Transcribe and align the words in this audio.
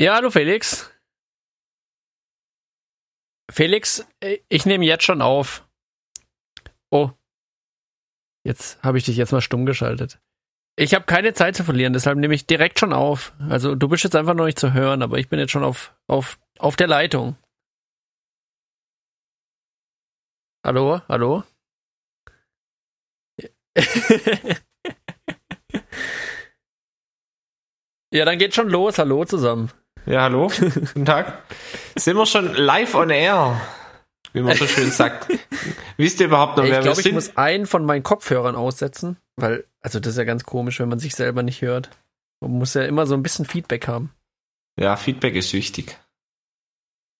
Ja, 0.00 0.14
hallo 0.14 0.30
Felix. 0.30 0.90
Felix, 3.52 4.08
äh, 4.20 4.38
ich 4.48 4.64
nehme 4.64 4.86
jetzt 4.86 5.04
schon 5.04 5.20
auf. 5.20 5.68
Oh. 6.90 7.10
Jetzt 8.42 8.82
habe 8.82 8.96
ich 8.96 9.04
dich 9.04 9.18
jetzt 9.18 9.32
mal 9.32 9.42
stumm 9.42 9.66
geschaltet. 9.66 10.18
Ich 10.78 10.94
habe 10.94 11.04
keine 11.04 11.34
Zeit 11.34 11.54
zu 11.54 11.64
verlieren, 11.64 11.92
deshalb 11.92 12.16
nehme 12.16 12.34
ich 12.34 12.46
direkt 12.46 12.78
schon 12.78 12.94
auf. 12.94 13.34
Also 13.50 13.74
du 13.74 13.88
bist 13.88 14.02
jetzt 14.04 14.16
einfach 14.16 14.32
noch 14.32 14.46
nicht 14.46 14.58
zu 14.58 14.72
hören, 14.72 15.02
aber 15.02 15.18
ich 15.18 15.28
bin 15.28 15.38
jetzt 15.38 15.50
schon 15.50 15.64
auf, 15.64 15.94
auf, 16.06 16.40
auf 16.58 16.76
der 16.76 16.86
Leitung. 16.86 17.36
Hallo, 20.64 21.02
hallo? 21.08 21.44
ja, 28.14 28.24
dann 28.24 28.38
geht 28.38 28.54
schon 28.54 28.70
los. 28.70 28.98
Hallo 28.98 29.26
zusammen. 29.26 29.70
Ja, 30.06 30.22
hallo. 30.22 30.48
Guten 30.58 31.04
Tag. 31.04 31.42
Sind 31.94 32.16
wir 32.16 32.26
schon 32.26 32.54
live 32.54 32.94
on 32.94 33.10
air? 33.10 33.60
Wie 34.32 34.40
man 34.42 34.56
so 34.56 34.66
schön 34.66 34.90
sagt. 34.90 35.28
Wisst 35.96 36.20
ihr 36.20 36.26
überhaupt 36.26 36.56
noch, 36.56 36.64
ich 36.64 36.70
wer 36.70 36.80
glaub, 36.80 36.96
wir 36.96 37.00
Ich 37.00 37.04
sind? 37.04 37.14
muss 37.14 37.36
einen 37.36 37.66
von 37.66 37.84
meinen 37.84 38.02
Kopfhörern 38.02 38.54
aussetzen, 38.56 39.16
weil, 39.36 39.64
also 39.80 39.98
das 40.00 40.12
ist 40.12 40.18
ja 40.18 40.24
ganz 40.24 40.44
komisch, 40.44 40.78
wenn 40.80 40.88
man 40.88 40.98
sich 41.00 41.14
selber 41.14 41.42
nicht 41.42 41.62
hört. 41.62 41.90
Man 42.40 42.52
muss 42.52 42.74
ja 42.74 42.82
immer 42.82 43.06
so 43.06 43.14
ein 43.14 43.22
bisschen 43.22 43.44
Feedback 43.44 43.88
haben. 43.88 44.12
Ja, 44.78 44.96
Feedback 44.96 45.34
ist 45.34 45.52
wichtig. 45.52 45.98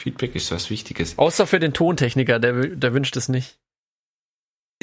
Feedback 0.01 0.35
ist 0.35 0.51
was 0.51 0.71
Wichtiges. 0.71 1.19
Außer 1.19 1.47
für 1.47 1.59
den 1.59 1.75
Tontechniker, 1.75 2.39
der, 2.39 2.69
der 2.69 2.95
wünscht 2.95 3.17
es 3.17 3.29
nicht. 3.29 3.59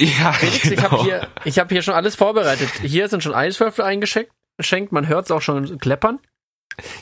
Ja, 0.00 0.32
Felix, 0.32 0.64
ich 0.64 0.76
genau. 0.76 0.82
habe 0.92 1.02
hier, 1.02 1.28
ich 1.44 1.58
hab 1.58 1.70
hier 1.70 1.82
schon 1.82 1.94
alles 1.94 2.14
vorbereitet. 2.14 2.68
Hier 2.82 3.08
sind 3.08 3.22
schon 3.22 3.34
Eiswürfel 3.34 3.84
eingeschenkt. 3.84 4.30
Schenkt, 4.60 4.92
man 4.92 5.08
hört 5.08 5.24
es 5.24 5.30
auch 5.32 5.42
schon 5.42 5.78
kleppern. 5.78 6.20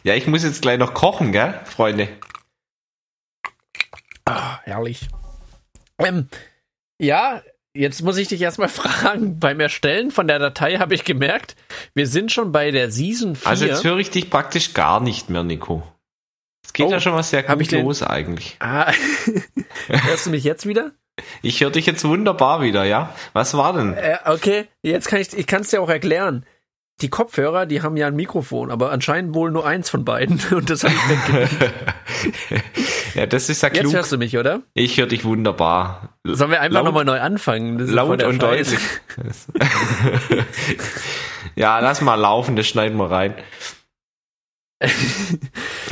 Ja, 0.05 0.15
ich 0.15 0.27
muss 0.27 0.43
jetzt 0.45 0.63
gleich 0.63 0.79
noch 0.79 0.95
kochen, 0.95 1.33
gell, 1.33 1.59
Freunde? 1.65 2.09
Ah, 4.25 4.59
herrlich. 4.65 5.09
Ähm, 5.99 6.29
ja, 7.01 7.43
jetzt 7.75 8.03
muss 8.03 8.17
ich 8.17 8.29
dich 8.29 8.41
erstmal 8.41 8.69
fragen. 8.71 9.39
Beim 9.39 9.61
Erstellen 9.61 10.11
von 10.11 10.27
der 10.27 10.39
Datei 10.39 10.77
habe 10.79 10.95
ich 10.95 11.05
gemerkt, 11.05 11.57
wir 11.95 12.07
sind 12.07 12.33
schon 12.33 12.53
bei 12.53 12.71
der 12.71 12.91
Season 12.91 13.37
4. 13.37 13.47
Also 13.49 13.67
jetzt 13.67 13.85
höre 13.85 13.99
ich 13.99 14.11
dich 14.11 14.31
praktisch 14.31 14.75
gar 14.75 15.01
nicht 15.01 15.31
mehr, 15.31 15.43
Nico. 15.45 15.83
Es 16.65 16.73
geht 16.73 16.87
Oh, 16.87 16.91
ja 16.91 17.01
schon 17.01 17.15
was 17.15 17.31
sehr 17.31 17.45
gut 17.45 17.61
ich 17.61 17.69
den- 17.69 17.85
los 17.85 18.03
eigentlich. 18.03 18.57
ah, 18.59 18.91
hörst 19.87 20.27
du 20.27 20.31
mich 20.31 20.43
jetzt 20.45 20.67
wieder? 20.67 20.93
Ich 21.41 21.61
höre 21.63 21.71
dich 21.71 21.87
jetzt 21.87 22.05
wunderbar 22.05 22.61
wieder, 22.61 22.85
ja? 22.85 23.15
Was 23.33 23.57
war 23.57 23.73
denn? 23.73 23.95
Äh, 23.95 24.19
okay, 24.27 24.67
jetzt 24.83 25.09
kann 25.09 25.21
ich, 25.21 25.33
ich 25.33 25.47
kann 25.47 25.63
es 25.63 25.71
dir 25.71 25.81
auch 25.81 25.89
erklären. 25.89 26.45
Die 27.03 27.11
Kopfhörer, 27.11 27.67
die 27.67 27.83
haben 27.83 27.99
ja 27.99 28.07
ein 28.07 28.17
Mikrofon, 28.17 28.71
aber 28.71 28.91
anscheinend 28.91 29.35
wohl 29.35 29.51
nur 29.51 29.67
eins 29.67 29.91
von 29.91 30.07
beiden. 30.07 30.41
Und 30.51 30.71
das 30.71 30.83
habe 30.83 30.95
ich 30.95 31.09
weggelegt. 31.11 31.75
ja, 33.15 33.27
das 33.27 33.51
ist 33.51 33.63
ja 33.63 33.69
Jetzt 33.69 33.81
klug. 33.81 33.93
hörst 33.93 34.13
du 34.13 34.19
mich, 34.19 34.39
oder? 34.39 34.63
Ich 34.73 34.97
höre 34.97 35.07
dich 35.07 35.25
wunderbar. 35.25 36.17
Sollen 36.25 36.51
wir 36.51 36.63
einfach 36.63 36.83
nochmal 36.83 37.05
neu 37.05 37.21
anfangen? 37.21 37.79
Laut 37.79 38.23
und 38.23 38.41
Scheiß. 38.41 38.71
deutlich. 38.71 38.81
ja, 41.55 41.81
lass 41.81 42.01
mal 42.01 42.15
laufen, 42.15 42.57
das 42.57 42.67
schneiden 42.67 42.97
wir 42.97 43.11
rein. 43.11 43.35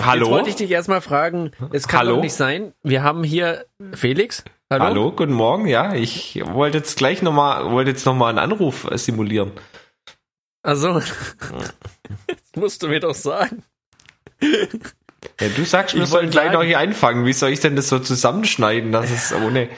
Hallo? 0.02 0.24
Jetzt 0.27 0.30
wollte 0.30 0.50
ich 0.50 0.56
dich 0.56 0.70
erstmal 0.70 1.00
fragen, 1.02 1.50
es 1.72 1.86
kann 1.86 2.00
Hallo? 2.00 2.16
doch 2.16 2.22
nicht 2.22 2.34
sein, 2.34 2.72
wir 2.83 3.02
haben 3.02 3.24
hier 3.24 3.64
Felix. 3.92 4.44
Hallo? 4.70 4.84
Hallo, 4.84 5.12
guten 5.12 5.33
Morgen, 5.33 5.66
ja. 5.66 5.94
Ich 5.94 6.42
wollte 6.44 6.78
jetzt 6.78 6.96
gleich 6.96 7.22
nochmal, 7.22 7.70
wollte 7.70 7.91
jetzt 7.91 8.05
nochmal 8.06 8.30
einen 8.30 8.39
Anruf 8.39 8.89
simulieren. 8.92 9.52
Also, 10.65 10.98
das 12.27 12.57
musst 12.57 12.83
du 12.83 12.89
mir 12.89 12.98
doch 13.01 13.15
sagen. 13.15 13.62
Ja, 14.41 15.48
du 15.55 15.65
sagst, 15.65 15.95
wir 15.95 16.03
Ich 16.03 16.31
gleich 16.31 16.53
noch 16.53 16.62
hier 16.62 16.79
einfangen. 16.79 17.27
Wie 17.27 17.33
soll 17.34 17.51
ich 17.51 17.61
denn 17.61 17.77
das 17.77 17.89
so 17.89 17.98
zusammenschneiden, 17.98 18.91
dass 18.91 19.11
es 19.11 19.33
ohne. 19.33 19.69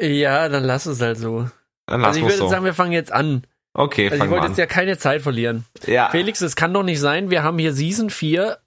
Ja, 0.00 0.48
dann 0.48 0.64
lass 0.64 0.86
es 0.86 1.00
halt 1.00 1.18
so. 1.18 1.48
Dann 1.86 2.04
Also 2.04 2.06
lassen 2.06 2.18
ich 2.18 2.24
würde 2.24 2.36
so. 2.38 2.48
sagen, 2.48 2.64
wir 2.64 2.74
fangen 2.74 2.92
jetzt 2.92 3.12
an. 3.12 3.46
okay, 3.74 4.04
Also 4.04 4.14
ich 4.14 4.18
fangen 4.18 4.30
wir 4.30 4.36
wollte 4.38 4.48
jetzt 4.48 4.58
ja 4.58 4.66
keine 4.66 4.96
Zeit 4.96 5.20
verlieren. 5.22 5.66
Ja, 5.86 6.08
Felix, 6.08 6.40
es 6.40 6.56
kann 6.56 6.72
doch 6.72 6.82
nicht 6.82 7.00
sein, 7.00 7.30
wir 7.30 7.42
haben 7.42 7.58
hier 7.58 7.74
Season 7.74 8.08
4 8.08 8.58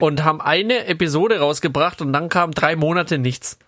und 0.00 0.22
haben 0.22 0.40
eine 0.40 0.86
Episode 0.86 1.40
rausgebracht 1.40 2.00
und 2.00 2.12
dann 2.12 2.28
kam 2.28 2.52
drei 2.52 2.76
Monate 2.76 3.18
nichts. 3.18 3.58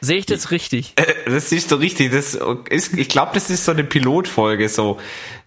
Sehe 0.00 0.18
ich 0.18 0.26
das 0.26 0.50
richtig? 0.50 0.94
das 1.26 1.52
ist 1.52 1.72
doch 1.72 1.80
richtig. 1.80 2.12
Das 2.12 2.38
ist, 2.70 2.96
ich 2.96 3.08
glaube, 3.08 3.32
das 3.34 3.50
ist 3.50 3.64
so 3.64 3.72
eine 3.72 3.84
Pilotfolge, 3.84 4.68
so, 4.68 4.98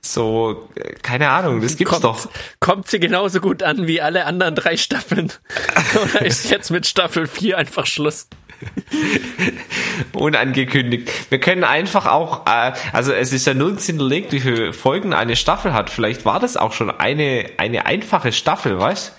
so, 0.01 0.69
äh, 0.75 0.93
keine 1.01 1.29
Ahnung, 1.29 1.61
das 1.61 1.77
gibt's 1.77 1.91
kommt, 1.91 2.03
doch. 2.03 2.27
Kommt 2.59 2.87
sie 2.87 2.99
genauso 2.99 3.39
gut 3.39 3.63
an 3.63 3.87
wie 3.87 4.01
alle 4.01 4.25
anderen 4.25 4.55
drei 4.55 4.77
Staffeln? 4.77 5.31
Oder 6.03 6.25
ist 6.25 6.49
jetzt 6.49 6.71
mit 6.71 6.85
Staffel 6.85 7.27
4 7.27 7.57
einfach 7.57 7.85
Schluss? 7.85 8.27
Unangekündigt. 10.13 11.09
Wir 11.29 11.39
können 11.39 11.63
einfach 11.63 12.05
auch, 12.05 12.45
äh, 12.47 12.73
also 12.91 13.11
es 13.13 13.33
ist 13.33 13.45
ja 13.47 13.53
nirgends 13.53 13.85
hinterlegt, 13.85 14.31
wie 14.31 14.39
viele 14.39 14.73
Folgen 14.73 15.13
eine 15.13 15.35
Staffel 15.35 15.73
hat. 15.73 15.89
Vielleicht 15.89 16.25
war 16.25 16.39
das 16.39 16.57
auch 16.57 16.73
schon 16.73 16.89
eine, 16.91 17.49
eine 17.57 17.85
einfache 17.85 18.31
Staffel, 18.31 18.79
weißt? 18.79 19.13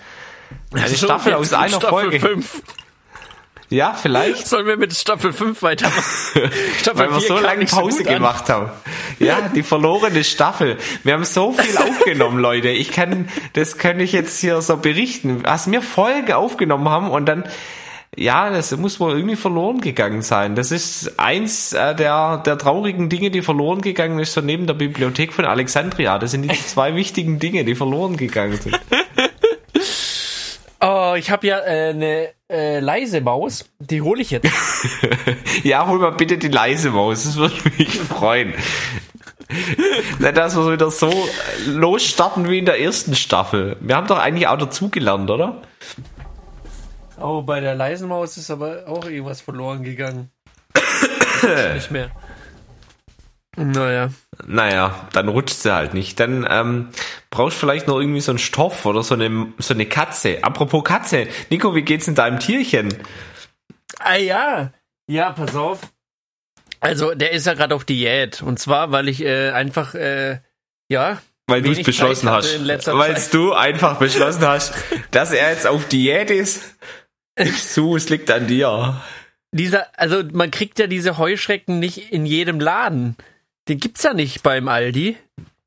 Eine 0.73 0.87
So, 0.89 1.05
Staffel 1.05 1.33
aus 1.33 1.53
einer 1.53 1.69
Staffel 1.77 1.89
Folge. 1.89 2.19
5. 2.19 2.61
Ja, 3.69 3.93
vielleicht. 3.93 4.47
Sollen 4.47 4.67
wir 4.67 4.77
mit 4.77 4.93
Staffel 4.93 5.33
5 5.33 5.61
weitermachen? 5.61 6.03
Staffel 6.79 6.99
Weil 6.99 7.11
wir 7.11 7.19
4 7.19 7.27
so 7.27 7.37
lange 7.39 7.65
Pause 7.65 7.99
an. 8.07 8.13
gemacht 8.13 8.49
haben. 8.49 8.69
Ja, 9.19 9.49
die 9.53 9.63
verlorene 9.63 10.23
Staffel. 10.23 10.77
Wir 11.03 11.13
haben 11.13 11.25
so 11.25 11.51
viel 11.51 11.77
aufgenommen, 11.77 12.39
Leute. 12.39 12.69
Ich 12.69 12.91
kann, 12.91 13.29
das 13.53 13.77
kann 13.77 13.99
ich 13.99 14.11
jetzt 14.11 14.39
hier 14.39 14.61
so 14.61 14.77
berichten. 14.77 15.43
Was 15.43 15.69
wir 15.69 15.81
Folge 15.81 16.37
aufgenommen 16.37 16.89
haben 16.89 17.09
und 17.09 17.25
dann, 17.25 17.43
ja, 18.15 18.49
das 18.49 18.75
muss 18.77 18.99
wohl 18.99 19.13
irgendwie 19.13 19.35
verloren 19.35 19.81
gegangen 19.81 20.21
sein. 20.21 20.55
Das 20.55 20.71
ist 20.71 21.19
eins 21.19 21.73
äh, 21.73 21.95
der, 21.95 22.37
der 22.45 22.57
traurigen 22.57 23.09
Dinge, 23.09 23.31
die 23.31 23.41
verloren 23.41 23.81
gegangen 23.81 24.19
ist, 24.19 24.33
so 24.33 24.41
neben 24.41 24.67
der 24.67 24.73
Bibliothek 24.75 25.33
von 25.33 25.45
Alexandria. 25.45 26.19
Das 26.19 26.31
sind 26.31 26.43
die 26.43 26.65
zwei 26.65 26.95
wichtigen 26.95 27.39
Dinge, 27.39 27.65
die 27.65 27.75
verloren 27.75 28.15
gegangen 28.17 28.59
sind. 28.61 28.79
Oh, 30.81 31.15
ich 31.17 31.31
habe 31.31 31.47
ja 31.47 31.59
äh, 31.59 31.89
eine 31.89 32.27
äh, 32.27 32.33
leise 32.49 33.21
Maus. 33.21 33.65
Die 33.79 34.01
hole 34.01 34.21
ich 34.21 34.31
jetzt. 34.31 34.49
Ja, 35.63 35.87
hol 35.87 35.97
mal 35.97 36.11
bitte 36.11 36.37
die 36.37 36.49
leise 36.49 36.91
Maus. 36.91 37.23
Das 37.23 37.37
würde 37.37 37.55
mich 37.77 37.99
freuen. 37.99 38.53
Nicht, 40.19 40.37
dass 40.37 40.55
wir 40.55 40.71
wieder 40.71 40.91
so 40.91 41.11
losstarten 41.65 42.47
wie 42.49 42.59
in 42.59 42.65
der 42.65 42.79
ersten 42.79 43.15
Staffel. 43.15 43.77
Wir 43.79 43.95
haben 43.95 44.07
doch 44.07 44.19
eigentlich 44.19 44.47
auch 44.47 44.57
dazugelernt, 44.57 45.29
oder? 45.29 45.61
Oh, 47.19 47.41
bei 47.41 47.61
der 47.61 47.75
leisen 47.75 48.09
Maus 48.09 48.37
ist 48.37 48.51
aber 48.51 48.87
auch 48.87 49.05
irgendwas 49.05 49.41
verloren 49.41 49.83
gegangen. 49.83 50.29
nicht 51.73 51.91
mehr. 51.91 52.11
Naja. 53.55 54.09
Naja, 54.45 55.07
dann 55.13 55.29
rutscht 55.29 55.57
sie 55.57 55.73
halt 55.73 55.93
nicht. 55.93 56.19
Dann 56.19 56.45
ähm, 56.49 56.89
brauchst 57.29 57.57
du 57.57 57.61
vielleicht 57.61 57.87
noch 57.87 57.99
irgendwie 57.99 58.21
so 58.21 58.31
einen 58.31 58.39
Stoff 58.39 58.85
oder 58.85 59.03
so 59.03 59.13
eine, 59.13 59.53
so 59.59 59.73
eine 59.73 59.85
Katze. 59.85 60.43
Apropos 60.43 60.83
Katze. 60.83 61.27
Nico, 61.49 61.75
wie 61.75 61.83
geht's 61.83 62.07
in 62.07 62.15
deinem 62.15 62.39
Tierchen? 62.39 62.93
Ah 63.99 64.15
ja. 64.17 64.71
Ja, 65.07 65.31
pass 65.31 65.55
auf. 65.55 65.81
Also, 66.79 67.15
der 67.15 67.31
ist 67.31 67.45
ja 67.47 67.53
gerade 67.53 67.73
auf 67.75 67.85
Diät. 67.85 68.41
Und 68.41 68.59
zwar, 68.59 68.91
weil 68.91 69.07
ich 69.07 69.23
äh, 69.23 69.51
einfach, 69.51 69.95
äh, 69.95 70.39
ja, 70.89 71.19
Weil 71.47 71.61
du 71.61 71.71
es 71.71 71.83
beschlossen 71.83 72.29
hast. 72.29 72.59
Weil 72.67 73.15
du 73.31 73.53
einfach 73.53 73.97
beschlossen 73.97 74.45
hast, 74.45 74.73
dass 75.11 75.31
er 75.31 75.51
jetzt 75.51 75.67
auf 75.67 75.87
Diät 75.87 76.29
ist. 76.31 76.75
Gib's 77.35 77.73
zu, 77.73 77.95
es 77.95 78.09
liegt 78.09 78.31
an 78.31 78.47
dir. 78.47 79.01
dieser, 79.51 79.87
also 79.99 80.23
man 80.33 80.51
kriegt 80.51 80.79
ja 80.79 80.87
diese 80.87 81.17
Heuschrecken 81.17 81.79
nicht 81.79 82.11
in 82.11 82.25
jedem 82.25 82.59
Laden. 82.59 83.15
Den 83.67 83.79
gibt's 83.79 84.03
ja 84.03 84.13
nicht 84.13 84.43
beim 84.43 84.67
Aldi. 84.67 85.17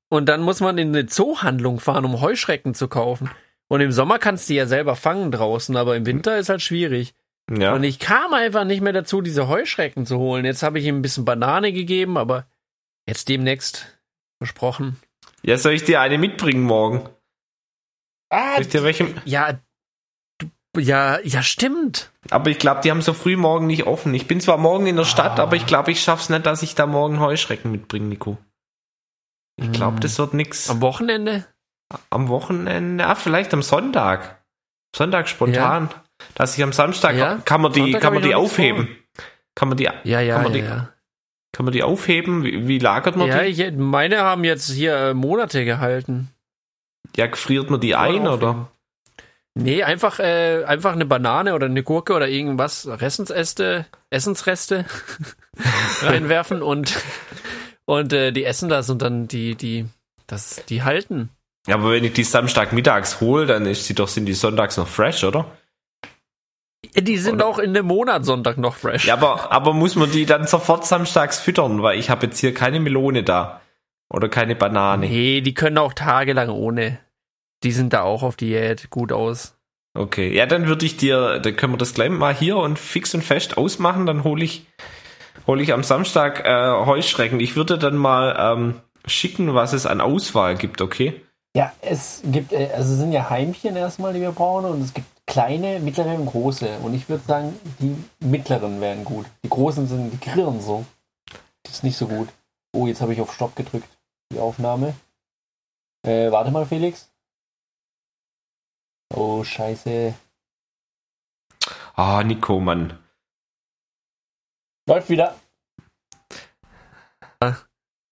Und 0.08 0.26
dann 0.26 0.40
muss 0.42 0.60
man 0.60 0.78
in 0.78 0.88
eine 0.88 1.06
Zoohandlung 1.06 1.80
fahren, 1.80 2.04
um 2.04 2.20
Heuschrecken 2.20 2.74
zu 2.74 2.88
kaufen. 2.88 3.30
Und 3.68 3.80
im 3.82 3.92
Sommer 3.92 4.18
kannst 4.18 4.48
du 4.48 4.52
die 4.52 4.56
ja 4.58 4.66
selber 4.66 4.96
fangen 4.96 5.30
draußen, 5.30 5.76
aber 5.76 5.96
im 5.96 6.06
Winter 6.06 6.38
ist 6.38 6.48
halt 6.48 6.62
schwierig. 6.62 7.14
Ja. 7.50 7.74
Und 7.74 7.84
ich 7.84 7.98
kam 7.98 8.32
einfach 8.32 8.64
nicht 8.64 8.80
mehr 8.80 8.92
dazu, 8.92 9.20
diese 9.20 9.48
Heuschrecken 9.48 10.06
zu 10.06 10.18
holen. 10.18 10.44
Jetzt 10.44 10.62
habe 10.62 10.78
ich 10.78 10.86
ihm 10.86 10.96
ein 10.98 11.02
bisschen 11.02 11.24
Banane 11.24 11.72
gegeben, 11.72 12.16
aber 12.16 12.46
jetzt 13.06 13.28
demnächst 13.28 13.98
versprochen. 14.38 14.96
Ja, 15.42 15.56
soll 15.58 15.72
ich 15.72 15.84
dir 15.84 16.00
eine 16.00 16.18
mitbringen 16.18 16.62
morgen? 16.62 17.08
Ah, 18.30 18.54
Soll 18.54 18.62
ich 18.62 18.68
dir 18.68 18.82
welche? 18.84 19.14
ja, 19.24 19.58
ja, 20.78 21.18
ja, 21.24 21.42
stimmt. 21.42 22.10
Aber 22.30 22.50
ich 22.50 22.58
glaube, 22.58 22.80
die 22.82 22.90
haben 22.90 23.02
so 23.02 23.12
früh 23.12 23.36
morgen 23.36 23.66
nicht 23.66 23.84
offen. 23.86 24.12
Ich 24.14 24.26
bin 24.26 24.40
zwar 24.40 24.58
morgen 24.58 24.86
in 24.86 24.96
der 24.96 25.04
Stadt, 25.04 25.38
Ah. 25.38 25.42
aber 25.44 25.56
ich 25.56 25.66
glaube, 25.66 25.90
ich 25.90 26.02
schaff's 26.02 26.28
nicht, 26.28 26.46
dass 26.46 26.62
ich 26.62 26.74
da 26.74 26.86
morgen 26.86 27.20
Heuschrecken 27.20 27.70
mitbringe, 27.70 28.06
Nico. 28.06 28.38
Ich 29.56 29.72
glaube, 29.72 29.94
Hm. 29.96 30.00
das 30.00 30.18
wird 30.18 30.34
nix. 30.34 30.70
Am 30.70 30.80
Wochenende? 30.80 31.44
Am 32.10 32.28
Wochenende, 32.28 33.06
ah, 33.06 33.14
vielleicht 33.14 33.52
am 33.54 33.62
Sonntag. 33.62 34.42
Sonntag 34.94 35.28
spontan. 35.28 35.88
Dass 36.34 36.56
ich 36.56 36.62
am 36.64 36.72
Samstag 36.72 37.16
Ja, 37.16 37.36
kann 37.44 37.60
man 37.60 37.72
die, 37.72 37.80
Sonntag 37.80 38.00
kann 38.02 38.12
man 38.14 38.22
die 38.22 38.28
nichts 38.28 38.40
aufheben. 38.42 38.88
Kann 39.54 39.68
man 39.68 39.76
die, 39.78 39.84
Ja, 39.84 40.20
ja, 40.20 40.34
kann 40.34 40.42
man 40.44 40.52
ja, 40.54 40.58
die, 40.60 40.64
ja. 40.66 40.88
kann 41.52 41.64
man 41.64 41.72
die 41.72 41.82
aufheben? 41.82 42.44
Wie, 42.44 42.66
wie 42.68 42.78
lagert 42.78 43.16
man 43.16 43.28
Ja, 43.28 43.42
die? 43.42 43.50
ich, 43.62 43.72
meine 43.76 44.18
haben 44.22 44.44
jetzt 44.44 44.70
hier 44.70 44.96
äh, 44.96 45.14
Monate 45.14 45.64
gehalten. 45.64 46.30
Ja, 47.16 47.26
gefriert 47.26 47.70
man 47.70 47.80
die 47.80 47.92
man 47.92 48.00
ein 48.16 48.28
oder? 48.28 48.68
Nee, 49.60 49.82
einfach, 49.82 50.20
äh, 50.20 50.64
einfach 50.64 50.92
eine 50.92 51.04
Banane 51.06 51.54
oder 51.54 51.66
eine 51.66 51.82
Gurke 51.82 52.14
oder 52.14 52.28
irgendwas, 52.28 52.86
Ressensäste, 52.86 53.86
Essensreste 54.10 54.84
reinwerfen 56.02 56.62
und, 56.62 56.96
und 57.84 58.12
äh, 58.12 58.32
die 58.32 58.44
essen 58.44 58.68
das 58.68 58.88
und 58.88 59.02
dann 59.02 59.26
die, 59.28 59.54
die, 59.56 59.86
das, 60.26 60.62
die 60.68 60.82
halten. 60.84 61.30
Ja, 61.66 61.74
aber 61.74 61.90
wenn 61.92 62.04
ich 62.04 62.12
die 62.12 62.24
Samstagmittags 62.24 63.20
hole, 63.20 63.46
dann 63.46 63.66
ist 63.66 63.84
sie 63.86 63.94
doch, 63.94 64.08
sind 64.08 64.26
die 64.26 64.34
sonntags 64.34 64.76
noch 64.76 64.88
fresh, 64.88 65.24
oder? 65.24 65.46
Die 66.96 67.18
sind 67.18 67.34
Oder- 67.36 67.46
auch 67.46 67.58
in 67.58 67.74
dem 67.74 67.86
Monat 67.86 68.24
Sonntag 68.24 68.56
noch 68.58 68.76
fresh. 68.76 69.06
Ja, 69.06 69.14
aber, 69.14 69.50
aber 69.50 69.72
muss 69.72 69.96
man 69.96 70.10
die 70.10 70.24
dann 70.26 70.46
sofort 70.46 70.86
samstags 70.86 71.40
füttern, 71.40 71.82
weil 71.82 71.98
ich 71.98 72.10
habe 72.10 72.26
jetzt 72.26 72.38
hier 72.38 72.54
keine 72.54 72.80
Melone 72.80 73.24
da. 73.24 73.60
Oder 74.08 74.28
keine 74.28 74.54
Banane. 74.56 75.06
Nee, 75.06 75.40
die 75.42 75.52
können 75.52 75.76
auch 75.76 75.92
tagelang 75.92 76.48
ohne. 76.48 76.98
Die 77.62 77.72
sind 77.72 77.92
da 77.92 78.02
auch 78.02 78.22
auf 78.22 78.36
Diät 78.36 78.90
gut 78.90 79.12
aus. 79.12 79.54
Okay, 79.94 80.32
ja, 80.32 80.46
dann 80.46 80.68
würde 80.68 80.86
ich 80.86 80.96
dir, 80.96 81.40
dann 81.40 81.56
können 81.56 81.72
wir 81.72 81.78
das 81.78 81.94
gleich 81.94 82.10
mal 82.10 82.34
hier 82.34 82.56
und 82.56 82.78
fix 82.78 83.14
und 83.14 83.22
fest 83.22 83.56
ausmachen. 83.56 84.06
Dann 84.06 84.22
hole 84.22 84.44
ich, 84.44 84.66
hole 85.46 85.62
ich 85.62 85.72
am 85.72 85.82
Samstag 85.82 86.44
äh, 86.44 86.86
Heuschrecken. 86.86 87.40
Ich 87.40 87.56
würde 87.56 87.78
dann 87.78 87.96
mal 87.96 88.36
ähm, 88.38 88.74
schicken, 89.06 89.54
was 89.54 89.72
es 89.72 89.86
an 89.86 90.00
Auswahl 90.00 90.56
gibt, 90.56 90.80
okay? 90.80 91.20
Ja, 91.56 91.72
es 91.80 92.22
gibt, 92.24 92.52
äh, 92.52 92.70
also 92.74 92.92
es 92.92 92.98
sind 92.98 93.12
ja 93.12 93.28
Heimchen 93.28 93.74
erstmal, 93.74 94.12
die 94.12 94.20
wir 94.20 94.32
brauchen 94.32 94.66
und 94.66 94.82
es 94.82 94.94
gibt 94.94 95.08
kleine, 95.26 95.80
mittlere 95.80 96.14
und 96.14 96.26
große. 96.26 96.78
Und 96.82 96.94
ich 96.94 97.08
würde 97.08 97.24
sagen, 97.26 97.58
die 97.80 97.96
mittleren 98.24 98.80
wären 98.80 99.04
gut. 99.04 99.26
Die 99.44 99.48
großen 99.48 99.86
sind, 99.88 100.12
die 100.12 100.20
grillen 100.20 100.60
so. 100.60 100.84
Das 101.64 101.74
ist 101.74 101.84
nicht 101.84 101.96
so 101.96 102.06
gut. 102.06 102.28
Oh, 102.72 102.86
jetzt 102.86 103.00
habe 103.00 103.12
ich 103.12 103.20
auf 103.20 103.32
Stopp 103.32 103.56
gedrückt, 103.56 103.88
die 104.32 104.38
Aufnahme. 104.38 104.94
Äh, 106.06 106.30
warte 106.30 106.50
mal, 106.50 106.66
Felix. 106.66 107.10
Oh, 109.14 109.42
scheiße. 109.44 110.14
Ah, 111.94 112.22
Nico, 112.24 112.60
Mann. 112.60 112.98
Läuft 114.88 115.10
wieder. 115.10 115.34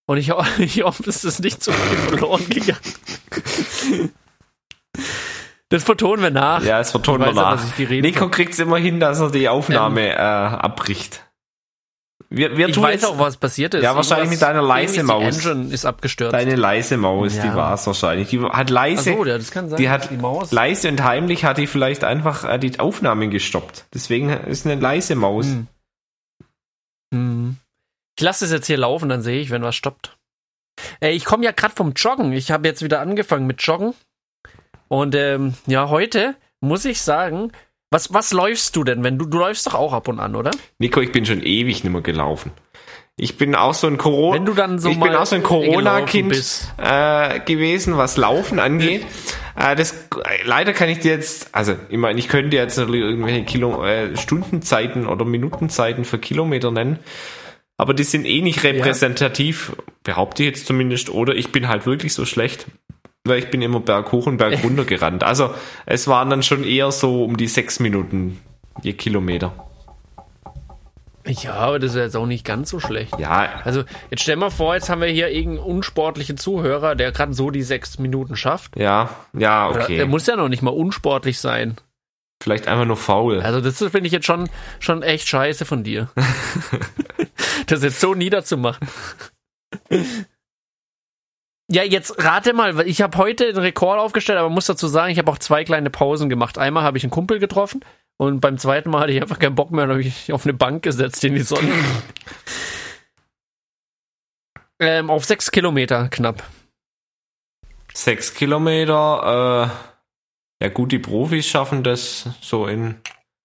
Und 0.09 0.19
ich, 0.19 0.31
ho- 0.31 0.45
ich 0.59 0.83
hoffe, 0.83 1.09
es 1.11 1.25
ist 1.25 1.41
nicht 1.41 1.63
so 1.63 1.73
viel 1.73 1.99
verloren 1.99 2.49
gegangen. 2.49 4.15
Das 5.69 5.83
vertonen 5.83 6.23
wir 6.23 6.31
nach. 6.31 6.63
Ja, 6.63 6.79
es 6.81 6.93
vertonen 6.93 7.25
wir 7.27 7.33
nach. 7.35 7.53
dass 7.53 7.65
ich 7.69 7.73
die 7.75 7.85
Rede 7.85 8.07
Nico 8.07 8.29
kriegt's 8.29 8.59
immer 8.61 8.79
hin, 8.79 9.01
dass 9.01 9.19
er 9.21 9.31
die 9.31 9.49
Aufnahme 9.49 10.11
äh, 10.11 10.17
abbricht. 10.17 11.26
Wir, 12.29 12.57
wir 12.57 12.69
ich 12.69 12.77
weiß 12.81 13.03
jetzt 13.03 13.05
auch, 13.05 13.19
was 13.19 13.37
passiert 13.37 13.75
ist. 13.75 13.85
Ja, 13.85 13.95
wahrscheinlich 13.95 14.31
mit 14.31 14.43
deiner 14.43 14.61
leise 14.63 15.03
Maus. 15.05 15.39
Die 15.39 15.49
Engine 15.49 15.73
ist 15.73 15.85
abgestürzt. 15.87 16.33
deine 16.35 16.57
leise 16.57 16.97
Maus, 16.97 17.35
die 17.35 17.39
Ja. 17.47 17.55
war's 17.55 17.87
wahrscheinlich. 17.87 18.29
Die 18.31 18.41
hat 18.41 18.69
leise, 18.71 19.11
Achso, 19.13 19.25
ja, 19.25 19.39
das 19.39 19.51
kann 19.53 19.69
sein. 19.69 19.77
die 19.79 19.89
hat 19.89 20.11
die 20.11 20.17
Maus. 20.17 20.51
leise 20.51 20.89
und 20.89 21.03
heimlich 21.05 21.45
hat 21.45 21.59
die 21.59 21.69
vielleicht 21.69 22.03
einfach 22.03 22.45
äh, 22.45 22.59
die 22.59 22.81
Aufnahmen 22.81 23.31
gestoppt. 23.31 23.87
Deswegen 23.95 24.31
ist 24.31 24.67
eine 24.67 24.81
leise 24.81 25.15
Maus. 25.15 25.47
Hm. 25.47 25.67
Hm. 27.15 27.57
Ich 28.19 28.25
lasse 28.25 28.45
es 28.47 28.51
jetzt 28.51 28.67
hier 28.67 28.79
laufen, 28.79 29.09
dann 29.09 29.23
sehe 29.23 29.41
ich, 29.41 29.51
wenn 29.51 29.63
was 29.63 29.77
stoppt. 29.77 30.17
Äh, 31.01 31.13
ich 31.13 31.25
komme 31.25 31.45
ja 31.45 31.53
gerade 31.53 31.75
vom 31.75 31.93
Joggen. 31.93 32.33
Ich 32.33 32.51
habe 32.51 32.67
jetzt 32.67 32.83
wieder 32.83 33.01
angefangen 33.01 33.47
mit 33.47 33.63
Joggen. 33.63 33.95
Und 34.89 35.15
ähm, 35.15 35.55
ja, 35.67 35.89
heute 35.89 36.35
muss 36.61 36.85
ich 36.85 37.01
sagen, 37.03 37.53
was, 37.97 38.13
was 38.13 38.33
läufst 38.33 38.77
du 38.77 38.85
denn, 38.85 39.03
wenn 39.03 39.17
du, 39.17 39.25
du 39.25 39.39
läufst 39.39 39.67
doch 39.67 39.75
auch 39.75 39.95
ab 39.95 40.07
und 40.09 40.21
an, 40.21 40.37
oder? 40.37 40.51
Nico, 40.79 41.01
ich 41.01 41.13
bin 41.13 41.25
schon 41.25 41.43
ewig 41.43 41.83
nicht 41.83 41.91
mehr 41.91 42.03
gelaufen. 42.03 42.53
Ich 43.17 43.39
bin 43.39 43.55
auch 43.55 43.73
so 43.73 43.87
ein 43.87 43.97
Corona. 43.97 44.37
Wenn 44.37 44.45
du 44.45 44.53
dann 44.53 44.79
so 44.79 44.91
ich 44.91 45.01
bin 45.01 45.15
auch 45.15 45.25
so 45.25 45.37
ein 45.37 45.43
Corona-Kind 45.43 46.35
äh, 46.77 47.41
gewesen, 47.41 47.97
was 47.97 48.19
Laufen 48.19 48.59
angeht. 48.59 49.07
Äh, 49.57 49.75
das, 49.77 49.95
leider 50.45 50.75
kann 50.75 50.91
ich 50.91 50.99
dir 50.99 51.13
jetzt, 51.13 51.55
also 51.55 51.75
ich 51.89 51.97
meine, 51.97 52.19
ich 52.19 52.29
könnte 52.29 52.51
dir 52.51 52.61
jetzt 52.61 52.77
natürlich 52.77 53.01
irgendwelche 53.01 53.45
Kilo, 53.45 53.83
äh, 53.87 54.15
Stundenzeiten 54.19 55.07
oder 55.07 55.25
Minutenzeiten 55.25 56.05
für 56.05 56.19
Kilometer 56.19 56.71
nennen, 56.71 56.99
aber 57.79 57.95
die 57.95 58.05
sind 58.05 58.27
eh 58.27 58.43
nicht 58.43 58.63
repräsentativ, 58.65 59.73
behaupte 60.03 60.43
ich 60.43 60.51
jetzt 60.51 60.67
zumindest, 60.67 61.09
oder 61.09 61.35
ich 61.35 61.53
bin 61.53 61.69
halt 61.69 61.87
wirklich 61.87 62.13
so 62.13 62.27
schlecht, 62.27 62.67
weil 63.29 63.39
ich 63.39 63.51
bin 63.51 63.63
immer 63.63 63.81
berghoch 63.81 64.27
und 64.27 64.37
bergunter 64.39 64.85
gerannt. 64.87 65.25
Also 65.25 65.55
es 65.85 66.09
waren 66.09 66.31
dann 66.31 66.43
schon 66.43 66.65
eher 66.65 66.91
so 66.93 67.25
um 67.25 67.37
die 67.37 67.49
sechs 67.49 67.81
Minuten 67.81 68.41
je 68.83 68.93
Kilometer. 68.93 69.53
Ja, 71.27 71.55
aber 71.55 71.79
das 71.81 71.93
ist 71.93 71.97
jetzt 71.97 72.17
auch 72.17 72.27
nicht 72.27 72.45
ganz 72.45 72.71
so 72.71 72.79
schlecht. 72.79 73.19
Ja, 73.19 73.61
Also, 73.65 73.83
jetzt 74.11 74.23
stell 74.23 74.37
mal 74.37 74.51
vor, 74.51 74.75
jetzt 74.75 74.89
haben 74.89 75.01
wir 75.01 75.09
hier 75.09 75.29
irgendeinen 75.29 75.67
unsportlichen 75.67 76.37
Zuhörer, 76.37 76.95
der 76.95 77.11
gerade 77.11 77.35
so 77.35 77.51
die 77.51 77.65
sechs 77.65 77.99
Minuten 77.99 78.37
schafft. 78.37 78.77
ja, 78.77 79.11
ja, 79.33 79.69
okay. 79.69 79.97
Der 79.97 80.07
muss 80.07 80.27
ja 80.27 80.37
noch 80.37 80.49
nicht 80.49 80.63
mal 80.63 80.71
unsportlich 80.71 81.41
sein. 81.41 81.77
Vielleicht 82.41 82.69
einfach 82.69 82.85
nur 82.85 82.97
faul. 82.97 83.41
Also 83.41 83.61
das 83.61 83.79
finde 83.79 84.07
ich 84.07 84.13
jetzt 84.13 84.27
schon, 84.27 84.49
schon 84.79 85.03
echt 85.03 85.27
scheiße 85.27 85.65
von 85.65 85.83
dir. 85.83 86.11
das 87.67 87.83
jetzt 87.83 87.99
so 87.99 88.15
niederzumachen. 88.15 88.87
Ja, 91.69 91.83
jetzt 91.83 92.23
rate 92.23 92.53
mal, 92.53 92.87
ich 92.87 93.03
habe 93.03 93.19
heute 93.19 93.53
den 93.53 93.61
Rekord 93.61 93.99
aufgestellt, 93.99 94.39
aber 94.39 94.51
muss 94.51 94.67
dazu 94.67 94.87
sagen, 94.87 95.11
ich 95.11 95.19
habe 95.19 95.31
auch 95.31 95.39
zwei 95.39 95.65
kleine 95.65 95.91
Pausen 95.91 96.29
gemacht. 96.29 96.59
Einmal 96.59 96.85
habe 96.85 96.97
ich 96.97 97.05
einen 97.05 97.11
Kumpel 97.11 97.41
getroffen 97.41 97.85
und 98.19 98.41
beim 98.41 98.57
zweiten 98.57 98.91
Mal 98.91 99.01
hatte 99.01 99.13
ich 99.13 99.21
einfach 99.21 99.41
keinen 99.41 99.57
Bock 99.57 99.73
mehr 99.73 99.85
und 99.85 99.91
habe 99.91 100.03
ich 100.03 100.33
auf 100.33 100.45
eine 100.45 100.55
Bank 100.55 100.85
gesetzt 100.85 101.25
in 101.25 101.35
die 101.35 101.41
Sonne. 101.41 101.73
ähm, 104.79 105.11
auf 105.11 105.25
sechs 105.25 105.51
Kilometer 105.51 106.09
knapp. 106.09 106.45
Sechs 107.93 108.33
Kilometer, 108.33 109.73
äh, 110.61 110.65
ja 110.65 110.71
gut, 110.73 110.93
die 110.93 111.01
Profis 111.01 111.49
schaffen 111.49 111.83
das 111.83 112.29
so 112.41 112.69
in, 112.69 113.01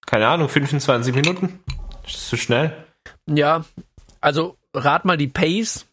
keine 0.06 0.28
Ahnung, 0.28 0.48
25 0.48 1.16
Minuten. 1.16 1.64
Ist 2.06 2.18
das 2.18 2.30
zu 2.30 2.38
schnell? 2.38 2.86
Ja, 3.28 3.66
also 4.20 4.58
rat 4.76 5.06
mal 5.06 5.18
die 5.18 5.28
Pace. 5.28 5.88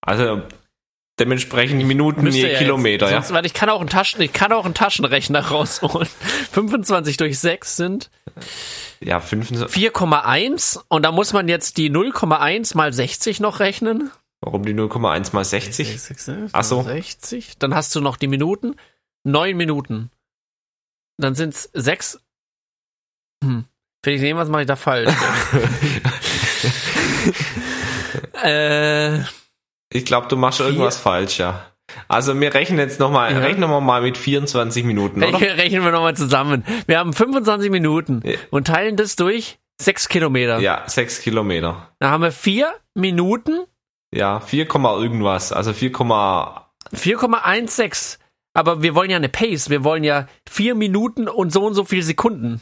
Also 0.00 0.42
dementsprechend 1.18 1.84
Minuten 1.84 2.22
Müsste 2.22 2.40
je 2.40 2.52
ja 2.52 2.58
Kilometer, 2.58 3.06
jetzt, 3.06 3.12
ja. 3.12 3.22
Sonst, 3.22 3.34
weil 3.34 3.46
ich 3.46 3.54
kann 3.54 3.70
auch 3.70 3.80
einen 3.80 3.88
Taschen, 3.88 4.20
ich 4.20 4.32
kann 4.32 4.52
auch 4.52 4.64
einen 4.64 4.74
Taschenrechner 4.74 5.40
rausholen. 5.50 6.08
25 6.52 7.16
durch 7.16 7.38
6 7.38 7.76
sind 7.76 8.10
Ja, 9.00 9.20
25. 9.20 9.92
4,1 9.92 10.80
und 10.88 11.02
da 11.02 11.12
muss 11.12 11.32
man 11.32 11.48
jetzt 11.48 11.76
die 11.76 11.90
0,1 11.90 12.76
mal 12.76 12.92
60 12.92 13.40
noch 13.40 13.60
rechnen. 13.60 14.10
Warum 14.40 14.64
die 14.64 14.74
0,1 14.74 15.32
mal 15.32 15.44
60? 15.44 16.00
60, 16.00 16.50
Ach 16.52 16.64
so. 16.64 16.82
60. 16.82 17.58
Dann 17.58 17.74
hast 17.74 17.94
du 17.94 18.00
noch 18.00 18.16
die 18.16 18.28
Minuten. 18.28 18.76
9 19.24 19.56
Minuten. 19.56 20.10
Dann 21.16 21.34
sind 21.34 21.54
es 21.54 21.70
6. 21.72 22.20
Hm. 23.42 23.64
Felix, 24.04 24.36
was 24.36 24.48
mache 24.48 24.62
ich 24.62 24.68
da 24.68 24.76
falsch? 24.76 25.12
äh, 28.42 29.18
Ich 29.92 30.04
glaube, 30.04 30.28
du 30.28 30.36
machst 30.36 30.60
irgendwas 30.60 30.96
falsch, 30.96 31.38
ja. 31.38 31.66
Also 32.08 32.38
wir 32.40 32.52
rechnen 32.54 32.78
jetzt 32.78 32.98
nochmal, 32.98 33.32
Ja. 33.32 33.38
rechnen 33.38 33.70
wir 33.70 33.80
mal 33.80 34.02
mit 34.02 34.16
24 34.18 34.84
Minuten, 34.84 35.22
oder? 35.22 35.32
Rechnen 35.34 35.50
rechnen 35.52 35.84
wir 35.84 35.92
nochmal 35.92 36.16
zusammen. 36.16 36.64
Wir 36.86 36.98
haben 36.98 37.12
25 37.12 37.70
Minuten 37.70 38.20
Ja. 38.24 38.36
und 38.50 38.66
teilen 38.66 38.96
das 38.96 39.14
durch 39.16 39.58
6 39.80 40.08
Kilometer. 40.08 40.58
Ja, 40.58 40.82
6 40.86 41.20
Kilometer. 41.20 41.88
Da 42.00 42.10
haben 42.10 42.22
wir 42.22 42.32
4 42.32 42.72
Minuten, 42.94 43.64
Ja, 44.12 44.40
4, 44.40 44.66
irgendwas. 44.66 45.52
Also 45.52 45.72
4, 45.72 45.92
4,16. 45.92 48.18
Aber 48.54 48.82
wir 48.82 48.94
wollen 48.94 49.10
ja 49.10 49.16
eine 49.16 49.28
Pace. 49.28 49.68
Wir 49.68 49.84
wollen 49.84 50.04
ja 50.04 50.26
4 50.48 50.74
Minuten 50.74 51.28
und 51.28 51.52
so 51.52 51.64
und 51.66 51.74
so 51.74 51.84
viele 51.84 52.02
Sekunden. 52.02 52.60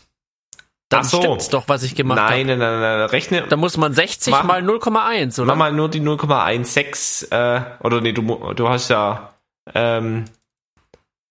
Dann 0.96 1.04
so. 1.04 1.18
stimmt's 1.18 1.48
doch, 1.48 1.68
was 1.68 1.82
ich 1.82 1.94
gemacht 1.94 2.18
habe. 2.20 2.30
nein, 2.32 2.46
nein, 2.46 2.58
nein, 2.58 2.80
nein, 2.80 3.00
rechne, 3.08 3.42
Da 3.48 3.56
muss 3.56 3.76
man 3.76 3.92
60 3.94 4.30
Mach- 4.32 4.44
mal 4.44 4.62
0,1, 4.62 5.38
oder? 5.40 5.46
Mach 5.46 5.56
mal 5.56 5.72
nur 5.72 5.88
die 5.88 6.00
0,16, 6.00 7.30
äh, 7.32 7.62
oder 7.80 8.00
nee, 8.00 8.12
du, 8.12 8.22
du 8.54 8.68
hast 8.68 8.88
ja, 8.90 9.34
ähm, 9.74 10.24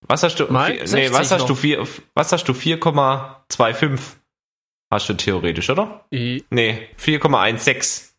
was 0.08 0.24
hast 0.24 0.36
du, 0.40 0.52
Mal 0.52 0.72
vier, 0.72 0.80
nee, 0.82 0.86
60 0.88 1.14
was 1.14 1.32
hast 1.32 1.40
noch. 1.42 1.48
du, 1.48 1.56
vier, 1.56 1.88
was 2.14 2.32
hast 2.32 2.46
du, 2.48 2.54
4,25 2.54 4.00
hast 4.92 5.10
du 5.10 5.14
theoretisch, 5.14 5.70
oder? 5.70 6.06
I- 6.14 6.44
Nee, 6.50 6.90
4,16. 6.98 8.10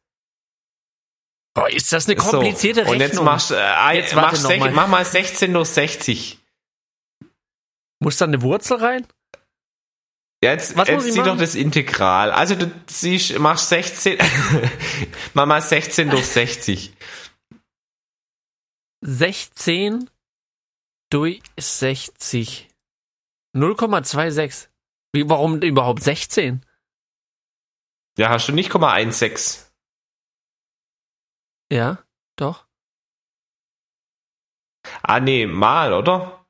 Oh, 1.57 1.67
ist 1.67 1.93
das 1.93 2.07
eine 2.07 2.17
komplizierte 2.17 2.85
so. 2.85 2.91
Rechnung? 2.91 2.95
Und 2.95 3.01
jetzt 3.01 3.23
machst, 3.23 3.51
äh, 3.53 3.93
Jetzt 3.95 4.15
noch 4.15 4.33
sech- 4.35 4.59
mal. 4.59 4.73
mach 4.73 4.89
mal 4.89 5.05
16 5.05 5.53
durch 5.53 5.69
60. 5.69 6.39
Muss 8.01 8.17
da 8.17 8.25
eine 8.25 8.43
Wurzel 8.43 8.79
rein? 8.79 9.07
Ja, 10.45 10.53
Jetzt, 10.53 10.77
Was 10.77 10.89
jetzt 10.89 11.11
sieh 11.11 11.23
doch 11.23 11.39
das 11.39 11.55
Integral. 11.55 12.31
Also 12.31 12.55
du 12.55 12.71
siehst, 12.87 13.39
machst 13.39 13.71
16, 13.71 14.19
mach 15.35 15.47
mal 15.47 15.63
16 15.63 16.11
durch 16.11 16.27
60. 16.27 16.95
16 19.01 20.11
durch 21.11 21.41
60. 21.59 22.69
0,26. 23.57 24.69
Wie, 25.15 25.31
warum 25.31 25.63
überhaupt 25.63 26.03
16? 26.03 26.67
Ja, 28.19 28.29
hast 28.29 28.49
du 28.49 28.53
nicht 28.53 28.71
0,16. 28.71 29.65
Ja, 31.73 32.05
doch. 32.37 32.67
Ah, 35.03 35.21
nee, 35.21 35.47
mal, 35.47 35.95
oder? 35.95 36.45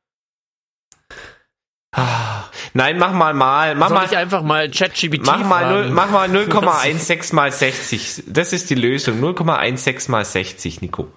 Nein, 2.76 2.98
mach 2.98 3.12
mal 3.12 3.34
mal. 3.34 3.74
Mach 3.76 3.88
Soll 3.88 3.98
mal, 3.98 4.04
ich 4.06 4.16
einfach 4.16 4.42
mal 4.42 4.68
ChatGPT 4.68 5.24
mach 5.24 5.44
mal, 5.44 5.90
mach 5.90 6.10
mal 6.10 6.28
0,16 6.36 7.34
mal 7.34 7.52
60. 7.52 8.24
Das 8.26 8.52
ist 8.52 8.68
die 8.68 8.74
Lösung. 8.74 9.20
0,16 9.22 10.10
mal 10.10 10.24
60, 10.24 10.80
Nico. 10.82 11.08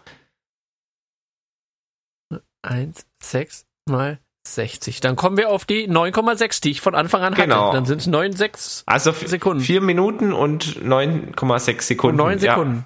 1, 2.62 3.06
6 3.24 3.66
mal 3.90 4.20
60. 4.48 5.00
Dann 5.02 5.16
kommen 5.16 5.38
wir 5.38 5.50
auf 5.50 5.66
die 5.66 5.90
9,6, 5.90 6.62
die 6.62 6.72
ich 6.72 6.82
von 6.82 6.96
Anfang 6.96 7.22
an 7.24 7.34
hatte. 7.34 7.44
Genau. 7.44 7.74
Dann 7.74 7.86
sind 7.86 8.02
es 8.02 8.08
9,6 8.08 8.84
Also 8.86 9.12
Sekunden. 9.12 9.62
vier 9.64 9.82
Minuten 9.82 10.34
und 10.34 10.82
9,6 10.84 11.82
Sekunden. 11.82 12.20
und 12.22 12.28
9 12.28 12.40
Sekunden. 12.40 12.86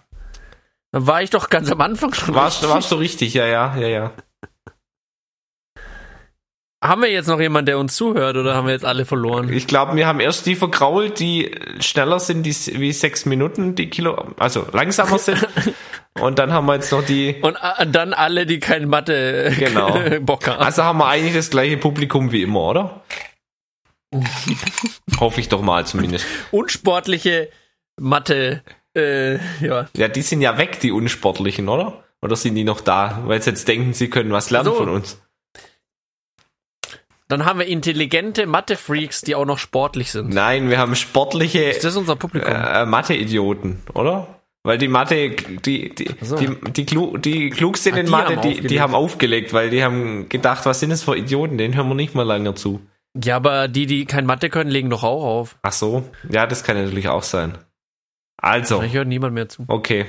Dann 0.91 1.07
war 1.07 1.21
ich 1.21 1.29
doch 1.29 1.49
ganz 1.49 1.71
am 1.71 1.81
Anfang 1.81 2.13
schon. 2.13 2.33
Ja. 2.35 2.41
Warst, 2.41 2.67
warst 2.67 2.91
du 2.91 2.95
richtig, 2.95 3.33
ja, 3.33 3.45
ja, 3.45 3.75
ja, 3.77 3.87
ja. 3.87 4.11
Haben 6.83 7.03
wir 7.03 7.11
jetzt 7.11 7.27
noch 7.27 7.39
jemanden, 7.39 7.67
der 7.67 7.77
uns 7.77 7.95
zuhört 7.95 8.37
oder 8.37 8.55
haben 8.55 8.65
wir 8.65 8.73
jetzt 8.73 8.85
alle 8.85 9.05
verloren? 9.05 9.53
Ich 9.53 9.67
glaube, 9.67 9.95
wir 9.95 10.07
haben 10.07 10.19
erst 10.19 10.47
die 10.47 10.55
vergrault, 10.55 11.19
die 11.19 11.51
schneller 11.79 12.19
sind 12.19 12.41
die, 12.43 12.55
wie 12.79 12.91
sechs 12.91 13.25
Minuten, 13.25 13.75
die 13.75 13.87
Kilo, 13.89 14.33
also 14.39 14.65
langsamer 14.73 15.19
sind. 15.19 15.47
Und 16.19 16.39
dann 16.39 16.51
haben 16.51 16.65
wir 16.65 16.73
jetzt 16.75 16.91
noch 16.91 17.05
die, 17.05 17.35
Und 17.41 17.55
äh, 17.55 17.85
dann 17.87 18.13
alle, 18.13 18.45
die 18.47 18.59
kein 18.59 18.87
Mathe 18.89 19.53
Genau. 19.57 19.97
Bock 20.21 20.47
haben. 20.47 20.59
also 20.59 20.83
haben 20.83 20.97
wir 20.97 21.05
eigentlich 21.07 21.35
das 21.35 21.51
gleiche 21.51 21.77
Publikum 21.77 22.31
wie 22.31 22.41
immer, 22.41 22.61
oder? 22.61 23.01
Hoffe 25.19 25.39
ich 25.39 25.49
doch 25.49 25.61
mal 25.61 25.85
zumindest. 25.85 26.25
Unsportliche 26.49 27.49
Mathe, 27.99 28.63
äh, 28.97 29.35
ja. 29.63 29.87
Ja, 29.95 30.07
die 30.07 30.21
sind 30.23 30.41
ja 30.41 30.57
weg, 30.57 30.79
die 30.79 30.91
Unsportlichen, 30.91 31.69
oder? 31.69 32.03
Oder 32.23 32.35
sind 32.35 32.55
die 32.55 32.63
noch 32.63 32.81
da? 32.81 33.21
Weil 33.25 33.41
sie 33.41 33.51
jetzt 33.51 33.67
denken, 33.67 33.93
sie 33.93 34.09
können 34.09 34.31
was 34.31 34.49
lernen 34.49 34.65
So. 34.65 34.73
von 34.73 34.89
uns. 34.89 35.21
Dann 37.31 37.45
haben 37.45 37.59
wir 37.59 37.67
intelligente 37.67 38.45
Mathe-Freaks, 38.45 39.21
die 39.21 39.35
auch 39.35 39.45
noch 39.45 39.57
sportlich 39.57 40.11
sind. 40.11 40.33
Nein, 40.33 40.69
wir 40.69 40.77
haben 40.77 40.95
sportliche 40.95 41.63
Ist 41.63 41.83
das 41.85 41.95
unser 41.95 42.15
Publikum? 42.17 42.51
äh, 42.51 42.85
Mathe-Idioten, 42.85 43.81
oder? 43.93 44.27
Weil 44.63 44.77
die 44.77 44.89
Mathe, 44.89 45.31
die, 45.31 45.95
die, 45.95 46.09
so. 46.21 46.35
die, 46.35 46.49
die, 46.71 46.85
Klu, 46.85 47.17
die 47.17 47.49
klugsten 47.49 47.93
Ah, 47.95 47.97
in 47.99 48.09
Mathe, 48.09 48.35
haben 48.35 48.41
die, 48.41 48.47
aufgelegt. 48.49 48.69
die 48.71 48.81
haben 48.81 48.93
aufgelegt, 48.95 49.53
weil 49.53 49.69
die 49.71 49.83
haben 49.83 50.29
gedacht, 50.29 50.65
was 50.65 50.79
sind 50.81 50.89
das 50.91 51.03
für 51.03 51.17
Idioten, 51.17 51.57
denen 51.57 51.73
hören 51.75 51.87
wir 51.87 51.95
nicht 51.95 52.13
mal 52.15 52.27
länger 52.27 52.53
zu. 52.55 52.81
Ja, 53.23 53.37
aber 53.37 53.67
die, 53.67 53.87
die 53.87 54.05
kein 54.05 54.25
Mathe 54.25 54.49
können, 54.49 54.69
legen 54.69 54.89
doch 54.89 55.03
auch 55.03 55.23
auf. 55.23 55.57
Ach 55.63 55.71
so, 55.71 56.03
ja, 56.29 56.45
das 56.47 56.63
kann 56.63 56.75
natürlich 56.77 57.07
auch 57.07 57.23
sein. 57.23 57.57
Also, 58.37 58.81
Ich 58.83 58.93
höre 58.93 59.05
niemand 59.05 59.33
mehr 59.33 59.47
zu. 59.49 59.63
okay. 59.67 60.05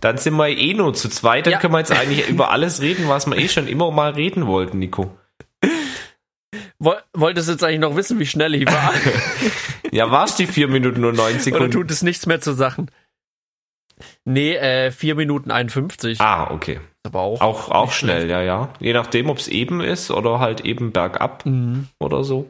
Dann 0.00 0.16
sind 0.18 0.34
wir 0.36 0.48
eh 0.48 0.74
nur 0.74 0.94
zu 0.94 1.08
zweit, 1.08 1.46
dann 1.46 1.52
Ja. 1.54 1.58
können 1.58 1.74
wir 1.74 1.78
jetzt 1.78 1.92
eigentlich 1.92 2.28
über 2.28 2.50
alles 2.50 2.80
reden, 2.80 3.08
was 3.08 3.26
wir 3.26 3.36
eh 3.36 3.48
schon 3.48 3.66
immer 3.68 3.90
mal 3.90 4.12
reden 4.12 4.46
wollten, 4.46 4.78
Nico. 4.78 5.16
Woll- 6.78 7.02
Wolltest 7.14 7.48
du 7.48 7.52
jetzt 7.52 7.64
eigentlich 7.64 7.80
noch 7.80 7.96
wissen, 7.96 8.18
wie 8.18 8.26
schnell 8.26 8.54
ich 8.54 8.66
war? 8.66 8.92
Ja, 9.94 10.10
war's 10.10 10.36
die 10.36 10.46
vier 10.46 10.68
Minuten 10.68 11.04
und 11.04 11.16
neun 11.16 11.34
Oder 11.34 11.40
Sekunden? 11.42 11.70
tut 11.70 11.90
es 11.90 12.00
nichts 12.00 12.24
mehr 12.24 12.40
zu 12.40 12.54
Sachen? 12.54 12.90
Nee, 14.24 14.54
äh, 14.54 14.90
4 14.90 15.14
Minuten 15.16 15.50
51. 15.50 16.18
Ah, 16.18 16.50
okay. 16.50 16.80
Aber 17.02 17.20
auch. 17.20 17.40
Auch, 17.42 17.68
auch 17.70 17.92
schnell, 17.92 18.30
ja, 18.30 18.40
ja. 18.40 18.72
Je 18.80 18.94
nachdem, 18.94 19.28
ob 19.28 19.36
es 19.36 19.48
eben 19.48 19.82
ist 19.82 20.10
oder 20.10 20.38
halt 20.40 20.62
eben 20.62 20.92
bergab 20.92 21.44
Mhm. 21.44 21.88
oder 22.00 22.24
so. 22.24 22.48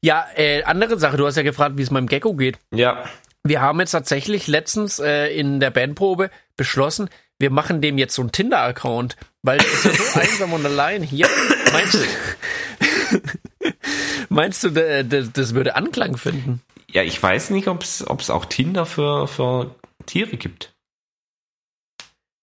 Ja, 0.00 0.26
äh, 0.36 0.62
andere 0.64 0.98
Sache, 0.98 1.16
du 1.16 1.26
hast 1.26 1.36
ja 1.36 1.42
gefragt, 1.42 1.76
wie 1.76 1.82
es 1.82 1.90
meinem 1.90 2.06
Gecko 2.06 2.34
geht. 2.34 2.58
Ja, 2.72 3.04
Wir 3.42 3.60
haben 3.60 3.80
jetzt 3.80 3.90
tatsächlich 3.90 4.46
letztens 4.46 5.00
äh, 5.00 5.26
in 5.28 5.60
der 5.60 5.70
Bandprobe 5.70 6.30
beschlossen, 6.56 7.10
wir 7.40 7.50
machen 7.50 7.80
dem 7.82 7.98
jetzt 7.98 8.14
so 8.14 8.22
einen 8.22 8.32
Tinder-Account, 8.32 9.16
weil 9.44 9.58
der 9.58 9.72
ist 9.72 9.84
ja 9.84 9.92
so 9.92 10.20
einsam 10.20 10.52
und 10.52 10.66
allein 10.66 11.04
hier. 11.04 11.28
Meinst 11.72 11.94
du, 11.94 13.72
meinst 14.28 14.64
du 14.64 14.70
das 15.22 15.54
würde 15.54 15.76
Anklang 15.76 16.16
finden? 16.16 16.60
ja, 16.94 17.02
ich 17.02 17.20
weiß 17.20 17.50
nicht, 17.50 17.66
ob 17.66 17.82
es 17.82 18.30
auch 18.30 18.44
Tinder 18.44 18.86
für, 18.86 19.26
für 19.26 19.74
Tiere 20.06 20.36
gibt. 20.36 20.72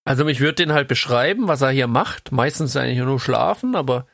Also 0.03 0.27
ich 0.27 0.41
würde 0.41 0.55
den 0.55 0.73
halt 0.73 0.89
beschreiben, 0.89 1.47
was 1.47 1.61
er 1.61 1.69
hier 1.69 1.87
macht. 1.87 2.33
Meistens 2.33 2.75
eigentlich 2.75 2.97
nur 2.97 3.19
schlafen, 3.19 3.75
aber 3.75 4.07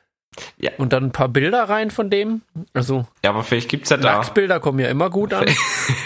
Ja. 0.60 0.72
und 0.77 0.93
dann 0.93 1.05
ein 1.05 1.12
paar 1.12 1.29
Bilder 1.29 1.63
rein 1.63 1.91
von 1.91 2.10
dem. 2.10 2.41
Also 2.74 3.07
Ja, 3.24 3.31
aber 3.31 3.43
vielleicht 3.43 3.69
gibt's 3.69 3.89
ja 3.89 3.98
da. 3.98 4.17
Nacktbilder 4.17 4.60
kommen 4.60 4.79
ja 4.79 4.88
immer 4.88 5.10
gut 5.10 5.34
an. 5.34 5.48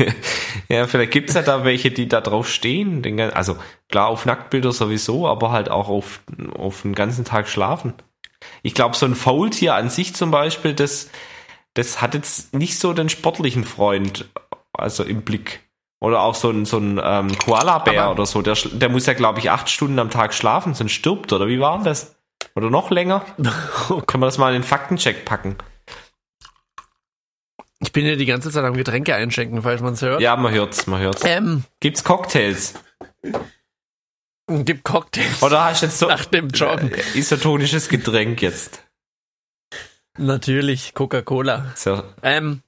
ja, 0.69 0.87
vielleicht 0.87 1.11
gibt's 1.11 1.33
ja 1.33 1.41
da 1.41 1.63
welche, 1.65 1.91
die 1.91 2.07
da 2.07 2.21
drauf 2.21 2.49
stehen. 2.49 3.03
Also 3.33 3.57
klar 3.89 4.07
auf 4.07 4.25
Nacktbilder 4.25 4.71
sowieso, 4.71 5.27
aber 5.27 5.51
halt 5.51 5.69
auch 5.69 5.89
auf, 5.89 6.21
auf 6.57 6.83
den 6.83 6.95
ganzen 6.95 7.25
Tag 7.25 7.47
schlafen. 7.47 7.93
Ich 8.63 8.73
glaube, 8.73 8.95
so 8.95 9.05
ein 9.05 9.15
Faultier 9.15 9.75
an 9.75 9.89
sich 9.89 10.15
zum 10.15 10.31
Beispiel, 10.31 10.73
das, 10.73 11.09
das 11.73 12.01
hat 12.01 12.13
jetzt 12.13 12.53
nicht 12.53 12.79
so 12.79 12.93
den 12.93 13.09
sportlichen 13.09 13.63
Freund, 13.63 14.29
also 14.73 15.03
im 15.03 15.21
Blick. 15.21 15.61
Oder 15.99 16.21
auch 16.21 16.33
so 16.33 16.49
ein, 16.49 16.65
so 16.65 16.77
ein 16.77 16.99
ähm, 17.03 17.37
Koala-Bär 17.37 18.09
oder 18.09 18.25
so, 18.25 18.41
der, 18.41 18.55
der 18.71 18.89
muss 18.89 19.05
ja, 19.05 19.13
glaube 19.13 19.39
ich, 19.39 19.51
acht 19.51 19.69
Stunden 19.69 19.99
am 19.99 20.09
Tag 20.09 20.33
schlafen, 20.33 20.73
sonst 20.73 20.93
stirbt, 20.93 21.31
oder 21.31 21.47
wie 21.47 21.59
war 21.59 21.75
denn 21.75 21.85
das? 21.85 22.15
Oder 22.55 22.69
noch 22.69 22.91
länger? 22.91 23.25
Können 24.07 24.21
wir 24.21 24.27
das 24.27 24.37
mal 24.37 24.53
in 24.53 24.61
den 24.61 24.67
Faktencheck 24.67 25.25
packen? 25.25 25.55
Ich 27.79 27.91
bin 27.91 28.05
ja 28.05 28.15
die 28.15 28.25
ganze 28.25 28.51
Zeit 28.51 28.63
am 28.63 28.75
Getränke 28.75 29.15
einschenken, 29.15 29.63
falls 29.63 29.81
man 29.81 29.93
es 29.93 30.01
hört. 30.01 30.21
Ja, 30.21 30.35
man 30.35 30.53
hört's, 30.53 30.85
man 30.87 31.01
hört's. 31.01 31.23
Ähm, 31.25 31.63
Gibt's 31.79 32.03
Cocktails? 32.03 32.75
gibt 34.47 34.83
Cocktails 34.83 35.41
Oder 35.41 35.63
hast 35.63 35.81
du 35.81 35.85
jetzt 35.85 35.97
so 35.99 36.07
nach 36.07 36.25
dem 36.25 36.49
Joggen. 36.49 36.91
äh, 36.93 37.17
isotonisches 37.17 37.87
Getränk 37.89 38.41
jetzt? 38.41 38.83
Natürlich 40.17 40.93
Coca-Cola. 40.93 41.71
So, 41.75 42.03
Ähm, 42.21 42.61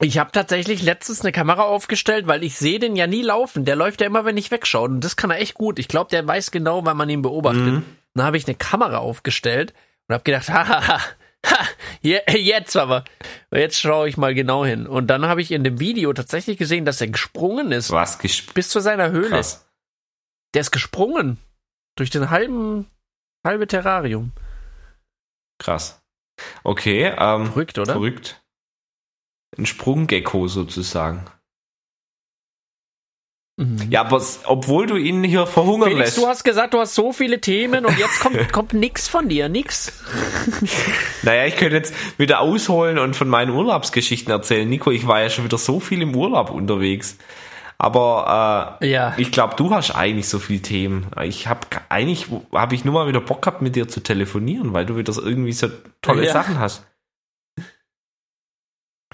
ich 0.00 0.18
habe 0.18 0.32
tatsächlich 0.32 0.82
letztens 0.82 1.20
eine 1.20 1.32
Kamera 1.32 1.62
aufgestellt, 1.62 2.26
weil 2.26 2.44
ich 2.44 2.56
sehe 2.56 2.78
den 2.78 2.96
ja 2.96 3.06
nie 3.06 3.22
laufen. 3.22 3.64
Der 3.64 3.76
läuft 3.76 4.00
ja 4.00 4.06
immer, 4.06 4.24
wenn 4.24 4.36
ich 4.36 4.50
wegschaue. 4.50 4.88
Und 4.88 5.00
das 5.02 5.16
kann 5.16 5.30
er 5.30 5.38
echt 5.40 5.54
gut. 5.54 5.78
Ich 5.78 5.88
glaube, 5.88 6.10
der 6.10 6.26
weiß 6.26 6.50
genau, 6.50 6.84
wann 6.84 6.96
man 6.96 7.08
ihn 7.08 7.22
beobachtet. 7.22 7.62
Mhm. 7.62 7.82
Dann 8.16 8.26
habe 8.26 8.36
ich 8.36 8.46
eine 8.46 8.56
Kamera 8.56 8.98
aufgestellt 8.98 9.74
und 10.08 10.14
habe 10.14 10.24
gedacht, 10.24 10.48
hahaha, 10.50 10.98
ha, 11.46 11.66
je- 12.00 12.20
jetzt 12.38 12.76
aber. 12.76 13.04
Jetzt 13.52 13.80
schaue 13.80 14.08
ich 14.08 14.16
mal 14.16 14.34
genau 14.34 14.64
hin. 14.64 14.86
Und 14.86 15.06
dann 15.08 15.26
habe 15.26 15.42
ich 15.42 15.52
in 15.52 15.64
dem 15.64 15.78
Video 15.80 16.12
tatsächlich 16.12 16.58
gesehen, 16.58 16.84
dass 16.84 17.00
er 17.00 17.08
gesprungen 17.08 17.72
ist. 17.72 17.90
was 17.90 18.18
gesp 18.18 18.54
Bis 18.54 18.68
zu 18.68 18.80
seiner 18.80 19.10
Höhle. 19.10 19.28
krass. 19.28 19.68
Der 20.54 20.62
ist 20.62 20.70
gesprungen. 20.70 21.38
Durch 21.96 22.10
den 22.10 22.30
halben, 22.30 22.86
halbe 23.46 23.66
Terrarium. 23.66 24.32
Krass. 25.58 26.02
Okay, 26.64 27.06
ähm, 27.16 27.46
Verrückt, 27.46 27.78
oder? 27.78 27.92
verrückt. 27.94 28.42
Ein 29.56 29.64
Sprunggecko 29.66 30.48
sozusagen. 30.48 31.24
Mhm. 33.58 33.78
Ja, 33.90 34.02
aber 34.02 34.22
obwohl 34.44 34.86
du 34.86 34.96
ihn 34.96 35.24
hier 35.24 35.46
verhungern 35.46 35.88
Felix, 35.88 36.08
lässt. 36.10 36.18
du 36.18 36.26
hast 36.26 36.44
gesagt, 36.44 36.74
du 36.74 36.78
hast 36.78 36.94
so 36.94 37.12
viele 37.12 37.40
Themen 37.40 37.86
und 37.86 37.98
jetzt 37.98 38.20
kommt, 38.20 38.52
kommt 38.52 38.74
nix 38.74 39.08
von 39.08 39.28
dir, 39.28 39.48
nix. 39.48 39.92
Naja, 41.22 41.46
ich 41.46 41.56
könnte 41.56 41.76
jetzt 41.76 41.94
wieder 42.18 42.40
ausholen 42.40 42.98
und 42.98 43.16
von 43.16 43.28
meinen 43.28 43.50
Urlaubsgeschichten 43.52 44.30
erzählen. 44.30 44.68
Nico, 44.68 44.90
ich 44.90 45.06
war 45.06 45.20
ja 45.22 45.30
schon 45.30 45.44
wieder 45.44 45.58
so 45.58 45.80
viel 45.80 46.02
im 46.02 46.14
Urlaub 46.14 46.50
unterwegs. 46.50 47.16
Aber 47.78 48.78
äh, 48.80 48.88
Ja. 48.90 49.14
ich 49.16 49.32
glaube, 49.32 49.54
du 49.56 49.70
hast 49.70 49.90
eigentlich 49.90 50.28
so 50.28 50.38
viele 50.38 50.60
Themen. 50.62 51.06
Ich 51.24 51.46
habe 51.46 51.60
eigentlich 51.88 52.26
habe 52.54 52.74
ich 52.74 52.84
nur 52.84 52.94
mal 52.94 53.08
wieder 53.08 53.20
Bock 53.20 53.42
gehabt, 53.42 53.60
mit 53.62 53.74
dir 53.76 53.88
zu 53.88 54.00
telefonieren, 54.00 54.72
weil 54.72 54.86
du 54.86 54.96
wieder 54.96 55.12
so 55.12 55.22
irgendwie 55.22 55.52
so 55.52 55.68
tolle 56.00 56.26
Ja. 56.26 56.32
Sachen 56.32 56.58
hast. 56.58 56.84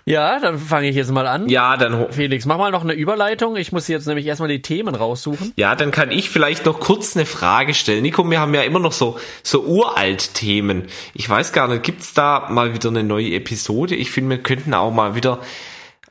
Ja, 0.04 0.40
dann 0.40 0.59
fange 0.59 0.88
ich 0.88 0.97
jetzt 0.97 1.11
mal 1.12 1.26
an. 1.26 1.49
Ja, 1.49 1.76
dann 1.76 2.12
Felix, 2.12 2.44
mach 2.44 2.59
mal 2.59 2.71
noch 2.71 2.82
eine 2.82 2.94
Überleitung. 2.94 3.56
Ich 3.56 3.71
muss 3.73 3.87
jetzt 3.88 4.06
nämlich 4.06 4.26
erstmal 4.26 4.49
die 4.49 4.62
Themen 4.62 4.94
raussuchen. 4.94 5.52
ja, 5.56 5.75
dann 5.76 5.90
kann 5.92 6.11
ich 6.11 6.30
vielleicht 6.30 6.66
noch 6.66 6.80
kurz 6.80 7.16
eine 7.16 7.26
Frage 7.26 7.75
stellen. 7.75 8.02
Nico, 8.02 8.28
wir 8.28 8.40
haben 8.40 8.54
ja 8.54 8.62
immer 8.62 8.80
noch 8.80 8.92
so 8.92 9.18
so 9.42 9.62
uralt 9.62 10.35
Themen. 10.35 10.88
Ich 11.14 11.28
weiß 11.28 11.52
gar 11.52 11.68
nicht, 11.68 11.85
gibt's 11.85 12.14
da 12.14 12.49
mal 12.50 12.75
wieder 12.75 12.88
eine 12.88 13.04
neue 13.04 13.35
Episode? 13.35 13.94
Ich 13.94 14.11
finde, 14.11 14.30
wir 14.30 14.42
könnten 14.42 14.75
auch 14.75 14.92
mal 14.92 15.14
wieder 15.14 15.38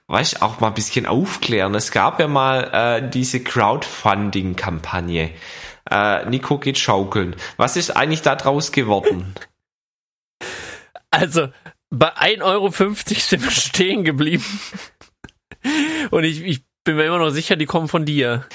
weißt, 0.07 0.41
auch 0.41 0.59
mal 0.59 0.67
ein 0.67 0.73
bisschen 0.73 1.05
aufklären. 1.05 1.73
Es 1.73 1.91
gab 1.91 2.19
ja 2.19 2.27
mal 2.27 2.69
äh, 2.73 3.09
diese 3.09 3.41
Crowdfunding-Kampagne. 3.41 5.31
Äh, 5.89 6.25
Nico 6.29 6.57
geht 6.57 6.77
schaukeln. 6.77 7.35
Was 7.57 7.77
ist 7.77 7.95
eigentlich 7.95 8.21
da 8.21 8.35
draus 8.35 8.71
geworden? 8.71 9.33
Also, 11.11 11.47
bei 11.91 12.15
1,50 12.15 12.41
Euro 12.41 12.69
sind 12.69 13.43
wir 13.43 13.51
stehen 13.51 14.03
geblieben. 14.03 14.45
Und 16.09 16.23
ich, 16.23 16.41
ich 16.41 16.63
bin 16.83 16.95
mir 16.95 17.05
immer 17.05 17.19
noch 17.19 17.29
sicher, 17.29 17.55
die 17.55 17.65
kommen 17.65 17.87
von 17.87 18.05
dir. 18.05 18.45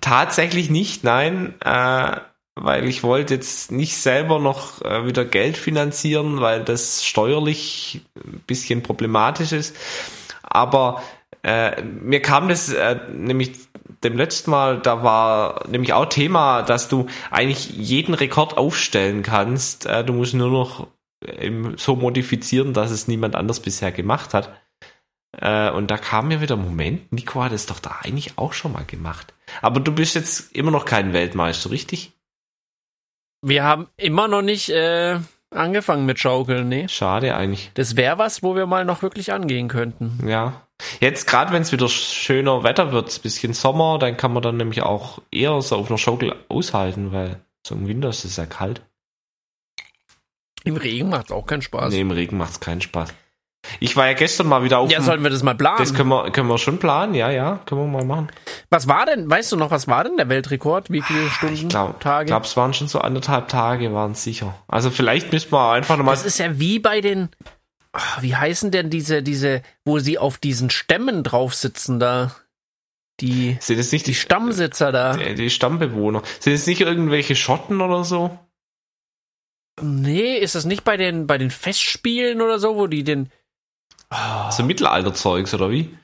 Tatsächlich 0.00 0.68
nicht, 0.68 1.04
nein, 1.04 1.54
äh, 1.64 2.16
weil 2.56 2.86
ich 2.86 3.02
wollte 3.02 3.34
jetzt 3.34 3.72
nicht 3.72 3.96
selber 3.96 4.38
noch 4.38 4.82
äh, 4.82 5.06
wieder 5.06 5.24
Geld 5.24 5.56
finanzieren, 5.56 6.40
weil 6.40 6.62
das 6.62 7.04
steuerlich 7.04 8.02
ein 8.16 8.42
bisschen 8.46 8.82
problematisch 8.82 9.52
ist. 9.52 9.76
Aber 10.42 11.02
äh, 11.42 11.82
mir 11.82 12.20
kam 12.20 12.48
das 12.48 12.72
äh, 12.72 12.98
nämlich 13.10 13.52
dem 14.02 14.16
letzten 14.16 14.50
Mal, 14.50 14.80
da 14.80 15.02
war 15.02 15.66
nämlich 15.68 15.92
auch 15.92 16.06
Thema, 16.06 16.62
dass 16.62 16.88
du 16.88 17.06
eigentlich 17.30 17.70
jeden 17.70 18.14
Rekord 18.14 18.56
aufstellen 18.56 19.22
kannst. 19.22 19.86
Äh, 19.86 20.04
du 20.04 20.12
musst 20.12 20.34
nur 20.34 20.50
noch 20.50 20.88
so 21.76 21.96
modifizieren, 21.96 22.72
dass 22.72 22.90
es 22.90 23.08
niemand 23.08 23.34
anders 23.36 23.60
bisher 23.60 23.92
gemacht 23.92 24.34
hat. 24.34 24.50
Äh, 25.40 25.70
und 25.70 25.90
da 25.90 25.96
kam 25.96 26.28
mir 26.28 26.40
wieder, 26.40 26.56
Moment, 26.56 27.12
Nico 27.12 27.42
hat 27.42 27.52
es 27.52 27.66
doch 27.66 27.80
da 27.80 27.96
eigentlich 28.02 28.38
auch 28.38 28.52
schon 28.52 28.72
mal 28.72 28.84
gemacht. 28.84 29.34
Aber 29.62 29.80
du 29.80 29.92
bist 29.92 30.14
jetzt 30.14 30.54
immer 30.54 30.70
noch 30.70 30.84
kein 30.84 31.12
Weltmeister, 31.12 31.70
richtig? 31.70 32.12
Wir 33.42 33.64
haben 33.64 33.88
immer 33.96 34.28
noch 34.28 34.42
nicht 34.42 34.70
äh, 34.70 35.18
angefangen 35.50 36.06
mit 36.06 36.18
Schaukeln, 36.18 36.68
nee. 36.68 36.88
Schade 36.88 37.36
eigentlich. 37.36 37.70
Das 37.74 37.96
wäre 37.96 38.18
was, 38.18 38.42
wo 38.42 38.56
wir 38.56 38.66
mal 38.66 38.84
noch 38.84 39.02
wirklich 39.02 39.32
angehen 39.32 39.68
könnten. 39.68 40.26
Ja. 40.26 40.62
Jetzt 41.00 41.26
gerade, 41.26 41.52
wenn 41.52 41.62
es 41.62 41.72
wieder 41.72 41.88
schöner 41.88 42.64
Wetter 42.64 42.92
wird, 42.92 43.22
bisschen 43.22 43.52
Sommer, 43.52 43.98
dann 43.98 44.16
kann 44.16 44.32
man 44.32 44.42
dann 44.42 44.56
nämlich 44.56 44.82
auch 44.82 45.20
eher 45.30 45.60
so 45.62 45.76
auf 45.76 45.88
einer 45.88 45.98
Schaukel 45.98 46.34
aushalten, 46.48 47.12
weil 47.12 47.40
so 47.66 47.74
im 47.74 47.86
Winter 47.86 48.08
ist 48.08 48.24
es 48.24 48.36
ja 48.36 48.46
kalt. 48.46 48.82
Im 50.64 50.76
Regen 50.76 51.10
macht 51.10 51.26
es 51.26 51.32
auch 51.32 51.46
keinen 51.46 51.62
Spaß. 51.62 51.92
Nee, 51.92 52.00
im 52.00 52.10
Regen 52.10 52.36
macht 52.36 52.52
es 52.52 52.60
keinen 52.60 52.80
Spaß. 52.80 53.10
Ich 53.80 53.96
war 53.96 54.06
ja 54.06 54.12
gestern 54.12 54.46
mal 54.48 54.62
wieder 54.62 54.78
auf. 54.78 54.90
Ja, 54.90 55.00
sollen 55.00 55.22
wir 55.22 55.30
das 55.30 55.42
mal 55.42 55.54
planen? 55.54 55.78
Das 55.78 55.94
können 55.94 56.10
wir, 56.10 56.30
können 56.30 56.48
wir 56.48 56.58
schon 56.58 56.78
planen, 56.78 57.14
ja, 57.14 57.30
ja, 57.30 57.60
können 57.64 57.80
wir 57.80 57.86
mal 57.86 58.04
machen. 58.04 58.28
was 58.68 58.88
war 58.88 59.06
denn, 59.06 59.28
weißt 59.30 59.52
du 59.52 59.56
noch, 59.56 59.70
was 59.70 59.88
war 59.88 60.04
denn 60.04 60.18
der 60.18 60.28
Weltrekord? 60.28 60.90
Wie 60.90 61.00
viele 61.00 61.30
Stunden, 61.30 61.54
Ich 61.54 61.68
glaube, 61.68 61.98
Tage? 61.98 62.26
glaub, 62.26 62.44
es 62.44 62.56
waren 62.58 62.74
schon 62.74 62.88
so 62.88 62.98
anderthalb 63.00 63.48
Tage, 63.48 63.94
waren 63.94 64.12
es 64.12 64.22
sicher. 64.22 64.54
Also 64.68 64.90
vielleicht 64.90 65.32
müssen 65.32 65.50
wir 65.52 65.70
einfach 65.72 65.96
nochmal. 65.96 66.14
Das 66.14 66.26
ist 66.26 66.38
ja 66.38 66.58
wie 66.58 66.78
bei 66.78 67.00
den, 67.00 67.30
ah, 67.94 68.00
wie 68.20 68.36
heißen 68.36 68.70
denn 68.70 68.90
diese, 68.90 69.22
diese, 69.22 69.62
wo 69.86 69.98
sie 69.98 70.18
auf 70.18 70.36
diesen 70.36 70.68
Stämmen 70.68 71.22
drauf 71.24 71.54
sitzen 71.54 71.98
da? 71.98 72.34
Die, 73.20 73.56
Sind 73.60 73.78
es 73.78 73.92
nicht 73.92 74.06
die 74.06 74.10
die, 74.10 74.16
Stammsitzer 74.16 74.92
da. 74.92 75.16
die, 75.16 75.34
die 75.36 75.48
Stammbewohner? 75.50 76.22
Sind 76.40 76.52
es 76.52 76.66
nicht 76.66 76.80
irgendwelche 76.82 77.36
Schotten 77.36 77.80
oder 77.80 78.04
so? 78.04 78.38
Nee, 79.80 80.36
ist 80.36 80.54
das 80.54 80.64
nicht 80.64 80.84
bei 80.84 80.96
den, 80.96 81.26
bei 81.26 81.38
den 81.38 81.50
Festspielen 81.50 82.40
oder 82.40 82.58
so, 82.58 82.76
wo 82.76 82.86
die 82.86 83.04
den, 83.04 83.30
So 84.50 84.62
Mittelalterzeugs 84.62 85.54
oder 85.54 85.70
wie? 85.70 85.96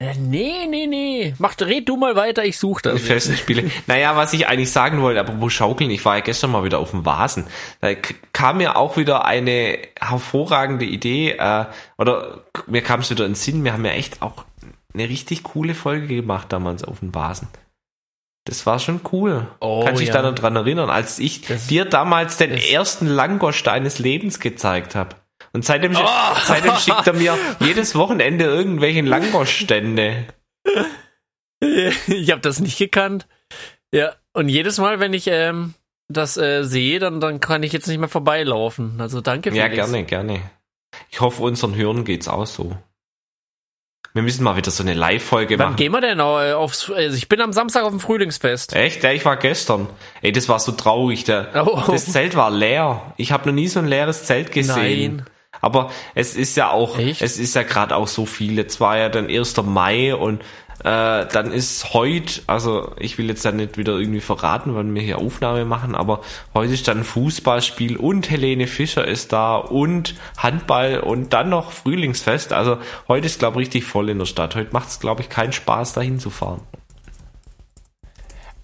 Äh, 0.00 0.14
nee, 0.14 0.66
nee, 0.68 0.86
nee. 0.86 1.34
Mach, 1.38 1.56
red 1.60 1.88
du 1.88 1.96
mal 1.96 2.14
weiter, 2.14 2.44
ich 2.44 2.56
suche 2.56 2.82
das. 2.82 3.00
festen 3.02 3.36
Spiele. 3.36 3.68
Naja, 3.88 4.16
was 4.16 4.32
ich 4.32 4.46
eigentlich 4.46 4.70
sagen 4.70 5.02
wollte, 5.02 5.18
aber 5.18 5.40
wo 5.40 5.48
Schaukeln, 5.48 5.90
ich 5.90 6.04
war 6.04 6.16
ja 6.16 6.22
gestern 6.22 6.52
mal 6.52 6.62
wieder 6.62 6.78
auf 6.78 6.92
dem 6.92 7.04
Vasen. 7.04 7.46
Da 7.80 7.94
kam 8.32 8.58
mir 8.58 8.76
auch 8.76 8.96
wieder 8.96 9.24
eine 9.24 9.78
hervorragende 9.98 10.84
Idee, 10.84 11.32
äh, 11.32 11.66
oder 11.98 12.44
mir 12.68 12.82
kam 12.82 13.00
es 13.00 13.10
wieder 13.10 13.24
in 13.24 13.32
den 13.32 13.36
Sinn, 13.36 13.64
wir 13.64 13.72
haben 13.72 13.84
ja 13.84 13.90
echt 13.90 14.22
auch 14.22 14.44
eine 14.94 15.08
richtig 15.08 15.42
coole 15.42 15.74
Folge 15.74 16.06
gemacht 16.06 16.52
damals 16.52 16.84
auf 16.84 17.00
dem 17.00 17.12
Vasen. 17.14 17.48
Das 18.48 18.64
war 18.64 18.78
schon 18.78 19.02
cool. 19.12 19.46
Oh, 19.60 19.84
Kannst 19.84 20.00
dich 20.00 20.08
ja. 20.08 20.14
da 20.14 20.22
noch 20.22 20.34
dran 20.34 20.56
erinnern, 20.56 20.88
als 20.88 21.18
ich 21.18 21.42
Das- 21.42 21.66
dir 21.66 21.84
damals 21.84 22.38
den 22.38 22.52
ersten 22.52 23.06
Langosch 23.06 23.62
deines 23.62 23.98
Lebens 23.98 24.40
gezeigt 24.40 24.94
habe. 24.94 25.16
Und 25.52 25.66
seitdem, 25.66 25.94
Oh. 25.94 26.08
seitdem 26.46 26.74
schickt 26.76 27.06
er 27.06 27.12
mir 27.12 27.36
jedes 27.60 27.94
Wochenende 27.94 28.46
irgendwelche 28.46 29.02
Langosch-Stände. 29.02 30.24
ich 32.06 32.30
habe 32.30 32.40
das 32.40 32.60
nicht 32.60 32.78
gekannt. 32.78 33.26
Ja, 33.92 34.14
und 34.32 34.48
jedes 34.48 34.78
Mal, 34.78 34.98
wenn 35.00 35.12
ich 35.12 35.26
ähm, 35.26 35.74
das 36.08 36.36
äh, 36.38 36.62
sehe, 36.64 36.98
dann, 37.00 37.20
dann 37.20 37.40
kann 37.40 37.62
ich 37.62 37.72
jetzt 37.72 37.86
nicht 37.86 37.98
mehr 37.98 38.08
vorbeilaufen. 38.08 38.98
Also 39.00 39.20
danke 39.20 39.50
Ja, 39.50 39.64
Felix. 39.68 39.74
gerne, 39.90 40.04
gerne. 40.04 40.40
Ich 41.10 41.20
hoffe, 41.20 41.42
unseren 41.42 41.74
Hörern 41.74 42.04
geht's 42.04 42.28
auch 42.28 42.46
so. 42.46 42.76
Wir 44.18 44.24
müssen 44.24 44.42
mal 44.42 44.56
wieder 44.56 44.72
so 44.72 44.82
eine 44.82 44.94
Live-Folge 44.94 45.60
Wann 45.60 45.66
machen. 45.66 45.76
gehen 45.76 45.92
wir 45.92 46.00
denn 46.00 46.18
äh, 46.18 46.22
aufs, 46.52 46.90
also 46.90 47.16
ich 47.16 47.28
bin 47.28 47.40
am 47.40 47.52
Samstag 47.52 47.84
auf 47.84 47.90
dem 47.90 48.00
Frühlingsfest. 48.00 48.74
Echt? 48.74 49.04
Ja, 49.04 49.12
ich 49.12 49.24
war 49.24 49.36
gestern. 49.36 49.86
Ey, 50.22 50.32
das 50.32 50.48
war 50.48 50.58
so 50.58 50.72
traurig. 50.72 51.22
Der, 51.22 51.46
Oh. 51.54 51.80
Das 51.86 52.06
Zelt 52.10 52.34
war 52.34 52.50
leer. 52.50 53.12
Ich 53.16 53.30
habe 53.30 53.46
noch 53.48 53.54
nie 53.54 53.68
so 53.68 53.78
ein 53.78 53.86
leeres 53.86 54.24
Zelt 54.24 54.50
gesehen. 54.50 55.18
Nein. 55.18 55.26
Aber 55.60 55.92
es 56.16 56.34
ist 56.34 56.56
ja 56.56 56.72
auch, 56.72 56.98
Echt? 56.98 57.22
es 57.22 57.38
ist 57.38 57.54
ja 57.54 57.62
gerade 57.62 57.94
auch 57.94 58.08
so 58.08 58.26
viel. 58.26 58.56
Jetzt 58.56 58.80
war 58.80 58.98
ja 58.98 59.08
dann 59.08 59.28
1. 59.28 59.56
Mai 59.62 60.12
und 60.16 60.42
äh, 60.80 61.26
dann 61.26 61.50
ist 61.52 61.92
heute, 61.92 62.42
also 62.46 62.92
ich 62.98 63.18
will 63.18 63.28
jetzt 63.28 63.44
dann 63.44 63.56
nicht 63.56 63.78
wieder 63.78 63.98
irgendwie 63.98 64.20
verraten, 64.20 64.74
wann 64.74 64.94
wir 64.94 65.02
hier 65.02 65.18
Aufnahme 65.18 65.64
machen, 65.64 65.94
aber 65.94 66.20
heute 66.54 66.72
ist 66.72 66.86
dann 66.86 67.02
Fußballspiel 67.02 67.96
und 67.96 68.30
Helene 68.30 68.66
Fischer 68.66 69.06
ist 69.06 69.32
da 69.32 69.56
und 69.56 70.14
Handball 70.36 71.00
und 71.00 71.32
dann 71.32 71.48
noch 71.48 71.72
Frühlingsfest. 71.72 72.52
Also 72.52 72.78
heute 73.08 73.26
ist, 73.26 73.40
glaube 73.40 73.60
ich, 73.60 73.68
richtig 73.68 73.84
voll 73.84 74.08
in 74.08 74.18
der 74.18 74.26
Stadt. 74.26 74.54
Heute 74.54 74.72
macht 74.72 74.88
es, 74.88 75.00
glaube 75.00 75.22
ich, 75.22 75.28
keinen 75.28 75.52
Spaß, 75.52 75.94
dahin 75.94 76.20
zu 76.20 76.30
fahren. 76.30 76.60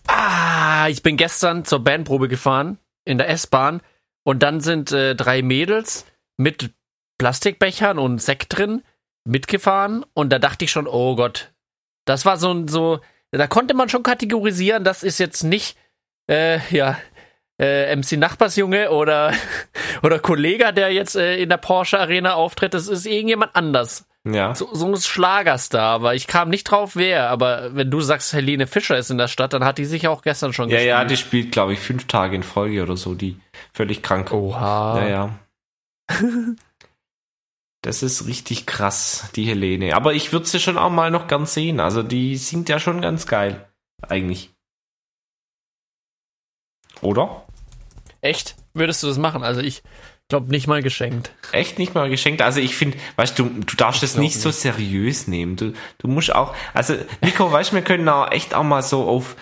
Ah, 0.07 0.88
ich 0.88 1.03
bin 1.03 1.16
gestern 1.16 1.64
zur 1.64 1.83
Bandprobe 1.83 2.29
gefahren 2.29 2.79
in 3.05 3.18
der 3.18 3.29
S-Bahn 3.31 3.81
und 4.22 4.42
dann 4.42 4.61
sind 4.61 4.92
äh, 4.92 5.16
drei 5.16 5.42
Mädels 5.42 6.07
mit 6.37 6.70
Plastikbechern 7.18 7.98
und 7.98 8.20
Sekt 8.20 8.57
drin 8.57 8.83
mitgefahren 9.24 10.05
und 10.14 10.31
da 10.31 10.38
dachte 10.38 10.66
ich 10.66 10.70
schon, 10.70 10.87
oh 10.87 11.16
Gott, 11.16 11.54
das 12.05 12.25
war 12.25 12.37
so 12.37 12.53
ein 12.53 12.69
so, 12.69 13.01
da 13.33 13.47
konnte 13.47 13.75
man 13.75 13.88
schon 13.88 14.03
kategorisieren, 14.03 14.85
das 14.85 15.03
ist 15.03 15.19
jetzt 15.19 15.43
nicht 15.43 15.77
äh, 16.31 16.59
ja 16.75 16.99
äh, 17.61 17.95
MC 17.95 18.12
Nachbarsjunge 18.19 18.90
oder 18.90 19.33
oder 20.03 20.19
Kollege, 20.19 20.73
der 20.73 20.93
jetzt 20.93 21.17
äh, 21.17 21.37
in 21.37 21.49
der 21.49 21.57
Porsche 21.59 21.99
Arena 22.01 22.35
auftritt, 22.35 22.75
das 22.75 22.88
ist 22.88 23.07
irgendjemand 23.07 23.55
anders. 23.55 24.07
Ja. 24.27 24.55
So, 24.55 24.71
so 24.75 24.87
ein 24.87 24.97
Schlagerstar, 24.97 25.83
aber 25.83 26.14
ich 26.14 26.27
kam 26.27 26.49
nicht 26.49 26.64
drauf, 26.64 26.97
wer. 26.97 27.29
Aber 27.29 27.75
wenn 27.77 27.90
du 27.90 28.01
sagst, 28.01 28.33
Helene 28.33 28.67
Fischer 28.67 28.97
ist 28.97 29.11
in 29.11 29.19
der 29.19 29.29
Stadt, 29.29 29.53
dann 29.53 29.64
hat 29.67 29.77
die 29.77 29.85
sich 29.85 30.09
auch 30.09 30.23
gestern 30.23 30.55
schon 30.55 30.71
Ja, 30.71 30.77
gespielt. 30.77 30.88
ja, 30.88 31.05
die 31.05 31.17
spielt, 31.19 31.53
glaube 31.53 31.75
ich, 31.75 31.79
fünf 31.79 32.07
Tage 32.07 32.35
in 32.35 32.43
Folge 32.43 32.83
oder 32.83 32.97
so, 32.97 33.14
die 33.14 33.37
völlig 33.75 34.03
krank. 34.03 34.33
Oha. 34.33 34.99
Ja, 35.01 35.09
ja. 35.09 35.31
Das 37.85 38.03
ist 38.03 38.27
richtig 38.27 38.64
krass, 38.64 39.29
die 39.37 39.44
Helene. 39.44 39.94
Aber 39.94 40.14
ich 40.14 40.33
würde 40.33 40.47
sie 40.47 40.59
schon 40.59 40.79
auch 40.79 40.88
mal 40.88 41.11
noch 41.11 41.29
gern 41.29 41.44
sehen. 41.44 41.81
Also 41.81 42.03
die 42.03 42.38
singt 42.38 42.70
ja 42.70 42.81
schon 42.81 43.03
ganz 43.03 43.27
geil. 43.27 43.68
Eigentlich. 44.01 44.55
Oder? 47.03 47.44
Echt? 48.23 48.57
Würdest 48.73 49.03
du 49.03 49.07
das 49.07 49.18
machen? 49.18 49.42
Also 49.42 49.61
ich 49.61 49.83
glaube 50.31 50.51
nicht 50.51 50.66
mal 50.66 50.83
geschenkt. 50.83 51.33
Echt 51.53 51.79
nicht 51.79 51.94
mal 51.94 52.09
geschenkt. 52.09 52.40
Also 52.40 52.59
ich 52.59 52.75
finde, 52.75 52.97
weißt 53.16 53.38
du, 53.38 53.51
du 53.51 53.77
darfst 53.77 54.03
das 54.03 54.14
glaub 54.14 54.23
nicht 54.23 54.40
so 54.40 54.51
seriös 54.51 55.29
nehmen. 55.29 55.57
Du, 55.57 55.75
du 55.99 56.09
musst 56.09 56.35
auch, 56.35 56.57
also 56.73 56.97
Nico, 57.20 57.53
weißt 57.53 57.73
du, 57.73 57.75
wir 57.75 57.83
können 57.83 58.09
auch 58.09 58.33
echt 58.33 58.55
auch 58.55 58.62
mal 58.62 58.81
so 58.81 59.05
auf 59.05 59.37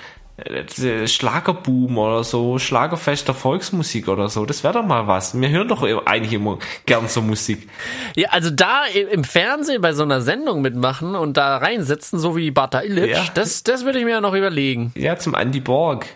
Schlagerboom 1.07 1.99
oder 1.99 2.25
so, 2.25 2.59
Schlagerfester 2.59 3.35
Volksmusik 3.35 4.09
oder 4.09 4.29
so. 4.29 4.47
Das 4.47 4.65
wäre 4.65 4.75
doch 4.75 4.85
mal 4.87 5.07
was. 5.07 5.39
Wir 5.41 5.49
hören 5.51 5.69
doch 5.69 5.83
eigentlich 6.07 6.33
immer 6.33 6.59
gern 6.87 7.09
so 7.09 7.23
Musik. 7.23 7.69
Ja, 8.17 8.31
also 8.31 8.51
da 8.51 8.85
im 8.87 9.25
Fernsehen 9.25 9.81
bei 9.81 9.93
so 9.93 10.03
einer 10.03 10.21
Sendung 10.21 10.63
mitmachen 10.63 11.15
und 11.15 11.37
da 11.37 11.57
reinsitzen, 11.59 12.19
so 12.19 12.37
wie 12.37 12.51
Bata 12.51 12.83
Illich, 12.83 13.11
Ja. 13.13 13.25
das, 13.35 13.63
das 13.63 13.85
würde 13.85 13.99
ich 13.99 14.05
mir 14.05 14.13
ja 14.13 14.21
noch 14.21 14.35
überlegen. 14.35 14.93
Ja, 14.97 15.17
zum 15.17 15.35
Andy 15.35 15.61
Borg. 15.61 16.07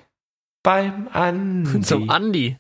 Beim 0.63 1.09
Andi. 1.13 1.81
Zum 1.83 2.11
Andi. 2.11 2.57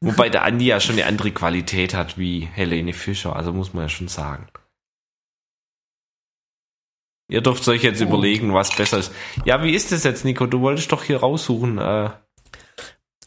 Wobei 0.00 0.28
der 0.28 0.42
Andi 0.44 0.66
ja 0.66 0.78
schon 0.80 0.96
eine 0.96 1.06
andere 1.06 1.30
Qualität 1.30 1.94
hat 1.94 2.18
wie 2.18 2.46
Helene 2.52 2.92
Fischer, 2.92 3.34
also 3.34 3.52
muss 3.52 3.72
man 3.72 3.84
ja 3.84 3.88
schon 3.88 4.08
sagen. 4.08 4.46
Ihr 7.34 7.40
dürft 7.40 7.66
euch 7.66 7.82
jetzt 7.82 8.00
überlegen, 8.00 8.54
was 8.54 8.74
besser 8.74 8.98
ist. 8.98 9.12
Ja, 9.44 9.60
wie 9.64 9.74
ist 9.74 9.90
das 9.90 10.04
jetzt, 10.04 10.24
Nico? 10.24 10.46
Du 10.46 10.60
wolltest 10.60 10.92
doch 10.92 11.02
hier 11.02 11.18
raussuchen. 11.18 11.78
Äh, 11.78 12.10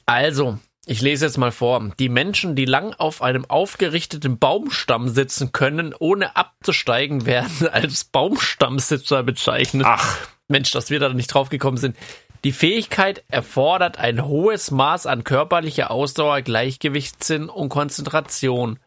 Also, 0.05 0.59
ich 0.85 1.01
lese 1.01 1.25
jetzt 1.25 1.37
mal 1.37 1.51
vor. 1.51 1.91
Die 1.99 2.07
Menschen, 2.07 2.55
die 2.55 2.63
lang 2.63 2.93
auf 2.93 3.21
einem 3.21 3.43
aufgerichteten 3.43 4.39
Baumstamm 4.39 5.09
sitzen 5.09 5.51
können, 5.51 5.93
ohne 5.93 6.37
abzusteigen, 6.37 7.25
werden 7.25 7.67
als 7.71 8.05
Baumstammsitzer 8.05 9.23
bezeichnet. 9.23 9.85
ach, 9.85 10.19
Mensch, 10.47 10.71
dass 10.71 10.89
wir 10.89 11.01
da 11.01 11.09
nicht 11.09 11.27
drauf 11.33 11.49
gekommen 11.49 11.75
sind. 11.75 11.97
Die 12.45 12.53
Fähigkeit 12.53 13.25
erfordert 13.27 13.97
ein 13.97 14.23
hohes 14.25 14.71
Maß 14.71 15.05
an 15.05 15.25
körperlicher 15.25 15.91
Ausdauer, 15.91 16.41
Gleichgewichtssinn 16.43 17.49
und 17.49 17.67
Konzentration. 17.67 18.79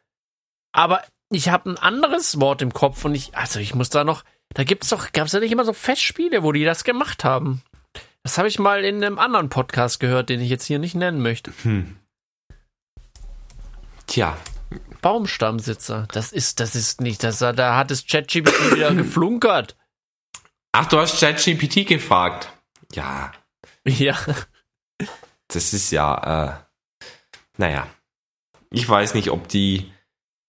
Aber 0.73 1.03
ich 1.31 1.51
habe 1.51 1.69
ein 1.69 1.77
anderes 1.77 2.41
Wort 2.41 2.63
im 2.63 2.73
Kopf 2.73 3.05
und 3.05 3.15
ich, 3.15 3.37
also 3.37 3.61
ich 3.61 3.75
muss 3.75 3.91
da 3.91 4.05
noch, 4.05 4.25
da 4.55 4.65
gibt's 4.65 4.89
doch, 4.89 5.13
gab's 5.13 5.33
ja 5.33 5.41
nicht 5.41 5.53
immer 5.53 5.65
so 5.65 5.73
Festspiele, 5.73 6.43
wo 6.43 6.53
die 6.53 6.65
das 6.65 6.85
gemacht 6.85 7.25
haben. 7.25 7.63
Das 8.23 8.37
habe 8.37 8.49
ich 8.49 8.59
mal 8.59 8.85
in 8.85 9.03
einem 9.03 9.19
anderen 9.19 9.49
Podcast 9.49 9.99
gehört, 10.01 10.29
den 10.29 10.41
ich 10.41 10.51
jetzt 10.51 10.67
hier 10.67 10.79
nicht 10.79 10.95
nennen 10.95 11.23
möchte. 11.23 11.53
tja. 14.07 14.37
Baumstammsitzer. 15.01 16.07
Das 16.13 16.33
ist, 16.33 16.61
das 16.61 16.75
ist 16.75 17.01
nicht, 17.01 17.23
das, 17.25 17.39
da 17.39 17.77
hat 17.77 17.91
es 17.91 18.07
ChatGPT 18.07 18.75
wieder 18.75 18.95
geflunkert. 18.95 19.77
Ach, 20.73 20.87
du 20.87 20.99
hast 20.99 21.19
ChatGPT 21.19 21.87
gefragt. 21.87 22.53
Ja, 22.93 23.33
Ja. 23.87 24.17
das 25.49 25.73
ist 25.73 25.91
ja, 25.91 26.51
äh, 26.53 27.01
naja. 27.57 27.87
Ich 28.71 28.89
weiß 28.89 29.15
nicht, 29.15 29.31
ob 29.31 29.49
die, 29.49 29.91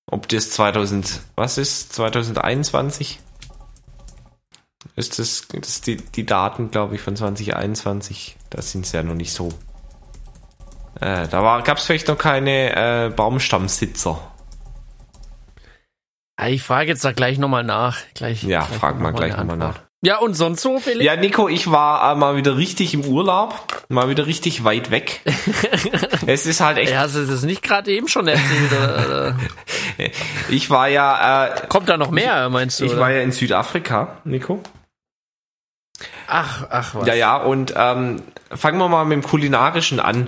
ob 0.05 0.27
das 0.27 0.51
2000, 0.51 1.21
was 1.35 1.57
ist, 1.57 1.93
2021? 1.93 3.19
Ist 4.95 5.19
das, 5.19 5.47
das 5.53 5.81
die, 5.81 5.97
die 5.97 6.25
Daten, 6.25 6.71
glaube 6.71 6.95
ich, 6.95 7.01
von 7.01 7.15
2021. 7.15 8.37
Da 8.49 8.61
sind 8.61 8.85
sie 8.85 8.97
ja 8.97 9.03
noch 9.03 9.15
nicht 9.15 9.33
so. 9.33 9.49
Äh, 10.99 11.27
da 11.27 11.61
gab 11.61 11.77
es 11.77 11.85
vielleicht 11.85 12.07
noch 12.07 12.17
keine 12.17 13.07
äh, 13.07 13.09
Baumstammsitzer. 13.09 14.19
Ich 16.47 16.63
frage 16.63 16.89
jetzt 16.89 17.05
da 17.05 17.11
gleich 17.11 17.37
nochmal 17.37 17.63
nach. 17.63 17.97
Gleich, 18.13 18.43
ja, 18.43 18.65
gleich 18.65 18.79
frag 18.79 18.99
mal 18.99 19.11
gleich 19.11 19.37
nochmal 19.37 19.57
nach. 19.57 19.79
Ja, 20.03 20.17
und 20.17 20.33
sonst 20.33 20.63
so, 20.63 20.79
Felix? 20.79 21.05
Ja, 21.05 21.15
Nico, 21.15 21.47
ich 21.47 21.69
war 21.69 22.11
äh, 22.11 22.15
mal 22.15 22.35
wieder 22.35 22.57
richtig 22.57 22.95
im 22.95 23.05
Urlaub, 23.05 23.53
mal 23.87 24.09
wieder 24.09 24.25
richtig 24.25 24.63
weit 24.63 24.89
weg. 24.89 25.21
es 26.25 26.47
ist 26.47 26.59
halt 26.59 26.79
echt. 26.79 26.91
Ja, 26.91 27.01
hast 27.01 27.15
du 27.15 27.25
das 27.25 27.43
nicht 27.43 27.61
gerade 27.61 27.91
eben 27.91 28.07
schon 28.07 28.27
erzählt? 28.27 28.71
Oder? 28.71 29.37
ich 30.49 30.71
war 30.71 30.87
ja. 30.87 31.45
Äh, 31.45 31.67
Kommt 31.67 31.87
da 31.87 31.97
noch 31.97 32.09
mehr, 32.09 32.49
meinst 32.49 32.79
du? 32.79 32.85
Ich 32.85 32.93
oder? 32.93 33.01
war 33.01 33.11
ja 33.11 33.21
in 33.21 33.31
Südafrika, 33.31 34.17
Nico. 34.23 34.59
Ach, 36.27 36.67
ach, 36.69 36.95
was. 36.95 37.07
Ja, 37.07 37.13
ja, 37.13 37.37
und 37.37 37.73
ähm, 37.75 38.23
fangen 38.51 38.77
wir 38.77 38.87
mal 38.87 39.05
mit 39.05 39.15
dem 39.15 39.23
Kulinarischen 39.23 39.99
an. 39.99 40.27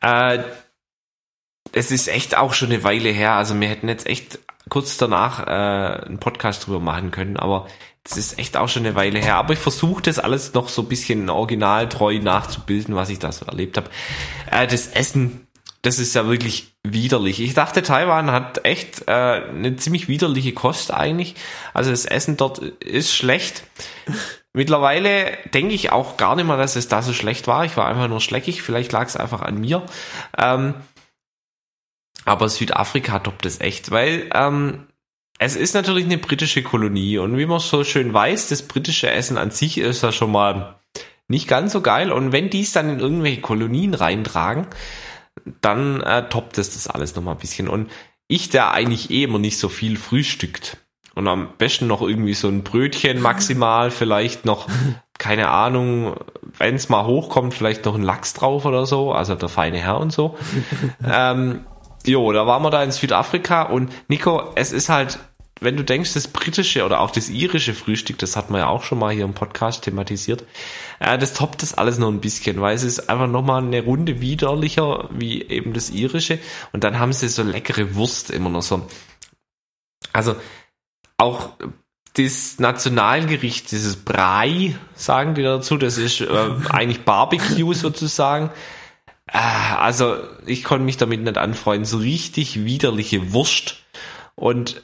Äh, 0.00 0.40
es 1.72 1.90
ist 1.90 2.08
echt 2.08 2.36
auch 2.36 2.54
schon 2.54 2.70
eine 2.70 2.84
Weile 2.84 3.10
her. 3.10 3.32
Also 3.32 3.58
wir 3.58 3.68
hätten 3.68 3.88
jetzt 3.88 4.06
echt 4.06 4.38
kurz 4.68 4.96
danach 4.96 5.46
äh, 5.46 6.04
einen 6.06 6.18
Podcast 6.18 6.66
drüber 6.66 6.80
machen 6.80 7.10
können, 7.10 7.36
aber 7.36 7.66
das 8.04 8.16
ist 8.16 8.38
echt 8.38 8.56
auch 8.56 8.68
schon 8.68 8.86
eine 8.86 8.94
Weile 8.94 9.18
her. 9.18 9.36
Aber 9.36 9.52
ich 9.52 9.58
versuche 9.58 10.02
das 10.02 10.18
alles 10.18 10.54
noch 10.54 10.68
so 10.68 10.82
ein 10.82 10.88
bisschen 10.88 11.28
originaltreu 11.28 12.18
nachzubilden, 12.18 12.94
was 12.94 13.10
ich 13.10 13.18
da 13.18 13.30
so 13.30 13.44
erlebt 13.46 13.76
habe. 13.76 13.90
Äh, 14.50 14.66
das 14.66 14.88
Essen, 14.88 15.46
das 15.82 15.98
ist 15.98 16.14
ja 16.14 16.26
wirklich 16.26 16.74
widerlich. 16.82 17.40
Ich 17.40 17.54
dachte, 17.54 17.82
Taiwan 17.82 18.30
hat 18.30 18.64
echt 18.64 19.06
äh, 19.06 19.12
eine 19.12 19.76
ziemlich 19.76 20.08
widerliche 20.08 20.52
Kost 20.52 20.92
eigentlich. 20.92 21.34
Also 21.74 21.90
das 21.90 22.06
Essen 22.06 22.36
dort 22.36 22.58
ist 22.58 23.14
schlecht. 23.14 23.64
Mittlerweile 24.52 25.38
denke 25.54 25.74
ich 25.74 25.92
auch 25.92 26.16
gar 26.16 26.34
nicht 26.34 26.46
mehr, 26.46 26.56
dass 26.56 26.76
es 26.76 26.88
da 26.88 27.02
so 27.02 27.12
schlecht 27.12 27.46
war. 27.46 27.64
Ich 27.64 27.76
war 27.76 27.86
einfach 27.86 28.08
nur 28.08 28.20
schleckig. 28.20 28.62
Vielleicht 28.62 28.90
lag 28.90 29.06
es 29.06 29.16
einfach 29.16 29.42
an 29.42 29.60
mir. 29.60 29.86
Ähm, 30.36 30.74
aber 32.24 32.48
Südafrika 32.48 33.20
toppt 33.20 33.46
es 33.46 33.60
echt, 33.60 33.90
weil 33.90 34.28
ähm, 34.34 34.86
es 35.38 35.56
ist 35.56 35.74
natürlich 35.74 36.04
eine 36.04 36.18
britische 36.18 36.62
Kolonie 36.62 37.18
und 37.18 37.38
wie 37.38 37.46
man 37.46 37.60
so 37.60 37.82
schön 37.82 38.12
weiß, 38.12 38.48
das 38.48 38.62
britische 38.62 39.10
Essen 39.10 39.38
an 39.38 39.50
sich 39.50 39.78
ist 39.78 40.02
ja 40.02 40.12
schon 40.12 40.30
mal 40.30 40.78
nicht 41.28 41.48
ganz 41.48 41.72
so 41.72 41.80
geil 41.80 42.12
und 42.12 42.32
wenn 42.32 42.50
die 42.50 42.60
es 42.60 42.72
dann 42.72 42.90
in 42.90 43.00
irgendwelche 43.00 43.40
Kolonien 43.40 43.94
reintragen, 43.94 44.66
dann 45.62 46.02
äh, 46.02 46.28
toppt 46.28 46.58
es 46.58 46.74
das 46.74 46.88
alles 46.88 47.14
nochmal 47.14 47.36
ein 47.36 47.40
bisschen 47.40 47.68
und 47.68 47.90
ich, 48.28 48.50
der 48.50 48.72
eigentlich 48.72 49.10
eh 49.10 49.24
immer 49.24 49.38
nicht 49.38 49.58
so 49.58 49.68
viel 49.68 49.96
frühstückt 49.96 50.76
und 51.14 51.26
am 51.28 51.50
besten 51.58 51.86
noch 51.86 52.02
irgendwie 52.02 52.34
so 52.34 52.48
ein 52.48 52.62
Brötchen 52.62 53.20
maximal, 53.20 53.90
vielleicht 53.90 54.44
noch, 54.44 54.68
keine 55.18 55.48
Ahnung, 55.48 56.16
wenn 56.56 56.76
es 56.76 56.88
mal 56.88 57.04
hochkommt, 57.04 57.54
vielleicht 57.54 57.84
noch 57.84 57.94
ein 57.94 58.02
Lachs 58.02 58.34
drauf 58.34 58.64
oder 58.64 58.86
so, 58.86 59.12
also 59.12 59.34
der 59.34 59.48
feine 59.48 59.78
Herr 59.78 59.98
und 59.98 60.12
so. 60.12 60.36
ähm, 61.04 61.66
jo, 62.06 62.32
da 62.32 62.46
waren 62.46 62.62
wir 62.62 62.70
da 62.70 62.82
in 62.82 62.92
Südafrika 62.92 63.62
und 63.62 63.92
Nico, 64.08 64.52
es 64.54 64.72
ist 64.72 64.88
halt, 64.88 65.18
wenn 65.60 65.76
du 65.76 65.84
denkst, 65.84 66.14
das 66.14 66.28
britische 66.28 66.84
oder 66.84 67.00
auch 67.00 67.10
das 67.10 67.28
irische 67.28 67.74
Frühstück, 67.74 68.18
das 68.18 68.34
hat 68.34 68.50
man 68.50 68.60
ja 68.60 68.68
auch 68.68 68.82
schon 68.82 68.98
mal 68.98 69.12
hier 69.12 69.24
im 69.24 69.34
Podcast 69.34 69.84
thematisiert, 69.84 70.44
äh, 71.00 71.18
das 71.18 71.34
toppt 71.34 71.62
das 71.62 71.74
alles 71.74 71.98
noch 71.98 72.08
ein 72.08 72.20
bisschen, 72.20 72.60
weil 72.60 72.74
es 72.74 72.82
ist 72.82 73.10
einfach 73.10 73.26
nochmal 73.26 73.62
eine 73.62 73.82
Runde 73.82 74.20
widerlicher 74.20 75.08
wie 75.10 75.42
eben 75.42 75.74
das 75.74 75.90
irische 75.90 76.38
und 76.72 76.84
dann 76.84 76.98
haben 76.98 77.12
sie 77.12 77.28
so 77.28 77.42
leckere 77.42 77.94
Wurst 77.94 78.30
immer 78.30 78.48
noch 78.48 78.62
so. 78.62 78.86
Also 80.12 80.36
auch 81.20 81.50
das 82.14 82.58
Nationalgericht, 82.58 83.70
dieses 83.70 83.96
Brei, 83.96 84.74
sagen 84.94 85.34
die 85.34 85.42
dazu, 85.42 85.76
das 85.76 85.98
ist 85.98 86.20
äh, 86.20 86.26
eigentlich 86.70 87.04
Barbecue 87.04 87.72
sozusagen. 87.74 88.50
Also 89.26 90.16
ich 90.44 90.64
konnte 90.64 90.84
mich 90.84 90.96
damit 90.96 91.22
nicht 91.22 91.38
anfreunden. 91.38 91.84
So 91.84 91.98
richtig 91.98 92.64
widerliche 92.64 93.32
Wurst 93.32 93.76
und 94.34 94.82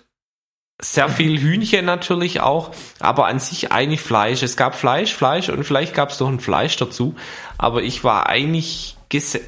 sehr 0.81 1.09
viel 1.09 1.41
Hühnchen 1.41 1.87
natürlich 1.87 2.41
auch, 2.41 2.71
aber 3.01 3.27
an 3.27 3.41
sich 3.41 3.73
eigentlich 3.73 4.03
Fleisch. 4.03 4.43
Es 4.43 4.57
gab 4.57 4.77
Fleisch, 4.77 5.15
Fleisch 5.15 5.49
und 5.49 5.65
vielleicht 5.65 5.95
gab 5.95 6.11
es 6.11 6.21
noch 6.21 6.29
ein 6.29 6.39
Fleisch 6.39 6.77
dazu, 6.77 7.17
aber 7.57 7.83
ich 7.83 8.05
war 8.05 8.29
eigentlich 8.29 8.97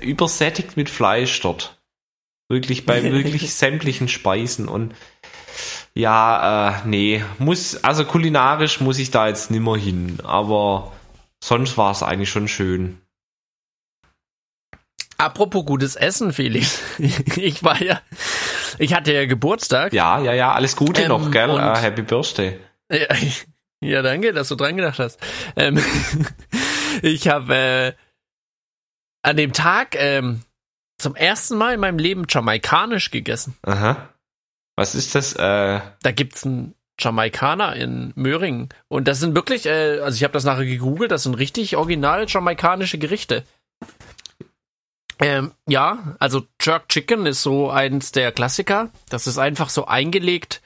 übersättigt 0.00 0.76
mit 0.76 0.88
Fleisch 0.88 1.38
dort. 1.40 1.78
Wirklich 2.48 2.86
bei 2.86 3.02
wirklich 3.12 3.54
sämtlichen 3.54 4.08
Speisen 4.08 4.68
und 4.68 4.94
ja, 5.94 6.70
äh, 6.70 6.86
nee, 6.86 7.24
muss, 7.38 7.82
also 7.82 8.04
kulinarisch 8.04 8.80
muss 8.80 8.98
ich 8.98 9.10
da 9.10 9.28
jetzt 9.28 9.50
nimmer 9.50 9.76
hin, 9.76 10.18
aber 10.24 10.92
sonst 11.42 11.76
war 11.76 11.90
es 11.90 12.02
eigentlich 12.02 12.30
schon 12.30 12.48
schön. 12.48 13.00
Apropos 15.18 15.64
gutes 15.64 15.96
Essen, 15.96 16.32
Felix. 16.32 16.80
Ich 17.36 17.64
war 17.64 17.82
ja, 17.82 18.00
ich 18.78 18.94
hatte 18.94 19.12
ja 19.12 19.26
Geburtstag. 19.26 19.92
Ja, 19.92 20.20
ja, 20.20 20.32
ja, 20.32 20.52
alles 20.52 20.76
Gute 20.76 21.02
ähm, 21.02 21.08
noch, 21.08 21.30
gell? 21.30 21.50
Uh, 21.50 21.76
Happy 21.76 22.02
Birthday. 22.02 22.58
Ja, 22.90 23.06
ja, 23.80 24.02
danke, 24.02 24.32
dass 24.32 24.48
du 24.48 24.54
dran 24.54 24.76
gedacht 24.76 24.98
hast. 24.98 25.20
Ähm, 25.56 25.82
ich 27.02 27.28
habe 27.28 27.54
äh, 27.54 27.92
an 29.22 29.36
dem 29.36 29.52
Tag 29.52 29.96
ähm, 29.96 30.42
zum 30.98 31.16
ersten 31.16 31.56
Mal 31.56 31.74
in 31.74 31.80
meinem 31.80 31.98
Leben 31.98 32.24
jamaikanisch 32.28 33.10
gegessen. 33.10 33.56
Aha. 33.62 34.08
Was 34.78 34.94
ist 34.94 35.16
das? 35.16 35.32
Äh 35.32 35.80
da 36.02 36.12
gibt's 36.12 36.46
einen 36.46 36.72
Jamaikaner 37.00 37.74
in 37.74 38.12
Möhringen. 38.14 38.68
Und 38.86 39.08
das 39.08 39.18
sind 39.18 39.34
wirklich, 39.34 39.66
äh, 39.66 39.98
also 39.98 40.14
ich 40.14 40.22
habe 40.22 40.32
das 40.32 40.44
nachher 40.44 40.66
gegoogelt, 40.66 41.10
das 41.10 41.24
sind 41.24 41.34
richtig 41.34 41.76
original 41.76 42.26
jamaikanische 42.28 42.96
Gerichte. 42.96 43.42
Ähm, 45.18 45.50
ja, 45.66 46.14
also 46.20 46.46
Jerk 46.60 46.88
Chicken 46.88 47.26
ist 47.26 47.42
so 47.42 47.70
eins 47.70 48.12
der 48.12 48.30
Klassiker. 48.30 48.90
Das 49.08 49.26
ist 49.26 49.36
einfach 49.36 49.68
so 49.68 49.86
eingelegt 49.86 50.62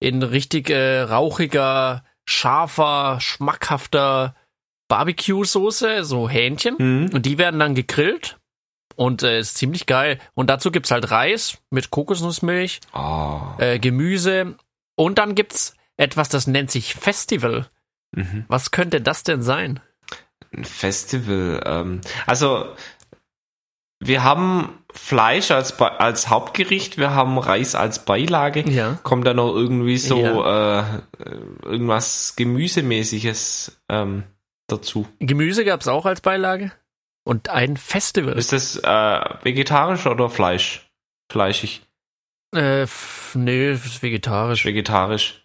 in 0.00 0.24
richtig 0.24 0.68
äh, 0.68 1.02
rauchiger, 1.02 2.04
scharfer, 2.24 3.18
schmackhafter 3.20 4.34
Barbecue-Soße, 4.88 6.02
so 6.02 6.28
Hähnchen. 6.28 6.74
Mhm. 6.80 7.10
Und 7.14 7.26
die 7.26 7.38
werden 7.38 7.60
dann 7.60 7.76
gegrillt. 7.76 8.38
Und 9.02 9.24
äh, 9.24 9.40
ist 9.40 9.56
ziemlich 9.56 9.86
geil. 9.86 10.20
Und 10.34 10.48
dazu 10.48 10.70
gibt's 10.70 10.92
halt 10.92 11.10
Reis 11.10 11.58
mit 11.70 11.90
Kokosnussmilch, 11.90 12.78
oh. 12.94 13.40
äh, 13.58 13.80
Gemüse. 13.80 14.54
Und 14.94 15.18
dann 15.18 15.34
gibt's 15.34 15.74
etwas, 15.96 16.28
das 16.28 16.46
nennt 16.46 16.70
sich 16.70 16.94
Festival. 16.94 17.66
Mhm. 18.12 18.44
Was 18.46 18.70
könnte 18.70 19.00
das 19.00 19.24
denn 19.24 19.42
sein? 19.42 19.80
Ein 20.54 20.64
Festival. 20.64 21.60
Ähm, 21.66 22.00
also 22.26 22.76
wir 23.98 24.22
haben 24.22 24.84
Fleisch 24.92 25.50
als, 25.50 25.80
als 25.80 26.28
Hauptgericht, 26.28 26.96
wir 26.96 27.12
haben 27.12 27.38
Reis 27.38 27.74
als 27.74 28.04
Beilage. 28.04 28.68
Ja. 28.70 29.00
Kommt 29.02 29.26
da 29.26 29.34
noch 29.34 29.52
irgendwie 29.52 29.98
so 29.98 30.20
ja. 30.20 30.80
äh, 30.80 31.00
irgendwas 31.64 32.36
Gemüsemäßiges 32.36 33.80
ähm, 33.88 34.22
dazu? 34.68 35.08
Gemüse 35.18 35.64
gab's 35.64 35.88
auch 35.88 36.06
als 36.06 36.20
Beilage? 36.20 36.70
Und 37.24 37.50
ein 37.50 37.76
Festival. 37.76 38.36
Ist 38.36 38.52
das 38.52 38.76
äh, 38.76 39.20
vegetarisch 39.42 40.06
oder 40.06 40.28
Fleisch? 40.28 40.88
Fleischig? 41.30 41.82
Äh, 42.54 42.86
nee, 43.34 43.72
ist 43.72 44.02
vegetarisch. 44.02 44.64
Vegetarisch. 44.64 45.44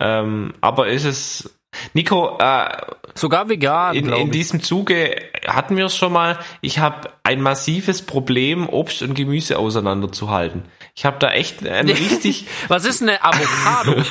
Ähm, 0.00 0.54
aber 0.60 0.88
ist 0.88 1.04
es. 1.04 1.54
Nico, 1.92 2.38
äh, 2.38 2.68
sogar 3.14 3.48
vegan. 3.48 3.94
In, 3.94 4.08
in 4.08 4.30
diesem 4.30 4.62
Zuge 4.62 5.16
hatten 5.46 5.76
wir 5.76 5.86
es 5.86 5.96
schon 5.96 6.12
mal. 6.12 6.38
Ich 6.62 6.78
habe 6.78 7.12
ein 7.22 7.42
massives 7.42 8.02
Problem, 8.02 8.68
Obst 8.68 9.02
und 9.02 9.14
Gemüse 9.14 9.58
auseinanderzuhalten. 9.58 10.64
Ich 10.94 11.04
habe 11.04 11.18
da 11.18 11.30
echt 11.30 11.66
ein 11.66 11.88
richtig. 11.88 12.46
Was 12.68 12.84
ist 12.86 13.02
eine 13.02 13.22
Avocado? 13.22 14.02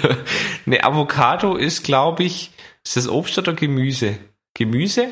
eine 0.66 0.84
Avocado 0.84 1.56
ist, 1.56 1.84
glaube 1.84 2.24
ich, 2.24 2.52
ist 2.84 2.96
das 2.96 3.10
Obst 3.10 3.38
oder 3.40 3.54
Gemüse? 3.54 4.20
Gemüse? 4.54 5.10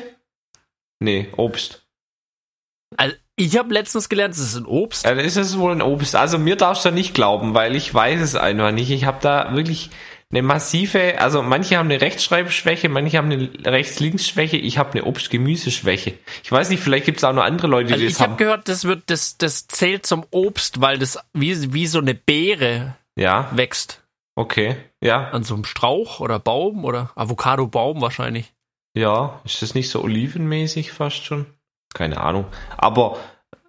Nee, 1.00 1.28
Obst. 1.36 1.85
Also 2.96 3.14
ich 3.36 3.58
habe 3.58 3.72
letztens 3.72 4.08
gelernt, 4.08 4.34
es 4.34 4.40
ist 4.40 4.56
ein 4.56 4.66
Obst. 4.66 5.04
Ja, 5.04 5.14
dann 5.14 5.24
ist 5.24 5.36
es 5.36 5.58
wohl 5.58 5.72
ein 5.72 5.82
Obst. 5.82 6.16
Also 6.16 6.38
mir 6.38 6.56
darfst 6.56 6.84
du 6.84 6.90
nicht 6.90 7.14
glauben, 7.14 7.54
weil 7.54 7.76
ich 7.76 7.92
weiß 7.92 8.20
es 8.20 8.34
einfach 8.34 8.72
nicht. 8.72 8.90
Ich 8.90 9.04
habe 9.04 9.18
da 9.20 9.54
wirklich 9.54 9.90
eine 10.30 10.42
massive, 10.42 11.20
also 11.20 11.42
manche 11.42 11.76
haben 11.76 11.88
eine 11.88 12.00
Rechtschreibschwäche, 12.00 12.88
manche 12.88 13.18
haben 13.18 13.30
eine 13.30 13.48
Rechts-Links-Schwäche, 13.64 14.56
ich 14.56 14.76
habe 14.78 14.92
eine 14.92 15.04
Obst-Gemüse-Schwäche. 15.04 16.14
Ich 16.42 16.50
weiß 16.50 16.70
nicht, 16.70 16.82
vielleicht 16.82 17.04
gibt 17.04 17.18
es 17.18 17.24
auch 17.24 17.32
noch 17.32 17.44
andere 17.44 17.68
Leute, 17.68 17.88
die 17.88 17.92
also 17.92 18.04
das 18.04 18.14
ich 18.14 18.20
hab 18.20 18.30
haben. 18.30 18.32
Ich 18.32 18.40
habe 18.40 18.44
gehört, 18.44 18.68
das 18.68 18.84
wird, 18.84 19.04
das, 19.06 19.38
das 19.38 19.68
zählt 19.68 20.04
zum 20.04 20.26
Obst, 20.30 20.80
weil 20.80 20.98
das 20.98 21.18
wie, 21.32 21.72
wie 21.72 21.86
so 21.86 21.98
eine 21.98 22.14
Beere 22.14 22.96
ja. 23.16 23.48
wächst. 23.52 24.02
Okay, 24.34 24.76
ja. 25.00 25.30
An 25.30 25.44
so 25.44 25.54
einem 25.54 25.64
Strauch 25.64 26.20
oder 26.20 26.38
Baum 26.38 26.84
oder 26.84 27.12
Avocado-Baum 27.14 28.00
wahrscheinlich. 28.00 28.52
Ja, 28.94 29.40
ist 29.44 29.62
das 29.62 29.74
nicht 29.74 29.90
so 29.90 30.02
olivenmäßig 30.02 30.92
fast 30.92 31.24
schon? 31.24 31.46
Keine 31.96 32.20
Ahnung. 32.20 32.44
Aber, 32.76 33.18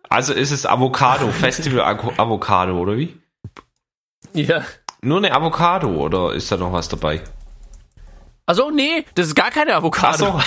also 0.10 0.34
ist 0.34 0.52
es 0.52 0.66
Avocado, 0.66 1.32
Festival 1.32 1.80
Avocado, 2.18 2.78
oder 2.78 2.98
wie? 2.98 3.16
Ja. 4.34 4.66
Nur 5.02 5.20
eine 5.20 5.32
Avocado 5.32 5.88
oder 5.96 6.34
ist 6.34 6.52
da 6.52 6.58
noch 6.58 6.74
was 6.74 6.90
dabei? 6.90 7.22
Also 8.46 8.70
nee, 8.70 9.06
das 9.16 9.28
ist 9.28 9.36
gar 9.36 9.50
keine 9.52 9.74
Ach 9.74 9.78
Avocado. 9.78 10.18
so. 10.18 10.42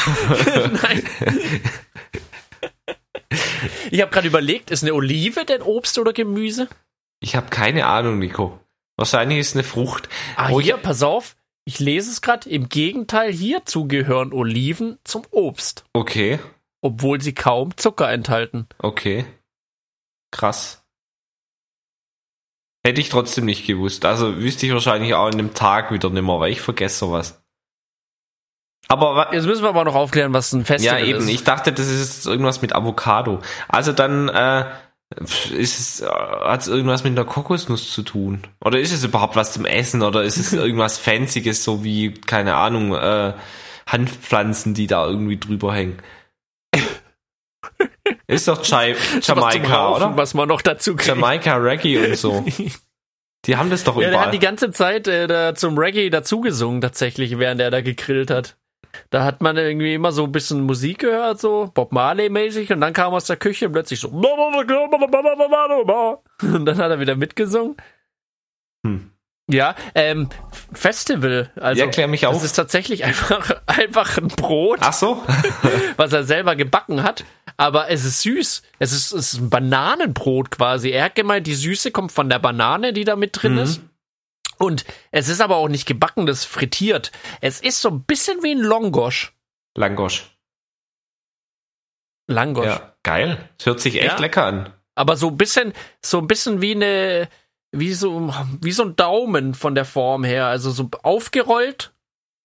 Nein. 0.83 1.03
Ich 3.91 4.01
habe 4.01 4.11
gerade 4.11 4.29
überlegt, 4.29 4.71
ist 4.71 4.83
eine 4.83 4.95
Olive 4.95 5.45
denn 5.45 5.63
Obst 5.63 5.99
oder 5.99 6.13
Gemüse? 6.13 6.69
Ich 7.21 7.35
habe 7.37 7.49
keine 7.51 7.87
Ahnung, 7.87 8.19
Nico. 8.19 8.59
Wahrscheinlich 8.97 9.39
ist 9.39 9.55
eine 9.55 9.65
Frucht. 9.65 10.09
Ah, 10.37 10.51
Oh, 10.51 10.61
hier, 10.61 10.77
pass 10.77 11.03
auf. 11.03 11.37
Ich 11.65 11.79
lese 11.81 12.11
es 12.11 12.23
gerade. 12.23 12.49
Im 12.49 12.69
Gegenteil, 12.69 13.33
hierzu 13.33 13.87
gehören 13.89 14.33
Oliven 14.33 14.99
zum 15.05 15.23
Obst, 15.31 15.85
Okay, 15.93 16.39
obwohl 16.81 17.21
sie 17.21 17.35
kaum 17.35 17.77
Zucker 17.77 18.11
enthalten. 18.11 18.67
okay. 18.79 19.27
Krass. 20.33 20.85
Hätte 22.85 23.01
ich 23.01 23.09
trotzdem 23.11 23.45
nicht 23.45 23.67
gewusst. 23.67 24.05
Also 24.05 24.37
wüsste 24.37 24.67
ich 24.67 24.73
wahrscheinlich 24.73 25.15
auch 25.15 25.27
in 25.27 25.35
einem 25.35 25.55
Tag 25.55 25.93
wieder 25.93 26.09
nimmer, 26.09 26.41
weil 26.41 26.53
ich 26.53 26.61
vergesse 26.61 26.99
sowas. 26.99 27.43
Aber 28.89 29.33
Jetzt 29.33 29.47
müssen 29.47 29.63
wir 29.63 29.69
aber 29.69 29.85
noch 29.85 29.95
aufklären, 29.95 30.33
was 30.33 30.53
ein 30.53 30.61
ja, 30.61 30.65
Festival 30.65 31.05
eben. 31.07 31.19
ist. 31.19 31.29
Ich 31.29 31.45
dachte, 31.45 31.73
das 31.73 31.89
ist 31.89 32.27
irgendwas 32.27 32.63
mit 32.63 32.75
Avocado. 32.75 33.41
Also 33.69 33.93
dann 33.93 34.29
äh, 34.29 34.65
ist 35.53 35.79
es, 35.79 36.01
äh, 36.01 36.07
hat 36.07 36.63
es 36.63 36.69
irgendwas 36.69 37.05
mit 37.05 37.13
einer 37.13 37.27
Kokosnuss 37.27 37.93
zu 37.93 38.03
tun? 38.03 38.43
Oder 38.65 38.81
ist 38.81 38.93
es 38.93 39.05
überhaupt 39.05 39.37
was 39.37 39.53
zum 39.53 39.67
Essen? 39.67 40.03
Oder 40.03 40.23
ist 40.23 40.39
es 40.39 40.53
irgendwas 40.55 40.99
Fancyes, 40.99 41.63
so 41.63 41.85
wie, 41.85 42.15
keine 42.15 42.55
Ahnung, 42.55 42.95
äh, 42.95 43.35
Handpflanzen, 43.87 44.75
die 44.75 44.87
da 44.87 45.07
irgendwie 45.07 45.39
drüber 45.39 45.75
hängen? 45.75 45.99
Ist 48.27 48.49
doch 48.49 48.63
zum 48.63 48.79
Jamaika, 49.23 49.95
oder? 49.97 50.17
Was 50.17 50.35
man 50.35 50.49
noch 50.49 50.63
dazu 50.63 50.97
kriegt. 50.97 51.09
Jamaika 51.09 51.57
Reggae 51.57 52.11
und 52.11 52.17
so. 52.17 52.45
Die 53.47 53.57
haben 53.57 53.71
das 53.71 53.85
doch 53.85 53.95
Ja, 53.97 54.01
der 54.03 54.11
überall. 54.11 54.27
hat 54.27 54.35
die 54.35 54.39
ganze 54.39 54.71
Zeit 54.71 55.09
äh, 55.09 55.27
da 55.27 55.55
zum 55.55 55.79
Reggae 55.79 56.11
dazugesungen, 56.11 56.81
tatsächlich, 56.81 57.39
während 57.39 57.61
er 57.61 57.71
da 57.71 57.81
gegrillt 57.81 58.31
hat. 58.31 58.57
Da 59.11 59.25
hat 59.25 59.41
man 59.41 59.57
irgendwie 59.57 59.95
immer 59.95 60.13
so 60.13 60.25
ein 60.25 60.33
bisschen 60.33 60.63
Musik 60.63 60.99
gehört, 60.99 61.41
so 61.41 61.71
Bob 61.73 61.93
Marley-mäßig, 61.93 62.73
und 62.73 62.81
dann 62.81 62.93
kam 62.93 63.15
aus 63.15 63.27
der 63.27 63.37
Küche 63.37 63.71
plötzlich 63.71 64.01
so. 64.01 64.09
Und 64.13 64.23
dann 66.67 66.79
hat 66.79 66.91
er 66.91 67.01
wieder 67.01 67.17
mitgesungen. 67.17 67.77
Hm. 68.85 69.13
Ja, 69.53 69.75
ähm, 69.95 70.29
Festival. 70.73 71.51
Also, 71.57 71.83
Ja, 71.83 71.89
klär 71.89 72.09
mich 72.09 72.27
auf. 72.27 72.35
Das 72.35 72.45
ist 72.45 72.53
tatsächlich 72.55 73.05
einfach, 73.05 73.51
einfach 73.67 74.17
ein 74.19 74.29
Brot, 74.29 74.79
Ach 74.83 74.93
so? 74.93 75.23
was 75.97 76.13
er 76.13 76.25
selber 76.25 76.57
gebacken 76.57 77.03
hat. 77.03 77.25
Aber 77.57 77.91
es 77.91 78.05
ist 78.05 78.23
süß. 78.23 78.63
Es 78.79 78.93
ist, 78.93 79.13
es 79.13 79.35
ist 79.35 79.41
ein 79.41 79.51
Bananenbrot 79.51 80.51
quasi. 80.51 80.91
Er 80.91 81.05
hat 81.05 81.15
gemeint, 81.15 81.47
die 81.47 81.55
Süße 81.55 81.91
kommt 81.91 82.13
von 82.13 82.29
der 82.29 82.39
Banane, 82.39 82.93
die 82.93 83.05
da 83.05 83.17
mit 83.17 83.43
drin 83.43 83.53
Mhm. 83.55 83.59
ist. 83.59 83.81
Und 84.59 84.85
es 85.11 85.29
ist 85.29 85.41
aber 85.41 85.57
auch 85.57 85.69
nicht 85.69 85.87
gebacken, 85.87 86.27
das 86.27 86.41
ist 86.41 86.45
frittiert. 86.45 87.13
Es 87.41 87.61
ist 87.61 87.81
so 87.81 87.89
ein 87.89 88.03
bisschen 88.05 88.43
wie 88.43 88.53
ein 88.53 88.61
Longosch. 88.61 89.33
Langosch. 89.77 90.27
Langosch. 92.27 92.67
Ja, 92.67 92.95
geil. 93.03 93.49
Das 93.59 93.67
hört 93.67 93.81
sich 93.81 93.97
echt 93.97 94.05
Ja. 94.13 94.19
lecker 94.19 94.45
an. 94.45 94.73
Aber 94.95 95.17
so 95.17 95.29
ein 95.29 95.37
bisschen, 95.37 95.73
so 96.05 96.19
ein 96.19 96.27
bisschen 96.27 96.61
wie 96.61 96.75
eine, 96.75 97.29
wie 97.73 97.93
so, 97.95 98.33
wie 98.61 98.73
so 98.73 98.83
ein 98.85 98.97
Daumen 98.97 99.55
von 99.55 99.75
der 99.75 99.85
Form 99.85 100.25
her. 100.25 100.47
Also 100.47 100.71
so 100.71 100.89
aufgerollt 101.03 101.93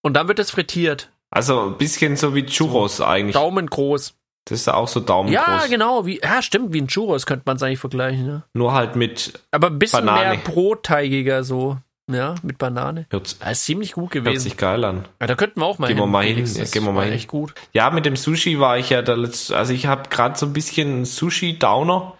und 0.01 0.13
dann 0.13 0.27
wird 0.27 0.39
es 0.39 0.51
frittiert. 0.51 1.09
Also 1.31 1.61
ein 1.67 1.77
bisschen 1.77 2.15
so 2.15 2.35
wie 2.35 2.45
Churros 2.45 3.01
eigentlich. 3.01 3.33
Daumen 3.33 3.67
groß. 3.67 4.13
Das 4.47 4.59
ist 4.61 4.67
auch 4.69 4.87
so 4.87 4.99
daumengroß. 4.99 5.33
Ja, 5.33 5.63
genau. 5.67 6.05
Wie, 6.05 6.19
ja, 6.21 6.41
stimmt, 6.43 6.71
wie 6.71 6.79
ein 6.81 6.87
Churros 6.87 7.25
könnte 7.25 7.43
man 7.47 7.55
es 7.57 7.63
eigentlich 7.63 7.79
vergleichen. 7.79 8.27
Ja. 8.27 8.43
Nur 8.53 8.73
halt 8.73 8.95
mit 8.95 9.41
Aber 9.51 9.67
ein 9.67 9.79
bisschen 9.79 10.05
Banane. 10.05 10.29
mehr 10.29 10.37
brotteigiger 10.37 11.43
so. 11.43 11.77
Ja, 12.11 12.35
mit 12.43 12.59
Banane. 12.59 13.07
hört, 13.09 13.37
Das 13.41 13.51
ist 13.53 13.65
ziemlich 13.65 13.93
gut 13.93 14.13
hört 14.13 14.25
gewesen. 14.25 14.43
sich 14.43 14.57
geil 14.57 14.83
an. 14.85 15.05
Ja, 15.19 15.25
da 15.25 15.33
könnten 15.33 15.59
wir 15.61 15.65
auch 15.65 15.79
mal 15.79 15.87
Gehen 15.87 15.97
wir 15.97 16.05
mal 16.05 16.23
hin. 16.23 16.35
Felix. 16.35 16.53
Ja, 16.55 16.61
Das 16.61 16.71
gehen 16.71 16.83
wir 16.83 16.91
mal 16.91 17.05
hin. 17.05 17.13
echt 17.13 17.27
gut. 17.27 17.55
Ja, 17.73 17.89
mit 17.89 18.05
dem 18.05 18.15
Sushi 18.15 18.59
war 18.59 18.77
ich 18.77 18.91
ja 18.91 19.01
der 19.01 19.17
letzte, 19.17 19.57
also 19.57 19.73
ich 19.73 19.87
habe 19.87 20.07
gerade 20.09 20.37
so 20.37 20.45
ein 20.45 20.53
bisschen 20.53 21.05
Sushi-Downer, 21.05 22.13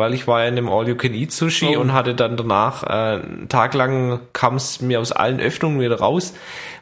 weil 0.00 0.14
ich 0.14 0.26
war 0.26 0.40
ja 0.42 0.48
in 0.48 0.56
dem 0.56 0.68
All-You-Can-Eat-Sushi 0.68 1.76
Oh. 1.76 1.80
und 1.80 1.92
hatte 1.92 2.16
dann 2.16 2.36
danach, 2.36 2.82
äh, 2.82 3.22
einen 3.22 3.46
Tag 3.48 3.74
lang 3.74 4.20
kam 4.32 4.56
es 4.56 4.80
mir 4.80 4.98
aus 4.98 5.12
allen 5.12 5.38
Öffnungen 5.38 5.78
wieder 5.80 6.00
raus. 6.00 6.34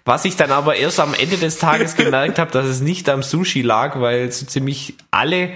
Was 0.06 0.24
ich 0.24 0.36
dann 0.36 0.50
aber 0.52 0.76
erst 0.76 1.00
am 1.00 1.12
Ende 1.12 1.36
des 1.36 1.58
Tages 1.58 1.94
gemerkt 2.02 2.38
habe, 2.38 2.50
dass 2.50 2.64
es 2.64 2.80
nicht 2.80 3.08
am 3.10 3.22
Sushi 3.22 3.60
lag, 3.60 4.00
weil 4.00 4.32
so 4.32 4.46
ziemlich 4.46 4.94
alle 5.10 5.50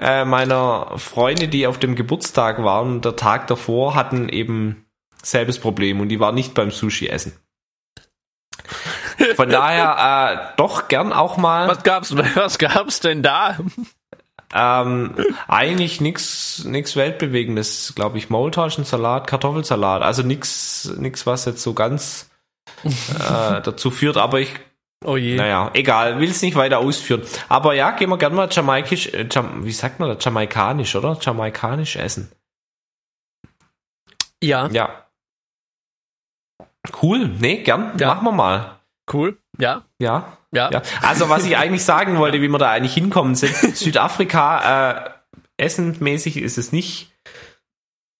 äh, 0.00 0.24
meiner 0.24 0.92
Freunde, 0.96 1.48
die 1.48 1.66
auf 1.66 1.78
dem 1.78 1.96
Geburtstag 1.96 2.62
waren, 2.62 3.00
der 3.00 3.16
Tag 3.16 3.48
davor, 3.48 3.94
hatten 3.96 4.28
eben 4.28 4.86
selbes 5.22 5.58
Problem 5.58 6.00
und 6.00 6.08
die 6.08 6.20
waren 6.20 6.34
nicht 6.36 6.54
beim 6.54 6.70
Sushi 6.70 7.08
essen. 7.08 7.32
Von 9.36 9.48
daher 9.50 10.52
äh, 10.52 10.56
doch 10.56 10.88
gern 10.88 11.12
auch 11.12 11.36
mal. 11.36 11.68
Was 11.68 11.82
gab's, 11.82 12.14
was 12.34 12.58
gab's 12.58 13.00
denn 13.00 13.22
da? 13.22 13.58
Ähm, 14.52 15.14
eigentlich 15.48 16.00
nix, 16.00 16.64
nix 16.64 16.96
weltbewegendes, 16.96 17.92
glaube 17.94 18.18
ich. 18.18 18.30
Maultaschensalat, 18.30 19.26
Kartoffelsalat. 19.26 20.02
Also 20.02 20.22
nix, 20.22 20.92
nix, 20.98 21.24
was 21.26 21.44
jetzt 21.44 21.62
so 21.62 21.72
ganz 21.74 22.30
äh, 22.84 22.88
dazu 23.62 23.90
führt. 23.90 24.16
Aber 24.16 24.40
ich, 24.40 24.52
Oh 25.04 25.16
je. 25.16 25.36
naja, 25.36 25.70
egal, 25.74 26.18
will 26.20 26.28
es 26.30 26.42
nicht 26.42 26.56
weiter 26.56 26.78
ausführen. 26.78 27.22
Aber 27.48 27.74
ja, 27.74 27.92
gehen 27.92 28.10
wir 28.10 28.18
gerne 28.18 28.34
mal 28.36 28.48
jamaikisch, 28.50 29.06
äh, 29.14 29.26
Jam, 29.30 29.64
wie 29.64 29.72
sagt 29.72 30.00
man 30.00 30.08
das? 30.14 30.24
Jamaikanisch, 30.24 30.94
oder? 30.96 31.16
Jamaikanisch 31.20 31.96
essen. 31.96 32.30
Ja, 34.42 34.68
Ja. 34.68 35.04
Cool, 37.02 37.28
nee, 37.28 37.62
gern, 37.62 37.96
Ja. 37.98 38.14
machen 38.14 38.24
wir 38.24 38.32
mal. 38.32 38.80
cool. 39.12 39.36
Ja, 39.60 39.82
Ja. 39.98 40.36
ja. 40.52 40.70
Ja, 40.70 40.82
also 41.02 41.28
was 41.28 41.44
ich 41.46 41.56
eigentlich 41.56 41.84
sagen 41.84 42.18
wollte, 42.18 42.40
wie 42.40 42.48
wir 42.48 42.58
da 42.58 42.70
eigentlich 42.70 42.94
hinkommen 42.94 43.34
sind, 43.34 43.54
Südafrika, 43.76 44.90
äh, 44.90 45.10
essenmäßig 45.56 46.38
ist 46.38 46.58
es 46.58 46.72
nicht, 46.72 47.12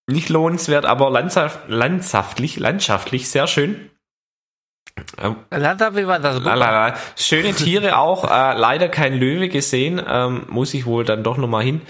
nicht 0.07 0.29
lohnenswert, 0.29 0.85
aber 0.85 1.09
landsaft, 1.09 1.61
landschaftlich, 1.67 2.57
landschaftlich 2.57 3.29
sehr 3.29 3.47
schön. 3.47 3.89
Ähm, 5.17 5.37
Wie 5.49 6.07
war 6.07 6.19
das? 6.19 6.43
lalala. 6.43 6.95
Schöne 7.15 7.53
Tiere 7.53 7.97
auch, 7.97 8.25
äh, 8.25 8.57
leider 8.57 8.89
kein 8.89 9.13
Löwe 9.13 9.49
gesehen, 9.49 10.01
ähm, 10.05 10.45
muss 10.49 10.73
ich 10.73 10.85
wohl 10.85 11.05
dann 11.05 11.23
doch 11.23 11.37
nochmal 11.37 11.63
hin. 11.63 11.81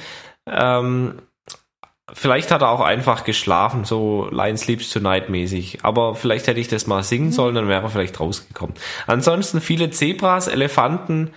Ähm, 0.48 1.22
vielleicht 2.14 2.52
hat 2.52 2.62
er 2.62 2.70
auch 2.70 2.82
einfach 2.82 3.24
geschlafen, 3.24 3.86
so 3.86 4.28
Lion 4.32 4.58
Sleeps 4.58 4.90
Tonight 4.90 5.30
mäßig. 5.30 5.80
Aber 5.84 6.16
vielleicht 6.16 6.48
hätte 6.48 6.60
ich 6.60 6.68
das 6.68 6.88
mal 6.88 7.04
singen 7.04 7.32
sollen, 7.32 7.56
dann 7.56 7.68
wäre 7.68 7.84
er 7.84 7.90
vielleicht 7.90 8.20
rausgekommen. 8.20 8.76
Ansonsten 9.08 9.62
viele 9.62 9.90
Zebras, 9.90 10.48
Elefanten, 10.48 11.32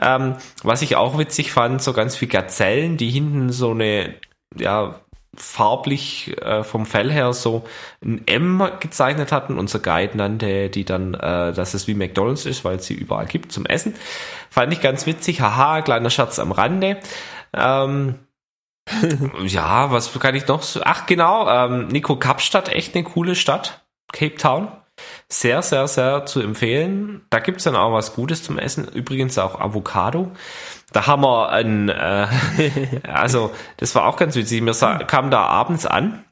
ähm, 0.00 0.36
was 0.62 0.82
ich 0.82 0.96
auch 0.96 1.18
witzig 1.18 1.52
fand, 1.52 1.82
so 1.82 1.92
ganz 1.92 2.16
viele 2.16 2.32
Gazellen, 2.32 2.96
die 2.96 3.10
hinten 3.10 3.50
so 3.50 3.70
eine, 3.70 4.14
ja, 4.56 5.00
farblich 5.36 6.36
äh, 6.42 6.64
vom 6.64 6.86
Fell 6.86 7.10
her 7.10 7.32
so 7.32 7.64
ein 8.04 8.26
M 8.26 8.68
gezeichnet 8.80 9.30
hatten. 9.30 9.58
Unser 9.58 9.78
Guide 9.78 10.16
nannte 10.16 10.68
die 10.70 10.84
dann, 10.84 11.14
äh, 11.14 11.52
dass 11.52 11.74
es 11.74 11.86
wie 11.86 11.94
McDonalds 11.94 12.46
ist, 12.46 12.64
weil 12.64 12.76
es 12.76 12.86
sie 12.86 12.94
überall 12.94 13.26
gibt 13.26 13.52
zum 13.52 13.64
Essen. 13.64 13.94
Fand 14.50 14.72
ich 14.72 14.80
ganz 14.80 15.06
witzig. 15.06 15.40
Haha, 15.40 15.82
kleiner 15.82 16.10
Scherz 16.10 16.38
am 16.40 16.50
Rande. 16.50 16.98
Ähm, 17.54 18.16
ja, 19.44 19.90
was 19.90 20.12
kann 20.18 20.34
ich 20.34 20.46
noch? 20.46 20.62
so- 20.62 20.80
Ach 20.84 21.06
genau, 21.06 21.48
ähm, 21.48 21.88
Nico 21.88 22.16
Kapstadt, 22.16 22.68
echt 22.70 22.94
eine 22.94 23.04
coole 23.04 23.34
Stadt. 23.34 23.84
Cape 24.12 24.36
Town. 24.36 24.68
Sehr, 25.28 25.62
sehr, 25.62 25.88
sehr 25.88 26.26
zu 26.26 26.40
empfehlen. 26.40 27.22
Da 27.30 27.38
gibt's 27.38 27.64
dann 27.64 27.76
auch 27.76 27.92
was 27.92 28.14
Gutes 28.14 28.42
zum 28.42 28.58
Essen. 28.58 28.86
Übrigens 28.88 29.38
auch 29.38 29.58
Avocado. 29.58 30.30
Da 30.92 31.06
haben 31.06 31.22
wir 31.22 31.48
ein, 31.50 31.88
äh, 31.88 32.26
also 33.10 33.50
das 33.78 33.94
war 33.94 34.04
auch 34.06 34.16
ganz 34.16 34.34
witzig. 34.34 34.64
Wir 34.64 34.74
sa- 34.74 34.98
kamen 34.98 35.30
da 35.30 35.42
abends 35.46 35.86
an 35.86 36.24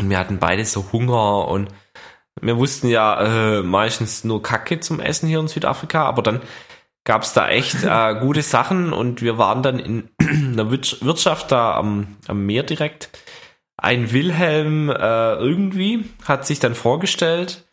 und 0.00 0.08
wir 0.08 0.18
hatten 0.18 0.38
beide 0.38 0.64
so 0.64 0.86
Hunger 0.92 1.48
und 1.48 1.68
wir 2.40 2.56
wussten 2.56 2.88
ja 2.88 3.20
äh, 3.58 3.62
meistens 3.62 4.22
nur 4.24 4.42
Kacke 4.42 4.80
zum 4.80 5.00
Essen 5.00 5.28
hier 5.28 5.40
in 5.40 5.48
Südafrika, 5.48 6.04
aber 6.04 6.22
dann 6.22 6.40
gab's 7.06 7.32
da 7.32 7.48
echt 7.48 7.84
äh, 7.84 8.16
gute 8.20 8.42
Sachen 8.42 8.92
und 8.92 9.22
wir 9.22 9.38
waren 9.38 9.62
dann 9.62 9.78
in 9.78 10.10
einer 10.20 10.70
Wirts- 10.70 11.02
Wirtschaft 11.02 11.50
da 11.50 11.74
am, 11.74 12.16
am 12.26 12.44
Meer 12.44 12.64
direkt. 12.64 13.08
Ein 13.78 14.12
Wilhelm 14.12 14.90
äh, 14.90 15.34
irgendwie 15.36 16.10
hat 16.24 16.46
sich 16.46 16.58
dann 16.58 16.74
vorgestellt, 16.74 17.64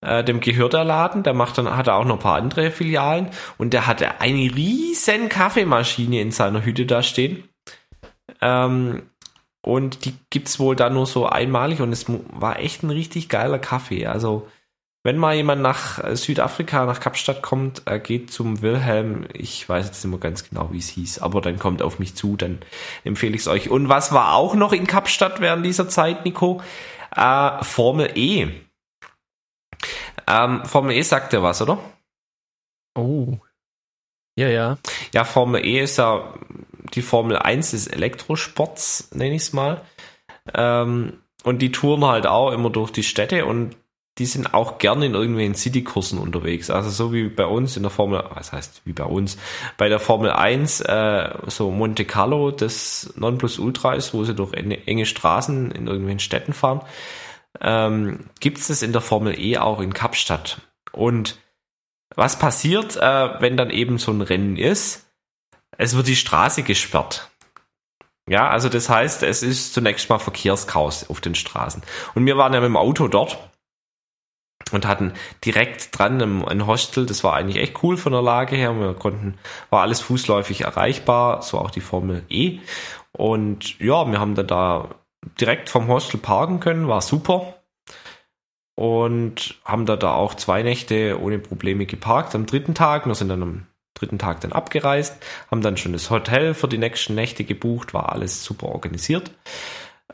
äh, 0.00 0.24
dem 0.24 0.40
gehört 0.40 0.72
der 0.72 0.84
Laden, 0.84 1.22
der 1.22 1.34
macht 1.34 1.58
dann, 1.58 1.76
hat 1.76 1.88
er 1.88 1.96
auch 1.96 2.04
noch 2.04 2.16
ein 2.16 2.22
paar 2.22 2.36
andere 2.36 2.70
Filialen 2.70 3.28
und 3.58 3.72
der 3.72 3.86
hatte 3.86 4.20
eine 4.20 4.54
riesen 4.54 5.28
Kaffeemaschine 5.28 6.20
in 6.20 6.30
seiner 6.30 6.64
Hütte 6.64 6.86
da 6.86 7.02
stehen. 7.02 7.44
Ähm, 8.40 9.02
und 9.62 10.06
die 10.06 10.14
gibt's 10.30 10.58
wohl 10.58 10.74
dann 10.74 10.94
nur 10.94 11.04
so 11.04 11.26
einmalig 11.26 11.82
und 11.82 11.92
es 11.92 12.06
war 12.08 12.58
echt 12.60 12.82
ein 12.82 12.90
richtig 12.90 13.28
geiler 13.28 13.58
Kaffee. 13.58 14.06
Also, 14.06 14.48
wenn 15.02 15.16
mal 15.16 15.34
jemand 15.34 15.62
nach 15.62 16.02
äh, 16.02 16.14
Südafrika, 16.14 16.84
nach 16.84 17.00
Kapstadt 17.00 17.42
kommt, 17.42 17.82
äh, 17.86 17.98
geht 17.98 18.30
zum 18.30 18.60
Wilhelm. 18.60 19.26
Ich 19.32 19.66
weiß 19.66 19.86
jetzt 19.86 20.04
nicht 20.04 20.10
mehr 20.10 20.20
ganz 20.20 20.48
genau, 20.48 20.72
wie 20.72 20.78
es 20.78 20.88
hieß, 20.88 21.20
aber 21.20 21.40
dann 21.40 21.58
kommt 21.58 21.80
auf 21.80 21.98
mich 21.98 22.14
zu, 22.14 22.36
dann 22.36 22.58
empfehle 23.04 23.34
ich 23.34 23.42
es 23.42 23.48
euch. 23.48 23.70
Und 23.70 23.88
was 23.88 24.12
war 24.12 24.34
auch 24.34 24.54
noch 24.54 24.72
in 24.72 24.86
Kapstadt 24.86 25.40
während 25.40 25.64
dieser 25.64 25.88
Zeit, 25.88 26.24
Nico? 26.24 26.60
Äh, 27.16 27.64
Formel 27.64 28.10
E. 28.14 28.48
Ähm, 30.26 30.64
Formel 30.64 30.94
E 30.94 31.02
sagt 31.02 31.32
dir 31.32 31.42
was, 31.42 31.62
oder? 31.62 31.78
Oh. 32.94 33.38
Ja, 34.36 34.48
ja. 34.48 34.78
Ja, 35.14 35.24
Formel 35.24 35.64
E 35.64 35.80
ist 35.80 35.96
ja 35.96 36.34
die 36.94 37.02
Formel 37.02 37.38
1 37.38 37.70
des 37.70 37.86
Elektrosports, 37.86 39.10
nenne 39.12 39.34
ich 39.34 39.42
es 39.42 39.52
mal. 39.52 39.82
Ähm, 40.54 41.20
und 41.42 41.60
die 41.60 41.72
touren 41.72 42.04
halt 42.04 42.26
auch 42.26 42.52
immer 42.52 42.68
durch 42.68 42.90
die 42.90 43.02
Städte 43.02 43.46
und 43.46 43.76
die 44.20 44.26
sind 44.26 44.52
auch 44.52 44.76
gerne 44.76 45.06
in 45.06 45.14
irgendwelchen 45.14 45.54
Citykursen 45.54 46.18
unterwegs. 46.18 46.68
Also 46.68 46.90
so 46.90 47.10
wie 47.14 47.30
bei 47.30 47.46
uns 47.46 47.78
in 47.78 47.82
der 47.82 47.90
Formel, 47.90 48.22
was 48.34 48.52
heißt 48.52 48.82
wie 48.84 48.92
bei 48.92 49.04
uns, 49.04 49.38
bei 49.78 49.88
der 49.88 49.98
Formel 49.98 50.30
1, 50.30 50.82
äh, 50.82 51.30
so 51.46 51.70
Monte 51.70 52.04
Carlo, 52.04 52.50
das 52.50 53.14
Nonplusultra 53.16 53.94
ist, 53.94 54.12
wo 54.12 54.22
sie 54.24 54.34
durch 54.34 54.52
enge 54.52 55.06
Straßen 55.06 55.70
in 55.70 55.86
irgendwelchen 55.86 56.20
Städten 56.20 56.52
fahren, 56.52 56.82
ähm, 57.62 58.26
gibt 58.40 58.58
es 58.58 58.68
das 58.68 58.82
in 58.82 58.92
der 58.92 59.00
Formel 59.00 59.40
E 59.40 59.56
auch 59.56 59.80
in 59.80 59.94
Kapstadt. 59.94 60.60
Und 60.92 61.38
was 62.14 62.38
passiert, 62.38 62.96
äh, 62.98 63.40
wenn 63.40 63.56
dann 63.56 63.70
eben 63.70 63.96
so 63.96 64.12
ein 64.12 64.20
Rennen 64.20 64.58
ist? 64.58 65.06
Es 65.78 65.96
wird 65.96 66.08
die 66.08 66.16
Straße 66.16 66.62
gesperrt. 66.62 67.30
Ja, 68.28 68.50
also 68.50 68.68
das 68.68 68.90
heißt, 68.90 69.22
es 69.22 69.42
ist 69.42 69.72
zunächst 69.72 70.10
mal 70.10 70.18
Verkehrschaos 70.18 71.08
auf 71.08 71.22
den 71.22 71.34
Straßen. 71.34 71.82
Und 72.14 72.26
wir 72.26 72.36
waren 72.36 72.52
ja 72.52 72.60
mit 72.60 72.68
dem 72.68 72.76
Auto 72.76 73.08
dort 73.08 73.49
und 74.72 74.86
hatten 74.86 75.12
direkt 75.44 75.98
dran 75.98 76.20
ein 76.46 76.66
Hostel. 76.66 77.06
Das 77.06 77.24
war 77.24 77.34
eigentlich 77.34 77.62
echt 77.62 77.82
cool 77.82 77.96
von 77.96 78.12
der 78.12 78.22
Lage 78.22 78.56
her. 78.56 78.78
Wir 78.78 78.94
konnten, 78.94 79.38
war 79.70 79.82
alles 79.82 80.00
fußläufig 80.00 80.62
erreichbar, 80.62 81.42
so 81.42 81.58
auch 81.58 81.70
die 81.70 81.80
Formel 81.80 82.24
E. 82.28 82.58
Und 83.12 83.78
ja, 83.80 84.10
wir 84.10 84.20
haben 84.20 84.34
dann 84.34 84.46
da 84.46 84.88
direkt 85.40 85.68
vom 85.68 85.88
Hostel 85.88 86.18
parken 86.18 86.60
können, 86.60 86.88
war 86.88 87.02
super. 87.02 87.54
Und 88.74 89.56
haben 89.64 89.84
da, 89.84 89.96
da 89.96 90.14
auch 90.14 90.34
zwei 90.34 90.62
Nächte 90.62 91.20
ohne 91.20 91.38
Probleme 91.38 91.84
geparkt. 91.84 92.34
Am 92.34 92.46
dritten 92.46 92.74
Tag, 92.74 93.06
wir 93.06 93.14
sind 93.14 93.28
dann 93.28 93.42
am 93.42 93.66
dritten 93.94 94.18
Tag 94.18 94.40
dann 94.40 94.52
abgereist, 94.52 95.22
haben 95.50 95.60
dann 95.60 95.76
schon 95.76 95.92
das 95.92 96.10
Hotel 96.10 96.54
für 96.54 96.68
die 96.68 96.78
nächsten 96.78 97.14
Nächte 97.14 97.44
gebucht, 97.44 97.92
war 97.92 98.12
alles 98.12 98.42
super 98.42 98.68
organisiert. 98.68 99.30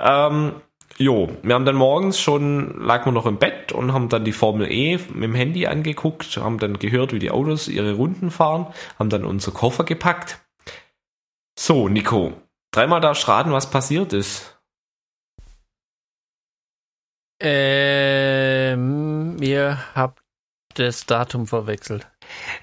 Ähm, 0.01 0.61
jo, 0.99 1.37
wir 1.43 1.55
haben 1.55 1.65
dann 1.65 1.77
morgens 1.77 2.19
schon, 2.19 2.81
lagen 2.81 3.07
wir 3.07 3.13
noch 3.13 3.27
im 3.27 3.39
Bett 3.39 3.73
und 3.73 3.93
haben 3.93 4.09
dann 4.09 4.25
die 4.25 4.33
Formel 4.33 4.71
E 4.71 4.99
mit 5.13 5.25
dem 5.25 5.35
Handy 5.35 5.67
angeguckt, 5.67 6.37
haben 6.37 6.59
dann 6.59 6.79
gehört, 6.79 7.13
wie 7.13 7.19
die 7.19 7.31
Autos 7.31 7.69
ihre 7.69 7.95
Runden 7.95 8.31
fahren, 8.31 8.73
haben 8.99 9.11
dann 9.11 9.25
unsere 9.25 9.53
Koffer 9.53 9.85
gepackt. 9.85 10.41
So, 11.59 11.89
Nico, 11.89 12.33
dreimal 12.71 13.01
darfst 13.01 13.29
raten, 13.29 13.53
was 13.53 13.71
passiert 13.71 14.13
ist. 14.13 14.59
Ähm, 17.41 19.37
ihr 19.41 19.79
habt 19.95 20.23
das 20.75 21.07
Datum 21.07 21.47
verwechselt. 21.47 22.07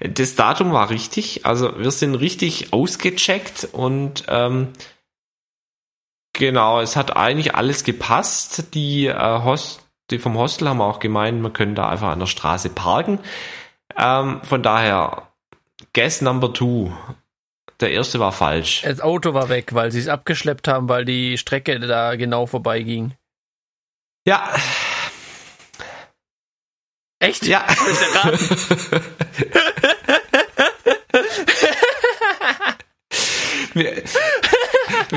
Das 0.00 0.34
Datum 0.34 0.72
war 0.72 0.90
richtig, 0.90 1.46
also 1.46 1.78
wir 1.78 1.90
sind 1.90 2.14
richtig 2.16 2.72
ausgecheckt 2.72 3.68
und 3.72 4.24
ähm, 4.28 4.72
genau, 6.34 6.80
es 6.80 6.96
hat 6.96 7.16
eigentlich 7.16 7.54
alles 7.54 7.84
gepasst. 7.84 8.74
Die, 8.74 9.06
äh, 9.06 9.42
Host, 9.42 9.80
die 10.10 10.18
vom 10.18 10.36
Hostel 10.36 10.68
haben 10.68 10.82
auch 10.82 10.98
gemeint, 10.98 11.40
man 11.40 11.54
könnte 11.54 11.76
da 11.76 11.88
einfach 11.88 12.10
an 12.10 12.18
der 12.18 12.26
Straße 12.26 12.68
parken. 12.68 13.18
Ähm, 13.96 14.42
von 14.42 14.62
daher, 14.62 15.28
Guess 15.94 16.20
Number 16.20 16.52
Two. 16.52 16.92
Der 17.80 17.90
erste 17.90 18.20
war 18.20 18.32
falsch. 18.32 18.82
Das 18.82 19.00
Auto 19.00 19.34
war 19.34 19.48
weg, 19.48 19.74
weil 19.74 19.90
sie 19.90 19.98
es 19.98 20.08
abgeschleppt 20.08 20.68
haben, 20.68 20.88
weil 20.88 21.04
die 21.04 21.38
Strecke 21.38 21.80
da 21.80 22.14
genau 22.16 22.46
vorbeiging. 22.46 23.14
Ja. 24.26 24.54
Echt? 27.18 27.46
Ja. 27.46 27.66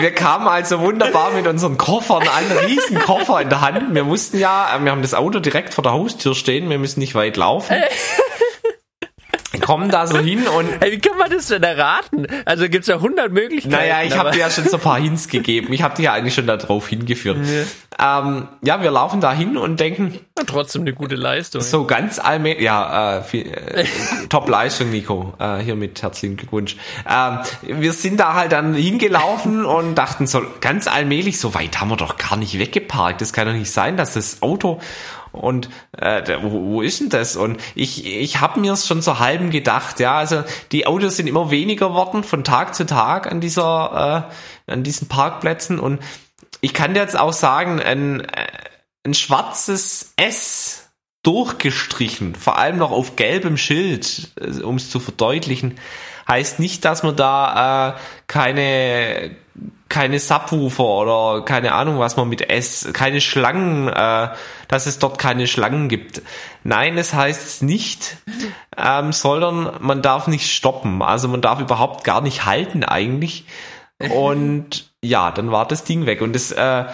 wir, 0.02 0.12
kamen 0.12 0.48
also 0.48 0.80
wunderbar 0.80 1.32
mit 1.32 1.48
unseren 1.48 1.78
Koffern 1.78 2.24
an, 2.24 2.58
riesen 2.66 3.00
Koffer 3.00 3.42
in 3.42 3.50
der 3.50 3.62
Hand. 3.62 3.94
Wir 3.94 4.04
mussten 4.04 4.40
ja, 4.40 4.78
wir 4.82 4.92
haben 4.92 5.02
das 5.02 5.14
Auto 5.14 5.40
direkt 5.40 5.74
vor 5.74 5.84
der 5.84 5.94
Haustür 5.94 6.36
stehen, 6.36 6.70
wir 6.70 6.80
müssen 6.80 7.00
nicht 7.00 7.16
weit 7.16 7.38
laufen 7.38 7.76
kommen 9.68 9.90
da 9.90 10.08
so 10.08 10.18
hin 10.32 10.48
und. 10.48 10.70
Hey, 10.80 10.94
wie 10.94 11.00
kann 11.00 11.18
man 11.18 11.30
das 11.30 11.48
denn 11.48 11.62
erraten? 11.62 12.26
Also 12.46 12.70
gibt's 12.70 12.88
ja 12.88 12.96
100 12.96 13.32
Möglichkeiten. 13.34 13.76
Naja, 13.76 14.02
ich 14.04 14.18
habe 14.18 14.32
dir 14.32 14.40
ja 14.40 14.50
schon 14.50 14.64
so 14.64 14.78
ein 14.78 14.82
paar 14.82 15.00
Hints 15.00 15.28
gegeben. 15.28 15.74
Ich 15.74 15.84
habe 15.84 15.94
dir 15.96 16.04
ja 16.04 16.14
eigentlich 16.14 16.34
schon 16.34 16.48
darauf 16.48 16.88
hingeführt. 16.88 17.38
Ja. 18.00 18.20
Ähm, 18.20 18.48
ja, 18.62 18.82
wir 18.82 18.92
laufen 18.92 19.20
da 19.20 19.34
hin 19.34 19.58
und 19.58 19.80
denken. 19.80 20.20
Ja, 20.38 20.46
trotzdem 20.46 20.84
eine 20.84 20.94
gute 20.94 21.16
Leistung. 21.16 21.62
So 21.62 21.84
ganz 21.84 22.18
allmählich. 22.18 22.62
Ja, 22.64 23.18
äh, 23.18 23.38
äh, 23.38 23.86
Top-Leistung, 24.30 24.90
Nico. 24.90 25.34
Äh, 25.38 25.58
hiermit 25.58 26.02
herzlichen 26.02 26.38
Glückwunsch. 26.38 26.78
Ähm, 27.10 27.40
wir 27.64 27.92
sind 27.92 28.22
da 28.22 28.36
halt 28.36 28.54
dann 28.54 28.74
hingelaufen 28.74 29.66
und 29.66 29.96
dachten 29.96 30.28
so 30.28 30.44
ganz 30.62 30.88
allmählich, 30.88 31.40
so 31.40 31.54
weit 31.54 31.82
haben 31.82 31.90
wir 31.90 31.98
doch 31.98 32.18
gar 32.18 32.38
nicht 32.38 32.58
weggeparkt. 32.58 33.20
Das 33.20 33.34
kann 33.34 33.48
doch 33.48 33.54
nicht 33.54 33.72
sein, 33.72 33.98
dass 33.98 34.14
das 34.14 34.42
Auto 34.42 34.80
und 35.38 35.70
äh, 35.98 36.38
wo, 36.42 36.52
wo 36.52 36.82
ist 36.82 37.00
denn 37.00 37.10
das? 37.10 37.36
Und 37.36 37.62
ich, 37.76 38.06
ich 38.06 38.42
habe 38.42 38.60
mir 38.60 38.74
es 38.74 38.88
schon 38.88 39.02
so 39.02 39.20
halben 39.20 39.50
gedacht, 39.50 40.00
ja, 40.00 40.18
also 40.18 40.44
die 40.72 40.88
Autos 40.88 41.18
sind 41.18 41.28
immer 41.28 41.52
weniger 41.52 41.94
worden 41.94 42.24
von 42.24 42.44
Tag 42.44 42.76
zu 42.76 42.86
Tag 42.86 43.32
an 43.32 43.42
dieser, 43.42 44.28
äh, 44.68 44.72
an 44.72 44.84
diesen 44.84 45.08
Parkplätzen 45.08 45.80
und 45.80 46.00
ich 46.62 46.74
kann 46.74 46.94
dir 46.94 47.02
jetzt 47.02 47.20
auch 47.20 47.34
sagen, 47.34 47.80
ein, 47.80 48.26
ein 49.06 49.14
schwarzes 49.14 50.14
S 50.18 50.90
durchgestrichen, 51.24 52.36
vor 52.36 52.58
allem 52.58 52.78
noch 52.78 52.92
auf 52.92 53.16
gelbem 53.16 53.58
Schild, 53.58 54.32
äh, 54.40 54.62
um 54.62 54.76
es 54.76 54.90
zu 54.90 55.00
verdeutlichen, 55.00 55.78
heißt 56.28 56.60
nicht, 56.60 56.86
dass 56.86 57.04
man 57.04 57.16
da 57.16 57.96
äh, 57.96 58.00
keine 58.28 59.36
keine 59.90 60.20
Subwoofer 60.20 60.84
oder 60.84 61.46
keine 61.46 61.74
Ahnung, 61.74 62.00
was 62.00 62.18
man 62.18 62.30
mit 62.30 62.50
S, 62.50 62.90
keine 62.94 63.22
Schlangen, 63.22 63.88
äh, 63.88 64.30
dass 64.68 64.86
es 64.86 65.00
dort 65.00 65.18
keine 65.18 65.48
Schlangen 65.48 65.90
gibt. 65.90 66.22
Nein, 66.64 66.98
es 66.98 67.14
heißt 67.14 67.64
nicht, 67.64 68.18
ähm, 68.78 69.14
sondern 69.14 69.78
man 69.80 70.02
darf 70.02 70.28
nicht 70.28 70.52
stoppen. 70.52 71.02
Also 71.02 71.28
man 71.28 71.42
darf 71.42 71.60
überhaupt 71.60 72.04
gar 72.04 72.22
nicht 72.22 72.46
halten 72.46 72.84
eigentlich. 72.84 73.46
Und 74.12 74.92
ja, 75.04 75.32
dann 75.32 75.52
war 75.52 75.68
das 75.68 75.84
Ding 75.84 76.06
weg. 76.06 76.22
Und 76.22 76.36
es 76.36 76.52
äh, 76.52 76.86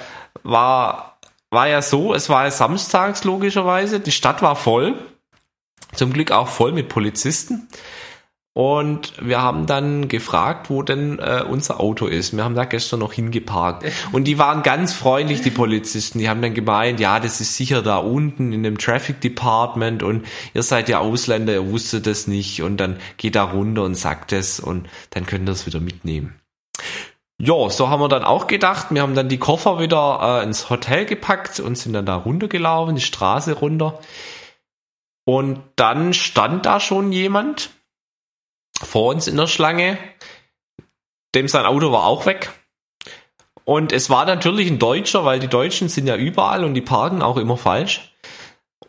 war, 0.43 1.17
war 1.49 1.67
ja 1.67 1.81
so, 1.81 2.13
es 2.13 2.29
war 2.29 2.45
ja 2.45 2.51
samstags 2.51 3.23
logischerweise, 3.23 3.99
die 3.99 4.11
Stadt 4.11 4.41
war 4.41 4.55
voll. 4.55 4.95
Zum 5.93 6.13
Glück 6.13 6.31
auch 6.31 6.47
voll 6.47 6.71
mit 6.71 6.89
Polizisten. 6.89 7.67
Und 8.55 9.13
wir 9.19 9.41
haben 9.41 9.65
dann 9.65 10.07
gefragt, 10.07 10.69
wo 10.69 10.83
denn 10.83 11.17
äh, 11.17 11.43
unser 11.47 11.79
Auto 11.79 12.05
ist. 12.05 12.37
Wir 12.37 12.43
haben 12.43 12.53
da 12.53 12.65
gestern 12.65 12.99
noch 12.99 13.13
hingeparkt. 13.13 13.83
Und 14.11 14.25
die 14.25 14.37
waren 14.37 14.61
ganz 14.61 14.93
freundlich, 14.93 15.41
die 15.41 15.49
Polizisten. 15.49 16.19
Die 16.19 16.29
haben 16.29 16.43
dann 16.43 16.53
gemeint, 16.53 16.99
ja, 16.99 17.19
das 17.19 17.41
ist 17.41 17.57
sicher 17.57 17.81
da 17.81 17.97
unten 17.97 18.53
in 18.53 18.61
dem 18.61 18.77
Traffic 18.77 19.21
Department 19.21 20.03
und 20.03 20.25
ihr 20.53 20.61
seid 20.61 20.87
ja 20.87 20.99
Ausländer, 20.99 21.53
ihr 21.53 21.71
wusstet 21.71 22.05
das 22.05 22.27
nicht. 22.27 22.61
Und 22.61 22.77
dann 22.77 22.97
geht 23.17 23.35
da 23.35 23.43
runter 23.43 23.83
und 23.83 23.95
sagt 23.95 24.31
es 24.33 24.59
und 24.59 24.87
dann 25.09 25.25
könnt 25.25 25.49
ihr 25.49 25.53
es 25.53 25.65
wieder 25.65 25.79
mitnehmen. 25.79 26.35
Ja, 27.39 27.69
so 27.69 27.89
haben 27.89 28.01
wir 28.01 28.07
dann 28.07 28.23
auch 28.23 28.45
gedacht. 28.45 28.87
Wir 28.91 29.01
haben 29.01 29.15
dann 29.15 29.29
die 29.29 29.39
Koffer 29.39 29.79
wieder 29.79 30.41
äh, 30.41 30.43
ins 30.43 30.69
Hotel 30.69 31.05
gepackt 31.05 31.59
und 31.59 31.75
sind 31.75 31.93
dann 31.93 32.05
da 32.05 32.15
runtergelaufen, 32.15 32.95
die 32.95 33.01
Straße 33.01 33.53
runter. 33.53 33.99
Und 35.25 35.59
dann 35.75 36.13
stand 36.13 36.67
da 36.67 36.79
schon 36.79 37.11
jemand 37.11 37.71
vor 38.81 39.13
uns 39.13 39.27
in 39.27 39.37
der 39.37 39.47
Schlange. 39.47 39.97
Dem 41.35 41.47
sein 41.47 41.65
Auto 41.65 41.91
war 41.91 42.05
auch 42.05 42.25
weg. 42.25 42.51
Und 43.65 43.91
es 43.91 44.09
war 44.09 44.25
natürlich 44.25 44.69
ein 44.69 44.79
Deutscher, 44.79 45.25
weil 45.25 45.39
die 45.39 45.47
Deutschen 45.47 45.89
sind 45.89 46.07
ja 46.07 46.15
überall 46.15 46.63
und 46.63 46.73
die 46.73 46.81
parken 46.81 47.21
auch 47.21 47.37
immer 47.37 47.57
falsch. 47.57 48.13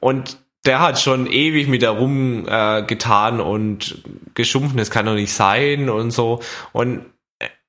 Und 0.01 0.39
der 0.67 0.81
hat 0.81 0.99
schon 0.99 1.27
ewig 1.27 1.69
mit 1.69 1.83
der 1.83 1.91
rumgetan 1.91 3.39
äh, 3.39 3.43
und 3.43 4.03
geschumpfen, 4.35 4.79
das 4.79 4.91
kann 4.91 5.07
doch 5.07 5.15
nicht 5.15 5.33
sein 5.33 5.91
und 5.91 6.11
so. 6.11 6.41
Und 6.73 7.05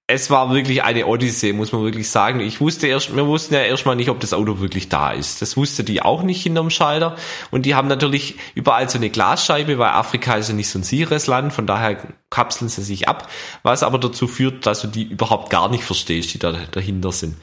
es 0.08 0.30
war 0.30 0.54
wirklich 0.54 0.84
eine 0.84 1.08
Odyssee, 1.08 1.52
muss 1.52 1.72
man 1.72 1.84
wirklich 1.84 2.10
sagen. 2.10 2.40
Ich 2.40 2.62
wusste 2.62 2.86
erst, 2.86 3.16
wir 3.16 3.26
wussten 3.26 3.56
ja 3.56 3.62
erstmal 3.62 3.96
nicht, 3.96 4.10
ob 4.10 4.20
das 4.20 4.34
Auto 4.34 4.60
wirklich 4.60 4.88
da 4.88 5.12
ist. 5.12 5.42
Das 5.42 5.58
wusste 5.58 5.84
die 5.84 6.04
auch 6.04 6.22
nicht 6.22 6.44
hinterm 6.44 6.70
Schalter. 6.70 7.16
Und 7.50 7.66
die 7.66 7.74
haben 7.74 7.88
natürlich 7.88 8.36
überall 8.54 8.88
so 8.88 9.00
eine 9.00 9.10
Glasscheibe, 9.10 9.80
weil 9.80 9.90
Afrika 9.90 10.36
ist 10.36 10.50
ja 10.50 10.54
nicht 10.54 10.70
so 10.70 10.78
ein 10.78 10.84
sicheres 10.84 11.26
Land, 11.26 11.54
von 11.54 11.66
daher 11.66 11.98
kapseln 12.30 12.70
sie 12.70 12.84
sich 12.84 13.10
ab, 13.10 13.28
was 13.64 13.82
aber 13.82 13.98
dazu 13.98 14.28
führt, 14.28 14.68
dass 14.68 14.82
du 14.82 14.88
die 14.88 15.06
überhaupt 15.06 15.50
gar 15.50 15.70
nicht 15.70 15.84
verstehst, 15.84 16.36
die 16.36 16.40
da 16.40 16.52
dahinter 16.52 17.12
sind. 17.12 17.36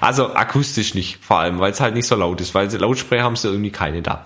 Also 0.00 0.34
akustisch 0.34 0.94
nicht, 0.94 1.18
vor 1.22 1.38
allem, 1.38 1.60
weil 1.60 1.70
es 1.70 1.80
halt 1.80 1.94
nicht 1.94 2.08
so 2.08 2.16
laut 2.16 2.40
ist, 2.40 2.54
weil 2.54 2.74
Lautsprecher 2.74 3.22
haben 3.22 3.36
sie 3.36 3.48
irgendwie 3.48 3.70
keine 3.70 4.02
da. 4.02 4.24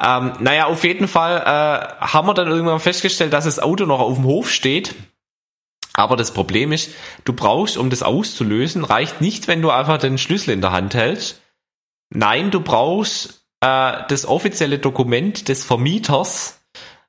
Ähm, 0.00 0.34
naja, 0.38 0.66
auf 0.66 0.84
jeden 0.84 1.08
Fall 1.08 1.38
äh, 1.38 2.04
haben 2.04 2.28
wir 2.28 2.34
dann 2.34 2.48
irgendwann 2.48 2.78
festgestellt, 2.78 3.32
dass 3.32 3.46
das 3.46 3.58
Auto 3.58 3.86
noch 3.86 3.98
auf 3.98 4.14
dem 4.14 4.24
Hof 4.24 4.50
steht 4.50 4.94
aber 5.98 6.16
das 6.16 6.30
Problem 6.30 6.70
ist, 6.70 6.92
du 7.24 7.32
brauchst, 7.32 7.76
um 7.76 7.90
das 7.90 8.04
auszulösen, 8.04 8.84
reicht 8.84 9.20
nicht, 9.20 9.48
wenn 9.48 9.62
du 9.62 9.70
einfach 9.70 9.98
den 9.98 10.16
Schlüssel 10.16 10.52
in 10.52 10.60
der 10.60 10.70
Hand 10.70 10.94
hältst. 10.94 11.42
Nein, 12.10 12.52
du 12.52 12.60
brauchst 12.60 13.44
äh, 13.60 13.94
das 14.08 14.24
offizielle 14.24 14.78
Dokument 14.78 15.48
des 15.48 15.64
Vermieters, 15.64 16.60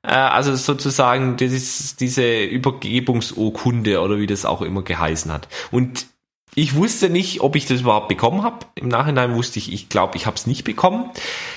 äh, 0.02 0.12
also 0.12 0.56
sozusagen 0.56 1.38
dieses, 1.38 1.98
diese 1.98 2.44
Übergebungsurkunde 2.44 4.02
oder 4.02 4.18
wie 4.18 4.26
das 4.26 4.46
auch 4.46 4.64
immer 4.64 4.82
geheißen 4.82 5.32
hat. 5.32 5.48
Und 5.70 6.08
ich 6.56 6.76
wusste 6.76 7.10
nicht, 7.10 7.42
ob 7.42 7.56
ich 7.56 7.68
das 7.68 7.82
überhaupt 7.82 8.08
bekommen 8.08 8.44
habe. 8.44 8.66
Im 8.76 8.88
Nachhinein 8.88 9.36
wusste 9.36 9.60
ich, 9.60 9.72
ich 9.72 9.88
glaube, 9.88 10.18
ich 10.18 10.26
habe 10.26 10.36
es 10.36 10.48
nicht 10.48 10.64
bekommen. 10.64 11.10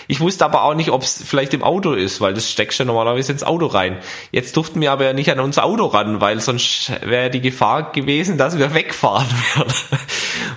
Ich 0.07 0.21
wusste 0.21 0.45
aber 0.45 0.63
auch 0.63 0.75
nicht, 0.75 0.91
ob 0.91 1.03
es 1.03 1.23
vielleicht 1.25 1.55
im 1.55 1.63
Auto 1.63 1.93
ist, 1.93 2.21
weil 2.21 2.35
das 2.35 2.51
steckst 2.51 2.79
du 2.79 2.85
normalerweise 2.85 3.33
ins 3.33 3.43
Auto 3.43 3.67
rein. 3.67 3.99
Jetzt 4.31 4.57
durften 4.57 4.81
wir 4.81 4.93
aber 4.93 5.05
ja 5.05 5.13
nicht 5.13 5.31
an 5.31 5.41
unser 5.41 5.65
Auto 5.65 5.87
ran, 5.87 6.21
weil 6.21 6.41
sonst 6.41 6.93
wäre 7.05 7.31
die 7.31 7.41
Gefahr 7.41 7.93
gewesen, 7.93 8.37
dass 8.37 8.59
wir 8.59 8.75
wegfahren 8.75 9.27
werden. 9.57 9.73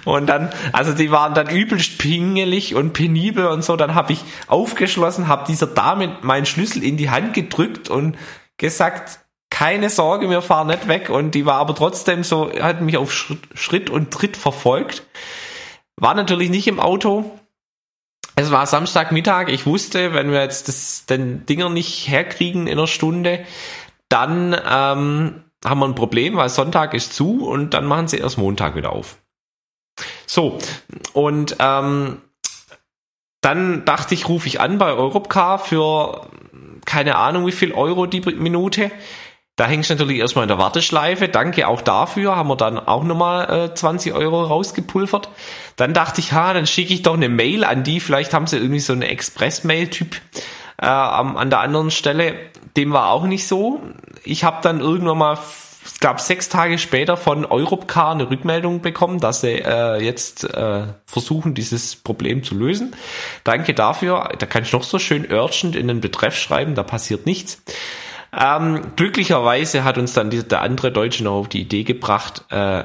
Und 0.03 0.27
dann, 0.27 0.51
also 0.73 0.93
die 0.93 1.11
waren 1.11 1.33
dann 1.33 1.49
übelst 1.49 1.97
pingelig 1.97 2.75
und 2.75 2.93
penibel 2.93 3.47
und 3.47 3.63
so. 3.63 3.75
Dann 3.77 3.95
habe 3.95 4.13
ich 4.13 4.19
aufgeschlossen, 4.47 5.27
habe 5.27 5.45
dieser 5.47 5.67
Dame 5.67 6.17
meinen 6.21 6.45
Schlüssel 6.45 6.83
in 6.83 6.97
die 6.97 7.09
Hand 7.09 7.33
gedrückt 7.33 7.89
und 7.89 8.17
gesagt, 8.57 9.19
keine 9.55 9.89
Sorge, 9.89 10.29
wir 10.29 10.41
fahren 10.41 10.67
nicht 10.67 10.89
weg. 10.89 11.09
Und 11.09 11.31
die 11.31 11.45
war 11.45 11.55
aber 11.55 11.75
trotzdem 11.75 12.25
so, 12.25 12.51
hat 12.59 12.81
mich 12.81 12.97
auf 12.97 13.13
Schritt 13.13 13.89
und 13.89 14.11
Tritt 14.11 14.35
verfolgt. 14.35 15.07
War 15.95 16.13
natürlich 16.13 16.49
nicht 16.49 16.67
im 16.67 16.81
Auto. 16.81 17.39
Es 18.35 18.51
war 18.51 18.67
Samstagmittag. 18.67 19.47
Ich 19.47 19.65
wusste, 19.65 20.13
wenn 20.13 20.29
wir 20.29 20.41
jetzt 20.41 20.67
das, 20.67 21.05
den 21.05 21.45
Dinger 21.45 21.69
nicht 21.69 22.09
herkriegen 22.09 22.67
in 22.67 22.77
einer 22.77 22.87
Stunde, 22.87 23.45
dann 24.09 24.51
ähm, 24.53 25.43
haben 25.63 25.79
wir 25.79 25.87
ein 25.87 25.95
Problem, 25.95 26.35
weil 26.35 26.49
Sonntag 26.49 26.93
ist 26.93 27.13
zu 27.13 27.47
und 27.47 27.73
dann 27.73 27.85
machen 27.85 28.09
sie 28.09 28.17
erst 28.17 28.37
Montag 28.37 28.75
wieder 28.75 28.91
auf. 28.91 29.19
So, 30.25 30.57
und 31.13 31.55
ähm, 31.59 32.21
dann 33.39 33.85
dachte 33.85 34.15
ich, 34.15 34.27
rufe 34.27 34.47
ich 34.47 34.59
an 34.59 34.79
bei 34.79 34.91
Europcar 34.91 35.59
für 35.59 36.27
keine 36.85 37.15
Ahnung 37.15 37.47
wie 37.47 37.53
viel 37.53 37.71
Euro 37.71 38.05
die 38.05 38.19
Minute. 38.19 38.91
Da 39.55 39.67
hängst 39.67 39.89
du 39.89 39.93
natürlich 39.93 40.19
erstmal 40.19 40.43
in 40.43 40.49
der 40.49 40.57
Warteschleife. 40.57 41.29
Danke 41.29 41.67
auch 41.67 41.81
dafür. 41.81 42.35
Haben 42.35 42.49
wir 42.49 42.57
dann 42.57 42.77
auch 42.77 43.03
nochmal 43.03 43.69
äh, 43.69 43.73
20 43.73 44.13
Euro 44.13 44.43
rausgepulvert. 44.43 45.29
Dann 45.77 45.93
dachte 45.93 46.19
ich, 46.19 46.33
ha, 46.33 46.53
dann 46.53 46.67
schicke 46.67 46.93
ich 46.93 47.03
doch 47.03 47.13
eine 47.13 47.29
Mail 47.29 47.63
an 47.63 47.83
die. 47.83 48.01
Vielleicht 48.01 48.33
haben 48.33 48.47
sie 48.47 48.57
irgendwie 48.57 48.81
so 48.81 48.91
eine 48.91 49.07
Express-Mail-Typ 49.07 50.17
äh, 50.77 50.85
an 50.85 51.49
der 51.49 51.59
anderen 51.59 51.89
Stelle. 51.89 52.35
Dem 52.75 52.91
war 52.91 53.11
auch 53.11 53.25
nicht 53.25 53.47
so. 53.47 53.81
Ich 54.25 54.43
habe 54.43 54.57
dann 54.61 54.81
irgendwann 54.81 55.17
mal, 55.17 55.37
ich 55.85 56.01
glaube 56.01 56.19
sechs 56.19 56.49
Tage 56.49 56.77
später 56.77 57.15
von 57.15 57.45
Europcar 57.45 58.11
eine 58.11 58.29
Rückmeldung 58.29 58.81
bekommen, 58.81 59.21
dass 59.21 59.39
sie 59.39 59.61
äh, 59.61 60.03
jetzt 60.03 60.43
äh, 60.43 60.83
versuchen, 61.05 61.53
dieses 61.53 61.95
Problem 61.95 62.43
zu 62.43 62.55
lösen. 62.55 62.93
Danke 63.45 63.73
dafür. 63.73 64.31
Da 64.37 64.45
kann 64.47 64.63
ich 64.63 64.73
noch 64.73 64.83
so 64.83 64.99
schön 64.99 65.31
urgent 65.31 65.77
in 65.77 65.87
den 65.87 66.01
Betreff 66.01 66.35
schreiben, 66.35 66.75
da 66.75 66.83
passiert 66.83 67.25
nichts. 67.25 67.61
Ähm, 68.37 68.95
glücklicherweise 68.95 69.83
hat 69.83 69.97
uns 69.97 70.13
dann 70.13 70.29
die, 70.29 70.45
der 70.45 70.61
andere 70.61 70.91
Deutsche 70.91 71.23
noch 71.23 71.39
auf 71.39 71.49
die 71.49 71.61
Idee 71.61 71.83
gebracht, 71.83 72.45
äh, 72.49 72.83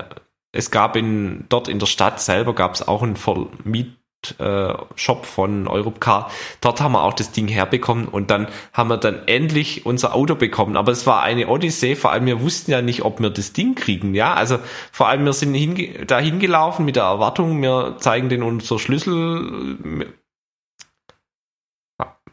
es 0.52 0.70
gab 0.70 0.96
in, 0.96 1.46
dort 1.48 1.68
in 1.68 1.78
der 1.78 1.86
Stadt 1.86 2.20
selber 2.20 2.54
gab 2.54 2.74
es 2.74 2.86
auch 2.86 3.02
einen 3.02 3.16
Vermiet, 3.16 3.96
äh, 4.38 4.74
Shop 4.96 5.24
von 5.24 5.66
Europcar. 5.66 6.30
Dort 6.60 6.80
haben 6.80 6.92
wir 6.92 7.04
auch 7.04 7.14
das 7.14 7.32
Ding 7.32 7.48
herbekommen 7.48 8.06
und 8.06 8.30
dann 8.30 8.48
haben 8.72 8.88
wir 8.88 8.98
dann 8.98 9.26
endlich 9.26 9.86
unser 9.86 10.14
Auto 10.14 10.34
bekommen. 10.34 10.76
Aber 10.76 10.92
es 10.92 11.06
war 11.06 11.22
eine 11.22 11.48
Odyssee, 11.48 11.96
vor 11.96 12.12
allem 12.12 12.26
wir 12.26 12.42
wussten 12.42 12.70
ja 12.70 12.82
nicht, 12.82 13.02
ob 13.02 13.20
wir 13.20 13.30
das 13.30 13.52
Ding 13.52 13.74
kriegen. 13.76 14.14
Ja, 14.14 14.34
also 14.34 14.58
vor 14.92 15.08
allem 15.08 15.24
wir 15.24 15.32
sind 15.32 15.54
hinge 15.54 16.04
da 16.04 16.18
hingelaufen 16.18 16.84
mit 16.84 16.96
der 16.96 17.04
Erwartung, 17.04 17.62
wir 17.62 17.96
zeigen 17.98 18.28
den 18.28 18.42
unser 18.42 18.78
Schlüssel. 18.78 20.12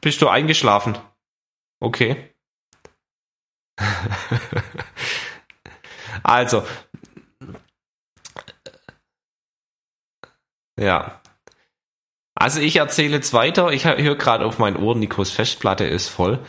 Bist 0.02 0.22
du 0.22 0.28
eingeschlafen? 0.28 0.98
Okay. 1.80 2.18
also, 6.24 6.64
ja. 10.80 11.22
Also 12.40 12.62
ich 12.62 12.76
erzähle 12.76 13.16
jetzt 13.16 13.34
weiter. 13.34 13.72
Ich 13.72 13.86
höre 13.86 14.16
gerade 14.16 14.46
auf 14.46 14.60
mein 14.60 14.78
Ohr, 14.78 14.96
Nikos 14.96 15.32
Festplatte 15.32 15.86
ist 15.86 16.08
voll. 16.08 16.40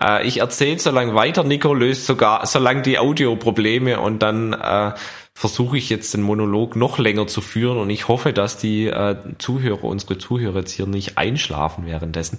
Äh, 0.00 0.26
ich 0.26 0.38
erzähle 0.38 0.78
so 0.78 0.90
lange 0.90 1.14
weiter. 1.14 1.44
Nico 1.44 1.72
löst 1.72 2.06
sogar 2.06 2.46
so 2.46 2.58
lange 2.58 2.82
die 2.82 2.98
Audioprobleme 2.98 4.00
und 4.00 4.20
dann 4.20 4.52
äh, 4.52 4.92
versuche 5.34 5.78
ich 5.78 5.90
jetzt 5.90 6.14
den 6.14 6.22
Monolog 6.22 6.76
noch 6.76 6.98
länger 6.98 7.26
zu 7.26 7.40
führen 7.40 7.78
und 7.78 7.90
ich 7.90 8.08
hoffe, 8.08 8.32
dass 8.32 8.56
die 8.56 8.86
äh, 8.86 9.16
Zuhörer, 9.38 9.84
unsere 9.84 10.18
Zuhörer 10.18 10.60
jetzt 10.60 10.72
hier 10.72 10.86
nicht 10.86 11.18
einschlafen 11.18 11.86
währenddessen. 11.86 12.38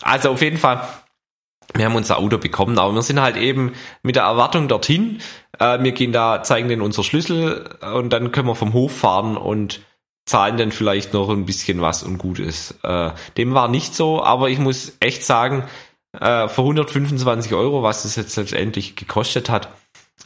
Also 0.00 0.30
auf 0.30 0.42
jeden 0.42 0.58
Fall 0.58 0.82
wir 1.74 1.84
haben 1.84 1.96
unser 1.96 2.18
Auto 2.18 2.38
bekommen, 2.38 2.78
aber 2.78 2.94
wir 2.94 3.02
sind 3.02 3.20
halt 3.20 3.36
eben 3.36 3.72
mit 4.02 4.16
der 4.16 4.24
Erwartung 4.24 4.68
dorthin. 4.68 5.20
Äh, 5.58 5.82
wir 5.82 5.92
gehen 5.92 6.12
da, 6.12 6.42
zeigen 6.42 6.68
denen 6.68 6.82
unser 6.82 7.02
Schlüssel 7.02 7.76
und 7.94 8.12
dann 8.12 8.32
können 8.32 8.48
wir 8.48 8.54
vom 8.54 8.72
Hof 8.72 8.96
fahren 8.96 9.36
und 9.36 9.80
zahlen 10.26 10.56
dann 10.56 10.72
vielleicht 10.72 11.12
noch 11.12 11.28
ein 11.30 11.46
bisschen 11.46 11.80
was 11.80 12.02
und 12.02 12.18
gut 12.18 12.38
ist. 12.38 12.76
Äh, 12.82 13.10
dem 13.36 13.54
war 13.54 13.68
nicht 13.68 13.94
so, 13.94 14.22
aber 14.22 14.50
ich 14.50 14.58
muss 14.58 14.96
echt 15.00 15.24
sagen, 15.24 15.64
äh, 16.18 16.48
für 16.48 16.62
125 16.62 17.54
Euro, 17.54 17.82
was 17.82 18.04
es 18.04 18.16
jetzt 18.16 18.36
letztendlich 18.36 18.96
gekostet 18.96 19.50
hat, 19.50 19.68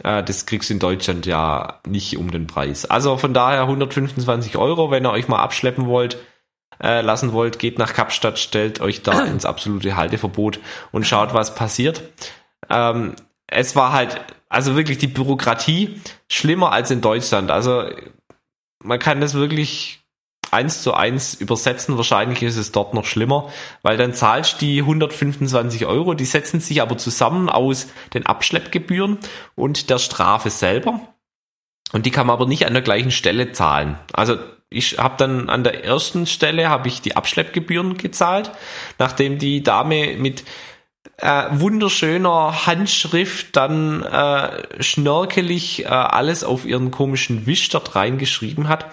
äh, 0.03 0.22
das 0.22 0.47
kriegst 0.47 0.70
du 0.70 0.74
in 0.74 0.80
Deutschland 0.80 1.26
ja 1.26 1.80
nicht 1.87 2.18
um 2.18 2.30
den 2.30 2.47
Preis. 2.47 2.84
Also 2.84 3.16
von 3.16 3.32
daher 3.34 3.62
125 3.62 4.57
Euro, 4.57 4.91
wenn 4.91 5.07
ihr 5.07 5.11
euch 5.11 5.28
mal 5.28 5.41
abschleppen 5.41 5.87
wollt, 5.87 6.18
äh, 6.83 7.01
lassen 7.01 7.33
wollt, 7.33 7.59
geht 7.59 7.79
nach 7.79 7.95
Kapstadt, 7.95 8.39
stellt 8.39 8.81
euch 8.81 9.03
da 9.03 9.24
ins 9.24 9.45
absolute 9.45 9.97
Halteverbot 9.97 10.61
und 10.93 11.07
schaut, 11.07 11.35
was 11.35 11.55
passiert. 11.55 12.03
Ähm, 12.68 13.14
es 13.47 13.77
war 13.77 13.93
halt, 13.93 14.20
also 14.49 14.77
wirklich 14.77 14.99
die 14.99 15.07
Bürokratie 15.07 16.01
schlimmer 16.31 16.72
als 16.72 16.91
in 16.91 17.01
Deutschland. 17.01 17.51
Also 17.51 17.85
man 18.83 18.99
kann 18.99 19.20
das 19.20 19.35
wirklich 19.35 20.01
eins 20.51 20.83
zu 20.83 20.95
eins 20.95 21.35
übersetzen. 21.35 21.97
Wahrscheinlich 21.97 22.43
ist 22.43 22.57
es 22.57 22.72
dort 22.72 22.95
noch 22.95 23.05
schlimmer, 23.05 23.51
weil 23.83 23.97
dann 23.97 24.14
zahlst 24.14 24.61
die 24.61 24.81
125 24.81 25.87
Euro, 25.87 26.14
die 26.14 26.24
setzen 26.24 26.61
sich 26.61 26.83
aber 26.83 26.99
zusammen 26.99 27.49
aus 27.49 27.89
den 28.14 28.27
Abschleppgebühren 28.27 29.18
und 29.55 29.91
der 29.91 29.99
Strafe 29.99 30.51
selber. 30.51 31.01
Und 31.93 32.07
die 32.07 32.11
kann 32.11 32.27
man 32.27 32.35
aber 32.35 32.47
nicht 32.47 32.66
an 32.66 32.74
der 32.74 32.83
gleichen 32.83 33.11
Stelle 33.11 33.53
zahlen. 33.53 33.99
Also 34.12 34.39
ich 34.69 34.99
habe 34.99 35.14
dann 35.17 35.49
an 35.49 35.64
der 35.64 35.85
ersten 35.85 36.27
Stelle 36.27 36.69
habe 36.69 36.89
ich 36.89 37.01
die 37.01 37.17
Abschleppgebühren 37.17 37.97
gezahlt, 37.97 38.51
nachdem 38.99 39.39
die 39.39 39.62
Dame 39.62 40.17
mit 40.17 40.45
äh, 41.19 41.45
wunderschöner 41.51 42.67
Handschrift 42.67 43.57
dann 43.57 44.03
äh, 44.03 44.83
schnörkelig 44.83 45.85
äh, 45.85 45.89
alles 45.89 46.45
auf 46.45 46.67
ihren 46.67 46.91
komischen 46.91 47.47
Wisch 47.47 47.69
dort 47.69 47.95
reingeschrieben 47.95 48.69
hat. 48.69 48.87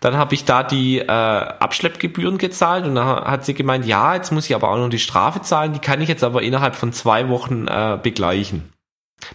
Dann 0.00 0.16
habe 0.16 0.34
ich 0.34 0.44
da 0.44 0.64
die 0.64 0.98
äh, 0.98 1.06
Abschleppgebühren 1.06 2.36
gezahlt 2.36 2.84
und 2.84 2.96
dann 2.96 3.06
hat 3.06 3.44
sie 3.44 3.54
gemeint, 3.54 3.86
ja, 3.86 4.16
jetzt 4.16 4.32
muss 4.32 4.46
ich 4.50 4.54
aber 4.56 4.70
auch 4.70 4.76
noch 4.76 4.88
die 4.88 4.98
Strafe 4.98 5.42
zahlen, 5.42 5.72
die 5.72 5.78
kann 5.78 6.00
ich 6.00 6.08
jetzt 6.08 6.24
aber 6.24 6.42
innerhalb 6.42 6.74
von 6.74 6.92
zwei 6.92 7.28
Wochen 7.28 7.68
äh, 7.68 7.98
begleichen. 8.02 8.72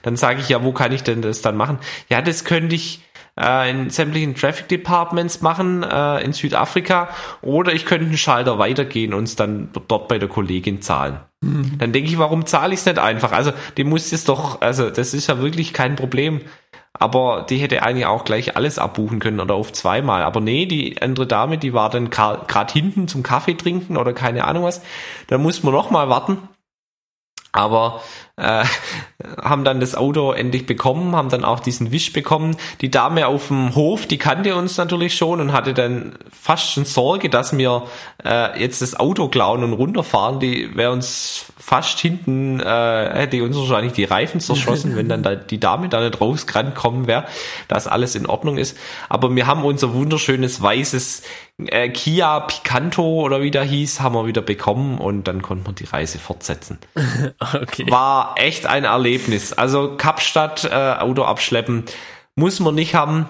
Dann 0.01 0.17
sage 0.17 0.41
ich, 0.41 0.49
ja, 0.49 0.63
wo 0.63 0.73
kann 0.73 0.91
ich 0.91 1.03
denn 1.03 1.21
das 1.21 1.41
dann 1.41 1.55
machen? 1.55 1.79
Ja, 2.09 2.21
das 2.21 2.43
könnte 2.43 2.75
ich 2.75 2.99
äh, 3.39 3.69
in 3.69 3.89
sämtlichen 3.89 4.35
Traffic 4.35 4.67
Departments 4.67 5.41
machen 5.41 5.83
äh, 5.83 6.21
in 6.21 6.33
Südafrika 6.33 7.09
oder 7.41 7.73
ich 7.73 7.85
könnte 7.85 8.05
einen 8.05 8.17
Schalter 8.17 8.59
weitergehen 8.59 9.13
und 9.13 9.25
es 9.25 9.35
dann 9.35 9.69
dort 9.87 10.07
bei 10.07 10.17
der 10.17 10.29
Kollegin 10.29 10.81
zahlen. 10.81 11.19
Mhm. 11.41 11.77
Dann 11.77 11.93
denke 11.93 12.09
ich, 12.09 12.17
warum 12.17 12.45
zahle 12.45 12.73
ich 12.73 12.79
es 12.79 12.85
nicht 12.85 12.99
einfach? 12.99 13.31
Also 13.31 13.51
die 13.77 13.83
muss 13.83 14.11
es 14.11 14.23
doch, 14.23 14.61
also 14.61 14.89
das 14.89 15.13
ist 15.13 15.27
ja 15.27 15.39
wirklich 15.39 15.73
kein 15.73 15.95
Problem. 15.95 16.41
Aber 16.99 17.45
die 17.47 17.57
hätte 17.57 17.83
eigentlich 17.83 18.07
auch 18.07 18.25
gleich 18.25 18.55
alles 18.55 18.79
abbuchen 18.79 19.19
können 19.19 19.39
oder 19.39 19.53
auf 19.53 19.71
zweimal. 19.71 20.23
Aber 20.23 20.41
nee, 20.41 20.65
die 20.65 20.99
andere 20.99 21.27
Dame, 21.27 21.59
die 21.59 21.73
war 21.73 21.91
dann 21.91 22.09
gerade 22.09 22.73
hinten 22.73 23.07
zum 23.07 23.21
Kaffee 23.21 23.53
trinken 23.53 23.97
oder 23.97 24.13
keine 24.13 24.45
Ahnung 24.45 24.63
was. 24.63 24.81
Da 25.27 25.37
muss 25.37 25.61
man 25.61 25.73
noch 25.73 25.91
mal 25.91 26.09
warten. 26.09 26.39
Aber 27.51 28.01
äh, 28.37 28.63
haben 29.41 29.63
dann 29.63 29.79
das 29.79 29.95
Auto 29.95 30.31
endlich 30.31 30.65
bekommen, 30.65 31.15
haben 31.15 31.29
dann 31.29 31.43
auch 31.43 31.59
diesen 31.59 31.91
Wisch 31.91 32.13
bekommen. 32.13 32.55
Die 32.81 32.91
Dame 32.91 33.27
auf 33.27 33.47
dem 33.47 33.75
Hof, 33.75 34.05
die 34.05 34.17
kannte 34.17 34.55
uns 34.55 34.77
natürlich 34.77 35.15
schon 35.15 35.41
und 35.41 35.53
hatte 35.53 35.73
dann 35.73 36.15
fast 36.31 36.71
schon 36.71 36.85
Sorge, 36.85 37.29
dass 37.29 37.57
wir 37.57 37.83
äh, 38.23 38.59
jetzt 38.61 38.81
das 38.81 38.99
Auto 38.99 39.27
klauen 39.27 39.63
und 39.63 39.73
runterfahren. 39.73 40.39
Die 40.39 40.75
wäre 40.75 40.91
uns 40.91 41.45
fast 41.67 41.99
hinten, 41.99 42.61
äh, 42.61 43.09
hätte 43.13 43.43
uns 43.43 43.57
wahrscheinlich 43.57 43.91
die 43.91 44.05
Reifen 44.05 44.39
zerschossen, 44.39 44.95
wenn 44.95 45.09
dann 45.09 45.21
da 45.21 45.35
die 45.35 45.59
Dame 45.59 45.89
da 45.89 45.99
nicht 45.99 46.21
rausgerannt 46.21 46.75
kommen 46.75 47.07
wäre, 47.07 47.25
dass 47.67 47.87
alles 47.87 48.15
in 48.15 48.25
Ordnung 48.25 48.57
ist. 48.57 48.77
Aber 49.09 49.35
wir 49.35 49.47
haben 49.47 49.65
unser 49.65 49.93
wunderschönes 49.93 50.61
weißes 50.61 51.23
äh, 51.65 51.89
Kia 51.89 52.39
Picanto 52.39 53.03
oder 53.03 53.41
wie 53.41 53.51
der 53.51 53.65
hieß, 53.65 53.99
haben 53.99 54.15
wir 54.15 54.25
wieder 54.25 54.41
bekommen 54.41 54.97
und 54.97 55.27
dann 55.27 55.41
konnten 55.41 55.67
wir 55.67 55.73
die 55.73 55.83
Reise 55.83 56.19
fortsetzen. 56.19 56.77
okay. 57.39 57.91
War 57.91 58.35
echt 58.37 58.65
ein 58.65 58.85
Erlebnis. 58.85 59.51
Also 59.51 59.97
Kapstadt 59.97 60.63
äh, 60.63 60.73
Auto 60.73 61.23
abschleppen 61.23 61.83
muss 62.35 62.61
man 62.61 62.75
nicht 62.75 62.95
haben. 62.95 63.25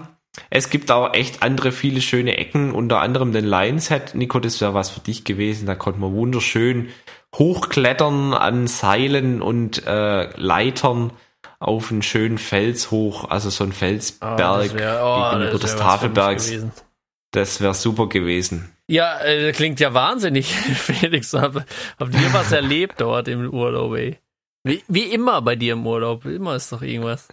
Es 0.52 0.70
gibt 0.70 0.92
auch 0.92 1.16
echt 1.16 1.42
andere 1.42 1.72
viele 1.72 2.02
schöne 2.02 2.38
Ecken, 2.38 2.72
unter 2.72 3.02
anderem 3.02 3.34
den 3.34 3.46
Lions 3.46 3.90
Head. 3.90 4.14
Nico, 4.14 4.40
das 4.40 4.62
wäre 4.62 4.76
was 4.76 4.92
für 4.92 5.00
dich 5.00 5.24
gewesen. 5.24 5.66
Da 5.66 5.74
konnte 5.74 6.00
man 6.00 6.14
wunderschön 6.14 6.90
hochklettern 7.36 8.34
an 8.34 8.68
Seilen 8.68 9.42
und 9.42 9.86
äh, 9.86 10.30
Leitern 10.40 11.12
auf 11.60 11.92
einen 11.92 12.02
schönen 12.04 12.38
Fels 12.38 12.92
hoch, 12.92 13.30
also 13.30 13.50
so 13.50 13.64
ein 13.64 13.72
Felsberg 13.74 14.40
Ah, 14.40 14.58
das 14.64 14.74
wär- 14.74 15.02
oh, 15.04 15.32
gegenüber 15.32 15.60
des 15.60 15.76
Tafelbergs. 15.76 16.54
Das 17.32 17.62
wäre 17.62 17.74
super 17.74 18.08
gewesen. 18.08 18.72
Ja, 18.88 19.20
äh, 19.22 19.52
klingt 19.52 19.80
ja 19.80 19.94
wahnsinnig, 19.94 20.48
Felix. 20.56 21.34
Hab, 21.34 21.56
habt 22.00 22.14
ihr 22.14 22.34
was 22.34 22.52
erlebt 22.52 23.02
dort 23.02 23.28
im 23.28 23.50
Urlaub, 23.54 23.96
ey? 23.96 24.18
Wie, 24.64 24.84
wie 24.88 25.04
immer 25.04 25.42
bei 25.42 25.56
dir 25.56 25.74
im 25.74 25.86
Urlaub. 25.86 26.26
Immer 26.26 26.56
ist 26.56 26.72
doch 26.72 26.82
irgendwas. 26.82 27.28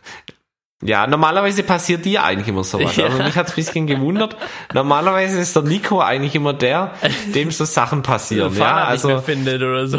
Ja, 0.85 1.07
normalerweise 1.07 1.62
passiert 1.62 2.05
dir 2.05 2.22
eigentlich 2.22 2.49
immer 2.49 2.62
sowas. 2.62 2.97
Ja. 3.05 3.07
Also 3.07 3.22
mich 3.22 3.37
hat's 3.37 3.53
ein 3.53 3.57
bisschen 3.57 3.87
gewundert. 3.87 4.37
Normalerweise 4.72 5.41
ist 5.41 5.57
der 5.57 5.62
Nico 5.62 6.01
eigentlich 6.01 6.35
immer 6.35 6.53
der, 6.53 6.93
dem 7.35 7.51
so 7.51 7.64
Sachen 7.64 8.03
passieren. 8.03 8.55
Ja, 8.57 8.85
also 8.85 9.20
findet 9.20 9.62
oder 9.62 9.89
so. 9.89 9.99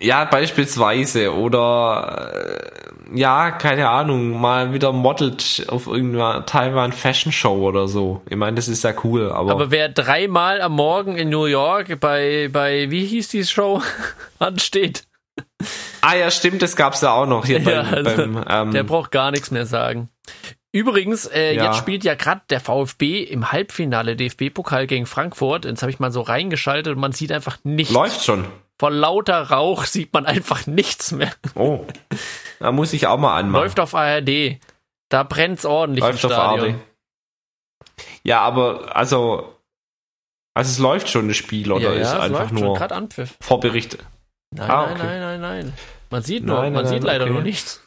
ja, 0.00 0.24
beispielsweise 0.24 1.34
oder 1.34 2.32
äh, 2.34 3.18
ja, 3.18 3.50
keine 3.50 3.88
Ahnung, 3.88 4.40
mal 4.40 4.72
wieder 4.72 4.92
modelt 4.92 5.66
auf 5.68 5.86
irgendeiner 5.86 6.44
Taiwan 6.46 6.92
Fashion 6.92 7.32
Show 7.32 7.56
oder 7.68 7.86
so. 7.86 8.22
Ich 8.28 8.36
meine, 8.36 8.56
das 8.56 8.68
ist 8.68 8.84
ja 8.84 8.92
cool, 9.04 9.30
aber, 9.30 9.52
Aber 9.52 9.70
wer 9.70 9.88
dreimal 9.88 10.60
am 10.60 10.72
Morgen 10.72 11.16
in 11.16 11.28
New 11.28 11.44
York 11.44 12.00
bei, 12.00 12.48
bei 12.52 12.90
wie 12.90 13.04
hieß 13.04 13.28
die 13.28 13.44
Show, 13.44 13.82
ansteht, 14.38 15.04
ah 16.02 16.14
ja, 16.14 16.30
stimmt, 16.30 16.62
das 16.62 16.76
gab's 16.76 17.00
ja 17.00 17.12
auch 17.12 17.26
noch 17.26 17.44
hier 17.46 17.60
Ja, 17.62 17.82
beim, 17.82 17.94
also, 17.94 18.16
beim 18.16 18.44
ähm, 18.48 18.70
der 18.72 18.82
braucht 18.84 19.10
gar 19.10 19.30
nichts 19.30 19.50
mehr 19.50 19.66
sagen. 19.66 20.08
Übrigens, 20.72 21.26
äh, 21.26 21.54
Ja. 21.54 21.66
jetzt 21.66 21.78
spielt 21.78 22.04
ja 22.04 22.14
gerade 22.14 22.42
der 22.50 22.60
VfB 22.60 23.22
im 23.22 23.50
Halbfinale 23.52 24.16
DFB-Pokal 24.16 24.86
gegen 24.86 25.06
Frankfurt. 25.06 25.64
Jetzt 25.64 25.82
habe 25.82 25.90
ich 25.90 25.98
mal 25.98 26.12
so 26.12 26.20
reingeschaltet 26.20 26.94
und 26.94 27.00
man 27.00 27.12
sieht 27.12 27.32
einfach 27.32 27.58
nichts. 27.64 27.92
läuft 27.92 28.24
schon. 28.24 28.44
Vor 28.78 28.90
lauter 28.90 29.50
Rauch 29.50 29.84
sieht 29.86 30.12
man 30.12 30.24
einfach 30.26 30.66
nichts 30.66 31.10
mehr. 31.10 31.32
Oh, 31.54 31.84
da 32.60 32.70
muss 32.70 32.92
ich 32.92 33.06
auch 33.06 33.18
mal 33.18 33.36
anmachen. 33.36 33.62
Läuft 33.62 33.80
auf 33.80 33.94
ARD. 33.94 34.58
Da 35.08 35.22
brennt's 35.24 35.64
ordentlich 35.64 36.04
Läuft 36.04 36.22
im 36.22 36.30
auf 36.30 36.36
Stadion. 36.36 36.74
ARD. 36.74 36.80
Ja, 38.22 38.40
aber 38.42 38.94
also 38.94 39.54
also 40.54 40.70
es 40.70 40.78
läuft 40.78 41.08
schon 41.08 41.28
das 41.28 41.36
Spiel 41.36 41.70
oder 41.70 41.94
ja, 41.94 42.00
ist 42.00 42.08
ja, 42.12 42.16
es 42.16 42.20
einfach 42.20 42.40
läuft 42.40 42.58
schon 42.58 42.68
nur 42.68 42.76
gerade 42.76 42.94
Anpfiff. 42.94 43.36
Nein, 44.50 44.70
Ah, 44.70 44.86
nein, 44.86 44.92
okay. 44.94 45.02
nein, 45.02 45.20
nein, 45.20 45.40
nein. 45.40 45.72
Man 46.10 46.22
sieht 46.22 46.42
nur, 46.44 46.60
Nein, 46.60 46.72
man 46.72 46.84
nein, 46.84 46.92
sieht 46.94 47.02
nein, 47.02 47.06
leider 47.12 47.24
okay. 47.24 47.32
nur 47.34 47.42
nichts. 47.42 47.82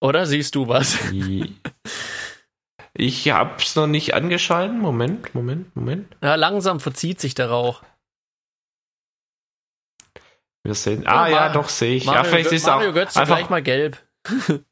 Oder 0.00 0.26
siehst 0.26 0.54
du 0.54 0.68
was? 0.68 0.98
Ich 2.92 3.30
hab's 3.30 3.76
noch 3.76 3.86
nicht 3.86 4.14
angeschaltet. 4.14 4.76
Moment, 4.76 5.32
Moment, 5.34 5.74
Moment. 5.76 6.16
Ja, 6.22 6.34
langsam 6.34 6.80
verzieht 6.80 7.20
sich 7.20 7.34
der 7.34 7.48
Rauch. 7.48 7.82
Wir 10.64 10.74
sehen. 10.74 11.06
Ah 11.06 11.28
ja, 11.28 11.36
Mar- 11.40 11.52
doch 11.52 11.68
sehe 11.68 11.94
ich. 11.96 12.04
Mario, 12.04 12.22
ja, 12.22 12.28
vielleicht 12.28 12.50
Gö- 12.50 12.54
ist 12.54 12.66
Mario 12.66 12.90
auch 12.90 12.94
Götze 12.94 13.20
einfach, 13.20 13.36
gleich 13.36 13.50
mal 13.50 13.62
gelb. 13.62 13.98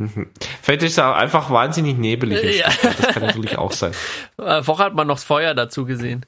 Mhm. 0.00 0.30
vielleicht 0.62 0.84
ist 0.84 0.98
auch 1.00 1.16
einfach 1.16 1.50
wahnsinnig 1.50 1.98
nebelig. 1.98 2.56
Ja. 2.60 2.68
Das 2.82 3.14
kann 3.14 3.24
natürlich 3.24 3.58
auch 3.58 3.72
sein. 3.72 3.92
Äh, 4.36 4.62
vorher 4.62 4.86
hat 4.86 4.94
man 4.94 5.08
noch 5.08 5.16
das 5.16 5.24
Feuer 5.24 5.54
dazu 5.54 5.84
gesehen. 5.86 6.24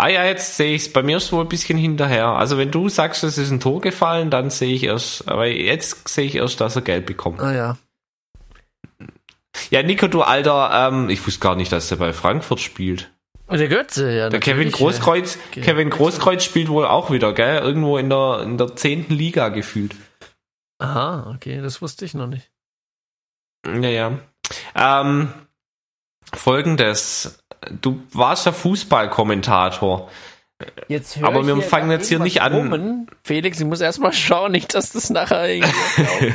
Ah 0.00 0.06
ja, 0.06 0.24
jetzt 0.24 0.56
sehe 0.56 0.76
ich's. 0.76 0.92
Bei 0.92 1.02
mir 1.02 1.16
ist 1.16 1.32
wohl 1.32 1.44
ein 1.44 1.48
bisschen 1.48 1.76
hinterher. 1.76 2.28
Also 2.28 2.56
wenn 2.56 2.70
du 2.70 2.88
sagst, 2.88 3.24
es 3.24 3.36
ist 3.36 3.50
ein 3.50 3.58
Tor 3.58 3.80
gefallen, 3.80 4.30
dann 4.30 4.48
sehe 4.48 4.72
ich 4.72 4.84
erst, 4.84 5.26
aber 5.26 5.48
jetzt 5.48 6.06
sehe 6.06 6.24
ich 6.24 6.36
erst, 6.36 6.60
dass 6.60 6.76
er 6.76 6.82
gelb 6.82 7.04
bekommt. 7.06 7.40
Ah 7.40 7.52
ja. 7.52 7.76
Ja, 9.70 9.82
Nico, 9.82 10.06
du 10.06 10.22
Alter, 10.22 10.88
ähm, 10.92 11.10
ich 11.10 11.26
wusste 11.26 11.40
gar 11.40 11.56
nicht, 11.56 11.72
dass 11.72 11.90
er 11.90 11.96
bei 11.96 12.12
Frankfurt 12.12 12.60
spielt. 12.60 13.10
Und 13.48 13.58
der 13.58 13.66
Götze, 13.66 14.12
ja. 14.12 14.28
Der 14.28 14.38
Kevin 14.38 14.70
Großkreuz, 14.70 15.36
Okay. 15.50 15.62
Kevin 15.62 15.90
Großkreuz 15.90 16.44
spielt 16.44 16.68
wohl 16.68 16.86
auch 16.86 17.10
wieder, 17.10 17.32
gell? 17.32 17.58
Irgendwo 17.60 17.98
in 17.98 18.08
der, 18.08 18.42
in 18.44 18.56
der 18.56 18.76
zehnten 18.76 19.14
Liga 19.14 19.48
gefühlt. 19.48 19.96
Aha, 20.78 21.32
okay, 21.34 21.60
das 21.60 21.82
wusste 21.82 22.04
ich 22.04 22.14
noch 22.14 22.28
nicht. 22.28 22.52
Ja, 23.66 23.88
ja. 23.88 24.18
Ähm, 24.76 25.32
Folgendes. 26.32 27.42
Du 27.80 28.00
warst 28.12 28.46
ja 28.46 28.52
Fußballkommentator. 28.52 30.08
Jetzt 30.88 31.22
Aber 31.22 31.46
wir 31.46 31.60
fangen 31.62 31.90
jetzt 31.90 32.08
hier 32.08 32.18
nicht 32.18 32.42
an. 32.42 32.52
brummen. 32.52 33.06
Felix, 33.22 33.60
ich 33.60 33.66
muss 33.66 33.80
erstmal 33.80 34.12
schauen, 34.12 34.52
nicht, 34.52 34.74
dass 34.74 34.90
das 34.92 35.08
nachher 35.10 35.48
irgendwie. 35.48 36.34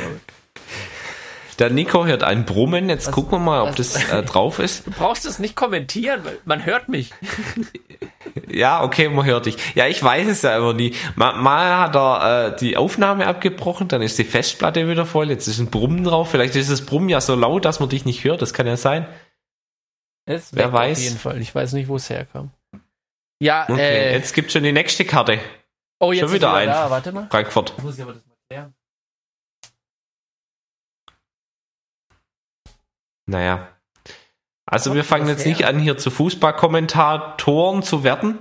Der 1.60 1.70
Nico 1.70 2.04
hört 2.04 2.24
ein 2.24 2.44
Brummen. 2.46 2.88
Jetzt 2.88 3.06
Was- 3.08 3.14
gucken 3.14 3.32
wir 3.32 3.38
mal, 3.38 3.60
ob 3.62 3.78
was- 3.78 3.92
das 3.92 4.08
äh, 4.10 4.22
drauf 4.24 4.58
ist. 4.58 4.86
du 4.86 4.90
brauchst 4.90 5.24
es 5.24 5.38
nicht 5.38 5.54
kommentieren, 5.54 6.20
weil 6.24 6.38
man 6.44 6.64
hört 6.66 6.88
mich. 6.88 7.10
Ja, 8.48 8.82
okay, 8.82 9.08
man 9.08 9.24
hört 9.24 9.46
dich. 9.46 9.56
Ja, 9.76 9.86
ich 9.86 10.02
weiß 10.02 10.26
es 10.28 10.42
ja 10.42 10.56
immer 10.56 10.72
nie. 10.72 10.94
Mal, 11.14 11.34
mal 11.34 11.78
hat 11.78 11.94
er 11.94 12.48
äh, 12.54 12.56
die 12.56 12.76
Aufnahme 12.76 13.26
abgebrochen, 13.28 13.86
dann 13.86 14.02
ist 14.02 14.18
die 14.18 14.24
Festplatte 14.24 14.88
wieder 14.88 15.06
voll. 15.06 15.28
Jetzt 15.30 15.46
ist 15.46 15.58
ein 15.60 15.68
Brummen 15.70 16.02
drauf. 16.04 16.30
Vielleicht 16.30 16.56
ist 16.56 16.70
das 16.70 16.82
Brummen 16.82 17.08
ja 17.08 17.20
so 17.20 17.34
laut, 17.36 17.64
dass 17.64 17.78
man 17.80 17.88
dich 17.90 18.04
nicht 18.04 18.24
hört. 18.24 18.42
Das 18.42 18.52
kann 18.52 18.66
ja 18.66 18.76
sein. 18.76 19.06
Es 20.26 20.54
Wer 20.54 20.72
weiß. 20.72 20.98
Auf 20.98 21.04
jeden 21.04 21.18
Fall. 21.18 21.40
Ich 21.40 21.54
weiß 21.54 21.72
nicht, 21.74 21.88
wo 21.88 21.96
es 21.96 22.08
herkam. 22.08 22.50
Ja, 23.40 23.66
Okay, 23.68 23.80
äh, 23.80 24.12
jetzt 24.12 24.32
gibt 24.32 24.52
schon 24.52 24.62
die 24.62 24.72
nächste 24.72 25.04
Karte. 25.04 25.38
oh, 26.00 26.12
jetzt 26.12 26.20
schon 26.20 26.32
wieder 26.32 26.48
wieder 26.48 26.54
ein. 26.54 26.68
da. 26.68 26.90
Warte 26.90 27.12
mal. 27.12 27.26
Frankfurt. 27.30 27.80
Muss 27.82 27.96
ich 27.96 28.02
aber 28.02 28.14
das 28.14 28.24
mal 28.26 28.36
klären. 28.48 28.74
Naja. 33.26 33.68
Also 34.66 34.94
wir 34.94 35.04
fangen 35.04 35.28
jetzt 35.28 35.46
nicht 35.46 35.66
an, 35.66 35.78
hier 35.78 35.98
zu 35.98 36.10
Fußballkommentatoren 36.10 37.82
zu 37.82 38.02
werden. 38.02 38.38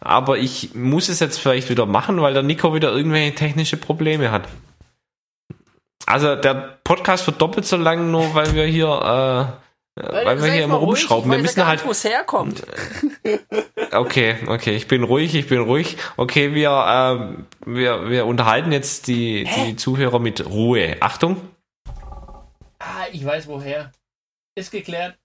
Aber 0.00 0.38
ich 0.38 0.74
muss 0.74 1.08
es 1.08 1.20
jetzt 1.20 1.38
vielleicht 1.38 1.70
wieder 1.70 1.86
machen, 1.86 2.20
weil 2.20 2.34
der 2.34 2.42
Nico 2.42 2.74
wieder 2.74 2.92
irgendwelche 2.92 3.34
technische 3.34 3.76
Probleme 3.76 4.30
hat. 4.30 4.46
Also 6.06 6.36
der 6.36 6.78
Podcast 6.84 7.26
wird 7.26 7.40
doppelt 7.40 7.66
so 7.66 7.76
lang, 7.76 8.10
nur 8.10 8.34
weil 8.34 8.54
wir 8.54 8.64
hier, 8.64 9.58
äh, 9.98 10.24
weil, 10.24 10.42
wir 10.42 10.52
hier 10.52 10.64
immer 10.64 10.76
rumschrauben. 10.76 11.30
Wir 11.30 11.38
müssen 11.38 11.66
halt. 11.66 11.84
wo 11.84 11.90
es 11.90 12.04
herkommt. 12.04 12.62
Okay, 13.90 14.36
okay, 14.46 14.76
ich 14.76 14.86
bin 14.86 15.02
ruhig, 15.02 15.34
ich 15.34 15.48
bin 15.48 15.60
ruhig. 15.60 15.96
Okay, 16.18 16.52
wir, 16.52 16.70
ähm, 16.70 17.46
wir, 17.64 18.10
wir 18.10 18.26
unterhalten 18.26 18.70
jetzt 18.70 19.06
die, 19.06 19.48
die 19.56 19.76
Zuhörer 19.76 20.18
mit 20.18 20.44
Ruhe. 20.44 20.96
Achtung. 21.00 21.40
Ah, 22.78 23.06
ich 23.10 23.24
weiß 23.24 23.48
woher. 23.48 23.92
Ist 24.54 24.70
geklärt. 24.70 25.16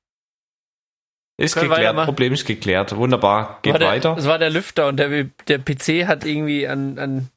Ist 1.37 1.55
Können 1.55 1.69
geklärt? 1.69 2.05
Problem 2.05 2.33
ist 2.33 2.45
geklärt. 2.45 2.95
Wunderbar. 2.95 3.59
Geht 3.63 3.79
der, 3.79 3.87
weiter. 3.87 4.15
Das 4.15 4.27
war 4.27 4.37
der 4.37 4.49
Lüfter 4.49 4.87
und 4.87 4.97
der, 4.97 5.25
der 5.47 5.57
PC 5.57 6.07
hat 6.07 6.25
irgendwie 6.25 6.67
an, 6.67 6.99
an, 6.99 7.29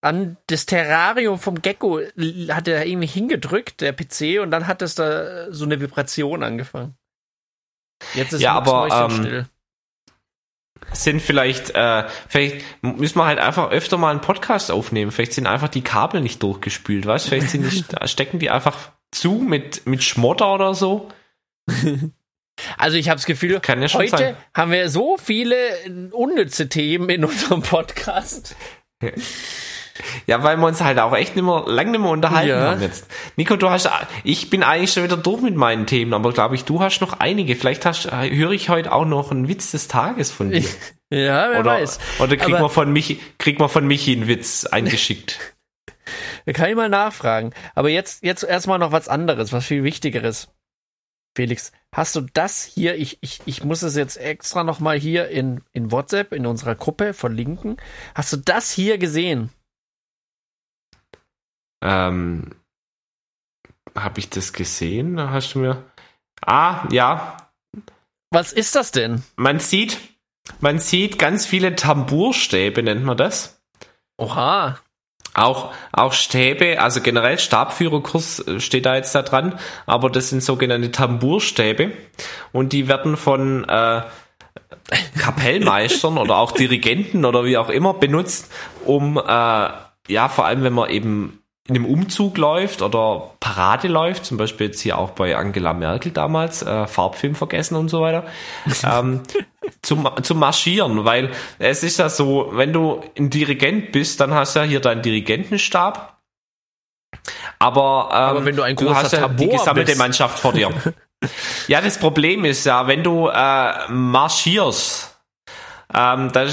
an 0.00 0.36
das 0.46 0.66
Terrarium 0.66 1.38
vom 1.38 1.60
Gecko 1.60 2.00
hat 2.50 2.68
er 2.68 2.86
irgendwie 2.86 3.08
hingedrückt, 3.08 3.80
der 3.80 3.92
PC, 3.92 4.40
und 4.40 4.50
dann 4.50 4.66
hat 4.66 4.82
es 4.82 4.94
da 4.94 5.52
so 5.52 5.64
eine 5.64 5.80
Vibration 5.80 6.42
angefangen. 6.42 6.96
Jetzt 8.14 8.32
ist 8.32 8.40
Ja, 8.40 8.52
aber, 8.54 9.08
ähm, 9.10 9.24
still. 9.24 9.46
sind 10.92 11.20
vielleicht, 11.20 11.70
äh, 11.70 12.04
vielleicht 12.28 12.64
müssen 12.82 13.18
wir 13.18 13.26
halt 13.26 13.40
einfach 13.40 13.70
öfter 13.70 13.98
mal 13.98 14.10
einen 14.10 14.20
Podcast 14.20 14.70
aufnehmen. 14.70 15.10
Vielleicht 15.10 15.32
sind 15.32 15.48
einfach 15.48 15.68
die 15.68 15.82
Kabel 15.82 16.20
nicht 16.20 16.42
durchgespült, 16.42 17.04
weißt 17.06 17.26
du? 17.26 17.30
Vielleicht 17.30 17.50
sind 17.50 17.64
die, 17.72 17.84
stecken 18.08 18.38
die 18.38 18.50
einfach 18.50 18.92
zu 19.10 19.32
mit, 19.32 19.86
mit 19.86 20.04
Schmotter 20.04 20.54
oder 20.54 20.74
so. 20.74 21.08
Also 22.76 22.96
ich 22.96 23.08
habe 23.08 23.18
das 23.18 23.26
Gefühl, 23.26 23.60
Kann 23.60 23.80
ja 23.80 23.88
schon 23.88 24.00
heute 24.00 24.16
sein. 24.16 24.36
haben 24.52 24.72
wir 24.72 24.88
so 24.88 25.16
viele 25.16 25.54
unnütze 26.10 26.68
Themen 26.68 27.08
in 27.08 27.24
unserem 27.24 27.62
Podcast. 27.62 28.56
Ja, 30.26 30.42
weil 30.42 30.56
wir 30.56 30.66
uns 30.66 30.80
halt 30.80 30.98
auch 30.98 31.14
echt 31.14 31.36
nicht 31.36 31.44
mehr, 31.44 31.64
lang 31.66 31.90
nicht 31.90 32.00
mehr 32.00 32.10
unterhalten 32.10 32.48
Ja. 32.48 32.70
haben 32.72 32.82
jetzt. 32.82 33.06
Nico, 33.36 33.56
du 33.56 33.70
hast, 33.70 33.88
ich 34.24 34.50
bin 34.50 34.62
eigentlich 34.62 34.92
schon 34.92 35.04
wieder 35.04 35.16
durch 35.16 35.40
mit 35.42 35.56
meinen 35.56 35.86
Themen, 35.86 36.14
aber 36.14 36.32
glaube 36.32 36.54
ich, 36.54 36.64
du 36.64 36.80
hast 36.80 37.00
noch 37.00 37.20
einige. 37.20 37.56
Vielleicht 37.56 37.86
hast, 37.86 38.10
höre 38.10 38.52
ich 38.52 38.68
heute 38.68 38.92
auch 38.92 39.04
noch 39.04 39.30
einen 39.30 39.48
Witz 39.48 39.70
des 39.70 39.88
Tages 39.88 40.30
von 40.30 40.50
dir. 40.50 40.64
Ja, 41.10 41.48
wer 41.50 41.60
Oder, 41.60 41.70
weiß. 41.80 41.98
oder 42.18 42.36
kriegt 42.36 42.60
man 42.60 42.68
von 42.68 42.92
Michi, 42.92 43.18
kriegt 43.38 43.58
man 43.60 43.70
von 43.70 43.86
Michi 43.86 44.12
einen 44.12 44.28
Witz 44.28 44.66
eingeschickt. 44.66 45.38
Da 46.46 46.52
kann 46.52 46.70
ich 46.70 46.76
mal 46.76 46.88
nachfragen. 46.88 47.52
Aber 47.74 47.90
jetzt, 47.90 48.24
jetzt 48.24 48.42
erstmal 48.42 48.78
noch 48.78 48.92
was 48.92 49.08
anderes, 49.08 49.52
was 49.52 49.66
viel 49.66 49.84
Wichtigeres. 49.84 50.48
Felix, 51.36 51.72
hast 51.94 52.16
du 52.16 52.22
das 52.32 52.64
hier? 52.64 52.96
Ich, 52.96 53.18
ich, 53.20 53.40
ich 53.44 53.62
muss 53.64 53.82
es 53.82 53.94
jetzt 53.96 54.16
extra 54.16 54.64
nochmal 54.64 54.98
hier 54.98 55.28
in, 55.28 55.60
in 55.72 55.92
WhatsApp, 55.92 56.32
in 56.32 56.46
unserer 56.46 56.74
Gruppe 56.74 57.12
verlinken. 57.14 57.76
Hast 58.14 58.32
du 58.32 58.38
das 58.38 58.70
hier 58.70 58.98
gesehen? 58.98 59.50
Ähm, 61.82 62.50
habe 63.96 64.20
ich 64.20 64.30
das 64.30 64.52
gesehen? 64.52 65.16
Da 65.16 65.30
hast 65.30 65.54
du 65.54 65.60
mir. 65.60 65.84
Ah, 66.44 66.86
ja. 66.90 67.36
Was 68.30 68.52
ist 68.52 68.74
das 68.74 68.92
denn? 68.92 69.22
Man 69.36 69.58
sieht, 69.60 69.98
man 70.60 70.78
sieht 70.78 71.18
ganz 71.18 71.46
viele 71.46 71.74
Tamburstäbe, 71.74 72.82
nennt 72.82 73.04
man 73.04 73.16
das. 73.16 73.60
Oha. 74.18 74.78
Auch, 75.34 75.72
auch 75.92 76.14
Stäbe, 76.14 76.80
also 76.80 77.00
generell 77.00 77.38
Stabführerkurs 77.38 78.40
äh, 78.40 78.60
steht 78.60 78.86
da 78.86 78.96
jetzt 78.96 79.14
da 79.14 79.22
dran, 79.22 79.58
aber 79.86 80.10
das 80.10 80.30
sind 80.30 80.42
sogenannte 80.42 80.90
Tamburstäbe 80.90 81.92
und 82.50 82.72
die 82.72 82.88
werden 82.88 83.16
von, 83.16 83.64
äh, 83.68 84.02
Kapellmeistern 85.18 86.18
oder 86.18 86.36
auch 86.36 86.52
Dirigenten 86.52 87.24
oder 87.24 87.44
wie 87.44 87.56
auch 87.56 87.68
immer 87.68 87.94
benutzt, 87.94 88.52
um 88.84 89.16
äh, 89.16 89.20
ja 90.08 90.28
vor 90.28 90.46
allem 90.46 90.62
wenn 90.62 90.72
man 90.72 90.90
eben 90.90 91.42
in 91.68 91.76
einem 91.76 91.84
Umzug 91.84 92.38
läuft 92.38 92.80
oder 92.80 93.32
Parade 93.40 93.88
läuft, 93.88 94.24
zum 94.24 94.38
Beispiel 94.38 94.68
jetzt 94.68 94.80
hier 94.80 94.96
auch 94.96 95.10
bei 95.10 95.36
Angela 95.36 95.74
Merkel 95.74 96.12
damals, 96.12 96.62
äh, 96.62 96.86
Farbfilm 96.86 97.34
vergessen 97.34 97.76
und 97.76 97.88
so 97.88 98.00
weiter, 98.00 98.24
ähm, 98.84 99.22
zum, 99.82 100.08
zum 100.22 100.38
Marschieren, 100.38 101.04
weil 101.04 101.30
es 101.58 101.82
ist 101.82 101.98
ja 101.98 102.08
so, 102.08 102.50
wenn 102.52 102.72
du 102.72 103.02
ein 103.18 103.28
Dirigent 103.28 103.92
bist, 103.92 104.20
dann 104.20 104.32
hast 104.32 104.56
du 104.56 104.60
ja 104.60 104.64
hier 104.64 104.80
deinen 104.80 105.02
Dirigentenstab, 105.02 106.18
aber, 107.58 108.08
ähm, 108.12 108.18
Aber 108.18 108.44
wenn 108.44 108.56
du 108.56 108.62
ein 108.62 108.76
großer 108.76 108.94
hast 108.94 109.12
ja 109.12 109.28
die 109.28 109.48
gesammelte 109.48 109.92
bist. 109.92 109.98
Mannschaft 109.98 110.38
vor 110.38 110.52
dir. 110.52 110.70
ja, 111.68 111.80
das 111.80 111.98
Problem 111.98 112.44
ist 112.44 112.64
ja, 112.64 112.86
wenn 112.86 113.02
du 113.02 113.28
äh, 113.28 113.88
marschierst, 113.88 115.18
ähm, 115.92 116.30
da, 116.32 116.46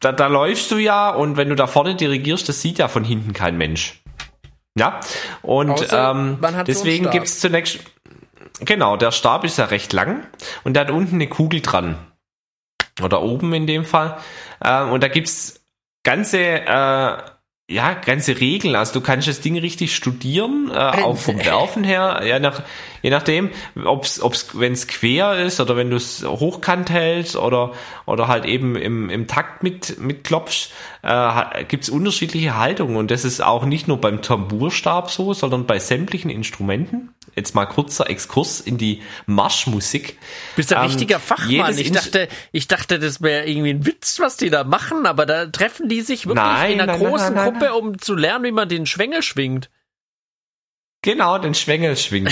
da, 0.00 0.12
da 0.12 0.26
läufst 0.26 0.70
du 0.70 0.76
ja 0.76 1.10
und 1.10 1.36
wenn 1.36 1.48
du 1.48 1.54
da 1.54 1.66
vorne 1.66 1.94
dirigierst, 1.94 2.48
das 2.48 2.60
sieht 2.60 2.78
ja 2.78 2.88
von 2.88 3.04
hinten 3.04 3.32
kein 3.32 3.56
Mensch. 3.56 3.99
Ja, 4.78 5.00
und 5.42 5.70
Außer 5.70 6.10
ähm, 6.10 6.38
hat 6.42 6.54
so 6.54 6.62
deswegen 6.64 7.04
Stab. 7.04 7.12
gibt's 7.12 7.40
zunächst, 7.40 7.80
genau, 8.60 8.96
der 8.96 9.10
Stab 9.10 9.44
ist 9.44 9.58
ja 9.58 9.66
recht 9.66 9.92
lang 9.92 10.26
und 10.64 10.74
der 10.74 10.84
hat 10.84 10.90
unten 10.90 11.16
eine 11.16 11.28
Kugel 11.28 11.60
dran. 11.60 11.98
Oder 13.02 13.22
oben 13.22 13.52
in 13.54 13.66
dem 13.66 13.84
Fall. 13.84 14.18
Ähm, 14.64 14.90
und 14.90 15.02
da 15.02 15.08
gibt's 15.08 15.64
ganze, 16.02 16.38
äh, 16.38 17.18
ja, 17.70 17.94
ganze 18.04 18.40
Regeln. 18.40 18.74
Also 18.74 18.94
du 18.94 19.00
kannst 19.00 19.28
das 19.28 19.40
Ding 19.40 19.56
richtig 19.58 19.94
studieren, 19.94 20.70
äh, 20.72 20.74
auch 21.02 21.16
vom 21.16 21.42
Werfen 21.44 21.84
her, 21.84 22.22
ja, 22.24 22.38
nach, 22.38 22.62
je 23.02 23.10
nachdem, 23.10 23.50
ob's, 23.84 24.20
ob's, 24.20 24.48
wenn 24.54 24.72
es 24.72 24.86
quer 24.86 25.38
ist 25.38 25.60
oder 25.60 25.76
wenn 25.76 25.90
du 25.90 25.96
es 25.96 26.24
hochkant 26.24 26.90
hältst 26.90 27.36
oder, 27.36 27.72
oder 28.06 28.28
halt 28.28 28.44
eben 28.44 28.76
im, 28.76 29.10
im 29.10 29.26
Takt 29.26 29.62
mit, 29.62 29.98
mit 29.98 30.24
klopfst, 30.24 30.72
äh, 31.02 31.64
gibt's 31.64 31.88
unterschiedliche 31.88 32.56
Haltungen. 32.56 32.96
Und 32.96 33.10
das 33.10 33.24
ist 33.24 33.42
auch 33.42 33.64
nicht 33.64 33.88
nur 33.88 34.00
beim 34.00 34.22
Tamburstab 34.22 35.10
so, 35.10 35.34
sondern 35.34 35.66
bei 35.66 35.78
sämtlichen 35.78 36.30
Instrumenten. 36.30 37.14
Jetzt 37.36 37.54
mal 37.54 37.66
kurzer 37.66 38.10
Exkurs 38.10 38.60
in 38.60 38.76
die 38.76 39.02
Marschmusik. 39.26 40.18
bist 40.56 40.72
ein 40.72 40.82
Ähm, 40.82 40.86
richtiger 40.88 41.20
Fachmann. 41.20 41.78
Ich 41.78 41.92
dachte, 41.92 42.28
ich 42.52 42.66
dachte, 42.66 42.98
das 42.98 43.22
wäre 43.22 43.46
irgendwie 43.46 43.70
ein 43.70 43.86
Witz, 43.86 44.18
was 44.18 44.36
die 44.36 44.50
da 44.50 44.64
machen, 44.64 45.06
aber 45.06 45.26
da 45.26 45.46
treffen 45.46 45.88
die 45.88 46.00
sich 46.00 46.26
wirklich 46.26 46.44
Nein, 46.44 46.72
in 46.72 46.80
einer 46.80 46.98
nein, 46.98 47.00
großen 47.00 47.34
nein, 47.34 47.52
Gruppe, 47.52 47.74
um 47.74 47.98
zu 47.98 48.14
lernen, 48.14 48.44
wie 48.44 48.52
man 48.52 48.68
den 48.68 48.86
Schwengel 48.86 49.22
schwingt. 49.22 49.70
Genau, 51.02 51.38
den 51.38 51.54
Schwengel 51.54 51.96
schwingt. 51.96 52.30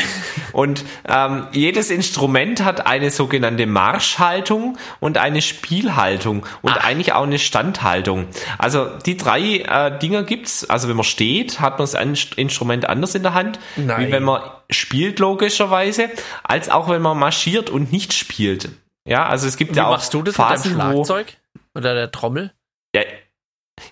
Und 0.53 0.85
ähm, 1.09 1.47
jedes 1.53 1.91
Instrument 1.91 2.63
hat 2.63 2.87
eine 2.87 3.11
sogenannte 3.11 3.65
Marschhaltung 3.67 4.77
und 5.01 5.17
eine 5.17 5.41
Spielhaltung 5.41 6.45
und 6.61 6.73
eigentlich 6.73 7.15
auch 7.15 7.23
eine 7.23 7.39
Standhaltung. 7.39 8.27
Also 8.59 8.85
die 9.07 9.17
drei 9.17 9.61
äh, 9.61 9.99
Dinger 9.99 10.23
gibt's. 10.23 10.69
Also 10.69 10.89
wenn 10.89 10.97
man 10.97 11.05
steht, 11.05 11.61
hat 11.61 11.79
man 11.79 11.89
das 11.91 11.95
Instrument 12.37 12.87
anders 12.87 13.15
in 13.15 13.23
der 13.23 13.33
Hand, 13.33 13.59
Nein. 13.77 14.07
wie 14.07 14.13
wenn 14.13 14.23
man 14.23 14.43
spielt 14.69 15.19
logischerweise, 15.19 16.11
als 16.43 16.69
auch 16.69 16.91
wenn 16.91 17.01
man 17.01 17.19
marschiert 17.19 17.71
und 17.71 17.91
nicht 17.91 18.13
spielt. 18.13 18.69
Ja, 19.07 19.27
also 19.27 19.47
es 19.47 19.57
gibt 19.57 19.73
Wie 19.73 19.79
ja 19.79 19.87
auch 19.87 19.93
machst 19.93 20.13
du 20.13 20.23
das 20.23 20.35
Phasen, 20.35 20.77
mit 20.77 20.87
wo 20.89 21.05
Schlagzeug? 21.05 21.39
Oder 21.75 21.95
der 21.95 22.11
Trommel? 22.11 22.53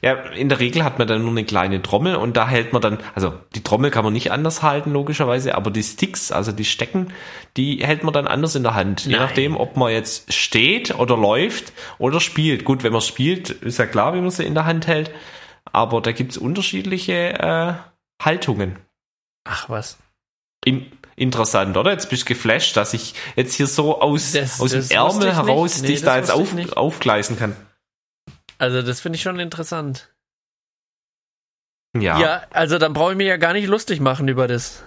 Ja, 0.02 0.14
in 0.30 0.48
der 0.48 0.58
Regel 0.60 0.84
hat 0.84 0.98
man 0.98 1.06
dann 1.08 1.22
nur 1.22 1.30
eine 1.30 1.44
kleine 1.44 1.82
Trommel 1.82 2.16
und 2.16 2.36
da 2.36 2.48
hält 2.48 2.72
man 2.72 2.82
dann, 2.82 2.98
also 3.14 3.34
die 3.54 3.62
Trommel 3.62 3.90
kann 3.90 4.04
man 4.04 4.12
nicht 4.12 4.32
anders 4.32 4.62
halten, 4.62 4.92
logischerweise, 4.92 5.54
aber 5.54 5.70
die 5.70 5.82
Sticks, 5.82 6.32
also 6.32 6.52
die 6.52 6.64
Stecken, 6.64 7.12
die 7.56 7.78
hält 7.84 8.04
man 8.04 8.12
dann 8.12 8.26
anders 8.26 8.54
in 8.54 8.62
der 8.62 8.74
Hand. 8.74 9.04
Je 9.06 9.12
Nein. 9.12 9.20
nachdem, 9.20 9.56
ob 9.56 9.76
man 9.76 9.92
jetzt 9.92 10.32
steht 10.32 10.98
oder 10.98 11.16
läuft 11.16 11.72
oder 11.98 12.20
spielt. 12.20 12.64
Gut, 12.64 12.82
wenn 12.82 12.92
man 12.92 13.00
spielt, 13.02 13.50
ist 13.50 13.78
ja 13.78 13.86
klar, 13.86 14.14
wie 14.14 14.20
man 14.20 14.30
sie 14.30 14.44
in 14.44 14.54
der 14.54 14.64
Hand 14.66 14.86
hält, 14.86 15.10
aber 15.72 16.00
da 16.00 16.12
gibt's 16.12 16.36
unterschiedliche 16.36 17.12
äh, 17.38 17.72
Haltungen. 18.22 18.78
Ach 19.44 19.68
was. 19.68 19.98
In, 20.64 20.86
interessant, 21.14 21.76
oder? 21.76 21.92
Jetzt 21.92 22.10
bist 22.10 22.22
du 22.22 22.34
geflasht, 22.34 22.76
dass 22.76 22.92
ich 22.94 23.14
jetzt 23.36 23.54
hier 23.54 23.66
so 23.66 24.00
aus, 24.00 24.32
Das- 24.32 24.60
aus 24.60 24.70
dem 24.70 24.80
das 24.80 24.90
wusste 24.90 24.94
Ärmel 25.28 25.34
heraus 25.34 25.80
Nee, 25.82 25.88
dich 25.88 26.02
da 26.02 26.16
jetzt 26.16 26.30
auf, 26.30 26.48
aufgleisen 26.76 27.38
kann. 27.38 27.54
Also 28.58 28.82
das 28.82 29.00
finde 29.00 29.16
ich 29.16 29.22
schon 29.22 29.38
interessant. 29.38 30.12
Ja. 31.96 32.20
Ja, 32.20 32.42
also 32.50 32.78
dann 32.78 32.92
brauche 32.92 33.12
ich 33.12 33.16
mich 33.16 33.26
ja 33.26 33.36
gar 33.36 33.52
nicht 33.52 33.66
lustig 33.66 34.00
machen 34.00 34.28
über 34.28 34.48
das. 34.48 34.84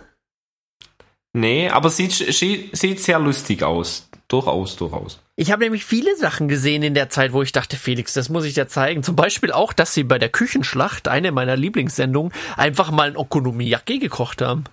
Nee, 1.34 1.70
aber 1.70 1.89
sieht, 1.89 2.11
sieht, 2.11 2.99
sehr 2.99 3.20
lustig 3.20 3.63
aus. 3.63 4.09
Durchaus, 4.28 4.76
durchaus. 4.76 5.20
Ich 5.36 5.51
habe 5.51 5.63
nämlich 5.63 5.86
viele 5.86 6.15
Sachen 6.15 6.47
gesehen 6.47 6.84
in 6.84 6.93
der 6.93 7.09
Zeit, 7.09 7.34
wo 7.34 7.41
ich 7.41 7.51
dachte, 7.51 7.78
Felix, 7.78 8.13
das 8.13 8.30
muss 8.30 8.45
ich 8.45 8.53
dir 8.53 8.67
zeigen. 8.67 9.01
Zum 9.01 9.15
Beispiel 9.15 9.51
auch, 9.51 9.74
dass 9.74 9.93
sie 9.93 10.03
bei 10.03 10.20
der 10.20 10.30
Küchenschlacht, 10.30 11.07
eine 11.07 11.32
meiner 11.32 11.55
Lieblingssendungen, 11.55 12.32
einfach 12.57 12.91
mal 12.91 13.09
ein 13.09 13.17
Okonomiyaki 13.17 13.99
gekocht 13.99 14.41
haben. 14.41 14.65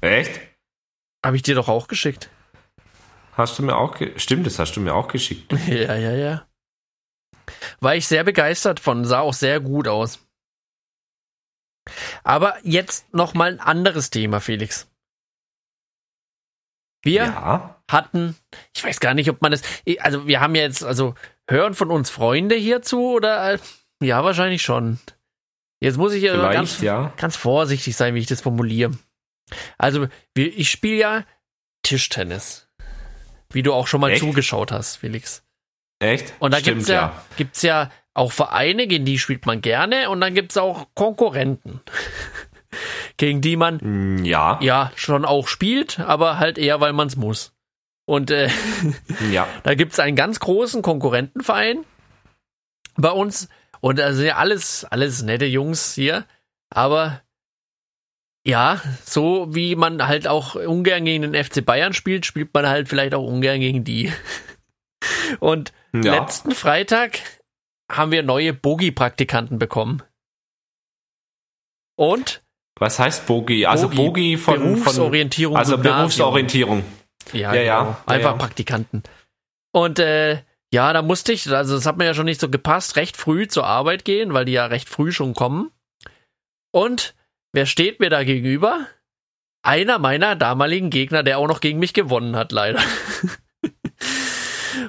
Echt? 0.00 0.40
Habe 1.24 1.36
ich 1.36 1.42
dir 1.42 1.54
doch 1.54 1.68
auch 1.68 1.88
geschickt. 1.88 2.28
Hast 3.36 3.58
du 3.58 3.62
mir 3.62 3.76
auch, 3.76 3.96
stimmt, 4.16 4.46
das 4.46 4.58
hast 4.58 4.76
du 4.76 4.80
mir 4.80 4.94
auch 4.94 5.08
geschickt. 5.08 5.52
Ja, 5.66 5.96
ja, 5.96 6.12
ja. 6.12 6.46
War 7.80 7.96
ich 7.96 8.06
sehr 8.06 8.24
begeistert 8.24 8.80
von, 8.80 9.04
sah 9.04 9.20
auch 9.20 9.34
sehr 9.34 9.60
gut 9.60 9.88
aus. 9.88 10.18
Aber 12.22 12.56
jetzt 12.62 13.12
noch 13.12 13.34
mal 13.34 13.50
ein 13.52 13.60
anderes 13.60 14.10
Thema, 14.10 14.40
Felix. 14.40 14.88
Wir 17.04 17.24
Ja. 17.24 17.82
hatten, 17.90 18.36
ich 18.74 18.84
weiß 18.84 19.00
gar 19.00 19.14
nicht, 19.14 19.28
ob 19.28 19.42
man 19.42 19.50
das, 19.50 19.62
also 19.98 20.26
wir 20.26 20.40
haben 20.40 20.54
ja 20.54 20.62
jetzt, 20.62 20.84
also 20.84 21.14
hören 21.50 21.74
von 21.74 21.90
uns 21.90 22.10
Freunde 22.10 22.54
hierzu 22.54 23.10
oder, 23.14 23.54
äh, 23.54 23.58
ja, 24.00 24.22
wahrscheinlich 24.24 24.62
schon. 24.62 25.00
Jetzt 25.80 25.96
muss 25.98 26.12
ich 26.12 26.22
ja 26.22 26.52
ganz, 26.52 26.80
ja. 26.80 27.12
ganz 27.16 27.34
vorsichtig 27.36 27.96
sein, 27.96 28.14
wie 28.14 28.20
ich 28.20 28.26
das 28.28 28.40
formuliere. 28.40 28.92
Also, 29.78 30.06
ich 30.36 30.70
spiele 30.70 30.96
ja 30.96 31.24
Tischtennis. 31.82 32.68
Wie 33.52 33.62
du 33.64 33.72
auch 33.74 33.88
schon 33.88 34.00
mal 34.00 34.12
Echt? 34.12 34.20
zugeschaut 34.20 34.70
hast, 34.70 34.96
Felix. 34.96 35.44
Echt? 36.02 36.34
Und 36.40 36.52
da 36.52 36.58
Stimmt, 36.58 36.78
gibt's 36.78 36.88
ja, 36.90 37.22
gibt's 37.36 37.62
ja 37.62 37.90
auch 38.14 38.32
Vereine, 38.32 38.86
gegen 38.86 39.04
die 39.04 39.18
spielt 39.18 39.46
man 39.46 39.60
gerne 39.62 40.10
und 40.10 40.20
dann 40.20 40.34
gibt's 40.34 40.56
auch 40.56 40.88
Konkurrenten, 40.94 41.80
gegen 43.16 43.40
die 43.40 43.56
man 43.56 43.78
Mm, 43.80 44.24
Ja. 44.24 44.58
ja 44.60 44.90
schon 44.96 45.24
auch 45.24 45.48
spielt, 45.48 46.00
aber 46.00 46.38
halt 46.38 46.58
eher, 46.58 46.80
weil 46.80 46.92
man's 46.92 47.16
muss. 47.16 47.52
Und 48.04 48.30
äh, 48.30 48.48
Ja. 49.32 49.46
da 49.62 49.74
gibt's 49.74 49.98
einen 50.00 50.16
ganz 50.16 50.40
großen 50.40 50.82
Konkurrentenverein 50.82 51.84
bei 52.96 53.10
uns 53.10 53.48
und 53.80 54.00
also 54.00 54.22
ja 54.22 54.36
alles, 54.36 54.84
alles 54.84 55.22
nette 55.22 55.46
Jungs 55.46 55.94
hier, 55.94 56.26
aber 56.68 57.22
ja, 58.44 58.80
so 59.04 59.54
wie 59.54 59.76
man 59.76 60.06
halt 60.06 60.26
auch 60.26 60.56
ungern 60.56 61.04
gegen 61.04 61.30
den 61.30 61.44
FC 61.44 61.64
Bayern 61.64 61.92
spielt, 61.92 62.26
spielt 62.26 62.52
man 62.52 62.66
halt 62.66 62.88
vielleicht 62.88 63.14
auch 63.14 63.22
ungern 63.24 63.60
gegen 63.60 63.84
die. 63.84 64.12
Und 65.40 65.72
Ja. 65.94 66.20
letzten 66.20 66.52
Freitag 66.52 67.18
haben 67.90 68.10
wir 68.10 68.22
neue 68.22 68.52
Bogi-Praktikanten 68.54 69.58
bekommen. 69.58 70.02
Und 71.96 72.42
Was 72.78 72.98
heißt 72.98 73.26
Bogi? 73.26 73.66
Also 73.66 73.88
Bogi, 73.88 73.96
Bogi, 73.96 74.36
von, 74.38 74.54
von 74.58 74.72
Berufsorientierung. 74.74 75.56
also 75.56 75.76
Gymnasium. 75.76 75.98
Berufsorientierung. 75.98 76.84
Ja, 77.32 77.52
Ja, 77.52 77.52
genau. 77.52 77.64
ja. 77.64 78.02
Einfach 78.06 78.30
Ja, 78.30 78.32
ja. 78.32 78.38
Praktikanten. 78.38 79.02
Und 79.72 79.98
äh, 79.98 80.42
ja, 80.72 80.92
da 80.92 81.02
musste 81.02 81.32
ich, 81.32 81.50
also 81.50 81.74
das 81.74 81.84
hat 81.86 81.98
mir 81.98 82.06
ja 82.06 82.14
schon 82.14 82.24
nicht 82.24 82.40
so 82.40 82.48
gepasst, 82.48 82.96
recht 82.96 83.16
früh 83.16 83.46
zur 83.46 83.66
Arbeit 83.66 84.04
gehen, 84.04 84.32
weil 84.32 84.46
die 84.46 84.52
ja 84.52 84.66
recht 84.66 84.88
früh 84.88 85.12
schon 85.12 85.34
kommen. 85.34 85.70
Und 86.72 87.14
wer 87.52 87.66
steht 87.66 88.00
mir 88.00 88.08
da 88.08 88.24
gegenüber? 88.24 88.86
Einer 89.62 89.98
meiner 89.98 90.34
damaligen 90.34 90.90
Gegner, 90.90 91.22
der 91.22 91.38
auch 91.38 91.46
noch 91.46 91.60
gegen 91.60 91.78
mich 91.78 91.92
gewonnen 91.92 92.36
hat, 92.36 92.52
leider. 92.52 92.80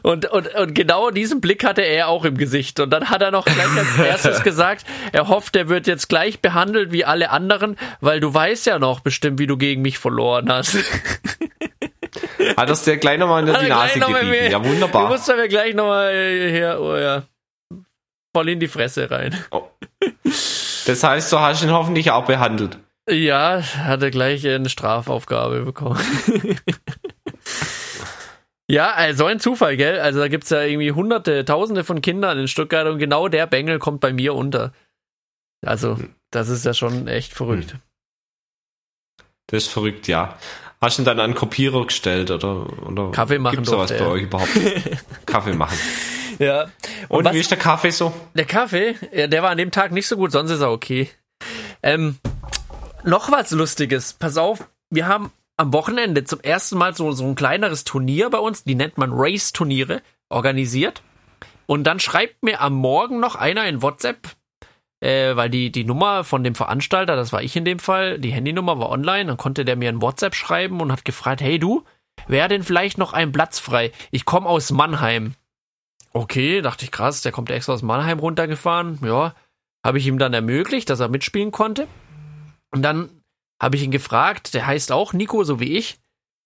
Und, 0.04 0.26
und, 0.30 0.54
und 0.54 0.76
genau 0.76 1.10
diesen 1.12 1.42
Blick 1.42 1.64
hatte 1.66 1.82
er 1.82 2.10
auch 2.10 2.26
im 2.26 2.38
Gesicht. 2.38 2.80
Und 2.80 2.90
dann 2.92 3.10
hat 3.10 3.22
er 3.22 3.32
noch 3.32 3.46
gleich 3.46 3.78
als 3.78 3.98
erstes 4.06 4.44
gesagt, 4.44 4.86
er 5.14 5.30
hofft, 5.30 5.56
er 5.56 5.70
wird 5.70 5.88
jetzt 5.88 6.10
gleich 6.10 6.42
behandelt 6.42 6.92
wie 6.92 7.06
alle 7.06 7.32
anderen, 7.32 7.78
weil 8.02 8.20
du 8.20 8.32
weißt 8.34 8.66
ja 8.66 8.80
noch 8.80 9.00
bestimmt, 9.00 9.40
wie 9.40 9.48
du 9.48 9.58
gegen 9.58 9.82
mich 9.82 9.98
verloren 9.98 10.52
hast. 10.52 10.78
Hat 12.58 12.70
das 12.70 12.84
der 12.84 12.98
gleich 12.98 13.18
nochmal 13.18 13.48
in 13.48 13.54
Hat 13.54 13.62
die 13.62 13.68
er 13.70 13.76
Nase 13.76 14.00
gerieben? 14.00 14.52
Ja, 14.52 14.60
Du 14.60 14.70
wunderbar. 14.70 15.08
musst 15.08 15.30
aber 15.30 15.48
gleich 15.48 15.74
nochmal 15.74 16.12
hier, 16.14 16.78
oh 16.80 16.96
ja, 16.98 17.24
voll 18.36 18.50
in 18.50 18.60
die 18.60 18.68
Fresse 18.68 19.10
rein. 19.10 19.36
Das 20.86 21.04
heißt, 21.04 21.32
du 21.32 21.40
hast 21.40 21.64
ihn 21.64 21.72
hoffentlich 21.72 22.12
auch 22.12 22.26
behandelt. 22.26 22.78
Ja, 23.10 23.62
hatte 23.62 24.12
gleich 24.12 24.48
eine 24.48 24.70
Strafaufgabe 24.70 25.62
bekommen. 25.62 26.00
ja, 28.74 28.92
also 28.94 29.26
ein 29.26 29.40
Zufall, 29.40 29.78
gell? 29.78 30.00
Also 30.00 30.20
da 30.20 30.28
gibt's 30.28 30.50
ja 30.50 30.62
irgendwie 30.62 30.92
hunderte, 30.92 31.46
tausende 31.46 31.84
von 31.84 32.02
Kindern 32.02 32.38
in 32.40 32.48
Stuttgart 32.48 32.88
und 32.88 33.00
genau 33.00 33.28
der 33.28 33.48
Bengel 33.48 33.80
kommt 33.80 34.02
bei 34.02 34.12
mir 34.14 34.34
unter. 34.34 34.74
Also, 35.66 35.98
das 36.32 36.50
ist 36.50 36.66
ja 36.66 36.74
schon 36.74 37.08
echt 37.08 37.34
verrückt. 37.34 37.76
Das 39.48 39.64
ist 39.64 39.72
verrückt, 39.72 40.08
ja. 40.08 40.38
Hast 40.82 40.98
du 40.98 41.04
ihn 41.04 41.06
dann 41.06 41.20
an 41.20 41.36
Kopierer 41.36 41.86
gestellt 41.86 42.32
oder, 42.32 42.66
oder 42.88 43.12
Kaffee 43.12 43.40
machen 43.40 43.56
gibt's 43.56 43.70
sowas 43.70 43.90
durfte 43.90 44.04
bei 44.04 44.10
er. 44.10 44.14
euch 44.14 44.24
überhaupt? 44.24 44.50
Kaffee 45.26 45.54
machen. 45.54 45.78
Ja. 46.40 46.66
Und, 47.10 47.26
was- 47.26 47.34
wie 47.34 47.40
ist 47.40 47.52
der 47.52 47.58
Kaffee 47.58 47.92
so? 47.92 48.14
Der 48.34 48.46
Kaffee, 48.46 48.96
der 49.14 49.42
war 49.44 49.52
an 49.52 49.58
dem 49.58 49.72
Tag 49.72 49.92
nicht 49.92 50.08
so 50.08 50.18
gut, 50.18 50.32
sonst 50.32 50.52
ist 50.52 50.62
er 50.62 50.72
okay. 50.72 51.10
Ähm, 51.82 52.18
noch 53.06 53.32
was 53.32 53.52
Lustiges. 53.52 54.14
Pass 54.14 54.38
auf, 54.38 54.68
wir 54.90 55.08
haben 55.08 55.32
am 55.58 55.74
Wochenende 55.74 56.24
zum 56.24 56.40
ersten 56.42 56.78
Mal 56.78 56.96
so, 56.96 57.12
so 57.12 57.26
ein 57.26 57.36
kleineres 57.36 57.84
Turnier 57.84 58.30
bei 58.30 58.40
uns, 58.40 58.64
die 58.64 58.76
nennt 58.76 58.98
man 58.98 59.12
Race-Turniere, 59.14 60.02
organisiert. 60.30 61.04
Und 61.66 61.86
dann 61.86 62.00
schreibt 62.00 62.44
mir 62.44 62.62
am 62.62 62.74
Morgen 62.74 63.20
noch 63.20 63.36
einer 63.36 63.66
in 63.68 63.82
WhatsApp, 63.82 64.36
äh, 65.00 65.36
weil 65.36 65.50
die, 65.50 65.72
die 65.72 65.86
Nummer 65.86 66.24
von 66.24 66.44
dem 66.44 66.56
Veranstalter, 66.56 67.16
das 67.16 67.32
war 67.32 67.44
ich 67.44 67.56
in 67.56 67.66
dem 67.66 67.80
Fall, 67.80 68.20
die 68.20 68.32
Handynummer 68.32 68.80
war 68.80 68.90
online, 68.90 69.26
dann 69.26 69.38
konnte 69.38 69.64
der 69.66 69.76
mir 69.76 69.90
ein 69.90 70.02
WhatsApp 70.02 70.36
schreiben 70.36 70.82
und 70.82 70.92
hat 70.92 71.06
gefragt, 71.06 71.42
hey 71.42 71.60
du, 71.60 71.84
wäre 72.28 72.50
denn 72.50 72.64
vielleicht 72.64 72.98
noch 72.98 73.14
ein 73.14 73.32
Platz 73.32 73.60
frei? 73.60 73.92
Ich 74.12 74.26
komme 74.26 74.50
aus 74.50 74.72
Mannheim. 74.72 75.36
Okay, 76.12 76.62
dachte 76.62 76.86
ich 76.86 76.92
krass, 76.92 77.22
der 77.22 77.32
kommt 77.32 77.50
extra 77.50 77.74
aus 77.74 77.82
Mannheim 77.82 78.20
runtergefahren. 78.20 79.00
Ja, 79.04 79.34
habe 79.84 79.98
ich 79.98 80.08
ihm 80.08 80.20
dann 80.20 80.34
ermöglicht, 80.34 80.90
dass 80.90 81.00
er 81.00 81.10
mitspielen 81.10 81.52
konnte. 81.52 81.88
Und 82.72 82.84
dann 82.84 83.10
habe 83.62 83.76
ich 83.76 83.84
ihn 83.84 83.92
gefragt, 83.92 84.54
der 84.54 84.68
heißt 84.68 84.92
auch 84.92 85.14
Nico, 85.14 85.44
so 85.44 85.60
wie 85.60 85.78
ich. 85.78 86.00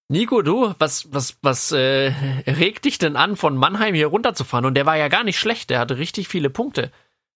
Nico, 0.10 0.42
du, 0.42 0.74
was, 0.80 1.12
was, 1.12 1.38
was 1.42 1.72
äh, 1.74 2.14
regt 2.48 2.86
dich 2.86 2.98
denn 2.98 3.16
an, 3.18 3.36
von 3.36 3.58
Mannheim 3.58 3.94
hier 3.94 4.08
runterzufahren? 4.08 4.66
Und 4.66 4.76
der 4.76 4.86
war 4.86 4.96
ja 4.96 5.10
gar 5.10 5.24
nicht 5.24 5.38
schlecht, 5.38 5.70
der 5.70 5.80
hatte 5.80 5.98
richtig 5.98 6.28
viele 6.30 6.50
Punkte. 6.50 6.84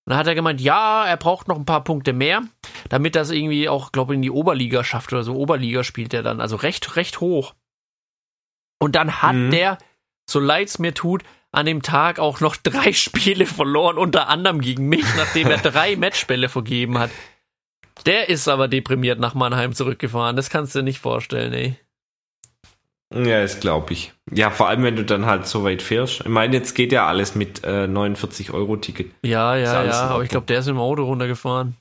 Und 0.06 0.12
dann 0.12 0.18
hat 0.18 0.28
er 0.28 0.36
gemeint, 0.36 0.62
ja, 0.62 1.06
er 1.06 1.18
braucht 1.18 1.48
noch 1.48 1.58
ein 1.58 1.66
paar 1.66 1.84
Punkte 1.84 2.14
mehr, 2.14 2.42
damit 2.90 3.16
das 3.16 3.30
irgendwie 3.30 3.68
auch, 3.70 3.92
glaube 3.92 4.14
ich, 4.14 4.16
in 4.16 4.22
die 4.22 4.32
Oberliga 4.32 4.84
schafft 4.84 5.12
oder 5.12 5.24
so. 5.24 5.36
Oberliga 5.36 5.84
spielt 5.84 6.14
er 6.14 6.24
dann, 6.24 6.40
also 6.40 6.56
recht, 6.56 6.96
recht 6.96 7.20
hoch. 7.20 7.54
Und 8.80 8.96
dann 8.96 9.22
hat 9.22 9.36
Mhm. 9.36 9.52
der, 9.52 9.78
so 10.30 10.40
leid's 10.40 10.80
mir 10.80 10.94
tut, 10.94 11.24
an 11.52 11.66
dem 11.66 11.82
Tag 11.82 12.20
auch 12.20 12.40
noch 12.40 12.56
drei 12.64 12.94
Spiele 12.94 13.46
verloren, 13.46 13.98
unter 13.98 14.30
anderem 14.30 14.62
gegen 14.62 14.88
mich, 14.88 15.06
nachdem 15.18 15.52
er 15.52 15.58
drei 15.58 15.96
Matchbälle 15.98 16.50
vergeben 16.50 16.98
hat. 16.98 17.12
Der 18.06 18.30
ist 18.30 18.48
aber 18.48 18.68
deprimiert 18.68 19.20
nach 19.20 19.34
Mannheim 19.34 19.74
zurückgefahren. 19.74 20.36
Das 20.36 20.50
kannst 20.50 20.74
du 20.76 20.80
dir 20.80 20.84
nicht 20.84 21.00
vorstellen, 21.00 21.54
ey. 21.54 21.76
Ja, 23.14 23.42
das 23.42 23.60
glaube 23.60 23.92
ich. 23.94 24.14
Ja, 24.32 24.50
vor 24.52 24.70
allem, 24.70 24.84
wenn 24.84 24.96
du 24.96 25.04
dann 25.04 25.26
halt 25.26 25.46
so 25.46 25.64
weit 25.66 25.82
fährst. 25.82 26.22
Ich 26.22 26.28
meine, 26.28 26.56
jetzt 26.56 26.74
geht 26.76 26.92
ja 26.94 27.08
alles 27.08 27.36
mit 27.36 27.64
äh, 27.66 27.86
49 27.88 28.52
Euro 28.52 28.78
Ticket. 28.78 29.12
Ja, 29.24 29.56
Ist 29.56 29.66
ja, 29.66 29.84
ja, 29.84 30.02
aber 30.08 30.24
ich 30.24 30.30
glaube, 30.30 30.46
der 30.46 30.60
ist 30.60 30.68
im 30.68 30.78
Auto 30.80 31.04
runtergefahren. 31.04 31.76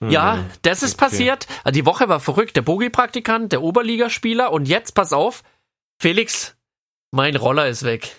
Ja, 0.00 0.36
Mhm. 0.36 0.50
das 0.62 0.82
ist 0.82 0.94
Okay. 0.96 1.04
passiert. 1.10 1.46
Also 1.64 1.72
die 1.80 1.86
Woche 1.86 2.08
war 2.10 2.20
verrückt. 2.20 2.56
Der 2.56 2.62
Bogi-Praktikant, 2.62 3.52
der 3.52 3.62
Oberligaspieler 3.62 4.52
und 4.52 4.68
jetzt, 4.68 4.92
pass 4.94 5.14
auf, 5.14 5.42
Felix, 5.98 6.54
mein 7.10 7.36
Roller 7.36 7.68
ist 7.68 7.84
weg. 7.84 8.14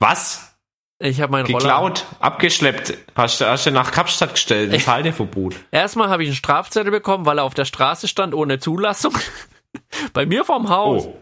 Was? 0.00 0.55
Ich 0.98 1.20
habe 1.20 1.32
meinen 1.32 1.46
Roller. 1.46 1.58
Geklaut, 1.58 2.06
abgeschleppt. 2.20 2.94
Hast 3.14 3.40
du, 3.40 3.46
hast 3.46 3.66
du 3.66 3.70
nach 3.70 3.90
Kapstadt 3.90 4.32
gestellt, 4.34 4.72
ein 4.72 4.86
Halteverbot. 4.86 5.54
Erstmal 5.70 6.08
habe 6.08 6.22
ich 6.22 6.30
einen 6.30 6.36
Strafzettel 6.36 6.90
bekommen, 6.90 7.26
weil 7.26 7.38
er 7.38 7.44
auf 7.44 7.54
der 7.54 7.66
Straße 7.66 8.08
stand 8.08 8.34
ohne 8.34 8.58
Zulassung. 8.58 9.14
Bei 10.14 10.24
mir 10.24 10.44
vorm 10.44 10.70
Haus. 10.70 11.06
Oh, 11.06 11.16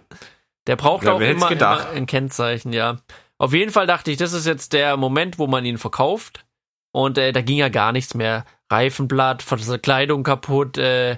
Der 0.69 0.77
braucht 0.77 1.05
Ja, 1.05 1.15
auch 1.15 1.21
immer, 1.21 1.51
immer 1.51 1.89
ein 1.91 2.07
Kennzeichen, 2.07 2.73
ja. 2.73 2.99
Auf 3.37 3.53
jeden 3.53 3.73
Fall 3.73 3.89
dachte 3.89 4.13
ich, 4.13 4.17
das 4.17 4.33
ist 4.33 4.47
jetzt 4.47 4.73
der 4.73 4.97
Moment, 4.97 5.39
wo 5.41 5.49
man 5.49 5.65
ihn 5.65 5.79
verkauft. 5.79 6.45
Und 6.93 7.19
äh, 7.19 7.33
da 7.33 7.43
ging 7.43 7.59
ja 7.59 7.69
gar 7.69 7.91
nichts 7.91 8.15
mehr. 8.15 8.45
Reifenblatt, 8.71 9.43
Verkleidung 9.43 10.23
kaputt, 10.23 10.79
äh, 10.79 11.17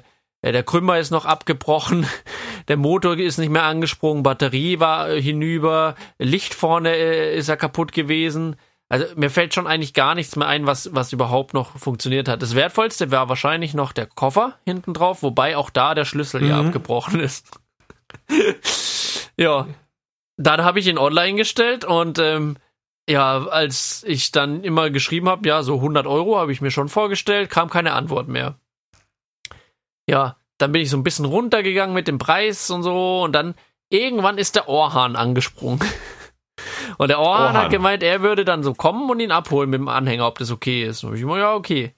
der 0.53 0.63
Krümmer 0.63 0.99
ist 0.99 1.11
noch 1.11 1.25
abgebrochen, 1.25 2.07
der 2.69 2.77
Motor 2.77 3.17
ist 3.17 3.39
nicht 3.39 3.51
mehr 3.51 3.65
angesprungen, 3.65 4.23
Batterie 4.23 4.81
war 4.81 5.11
äh, 5.11 5.21
hinüber, 5.23 5.95
Licht 6.19 6.55
vorne 6.55 6.95
äh, 6.95 7.37
ist 7.37 7.49
ja 7.49 7.57
kaputt 7.57 7.93
gewesen. 7.93 8.57
Also 8.89 9.07
mir 9.17 9.31
fällt 9.31 9.53
schon 9.53 9.67
eigentlich 9.67 9.95
gar 9.95 10.15
nichts 10.15 10.37
mehr 10.37 10.47
ein, 10.47 10.67
was, 10.67 10.95
was 10.95 11.13
überhaupt 11.13 11.55
noch 11.55 11.77
funktioniert 11.77 12.29
hat. 12.29 12.41
Das 12.41 12.55
Wertvollste 12.55 13.11
war 13.11 13.29
wahrscheinlich 13.29 13.75
noch 13.75 13.93
der 13.93 14.07
Koffer 14.07 14.55
hinten 14.65 14.95
drauf, 14.95 15.23
wobei 15.25 15.57
auch 15.57 15.71
da 15.71 15.95
der 15.95 16.05
Schlüssel 16.05 16.47
ja 16.47 16.61
Mhm. 16.63 16.69
abgebrochen 16.69 17.19
ist. 17.19 17.51
ja, 19.37 19.67
dann 20.37 20.65
habe 20.65 20.79
ich 20.79 20.87
ihn 20.87 20.99
online 20.99 21.37
gestellt 21.37 21.85
und 21.85 22.19
ähm, 22.21 22.57
ja, 23.09 23.47
als 23.47 24.05
ich 24.07 24.33
dann 24.33 24.63
immer 24.65 24.91
geschrieben 24.91 25.29
habe, 25.29 25.49
ja, 25.49 25.63
so 25.63 25.77
100 25.77 26.07
Euro 26.07 26.39
habe 26.39 26.53
ich 26.53 26.61
mir 26.61 26.71
schon 26.71 26.89
vorgestellt, 26.89 27.51
kam 27.51 27.71
keine 27.71 27.93
Antwort 27.93 28.29
mehr. 28.29 28.59
Ja, 30.09 30.37
dann 30.59 30.73
bin 30.73 30.83
ich 30.83 30.91
so 30.91 30.97
ein 30.97 31.03
bisschen 31.03 31.25
runtergegangen 31.25 31.95
mit 31.95 32.09
dem 32.09 32.19
Preis 32.19 32.71
und 32.71 32.83
so 32.83 33.23
und 33.23 33.33
dann 33.33 33.55
irgendwann 33.91 34.39
ist 34.39 34.57
der 34.57 34.69
Ohrhahn 34.69 35.17
angesprungen. 35.17 35.81
Und 36.99 37.09
der 37.09 37.21
Ohrhahn, 37.21 37.53
Ohrhahn. 37.53 37.57
hat 37.57 37.71
gemeint, 37.71 38.03
er 38.03 38.23
würde 38.23 38.47
dann 38.47 38.63
so 38.63 38.73
kommen 38.73 39.11
und 39.11 39.21
ihn 39.21 39.31
abholen 39.31 39.69
mit 39.69 39.81
dem 39.81 39.89
Anhänger, 39.89 40.27
ob 40.27 40.39
das 40.39 40.51
okay 40.51 40.85
ist. 40.85 41.05
Und 41.05 41.15
ich 41.15 41.21
immer, 41.21 41.39
ja, 41.39 41.55
okay. 41.55 41.93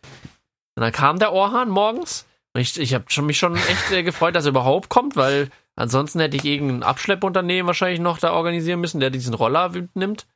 Und 0.74 0.82
dann 0.82 0.90
kam 0.90 1.20
der 1.20 1.32
Ohrhahn 1.32 1.68
morgens 1.68 2.26
und 2.54 2.60
ich, 2.60 2.78
ich 2.78 2.94
habe 2.94 3.04
schon, 3.08 3.26
mich 3.26 3.38
schon 3.38 3.54
echt 3.54 3.92
äh, 3.92 4.02
gefreut, 4.02 4.34
dass 4.34 4.46
er 4.46 4.50
überhaupt 4.50 4.88
kommt, 4.88 5.16
weil 5.16 5.50
ansonsten 5.76 6.18
hätte 6.18 6.36
ich 6.36 6.44
irgendein 6.44 6.82
Abschleppunternehmen 6.82 7.68
wahrscheinlich 7.68 8.00
noch 8.00 8.18
da 8.18 8.32
organisieren 8.32 8.80
müssen, 8.80 9.00
der 9.00 9.10
diesen 9.10 9.34
Roller 9.34 9.70
nimmt. 9.94 10.26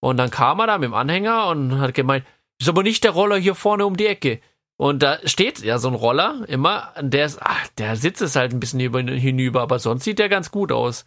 Und 0.00 0.16
dann 0.16 0.30
kam 0.30 0.60
er 0.60 0.66
da 0.66 0.78
mit 0.78 0.88
dem 0.88 0.94
Anhänger 0.94 1.46
und 1.46 1.78
hat 1.80 1.94
gemeint, 1.94 2.24
ist 2.60 2.68
aber 2.68 2.82
nicht 2.82 3.04
der 3.04 3.12
Roller 3.12 3.36
hier 3.36 3.54
vorne 3.54 3.86
um 3.86 3.96
die 3.96 4.06
Ecke. 4.06 4.40
Und 4.78 5.02
da 5.02 5.18
steht 5.24 5.58
ja 5.58 5.78
so 5.78 5.88
ein 5.88 5.94
Roller 5.94 6.44
immer, 6.46 6.94
der 7.00 7.26
ist, 7.26 7.40
ach, 7.42 7.66
der 7.78 7.96
Sitz 7.96 8.20
ist 8.20 8.36
halt 8.36 8.52
ein 8.52 8.60
bisschen 8.60 8.78
über, 8.78 9.00
hinüber, 9.00 9.60
aber 9.60 9.80
sonst 9.80 10.04
sieht 10.04 10.20
der 10.20 10.28
ganz 10.28 10.52
gut 10.52 10.70
aus. 10.70 11.04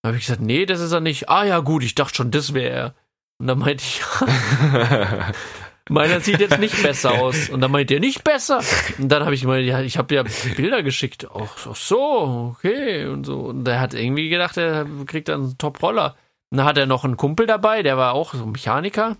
Da 0.00 0.08
habe 0.08 0.16
ich 0.16 0.24
gesagt, 0.24 0.40
nee, 0.40 0.64
das 0.64 0.80
ist 0.80 0.92
er 0.92 1.00
nicht. 1.00 1.28
Ah 1.28 1.44
ja, 1.44 1.58
gut, 1.58 1.84
ich 1.84 1.94
dachte 1.94 2.14
schon, 2.14 2.30
das 2.30 2.54
wäre 2.54 2.70
er. 2.70 2.94
Und 3.38 3.48
dann 3.48 3.58
meinte 3.58 3.84
ich, 3.84 4.00
meiner 5.90 6.20
sieht 6.20 6.40
jetzt 6.40 6.58
nicht 6.58 6.82
besser 6.82 7.12
aus. 7.12 7.50
Und 7.50 7.60
dann 7.60 7.70
meinte 7.70 7.92
er, 7.92 8.00
nicht 8.00 8.24
besser. 8.24 8.60
Und 8.98 9.10
dann 9.10 9.24
habe 9.24 9.34
ich 9.34 9.42
gemeint, 9.42 9.66
ja, 9.66 9.82
ich 9.82 9.98
habe 9.98 10.14
ja 10.14 10.24
Bilder 10.56 10.82
geschickt. 10.82 11.28
Ach, 11.34 11.76
so, 11.76 12.54
okay. 12.56 13.06
Und 13.08 13.24
so. 13.24 13.40
Und 13.40 13.64
der 13.64 13.78
hat 13.78 13.92
irgendwie 13.92 14.30
gedacht, 14.30 14.56
er 14.56 14.86
kriegt 15.06 15.28
dann 15.28 15.42
einen 15.42 15.58
Top-Roller. 15.58 16.16
Dann 16.50 16.64
hat 16.64 16.78
er 16.78 16.86
noch 16.86 17.04
einen 17.04 17.18
Kumpel 17.18 17.46
dabei, 17.46 17.82
der 17.82 17.98
war 17.98 18.14
auch 18.14 18.32
so 18.32 18.46
Mechaniker. 18.46 19.18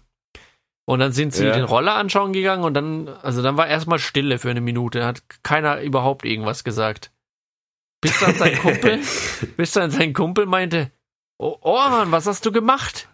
Und 0.85 0.99
dann 0.99 1.13
sind 1.13 1.33
sie 1.33 1.47
Ja. 1.47 1.53
den 1.53 1.65
Roller 1.65 1.95
anschauen 1.95 2.33
gegangen 2.33 2.65
und 2.65 2.75
dann, 2.75 3.09
also 3.09 3.41
dann 3.43 3.57
war 3.57 3.69
erstmal 3.69 3.99
Stille 3.99 4.39
für 4.39 4.51
eine 4.51 4.61
Minute. 4.61 5.05
Hat 5.07 5.23
keiner 5.43 5.81
überhaupt 5.81 6.25
irgendwas 6.25 6.65
gesagt. 6.65 7.13
Bis 8.01 8.19
dann 8.19 8.35
sein 8.35 8.59
Kumpel, 8.59 8.99
bis 9.57 9.71
dann 9.73 9.91
sein 9.93 10.13
Kumpel 10.13 10.47
meinte, 10.47 10.91
oh, 11.39 11.57
Orhan, 11.61 12.11
was 12.11 12.27
hast 12.27 12.45
du 12.45 12.51
gemacht? 12.51 13.09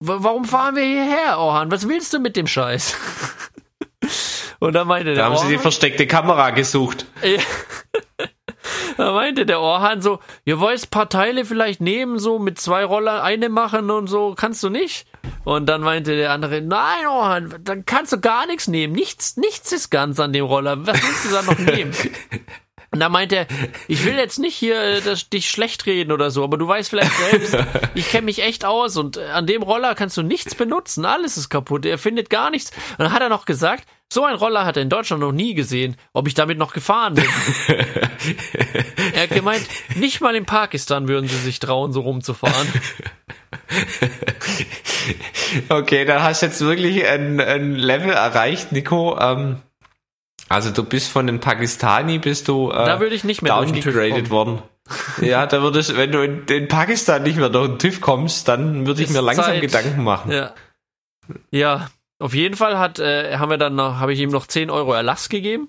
W 0.00 0.12
warum 0.18 0.44
fahren 0.44 0.76
wir 0.76 0.84
hierher, 0.84 1.38
Orhan? 1.38 1.70
Was 1.70 1.88
willst 1.88 2.12
du 2.12 2.18
mit 2.18 2.36
dem 2.36 2.46
Scheiß? 2.46 2.94
Und 4.60 4.74
dann 4.74 4.86
meinte 4.86 5.10
Da 5.10 5.14
der 5.14 5.24
haben 5.24 5.36
sie 5.36 5.48
die 5.48 5.58
versteckte 5.58 6.06
Kamera 6.06 6.50
gesucht. 6.50 7.06
Da 8.96 9.12
meinte 9.12 9.46
der 9.46 9.60
Orhan 9.60 10.02
so, 10.02 10.18
ihr 10.44 10.58
wollt 10.58 10.82
ein 10.82 10.90
paar 10.90 11.08
Teile 11.08 11.44
vielleicht 11.44 11.80
nehmen, 11.80 12.18
so 12.18 12.40
mit 12.40 12.60
zwei 12.60 12.84
Roller 12.84 13.22
eine 13.22 13.48
machen 13.48 13.90
und 13.90 14.08
so, 14.08 14.34
kannst 14.36 14.62
du 14.64 14.70
nicht? 14.70 15.06
Und 15.44 15.66
dann 15.66 15.80
meinte 15.80 16.16
der 16.16 16.32
andere, 16.32 16.60
nein, 16.60 17.06
Orhan, 17.06 17.54
dann 17.62 17.86
kannst 17.86 18.12
du 18.12 18.20
gar 18.20 18.46
nichts 18.46 18.68
nehmen. 18.68 18.92
Nichts, 18.92 19.36
nichts 19.36 19.72
ist 19.72 19.90
ganz 19.90 20.20
an 20.20 20.32
dem 20.32 20.44
Roller. 20.44 20.86
Was 20.86 21.02
willst 21.02 21.24
du 21.24 21.30
da 21.30 21.42
noch 21.42 21.58
nehmen? 21.58 21.92
Und 22.90 23.00
da 23.00 23.10
meinte 23.10 23.36
er, 23.36 23.46
ich 23.86 24.04
will 24.06 24.14
jetzt 24.14 24.38
nicht 24.38 24.54
hier 24.54 24.80
äh, 24.80 25.00
das, 25.02 25.28
dich 25.28 25.50
schlecht 25.50 25.84
reden 25.84 26.10
oder 26.10 26.30
so, 26.30 26.42
aber 26.42 26.56
du 26.56 26.66
weißt 26.66 26.88
vielleicht 26.88 27.12
selbst, 27.30 27.56
ich 27.94 28.08
kenne 28.08 28.24
mich 28.24 28.42
echt 28.42 28.64
aus 28.64 28.96
und 28.96 29.18
äh, 29.18 29.26
an 29.26 29.46
dem 29.46 29.62
Roller 29.62 29.94
kannst 29.94 30.16
du 30.16 30.22
nichts 30.22 30.54
benutzen, 30.54 31.04
alles 31.04 31.36
ist 31.36 31.50
kaputt, 31.50 31.84
er 31.84 31.98
findet 31.98 32.30
gar 32.30 32.50
nichts. 32.50 32.70
Und 32.92 33.00
dann 33.00 33.12
hat 33.12 33.20
er 33.20 33.28
noch 33.28 33.44
gesagt, 33.44 33.86
so 34.10 34.24
ein 34.24 34.34
Roller 34.36 34.64
hat 34.64 34.76
er 34.76 34.82
in 34.82 34.88
Deutschland 34.88 35.20
noch 35.20 35.32
nie 35.32 35.54
gesehen, 35.54 35.96
ob 36.12 36.26
ich 36.28 36.34
damit 36.34 36.56
noch 36.58 36.72
gefahren 36.72 37.14
bin. 37.14 37.26
er 39.12 39.22
hat 39.22 39.30
gemeint, 39.30 39.66
nicht 39.96 40.20
mal 40.20 40.34
in 40.34 40.46
Pakistan 40.46 41.08
würden 41.08 41.28
sie 41.28 41.36
sich 41.36 41.58
trauen, 41.58 41.92
so 41.92 42.00
rumzufahren. 42.00 42.68
Okay, 45.70 46.04
dann 46.04 46.22
hast 46.22 46.42
du 46.42 46.46
jetzt 46.46 46.60
wirklich 46.60 47.06
ein, 47.06 47.40
ein 47.40 47.74
Level 47.74 48.10
erreicht, 48.10 48.72
Nico. 48.72 49.18
Ähm, 49.18 49.62
also 50.48 50.70
du 50.70 50.84
bist 50.84 51.10
von 51.10 51.26
dem 51.26 51.40
Pakistani 51.40 52.18
bist 52.18 52.48
du 52.48 52.70
äh, 52.70 52.74
Da 52.74 53.00
würde 53.00 53.14
ich 53.14 53.24
nicht 53.24 53.42
mehr 53.42 53.58
den 53.60 53.82
kommen. 53.82 54.30
worden. 54.30 54.62
Ja, 55.20 55.46
da 55.46 55.62
würdest, 55.62 55.96
wenn 55.96 56.12
du 56.12 56.22
in, 56.22 56.44
in 56.46 56.68
Pakistan 56.68 57.22
nicht 57.22 57.36
mehr 57.36 57.50
durch 57.50 57.68
den 57.68 57.78
TÜV 57.78 58.00
kommst, 58.00 58.48
dann 58.48 58.86
würde 58.86 59.02
ich 59.02 59.10
mir 59.10 59.20
langsam 59.20 59.46
Zeit. 59.46 59.60
Gedanken 59.60 60.02
machen. 60.02 60.32
Ja. 60.32 60.54
Ja, 61.50 61.88
auf 62.18 62.34
jeden 62.34 62.56
Fall 62.56 62.78
hat, 62.78 62.98
äh, 62.98 63.36
haben 63.36 63.50
wir 63.50 63.58
dann 63.58 63.74
noch, 63.74 63.98
habe 64.00 64.12
ich 64.12 64.20
ihm 64.20 64.30
noch 64.30 64.46
10 64.46 64.70
Euro 64.70 64.92
Erlass 64.92 65.28
gegeben. 65.28 65.68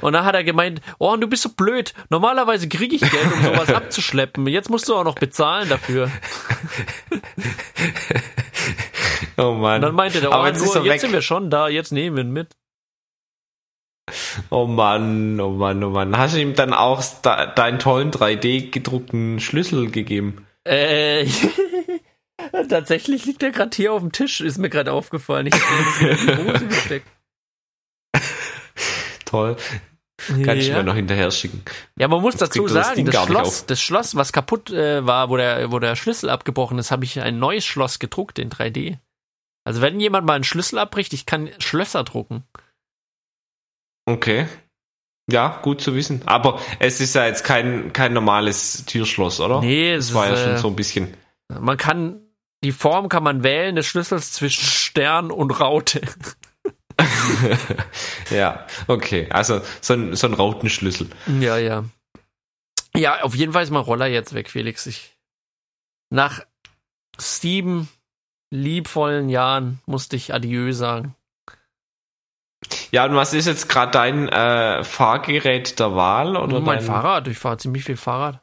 Und 0.00 0.12
dann 0.12 0.24
hat 0.24 0.34
er 0.34 0.44
gemeint, 0.44 0.80
oh, 0.98 1.16
du 1.16 1.26
bist 1.26 1.42
so 1.42 1.48
blöd. 1.50 1.92
Normalerweise 2.08 2.68
kriege 2.68 2.94
ich 2.94 3.00
Geld, 3.00 3.32
um 3.32 3.42
sowas 3.42 3.68
abzuschleppen. 3.74 4.46
Jetzt 4.46 4.70
musst 4.70 4.88
du 4.88 4.94
auch 4.94 5.04
noch 5.04 5.16
bezahlen 5.16 5.68
dafür. 5.68 6.10
Oh 9.38 9.52
Mann. 9.52 9.76
Und 9.76 9.82
dann 9.82 9.94
meinte 9.94 10.20
der, 10.20 10.30
oh, 10.30 10.34
Aber 10.34 10.48
jetzt 10.48 10.64
nur, 10.64 10.84
jetzt 10.84 11.00
sind 11.00 11.12
wir 11.12 11.22
schon 11.22 11.48
da, 11.48 11.68
jetzt 11.68 11.92
nehmen 11.92 12.16
wir 12.16 12.24
ihn 12.24 12.32
mit. 12.32 12.56
Oh 14.50 14.66
Mann, 14.66 15.40
oh 15.40 15.50
Mann, 15.50 15.82
oh 15.84 15.90
Mann. 15.90 16.16
Hast 16.18 16.34
du 16.34 16.40
ihm 16.40 16.54
dann 16.54 16.74
auch 16.74 17.02
deinen 17.22 17.78
tollen 17.78 18.10
3D 18.10 18.70
gedruckten 18.70 19.38
Schlüssel 19.38 19.90
gegeben? 19.90 20.44
Äh, 20.64 21.24
tatsächlich 22.68 23.24
liegt 23.26 23.42
der 23.42 23.50
gerade 23.50 23.74
hier 23.74 23.92
auf 23.92 24.00
dem 24.00 24.12
Tisch, 24.12 24.40
ist 24.40 24.58
mir 24.58 24.70
gerade 24.70 24.92
aufgefallen. 24.92 25.46
Ich 25.46 25.54
habe 25.54 26.10
in 26.10 26.26
die 26.26 26.52
Hose 26.52 26.66
gesteckt. 26.68 27.06
Toll. 29.24 29.56
Kann 30.44 30.58
ich 30.58 30.70
mir 30.70 30.82
noch 30.82 30.96
hinterher 30.96 31.30
schicken. 31.30 31.62
Ja, 31.96 32.08
man 32.08 32.20
muss 32.20 32.34
Jetzt 32.34 32.42
dazu 32.42 32.66
er 32.66 32.74
das 32.74 32.88
sagen, 32.88 33.06
das, 33.06 33.14
nicht 33.14 33.26
Schloss, 33.26 33.66
das 33.66 33.80
Schloss, 33.80 34.16
was 34.16 34.32
kaputt 34.32 34.70
äh, 34.70 35.06
war, 35.06 35.30
wo 35.30 35.36
der, 35.36 35.70
wo 35.70 35.78
der 35.78 35.94
Schlüssel 35.96 36.28
abgebrochen 36.28 36.78
ist, 36.78 36.90
habe 36.90 37.04
ich 37.04 37.20
ein 37.20 37.38
neues 37.38 37.64
Schloss 37.64 37.98
gedruckt 37.98 38.38
in 38.38 38.50
3D. 38.50 38.98
Also 39.64 39.80
wenn 39.80 40.00
jemand 40.00 40.26
mal 40.26 40.34
einen 40.34 40.44
Schlüssel 40.44 40.78
abbricht, 40.78 41.12
ich 41.12 41.24
kann 41.24 41.50
Schlösser 41.58 42.02
drucken. 42.02 42.44
Okay. 44.06 44.48
Ja, 45.30 45.60
gut 45.62 45.80
zu 45.82 45.94
wissen. 45.94 46.22
Aber 46.26 46.60
es 46.78 47.00
ist 47.00 47.14
ja 47.14 47.26
jetzt 47.26 47.44
kein, 47.44 47.92
kein 47.92 48.12
normales 48.12 48.86
Türschloss, 48.86 49.40
oder? 49.40 49.60
Nee, 49.60 49.92
es 49.92 50.08
Das 50.08 50.14
war 50.14 50.26
ja 50.26 50.32
ist, 50.32 50.42
schon 50.42 50.52
äh, 50.52 50.58
so 50.58 50.68
ein 50.68 50.76
bisschen. 50.76 51.14
Man 51.48 51.76
kann, 51.76 52.22
die 52.64 52.72
Form 52.72 53.08
kann 53.08 53.22
man 53.22 53.42
wählen 53.42 53.76
des 53.76 53.86
Schlüssels 53.86 54.32
zwischen 54.32 54.64
Stern 54.64 55.30
und 55.30 55.50
Raute. 55.52 56.00
Ja, 58.30 58.66
okay. 58.88 59.28
Also 59.30 59.60
so 59.80 59.94
ein, 59.94 60.16
so 60.16 60.26
ein 60.26 60.34
Rautenschlüssel. 60.34 61.08
Ja, 61.40 61.56
ja. 61.56 61.84
Ja, 62.94 63.22
auf 63.22 63.34
jeden 63.34 63.52
Fall 63.52 63.62
ist 63.62 63.70
mein 63.70 63.82
Roller 63.82 64.06
jetzt 64.06 64.34
weg, 64.34 64.50
Felix. 64.50 64.86
Ich, 64.86 65.16
nach 66.10 66.40
sieben 67.16 67.88
liebvollen 68.50 69.28
Jahren 69.28 69.80
musste 69.86 70.16
ich 70.16 70.34
Adieu 70.34 70.72
sagen. 70.72 71.14
Ja, 72.90 73.04
und 73.04 73.14
was 73.14 73.34
ist 73.34 73.46
jetzt 73.46 73.68
gerade 73.68 73.92
dein 73.92 74.28
äh, 74.28 74.82
Fahrgerät 74.82 75.78
der 75.78 75.94
Wahl? 75.94 76.36
Oder 76.36 76.60
mein 76.60 76.78
dein... 76.78 76.86
Fahrrad, 76.86 77.28
ich 77.28 77.38
fahre 77.38 77.58
ziemlich 77.58 77.84
viel 77.84 77.96
Fahrrad. 77.96 78.40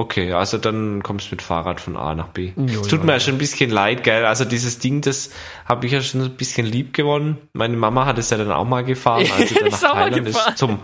Okay, 0.00 0.32
also 0.32 0.56
dann 0.56 1.02
kommst 1.02 1.26
du 1.26 1.34
mit 1.34 1.42
Fahrrad 1.42 1.78
von 1.78 1.98
A 1.98 2.14
nach 2.14 2.28
B. 2.28 2.52
Jo, 2.56 2.80
Es 2.80 2.88
tut 2.88 3.00
jo, 3.00 3.04
mir 3.04 3.12
ja 3.12 3.20
schon 3.20 3.34
ein 3.34 3.38
bisschen 3.38 3.68
leid, 3.68 4.02
gell? 4.02 4.24
Also 4.24 4.46
dieses 4.46 4.78
Ding, 4.78 5.02
das 5.02 5.28
habe 5.66 5.84
ich 5.84 5.92
ja 5.92 6.00
schon 6.00 6.22
ein 6.22 6.36
bisschen 6.36 6.64
lieb 6.64 6.94
gewonnen. 6.94 7.36
Meine 7.52 7.76
Mama 7.76 8.06
hat 8.06 8.16
es 8.16 8.30
ja 8.30 8.38
dann 8.38 8.50
auch 8.50 8.64
mal 8.64 8.82
gefahren, 8.82 9.26
als 9.36 9.50
sie 9.50 9.54
dann 9.60 9.68
nach 9.68 9.78
Thailand 9.78 10.26
ist 10.26 10.56
zum. 10.56 10.78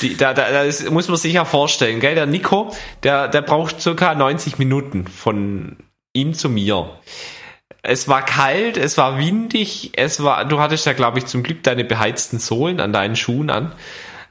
Die, 0.00 0.16
da, 0.16 0.32
da, 0.32 0.50
da 0.50 0.62
ist, 0.62 0.90
muss 0.90 1.08
man 1.08 1.18
sich 1.18 1.34
ja 1.34 1.44
vorstellen, 1.44 2.00
gell? 2.00 2.14
Der 2.14 2.24
Nico, 2.24 2.74
der, 3.02 3.28
der 3.28 3.42
braucht 3.42 3.82
circa 3.82 4.14
90 4.14 4.58
Minuten 4.58 5.06
von 5.06 5.76
ihm 6.14 6.32
zu 6.32 6.48
mir. 6.48 6.88
Es 7.82 8.08
war 8.08 8.24
kalt, 8.24 8.78
es 8.78 8.96
war 8.96 9.18
windig, 9.18 9.92
es 9.96 10.22
war, 10.22 10.46
du 10.46 10.58
hattest 10.58 10.86
ja, 10.86 10.94
glaube 10.94 11.18
ich, 11.18 11.26
zum 11.26 11.42
Glück 11.42 11.62
deine 11.62 11.84
beheizten 11.84 12.38
Sohlen 12.38 12.80
an 12.80 12.94
deinen 12.94 13.14
Schuhen 13.14 13.50
an. 13.50 13.72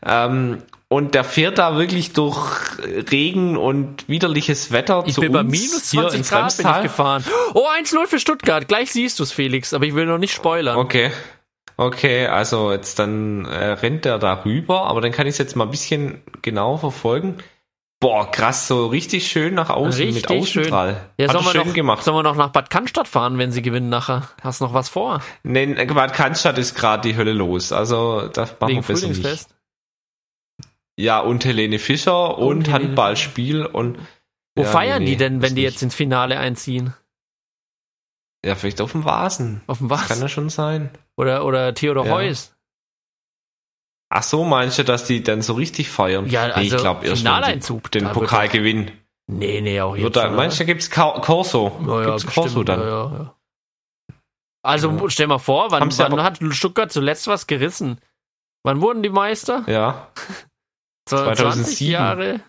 Ähm, 0.03 0.63
und 0.93 1.15
der 1.15 1.23
fährt 1.23 1.57
da 1.57 1.75
wirklich 1.75 2.13
durch 2.13 2.37
Regen 3.11 3.57
und 3.57 4.07
widerliches 4.07 4.71
Wetter 4.71 5.03
Ich 5.07 5.15
zu 5.15 5.21
bin 5.21 5.31
bei 5.31 5.39
uns 5.39 5.51
minus 5.51 5.89
hier 5.89 6.01
20 6.01 6.19
ins 6.19 6.29
Grad 6.29 6.57
bin 6.57 6.67
ich 6.67 6.81
gefahren. 6.83 7.23
Oh, 7.55 7.65
1-0 7.81 8.05
für 8.05 8.19
Stuttgart. 8.19 8.67
Gleich 8.67 8.91
siehst 8.91 9.17
du 9.17 9.23
es, 9.23 9.31
Felix, 9.31 9.73
aber 9.73 9.85
ich 9.85 9.95
will 9.95 10.05
noch 10.05 10.19
nicht 10.19 10.33
spoilern. 10.33 10.77
Okay. 10.77 11.11
Okay, 11.77 12.27
also 12.27 12.71
jetzt 12.71 12.99
dann 12.99 13.45
äh, 13.45 13.71
rennt 13.71 14.05
er 14.05 14.19
da 14.19 14.43
rüber, 14.45 14.85
aber 14.85 15.01
dann 15.01 15.11
kann 15.11 15.25
ich 15.25 15.31
es 15.31 15.37
jetzt 15.39 15.55
mal 15.55 15.63
ein 15.63 15.71
bisschen 15.71 16.21
genauer 16.43 16.77
verfolgen. 16.77 17.37
Boah, 17.99 18.29
krass, 18.29 18.67
so 18.67 18.85
richtig 18.85 19.27
schön 19.27 19.55
nach 19.55 19.71
außen 19.71 20.05
mit 20.05 20.29
Richtig 20.29 20.47
schön. 20.47 20.61
Außenstrahl. 20.65 21.09
Ja, 21.17 21.27
Hat 21.27 21.31
sollen 21.33 21.45
wir, 21.45 21.51
schön 21.53 21.67
noch, 21.69 21.73
gemacht. 21.73 22.03
sollen 22.03 22.17
wir 22.17 22.23
noch 22.23 22.35
nach 22.35 22.49
Bad 22.49 22.69
Cannstatt 22.69 23.07
fahren, 23.07 23.39
wenn 23.39 23.51
sie 23.51 23.63
gewinnen 23.63 23.89
nachher? 23.89 24.27
Hast 24.43 24.61
noch 24.61 24.75
was 24.75 24.89
vor? 24.89 25.21
Nee, 25.41 25.65
Bad 25.65 26.13
Cannstatt 26.13 26.59
ist 26.59 26.75
gerade 26.75 27.09
die 27.09 27.17
Hölle 27.17 27.33
los. 27.33 27.71
Also 27.71 28.27
das 28.27 28.59
machen 28.59 28.73
Wegen 28.73 28.87
wir 28.87 28.93
besser 28.93 29.07
nicht. 29.07 29.47
Ja, 30.99 31.19
und 31.19 31.43
Helene 31.45 31.79
Fischer 31.79 32.37
und, 32.37 32.57
Und 32.57 32.67
Helene 32.67 32.85
Handballspiel 32.89 33.65
und 33.65 33.97
Wo 34.55 34.63
Ja, 34.63 34.69
feiern 34.69 34.99
nee, 35.03 35.11
die 35.11 35.17
denn, 35.17 35.39
das 35.39 35.49
wenn 35.49 35.55
die 35.55 35.63
nicht. 35.63 35.73
jetzt 35.73 35.81
ins 35.83 35.95
Finale 35.95 36.37
einziehen? 36.37 36.93
ja, 38.45 38.55
vielleicht 38.55 38.81
auf 38.81 38.91
dem 38.91 39.05
Vasen. 39.05 39.61
Auf 39.67 39.77
dem 39.79 39.87
Kann 39.89 39.99
was? 40.09 40.19
ja 40.19 40.27
schon 40.27 40.49
sein. 40.49 40.91
Oder, 41.15 41.45
oder 41.45 41.73
Theodor 41.73 42.05
Ja. 42.05 42.11
Heuss? 42.13 42.53
Ach 44.09 44.21
so, 44.21 44.43
meinst 44.43 44.77
du, 44.77 44.83
dass 44.83 45.05
die 45.05 45.23
dann 45.23 45.41
so 45.41 45.53
richtig 45.53 45.89
feiern? 45.89 46.27
Ja, 46.29 46.47
nee, 46.47 46.53
also 46.53 46.75
ich 46.75 46.81
glaube 46.81 47.05
erst 47.07 47.21
Finaleinzug. 47.21 47.89
den 47.91 48.03
da 48.03 48.09
wird 48.09 48.13
Pokal 48.19 48.47
doch- 48.47 48.53
gewinnen. 48.53 48.91
Nee, 49.27 49.61
nee, 49.61 49.79
auch 49.81 49.95
jetzt. 49.95 50.05
Oder? 50.05 50.29
meinst 50.31 50.59
du, 50.59 50.63
da 50.63 50.65
gibt's 50.65 50.91
Corso? 50.91 51.79
Ja, 51.87 52.01
ja, 52.01 52.05
gibt's 52.09 52.25
Corso 52.27 52.59
bestimmt, 52.63 52.69
dann? 52.69 52.81
Ja. 52.81 53.35
Also 54.61 55.09
stell 55.09 55.27
mal 55.27 55.39
vor, 55.39 55.71
wann, 55.71 55.89
wann 55.97 56.23
hat 56.23 56.39
Stuttgart 56.51 56.91
zuletzt 56.91 57.27
was 57.27 57.47
gerissen? 57.47 57.99
Wann 58.63 58.81
wurden 58.81 59.01
die 59.03 59.09
Meister? 59.09 59.63
Ja, 59.67 60.09
20 60.15 60.45
2007. 61.05 61.91
Jahre? 61.91 62.39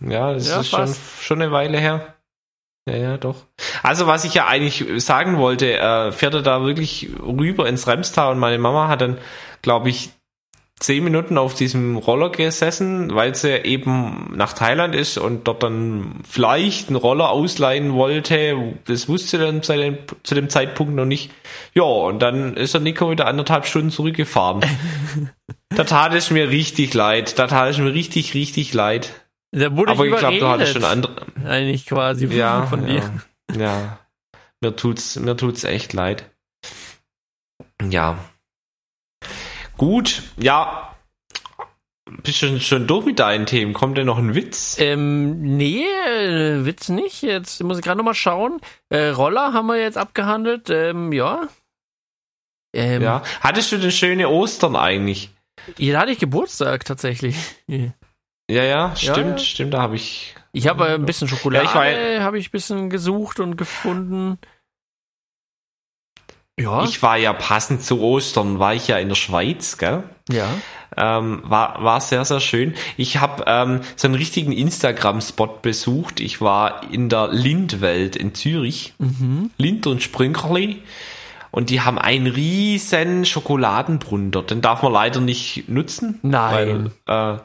ja, 0.00 0.32
das 0.34 0.48
Ja, 0.48 0.60
ist 0.60 0.68
schon, 0.70 0.80
fast. 0.80 1.22
schon 1.22 1.42
eine 1.42 1.52
Weile 1.52 1.78
her. 1.78 2.14
Ja, 2.88 2.96
ja, 2.96 3.16
doch. 3.18 3.46
Also, 3.82 4.06
was 4.06 4.24
ich 4.24 4.34
ja 4.34 4.46
eigentlich 4.46 4.84
sagen 5.04 5.38
wollte, 5.38 5.78
äh, 5.78 6.12
fährt 6.12 6.34
er 6.34 6.42
da 6.42 6.62
wirklich 6.64 7.10
rüber 7.22 7.68
ins 7.68 7.86
Remstal 7.86 8.32
und 8.32 8.38
meine 8.38 8.58
Mama 8.58 8.88
hat 8.88 9.02
dann, 9.02 9.18
glaube 9.62 9.90
ich, 9.90 10.10
zehn 10.80 11.04
Minuten 11.04 11.36
auf 11.36 11.52
diesem 11.54 11.96
Roller 11.98 12.30
gesessen, 12.30 13.14
weil 13.14 13.34
sie 13.34 13.50
eben 13.64 14.32
nach 14.34 14.54
Thailand 14.54 14.94
ist 14.94 15.18
und 15.18 15.46
dort 15.46 15.62
dann 15.62 16.20
vielleicht 16.26 16.88
einen 16.88 16.96
Roller 16.96 17.28
ausleihen 17.28 17.92
wollte. 17.92 18.78
Das 18.86 19.06
wusste 19.06 19.28
sie 19.36 19.38
dann 19.44 19.62
zu 19.62 19.76
dem, 19.76 19.98
zu 20.22 20.34
dem 20.34 20.48
Zeitpunkt 20.48 20.94
noch 20.94 21.04
nicht. 21.04 21.30
Ja, 21.74 21.82
und 21.82 22.20
dann 22.20 22.56
ist 22.56 22.72
der 22.72 22.80
Nico 22.80 23.10
wieder 23.10 23.26
anderthalb 23.26 23.66
Stunden 23.66 23.90
zurückgefahren. 23.90 24.62
da 25.70 25.84
tat 25.84 26.14
es 26.14 26.30
mir 26.30 26.50
richtig 26.50 26.92
leid. 26.94 27.38
Da 27.38 27.46
tat 27.46 27.70
es 27.70 27.78
mir 27.78 27.92
richtig, 27.94 28.34
richtig 28.34 28.74
leid. 28.74 29.12
Da 29.52 29.76
wurde 29.76 29.92
Aber 29.92 30.04
ich 30.06 30.12
ich 30.12 30.18
glaube, 30.18 30.38
du 30.38 30.48
hattest 30.48 30.72
schon 30.74 30.84
andere. 30.84 31.26
Eigentlich 31.44 31.86
quasi 31.86 32.26
von, 32.28 32.36
Ja, 32.36 32.66
von 32.66 32.86
dir. 32.86 33.10
ja, 33.52 33.58
ja. 33.58 33.98
Mir 34.60 34.76
tut's, 34.76 35.16
mir 35.16 35.36
tut's 35.36 35.64
echt 35.64 35.92
leid. 35.92 36.30
Ja. 37.82 38.18
Gut, 39.76 40.22
ja. 40.36 40.94
Bist 42.22 42.42
du 42.42 42.46
schon- 42.48 42.60
schon 42.60 42.86
durch 42.86 43.06
mit 43.06 43.18
deinen 43.18 43.46
Themen? 43.46 43.72
Kommt 43.72 43.96
denn 43.96 44.06
noch 44.06 44.18
ein 44.18 44.34
Witz? 44.34 44.76
Ähm, 44.78 45.40
nee, 45.56 45.84
äh, 46.06 46.64
Witz 46.66 46.88
nicht. 46.90 47.22
Jetzt 47.22 47.62
muss 47.62 47.78
ich 47.78 47.84
gerade 47.84 47.96
nochmal 47.98 48.14
schauen. 48.14 48.60
Äh, 48.90 49.08
Roller 49.08 49.52
haben 49.52 49.66
wir 49.68 49.80
jetzt 49.80 49.96
abgehandelt. 49.96 50.68
Ähm, 50.70 51.12
ja. 51.12 51.48
Ähm, 52.74 53.00
ja. 53.02 53.22
Hattest 53.40 53.72
du 53.72 53.78
denn 53.78 53.90
schöne 53.92 54.28
Ostern 54.28 54.76
eigentlich? 54.76 55.30
Hier 55.76 55.98
hatte 55.98 56.12
ich 56.12 56.18
Geburtstag 56.18 56.84
tatsächlich. 56.84 57.36
Ja, 58.50 58.64
ja, 58.64 58.96
stimmt, 58.96 59.38
ja. 59.38 59.44
stimmt, 59.44 59.74
da 59.74 59.82
habe 59.82 59.96
ich. 59.96 60.34
Ich 60.52 60.66
habe 60.66 60.86
ein 60.86 61.06
bisschen 61.06 61.28
Schokolade, 61.28 61.64
Ja, 61.64 62.16
ich 62.16 62.20
habe 62.20 62.38
ich 62.38 62.48
ein 62.48 62.52
bisschen 62.52 62.90
gesucht 62.90 63.38
und 63.38 63.56
gefunden. 63.56 64.38
Ja, 66.58 66.84
Ich 66.84 67.02
war 67.02 67.16
ja 67.16 67.32
passend 67.32 67.82
zu 67.82 68.00
Ostern, 68.00 68.58
war 68.58 68.74
ich 68.74 68.88
ja 68.88 68.98
in 68.98 69.08
der 69.08 69.14
Schweiz, 69.14 69.78
gell? 69.78 70.04
ja. 70.30 70.48
Ähm, 70.96 71.42
war, 71.44 71.82
war 71.84 72.00
sehr, 72.00 72.24
sehr 72.24 72.40
schön. 72.40 72.74
Ich 72.96 73.18
habe 73.18 73.44
ähm, 73.46 73.80
so 73.94 74.08
einen 74.08 74.16
richtigen 74.16 74.50
Instagram-Spot 74.50 75.60
besucht. 75.62 76.18
Ich 76.18 76.40
war 76.40 76.82
in 76.92 77.08
der 77.08 77.28
Lindwelt 77.28 78.16
in 78.16 78.34
Zürich. 78.34 78.94
Mhm. 78.98 79.52
Lind 79.56 79.86
und 79.86 80.02
Sprünkerli. 80.02 80.82
Und 81.50 81.70
die 81.70 81.80
haben 81.80 81.98
einen 81.98 82.26
riesen 82.26 83.24
Schokoladenbrunnen 83.24 84.30
dort. 84.30 84.50
Den 84.50 84.60
darf 84.62 84.82
man 84.82 84.92
leider 84.92 85.20
nicht 85.20 85.68
nutzen. 85.68 86.18
Nein. 86.22 86.90
Weil, 87.06 87.34
äh, 87.36 87.40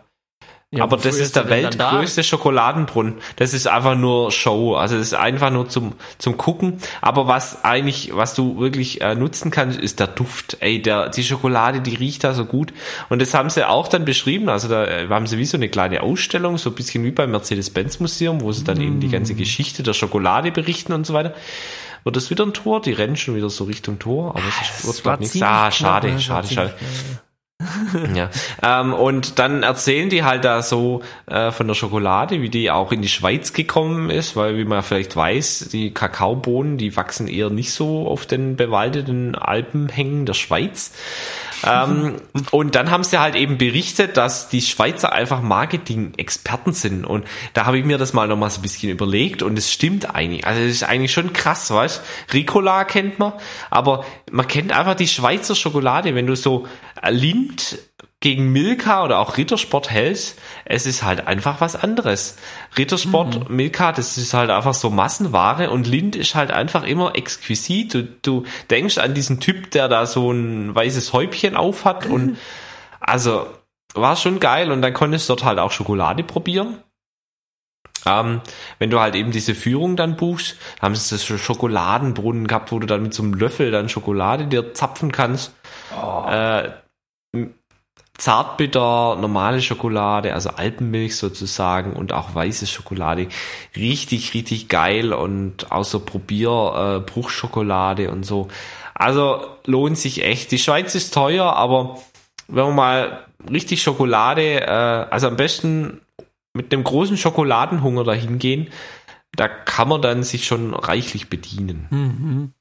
Ja, 0.72 0.84
aber 0.84 0.98
das 0.98 1.18
ist 1.18 1.36
der 1.38 1.46
er 1.46 1.62
dann 1.70 1.78
da? 1.78 1.92
weltgrößte 1.92 2.24
Schokoladenbrunnen. 2.24 3.14
Das 3.38 3.54
ist 3.54 3.66
einfach 3.68 3.96
nur 3.96 4.30
Show. 4.32 4.76
Also 4.76 4.98
das 4.98 5.08
ist 5.08 5.14
einfach 5.14 5.50
nur 5.50 5.70
zum, 5.70 5.94
zum 6.18 6.36
Gucken. 6.38 6.80
Aber 7.02 7.28
was 7.28 7.64
eigentlich, 7.64 8.12
was 8.14 8.34
du 8.34 8.60
wirklich 8.60 9.00
äh, 9.00 9.16
nutzen 9.16 9.52
kannst, 9.52 9.80
ist 9.80 10.00
der 10.02 10.08
Duft. 10.08 10.58
Ey, 10.60 10.82
der, 10.82 11.10
die 11.10 11.24
Schokolade, 11.24 11.80
die 11.82 11.96
riecht 11.96 12.26
da 12.26 12.34
so 12.34 12.44
gut. 12.46 12.74
Und 13.10 13.22
das 13.22 13.34
haben 13.34 13.50
sie 13.50 13.68
auch 13.68 13.88
dann 13.88 14.04
beschrieben. 14.04 14.50
Also 14.50 14.68
da 14.68 14.86
äh, 14.86 15.08
haben 15.08 15.28
sie 15.28 15.38
wie 15.38 15.46
so 15.46 15.56
eine 15.56 15.70
kleine 15.70 16.02
Ausstellung, 16.04 16.58
so 16.58 16.72
ein 16.72 16.76
bisschen 16.76 17.04
wie 17.06 17.12
beim 17.12 17.32
Mercedes-Benz-Museum, 17.32 18.42
wo 18.42 18.52
sie 18.52 18.66
dann 18.66 18.82
eben 18.82 19.00
die 19.00 19.08
Mm. 19.08 19.12
ganze 19.12 19.36
Geschichte 19.36 19.82
der 19.82 19.94
Schokolade 19.94 20.52
berichten 20.52 20.92
und 20.94 21.06
so 21.08 21.14
weiter. 21.14 21.34
Wird 22.06 22.16
das 22.16 22.30
wieder 22.30 22.46
ein 22.46 22.54
Tor? 22.54 22.82
Die 22.82 22.94
rennen 22.94 23.16
schon 23.16 23.36
wieder 23.36 23.50
so 23.50 23.64
Richtung 23.64 23.98
Tor, 23.98 24.36
aber 24.36 24.44
es 24.48 24.62
ist, 24.62 24.78
Das 24.78 24.86
wird 24.86 25.06
war 25.06 25.18
glaub 25.18 25.20
nichts. 25.22 25.42
Ah, 25.42 25.70
knapp, 25.70 25.74
schade, 25.74 26.14
war 26.14 26.20
schade, 26.20 26.48
schade. 26.48 26.74
knapp. 26.78 27.22
Ja. 28.16 28.30
Ähm, 28.62 28.94
und 28.94 29.40
dann 29.40 29.64
erzählen 29.64 30.10
die 30.10 30.24
halt 30.24 30.44
da 30.44 30.62
so 30.62 31.02
äh, 31.26 31.52
von 31.52 31.68
der 31.68 31.74
Schokolade, 31.74 32.42
wie 32.42 32.50
die 32.50 32.70
auch 32.70 32.92
in 32.92 33.02
die 33.02 33.08
Schweiz 33.08 33.54
gekommen 33.54 34.10
ist, 34.10 34.36
weil 34.36 34.58
wie 34.58 34.66
man 34.66 34.84
vielleicht 34.84 35.16
weiß, 35.16 35.70
die 35.72 35.94
Kakaobohnen, 35.94 36.78
die 36.78 36.96
wachsen 36.98 37.28
eher 37.28 37.50
nicht 37.50 37.72
so 37.72 38.08
auf 38.08 38.26
den 38.26 38.58
bewaldeten 38.58 39.36
Alpenhängen 39.36 40.26
der 40.26 40.34
Schweiz. 40.34 40.92
Ähm, 41.66 42.16
und 42.52 42.76
dann 42.76 42.92
haben 42.92 43.04
sie 43.04 43.20
halt 43.20 43.36
eben 43.36 43.58
berichtet, 43.58 44.18
dass 44.18 44.50
die 44.50 44.62
Schweizer 44.62 45.14
einfach 45.14 45.42
Marketing-Experten 45.42 46.74
sind. 46.74 47.06
Und 47.06 47.26
da 47.54 47.66
habe 47.66 47.78
ich 47.78 47.86
mir 47.86 47.98
das 47.98 48.14
mal 48.14 48.28
nochmal 48.28 48.50
so 48.50 48.60
ein 48.60 48.62
bisschen 48.62 48.90
überlegt 48.90 49.42
und 49.42 49.58
es 49.58 49.72
stimmt 49.72 50.14
eigentlich. 50.14 50.46
Also 50.46 50.62
es 50.62 50.72
ist 50.72 50.84
eigentlich 50.84 51.12
schon 51.12 51.34
krass, 51.34 51.72
weißt 51.72 52.02
Ricola 52.34 52.84
kennt 52.84 53.20
man, 53.20 53.34
aber 53.70 54.06
man 54.32 54.48
kennt 54.48 54.72
einfach 54.72 54.96
die 54.96 55.08
Schweizer 55.08 55.56
Schokolade. 55.56 56.16
Wenn 56.16 56.28
du 56.28 56.36
so 56.36 56.68
Lind 57.10 57.78
gegen 58.26 58.52
Milka 58.52 59.04
oder 59.04 59.20
auch 59.20 59.38
Rittersport 59.38 59.92
hältst, 59.92 60.40
es 60.66 60.88
ist 60.88 61.04
halt 61.04 61.28
einfach 61.28 61.62
was 61.62 61.76
anderes. 61.76 62.38
Rittersport, 62.76 63.48
mhm. 63.50 63.56
Milka, 63.56 63.92
das 63.92 64.18
ist 64.18 64.34
halt 64.34 64.50
einfach 64.50 64.74
so 64.74 64.90
Massenware 64.90 65.70
und 65.70 65.86
Lind 65.86 66.16
ist 66.16 66.34
halt 66.34 66.50
einfach 66.50 66.84
immer 66.86 67.16
exquisit. 67.16 67.94
Du, 67.94 68.04
du 68.24 68.44
denkst 68.72 68.98
an 68.98 69.14
diesen 69.14 69.40
Typ, 69.42 69.70
der 69.70 69.90
da 69.90 70.08
so 70.08 70.32
ein 70.32 70.74
weißes 70.74 71.14
Häubchen 71.14 71.56
auf 71.56 71.86
hat 71.86 72.08
und 72.08 72.38
also 73.00 73.46
war 73.94 74.16
schon 74.16 74.40
geil 74.40 74.72
und 74.72 74.82
dann 74.82 74.96
konntest 74.96 75.30
du 75.30 75.34
dort 75.34 75.46
halt 75.46 75.60
auch 75.60 75.72
Schokolade 75.72 76.24
probieren. 76.24 76.78
Ähm, 78.08 78.42
wenn 78.80 78.90
du 78.90 79.00
halt 79.00 79.14
eben 79.14 79.30
diese 79.30 79.54
Führung 79.54 79.96
dann 79.96 80.16
buchst, 80.16 80.58
haben 80.82 80.96
sie 80.96 81.16
so 81.16 81.38
Schokoladenbrunnen 81.38 82.48
gehabt, 82.48 82.72
wo 82.72 82.80
du 82.80 82.88
dann 82.88 83.04
mit 83.04 83.14
so 83.14 83.22
einem 83.22 83.36
Löffel 83.36 83.70
dann 83.70 83.88
Schokolade 83.88 84.48
dir 84.48 84.74
zapfen 84.74 85.12
kannst. 85.12 85.54
Oh. 85.96 86.28
Äh, 86.28 86.72
Zartbitter, 88.18 89.18
normale 89.20 89.62
Schokolade, 89.62 90.34
also 90.34 90.52
Alpenmilch 90.52 91.18
sozusagen 91.18 91.94
und 91.94 92.14
auch 92.14 92.34
weiße 92.34 92.66
Schokolade. 92.66 93.28
Richtig, 93.76 94.34
richtig 94.34 94.70
geil 94.70 95.14
und 95.14 95.68
so 95.82 96.00
Probier, 96.00 97.00
äh, 97.00 97.00
Bruchschokolade 97.00 98.10
und 98.12 98.26
so. 98.26 98.48
Also 98.94 99.46
lohnt 99.66 99.98
sich 99.98 100.24
echt. 100.24 100.52
Die 100.52 100.60
Schweiz 100.60 100.96
ist 100.96 101.14
teuer, 101.14 101.54
aber 101.56 102.00
wenn 102.48 102.66
man 102.68 102.76
mal 102.76 103.26
richtig 103.52 103.84
Schokolade, 103.84 104.62
äh, 104.62 105.08
also 105.12 105.28
am 105.28 105.36
besten 105.36 106.02
mit 106.54 106.74
einem 106.74 106.86
großen 106.86 107.18
Schokoladenhunger 107.18 108.06
dahin 108.06 108.40
gehen, 108.40 108.70
da 109.36 109.50
kann 109.50 109.90
man 109.90 110.02
dann 110.02 110.24
sich 110.24 110.46
schon 110.46 110.74
reichlich 110.74 111.30
bedienen. 111.30 111.88
Mhm. 111.90 112.54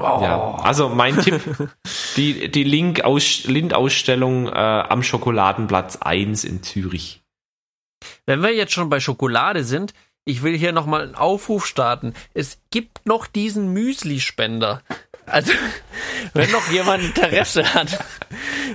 Oh. 0.00 0.22
Ja, 0.22 0.56
also 0.62 0.88
mein 0.88 1.20
Tipp, 1.20 1.40
die, 2.16 2.50
die 2.50 2.64
Lind-Ausstellung 2.64 4.48
äh, 4.48 4.50
am 4.50 5.02
Schokoladenplatz 5.02 5.96
1 5.96 6.44
in 6.44 6.62
Zürich. 6.62 7.22
Wenn 8.26 8.42
wir 8.42 8.54
jetzt 8.54 8.72
schon 8.72 8.88
bei 8.88 9.00
Schokolade 9.00 9.64
sind, 9.64 9.92
ich 10.24 10.42
will 10.42 10.56
hier 10.56 10.72
nochmal 10.72 11.02
einen 11.02 11.14
Aufruf 11.14 11.66
starten. 11.66 12.14
Es 12.34 12.58
gibt 12.70 13.06
noch 13.06 13.26
diesen 13.26 13.72
Müsli-Spender. 13.72 14.82
Also, 15.26 15.52
wenn 16.34 16.50
noch 16.50 16.70
jemand 16.70 17.04
Interesse 17.04 17.74
hat. 17.74 17.98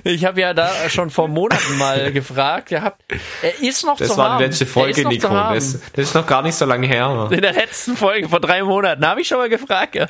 Ich 0.03 0.25
habe 0.25 0.41
ja 0.41 0.53
da 0.53 0.69
schon 0.89 1.09
vor 1.09 1.27
Monaten 1.27 1.77
mal 1.77 2.11
gefragt 2.13 2.69
gehabt. 2.69 3.01
Er 3.41 3.59
ist 3.61 3.83
noch 3.83 3.97
das 3.97 4.09
zu 4.09 4.17
haben. 4.17 4.17
Das 4.17 4.29
war 4.29 4.37
die 4.37 4.43
letzte 4.43 4.65
Folge, 4.65 5.07
Nico. 5.07 5.29
Das, 5.29 5.79
das, 5.93 6.09
ist 6.09 6.13
noch 6.13 6.27
gar 6.27 6.41
nicht 6.41 6.55
so 6.55 6.65
lange 6.65 6.87
her. 6.87 7.29
In 7.31 7.41
der 7.41 7.53
letzten 7.53 7.97
Folge 7.97 8.29
vor 8.29 8.39
drei 8.39 8.63
Monaten 8.63 9.05
habe 9.05 9.21
ich 9.21 9.27
schon 9.27 9.37
mal 9.37 9.49
gefragt. 9.49 9.95
Ja 9.95 10.07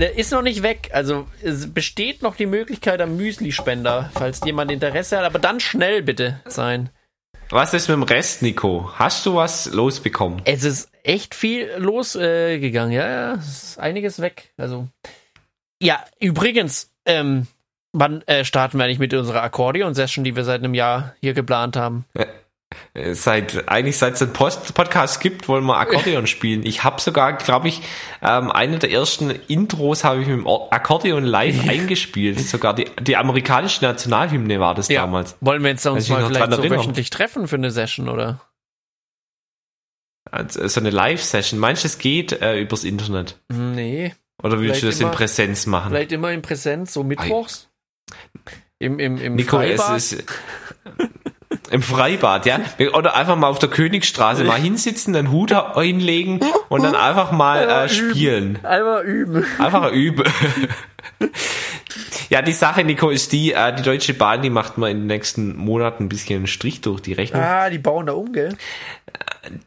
der 0.00 0.16
ist 0.16 0.32
noch 0.32 0.42
nicht 0.42 0.62
weg. 0.62 0.90
Also 0.92 1.26
es 1.42 1.72
besteht 1.72 2.22
noch 2.22 2.36
die 2.36 2.46
Möglichkeit 2.46 3.00
am 3.00 3.16
Müsli-Spender, 3.16 4.10
falls 4.14 4.40
jemand 4.44 4.70
Interesse 4.70 5.18
hat. 5.18 5.24
Aber 5.24 5.38
dann 5.38 5.60
schnell 5.60 6.02
bitte 6.02 6.40
sein. 6.46 6.90
Was 7.50 7.74
ist 7.74 7.88
mit 7.88 7.96
dem 7.96 8.02
Rest, 8.04 8.42
Nico? 8.42 8.90
Hast 8.94 9.26
du 9.26 9.34
was 9.34 9.72
losbekommen? 9.72 10.40
Es 10.44 10.64
ist 10.64 10.90
echt 11.02 11.34
viel 11.34 11.68
losgegangen. 11.78 12.92
Äh, 12.92 12.96
ja, 12.96 13.08
ja, 13.08 13.34
es 13.34 13.62
ist 13.62 13.78
einiges 13.78 14.20
weg. 14.20 14.52
Also 14.56 14.88
ja, 15.82 16.04
übrigens, 16.20 16.90
ähm, 17.06 17.46
wann 17.92 18.22
äh, 18.22 18.44
starten 18.44 18.78
wir 18.78 18.84
eigentlich 18.84 18.98
mit 18.98 19.14
unserer 19.14 19.42
Akkordeon-Session, 19.42 20.24
die 20.24 20.36
wir 20.36 20.44
seit 20.44 20.60
einem 20.60 20.74
Jahr 20.74 21.14
hier 21.20 21.34
geplant 21.34 21.76
haben? 21.76 22.04
Äh, 22.92 23.14
seit 23.14 23.68
eigentlich 23.68 23.98
seit 23.98 24.14
es 24.14 24.22
einen 24.22 24.32
Post 24.32 24.74
Podcast 24.74 25.20
gibt, 25.20 25.48
wollen 25.48 25.64
wir 25.64 25.78
Akkordeon 25.78 26.26
spielen. 26.26 26.64
Ich 26.64 26.82
habe 26.82 27.00
sogar, 27.00 27.34
glaube 27.34 27.68
ich, 27.68 27.82
ähm, 28.22 28.50
eine 28.50 28.78
der 28.78 28.90
ersten 28.90 29.30
Intros 29.30 30.02
habe 30.02 30.22
ich 30.22 30.26
mit 30.26 30.38
dem 30.38 30.46
Akkordeon 30.46 31.24
live 31.24 31.68
eingespielt. 31.68 32.40
Sogar 32.40 32.74
die, 32.74 32.86
die 33.00 33.16
amerikanische 33.16 33.84
Nationalhymne 33.84 34.58
war 34.58 34.74
das 34.74 34.88
ja. 34.88 35.02
damals. 35.02 35.36
Wollen 35.40 35.62
wir 35.62 35.70
jetzt 35.70 35.86
uns 35.86 36.08
mal 36.08 36.26
vielleicht 36.26 36.52
so 36.52 36.62
wöchentlich 36.62 37.10
treffen 37.10 37.46
für 37.46 37.56
eine 37.56 37.70
Session, 37.70 38.08
oder? 38.08 38.40
Also, 40.30 40.66
so 40.68 40.80
eine 40.80 40.90
Live-Session. 40.90 41.58
Meinst 41.58 41.84
du, 41.84 41.88
es 41.88 41.98
geht 41.98 42.32
äh, 42.40 42.60
übers 42.60 42.84
Internet? 42.84 43.40
Nee. 43.48 44.14
Oder 44.42 44.60
willst 44.60 44.82
du 44.82 44.86
das 44.86 45.00
immer, 45.00 45.10
in 45.10 45.16
Präsenz 45.16 45.66
machen? 45.66 45.90
Vielleicht 45.90 46.12
immer 46.12 46.30
in 46.30 46.42
Präsenz, 46.42 46.92
so 46.92 47.02
mittwochs? 47.02 47.68
Im, 48.78 48.98
im, 48.98 49.18
im 49.18 49.34
Nico, 49.34 49.58
Freibad? 49.58 49.96
es 49.96 50.12
ist 50.12 50.24
im 51.70 51.82
Freibad, 51.82 52.46
ja. 52.46 52.60
Oder 52.94 53.14
einfach 53.14 53.36
mal 53.36 53.48
auf 53.48 53.58
der 53.58 53.68
Königsstraße 53.68 54.44
mal 54.44 54.58
hinsitzen, 54.58 55.14
einen 55.14 55.30
Hut 55.30 55.52
einlegen 55.52 56.40
und 56.68 56.82
dann 56.82 56.96
einfach 56.96 57.30
mal 57.30 57.68
äh, 57.68 57.88
spielen. 57.88 58.58
Einfach 58.64 59.02
üben. 59.02 59.44
Einfach 59.58 59.92
üben. 59.92 60.24
ja, 62.28 62.42
die 62.42 62.52
Sache, 62.52 62.82
Nico, 62.84 63.10
ist 63.10 63.32
die, 63.32 63.52
äh, 63.52 63.74
die 63.74 63.82
Deutsche 63.82 64.14
Bahn, 64.14 64.42
die 64.42 64.50
macht 64.50 64.78
mal 64.78 64.90
in 64.90 64.98
den 64.98 65.06
nächsten 65.06 65.56
Monaten 65.56 66.04
ein 66.04 66.08
bisschen 66.08 66.36
einen 66.36 66.46
Strich 66.46 66.80
durch 66.80 67.00
die 67.00 67.12
Rechnung. 67.12 67.42
Ah, 67.42 67.70
die 67.70 67.78
bauen 67.78 68.06
da 68.06 68.12
um, 68.14 68.32
gell? 68.32 68.56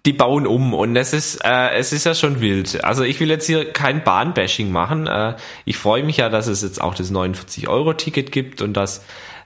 Die 0.06 0.14
bauen 0.14 0.46
um 0.46 0.74
und 0.74 0.96
es 0.96 1.14
ist, 1.14 1.44
äh, 1.44 1.72
es 1.76 1.94
ist 1.94 2.06
ja 2.06 2.14
schon 2.16 2.42
wild. 2.42 2.84
Also 2.84 3.04
ich 3.04 3.20
will 3.20 3.30
jetzt 3.30 3.48
hier 3.48 3.72
kein 3.72 4.04
Bahnbashing 4.04 4.72
machen. 4.72 5.08
Äh, 5.08 5.36
ich 5.66 5.78
freue 5.78 6.04
mich 6.04 6.18
ja, 6.18 6.30
dass 6.30 6.48
es 6.48 6.62
jetzt 6.62 6.82
auch 6.82 6.96
das 6.96 7.12
49-Euro-Ticket 7.12 8.32
gibt 8.32 8.62
und 8.62 8.74
dass 8.74 9.04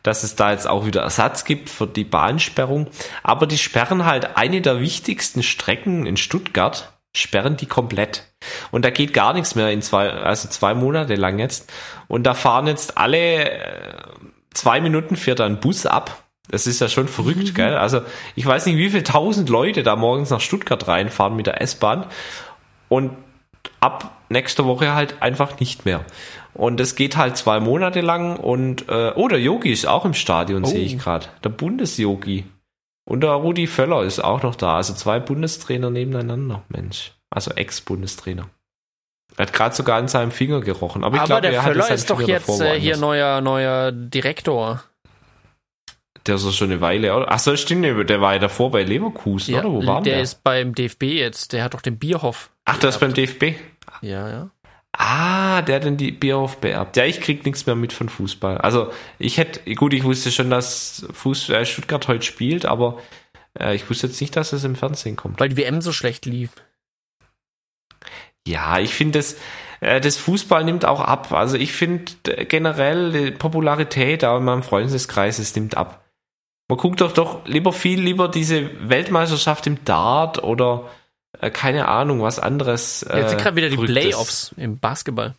dass 0.08 0.24
es 0.24 0.36
da 0.36 0.52
jetzt 0.52 0.68
auch 0.68 0.86
wieder 0.86 1.02
Ersatz 1.02 1.44
gibt 1.44 1.70
für 1.70 1.86
die 1.86 2.06
Bahnsperrung. 2.06 2.88
Aber 3.24 3.46
die 3.46 3.58
sperren 3.58 4.06
halt 4.06 4.38
eine 4.38 4.62
der 4.62 4.80
wichtigsten 4.80 5.44
Strecken 5.44 6.06
in 6.06 6.16
Stuttgart, 6.16 6.94
sperren 7.14 7.58
die 7.58 7.66
komplett. 7.66 8.24
Und 8.72 8.86
da 8.86 8.90
geht 8.90 9.14
gar 9.14 9.34
nichts 9.34 9.56
mehr 9.56 9.72
in 9.72 9.82
zwei, 9.82 10.10
also 10.10 10.48
zwei 10.48 10.74
Monate 10.74 11.16
lang 11.16 11.40
jetzt. 11.40 11.72
Und 12.08 12.24
da 12.24 12.34
fahren 12.34 12.68
jetzt 12.68 12.98
alle 12.98 13.50
äh, 13.50 13.94
zwei 14.54 14.80
Minuten 14.80 15.18
fährt 15.18 15.42
ein 15.42 15.60
Bus 15.60 15.86
ab. 15.86 16.24
Das 16.50 16.68
ist 16.68 16.80
ja 16.80 16.88
schon 16.88 17.10
verrückt, 17.10 17.50
mhm. 17.50 17.54
gell? 17.54 17.76
Also 17.76 18.02
ich 18.36 18.46
weiß 18.46 18.66
nicht, 18.66 18.78
wie 18.78 18.90
viele 18.90 19.04
tausend 19.04 19.50
Leute 19.50 19.84
da 19.84 19.98
morgens 19.98 20.30
nach 20.30 20.40
Stuttgart 20.40 20.88
reinfahren 20.88 21.36
mit 21.36 21.48
der 21.48 21.62
S-Bahn. 21.62 22.06
Und 22.88 23.12
ab 23.82 24.12
nächster 24.30 24.66
Woche 24.66 24.94
halt 24.94 25.22
einfach 25.22 25.60
nicht 25.60 25.86
mehr. 25.86 26.06
Und 26.58 26.80
es 26.80 26.96
geht 26.96 27.18
halt 27.18 27.38
zwei 27.38 27.60
Monate 27.60 28.02
lang 28.02 28.36
und 28.36 28.90
äh, 28.90 29.12
oh, 29.16 29.28
der 29.28 29.40
Yogi 29.40 29.72
ist 29.72 29.86
auch 29.86 30.06
im 30.06 30.16
Stadion, 30.16 30.64
oh. 30.64 30.68
sehe 30.68 30.84
ich 30.84 30.98
gerade. 30.98 31.28
Der 31.44 31.50
Bundesyogi. 31.50 32.46
Und 33.06 33.22
der 33.22 33.30
Rudi 33.32 33.68
Völler 33.68 34.04
ist 34.04 34.20
auch 34.20 34.42
noch 34.42 34.56
da. 34.56 34.76
Also 34.76 34.94
zwei 34.94 35.20
Bundestrainer 35.20 35.92
nebeneinander, 35.92 36.64
Mensch. 36.68 37.14
Also 37.30 37.52
Ex-Bundestrainer. 37.52 38.50
Er 39.38 39.46
hat 39.46 39.54
gerade 39.54 39.76
sogar 39.76 40.00
an 40.00 40.08
seinem 40.08 40.32
Finger 40.32 40.62
gerochen. 40.62 41.04
Aber 41.04 41.18
ich 41.18 41.24
glaube, 41.24 41.42
der 41.42 41.62
Völler 41.62 41.92
ist 41.92 42.10
doch 42.10 42.20
jetzt 42.20 42.60
äh, 42.60 42.80
hier 42.80 42.98
neuer, 42.98 43.40
neuer 43.42 43.92
Direktor. 43.92 44.84
Der 46.26 46.36
ist 46.36 46.46
doch 46.46 46.52
schon 46.52 46.72
eine 46.72 46.82
Weile, 46.82 47.16
oder? 47.16 47.28
Ach 47.30 47.40
so, 47.40 47.56
stimmt, 47.56 47.86
der 47.86 48.20
war 48.20 48.34
ja 48.34 48.40
davor 48.40 48.72
bei 48.72 48.84
Leverkusen, 48.84 49.54
ja, 49.54 49.60
oder? 49.60 49.72
Wo 49.72 49.86
war 49.86 50.02
der? 50.02 50.16
Der 50.16 50.24
ist 50.24 50.44
beim 50.44 50.74
DFB 50.74 51.04
jetzt. 51.04 51.54
Der 51.54 51.64
hat 51.64 51.76
doch 51.76 51.82
den 51.82 52.00
Bierhoff. 52.00 52.50
Ach, 52.66 52.80
der 52.80 52.90
ist 52.90 53.00
beim 53.00 53.14
DFB? 53.14 53.54
Ja, 54.02 54.30
ja. 54.30 54.50
Ah, 55.00 55.62
der 55.62 55.76
hat 55.76 55.86
dann 55.86 55.98
die 55.98 56.12
Bierhoff 56.12 56.58
beerbt. 56.58 56.98
Ja, 56.98 57.06
ich 57.06 57.22
krieg 57.22 57.46
nichts 57.46 57.68
mehr 57.68 57.76
mit 57.76 57.94
von 57.94 58.10
Fußball. 58.10 58.58
Also 58.58 58.92
ich 59.20 59.38
hätte, 59.38 59.76
gut, 59.76 59.94
ich 59.94 60.04
wusste 60.04 60.32
schon, 60.32 60.50
dass 60.50 61.06
Fuß, 61.14 61.50
äh, 61.50 61.66
Stuttgart 61.66 62.08
heute 62.08 62.26
spielt, 62.26 62.66
aber 62.66 62.98
äh, 63.60 63.76
ich 63.76 63.88
wusste 63.90 64.08
jetzt 64.08 64.20
nicht, 64.20 64.36
dass 64.36 64.54
es 64.54 64.64
im 64.64 64.76
Fernsehen 64.76 65.16
kommt. 65.16 65.40
Weil 65.40 65.50
die 65.50 65.58
WM 65.58 65.82
so 65.82 65.92
schlecht 65.92 66.26
lief. 66.26 66.50
Ja, 68.48 68.80
ich 68.80 68.96
finde 68.96 69.20
das, 69.20 69.38
äh, 69.82 70.02
das 70.02 70.18
Fußball 70.18 70.64
nimmt 70.64 70.84
auch 70.84 71.02
ab. 71.02 71.32
Also 71.32 71.58
ich 71.58 71.74
finde 71.74 72.14
generell 72.48 73.12
die 73.12 73.32
Popularität 73.32 74.26
auch 74.26 74.38
in 74.38 74.46
meinem 74.46 74.64
Freundeskreis, 74.64 75.38
es 75.38 75.56
nimmt 75.56 75.78
ab. 75.78 76.06
Man 76.70 76.80
guckt 76.80 77.02
doch 77.02 77.14
doch 77.14 77.46
lieber 77.46 77.72
viel 77.72 78.02
lieber 78.02 78.28
diese 78.28 78.90
Weltmeisterschaft 78.90 79.68
im 79.68 79.86
Dart 79.86 80.44
oder 80.44 80.90
äh, 81.40 81.52
keine 81.52 81.88
Ahnung, 81.88 82.22
was 82.22 82.40
anderes. 82.40 83.04
Äh, 83.04 83.20
Jetzt 83.20 83.30
sind 83.32 83.42
gerade 83.42 83.56
wieder 83.56 83.70
die 83.70 83.78
Playoffs 83.78 84.54
im 84.58 84.80
Basketball. 84.80 85.36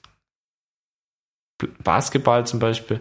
Basketball 1.83 2.47
zum 2.47 2.61
Beispiel. 2.61 3.01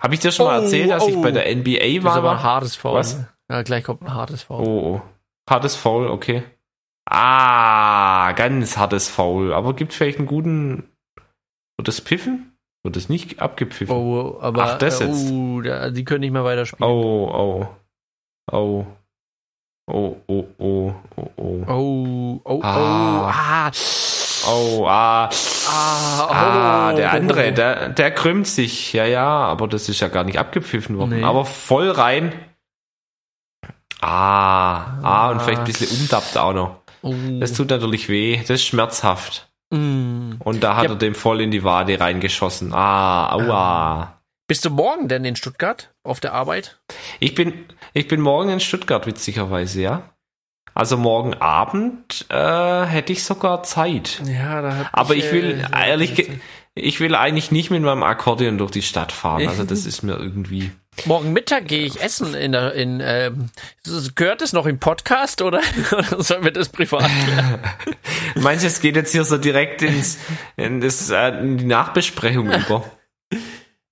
Habe 0.00 0.14
ich 0.14 0.20
dir 0.20 0.32
schon 0.32 0.46
oh, 0.46 0.50
mal 0.50 0.62
erzählt, 0.62 0.90
dass 0.90 1.04
oh. 1.04 1.08
ich 1.08 1.16
bei 1.20 1.30
der 1.30 1.54
NBA 1.54 1.70
war? 1.70 1.80
Das 2.02 2.12
ist 2.12 2.18
aber 2.18 2.30
ein 2.32 2.42
hartes 2.42 2.76
Foul. 2.76 2.94
Was? 2.94 3.24
Ja, 3.50 3.62
gleich 3.62 3.84
kommt 3.84 4.02
ein 4.02 4.12
hartes 4.12 4.42
Foul. 4.42 4.66
Oh, 4.66 4.96
oh. 4.96 5.02
Hartes 5.48 5.76
Foul, 5.76 6.08
okay. 6.08 6.42
Ah, 7.06 8.32
ganz 8.32 8.76
hartes 8.76 9.08
Foul. 9.08 9.52
Aber 9.52 9.74
gibt 9.74 9.92
vielleicht 9.92 10.18
einen 10.18 10.26
guten. 10.26 10.90
Wird 11.76 11.88
das 11.88 12.00
piffen? 12.00 12.56
Wird 12.82 12.96
das 12.96 13.08
nicht 13.08 13.40
abgepfiffen? 13.40 13.94
Oh, 13.94 14.38
aber. 14.40 14.64
Ach, 14.64 14.78
das 14.78 15.00
äh, 15.00 15.06
jetzt. 15.06 15.30
Oh, 15.30 15.60
die 15.62 16.04
können 16.04 16.20
nicht 16.20 16.32
mehr 16.32 16.44
weiterspielen. 16.44 16.90
Oh, 16.90 17.30
oh. 17.32 17.68
Oh. 18.52 18.86
Oh, 19.86 20.16
oh, 20.28 20.44
oh, 20.58 20.94
oh, 21.16 21.30
oh. 21.36 21.64
Oh, 21.68 22.40
oh, 22.44 22.60
Ah. 22.62 23.20
oh, 23.20 23.26
ah, 23.26 23.70
Oh, 24.46 24.86
ah, 24.86 25.30
ah, 25.68 26.26
oh. 26.26 26.32
ah, 26.32 26.92
der 26.92 27.12
andere, 27.12 27.52
der, 27.52 27.88
der 27.90 28.10
krümmt 28.10 28.46
sich. 28.46 28.92
Ja, 28.92 29.04
ja, 29.06 29.26
aber 29.26 29.68
das 29.68 29.88
ist 29.88 30.00
ja 30.00 30.08
gar 30.08 30.24
nicht 30.24 30.38
abgepfiffen 30.38 30.98
worden. 30.98 31.16
Nee. 31.18 31.22
Aber 31.24 31.44
voll 31.46 31.90
rein. 31.90 32.32
Ah, 34.00 34.98
ah, 35.02 35.30
und 35.30 35.40
vielleicht 35.42 35.60
ein 35.60 35.64
bisschen 35.64 35.98
umdappt 35.98 36.36
auch 36.36 36.52
noch. 36.52 36.76
Oh. 37.02 37.14
Das 37.40 37.52
tut 37.54 37.70
natürlich 37.70 38.08
weh. 38.08 38.36
Das 38.38 38.50
ist 38.50 38.64
schmerzhaft. 38.66 39.48
Mm. 39.70 40.32
Und 40.40 40.62
da 40.62 40.76
hat 40.76 40.84
Ja. 40.84 40.90
er 40.90 40.96
dem 40.96 41.14
voll 41.14 41.40
in 41.40 41.50
die 41.50 41.64
Wade 41.64 41.98
reingeschossen. 41.98 42.72
Ah, 42.74 43.32
aua. 43.32 44.20
Bist 44.46 44.64
du 44.64 44.70
morgen 44.70 45.08
denn 45.08 45.24
in 45.24 45.36
Stuttgart 45.36 45.93
auf 46.04 46.20
der 46.20 46.32
Arbeit? 46.34 46.78
Ich 47.20 47.34
bin, 47.34 47.64
ich 47.92 48.06
bin 48.08 48.20
morgen 48.20 48.50
in 48.50 48.60
Stuttgart, 48.60 49.06
witzigerweise, 49.06 49.80
ja. 49.82 50.10
Also 50.74 50.96
morgen 50.96 51.34
Abend 51.34 52.26
äh, 52.30 52.84
hätte 52.84 53.12
ich 53.12 53.22
sogar 53.24 53.62
Zeit. 53.62 54.20
Ja, 54.26 54.60
da 54.60 54.76
hat 54.76 54.86
Aber 54.92 55.14
ich 55.14 55.30
will, 55.30 55.64
äh, 55.72 55.88
ehrlich, 55.88 56.14
ge- 56.16 56.28
ich 56.74 56.98
will 56.98 57.14
eigentlich 57.14 57.52
nicht 57.52 57.70
mit 57.70 57.80
meinem 57.82 58.02
Akkordeon 58.02 58.58
durch 58.58 58.72
die 58.72 58.82
Stadt 58.82 59.12
fahren. 59.12 59.46
Also 59.48 59.62
das 59.64 59.86
ist 59.86 60.02
mir 60.02 60.16
irgendwie. 60.16 60.72
Morgen 61.06 61.32
Mittag 61.32 61.66
gehe 61.68 61.86
ich 61.86 62.00
essen 62.02 62.34
in 62.34 62.52
der 62.52 62.72
in 62.74 63.00
ähm, 63.04 63.50
gehört 64.14 64.42
es 64.42 64.52
noch 64.52 64.66
im 64.66 64.78
Podcast 64.80 65.42
oder, 65.42 65.60
oder 65.92 66.22
sollen 66.22 66.44
wir 66.44 66.52
das 66.52 66.68
privat 66.68 67.08
klären? 67.24 67.60
Meinst 68.36 68.64
du, 68.64 68.68
es 68.68 68.80
geht 68.80 68.96
jetzt 68.96 69.12
hier 69.12 69.24
so 69.24 69.38
direkt 69.38 69.82
ins, 69.82 70.18
in, 70.56 70.80
das, 70.80 71.08
äh, 71.10 71.28
in 71.38 71.58
die 71.58 71.64
Nachbesprechung 71.64 72.46
über? 72.50 72.84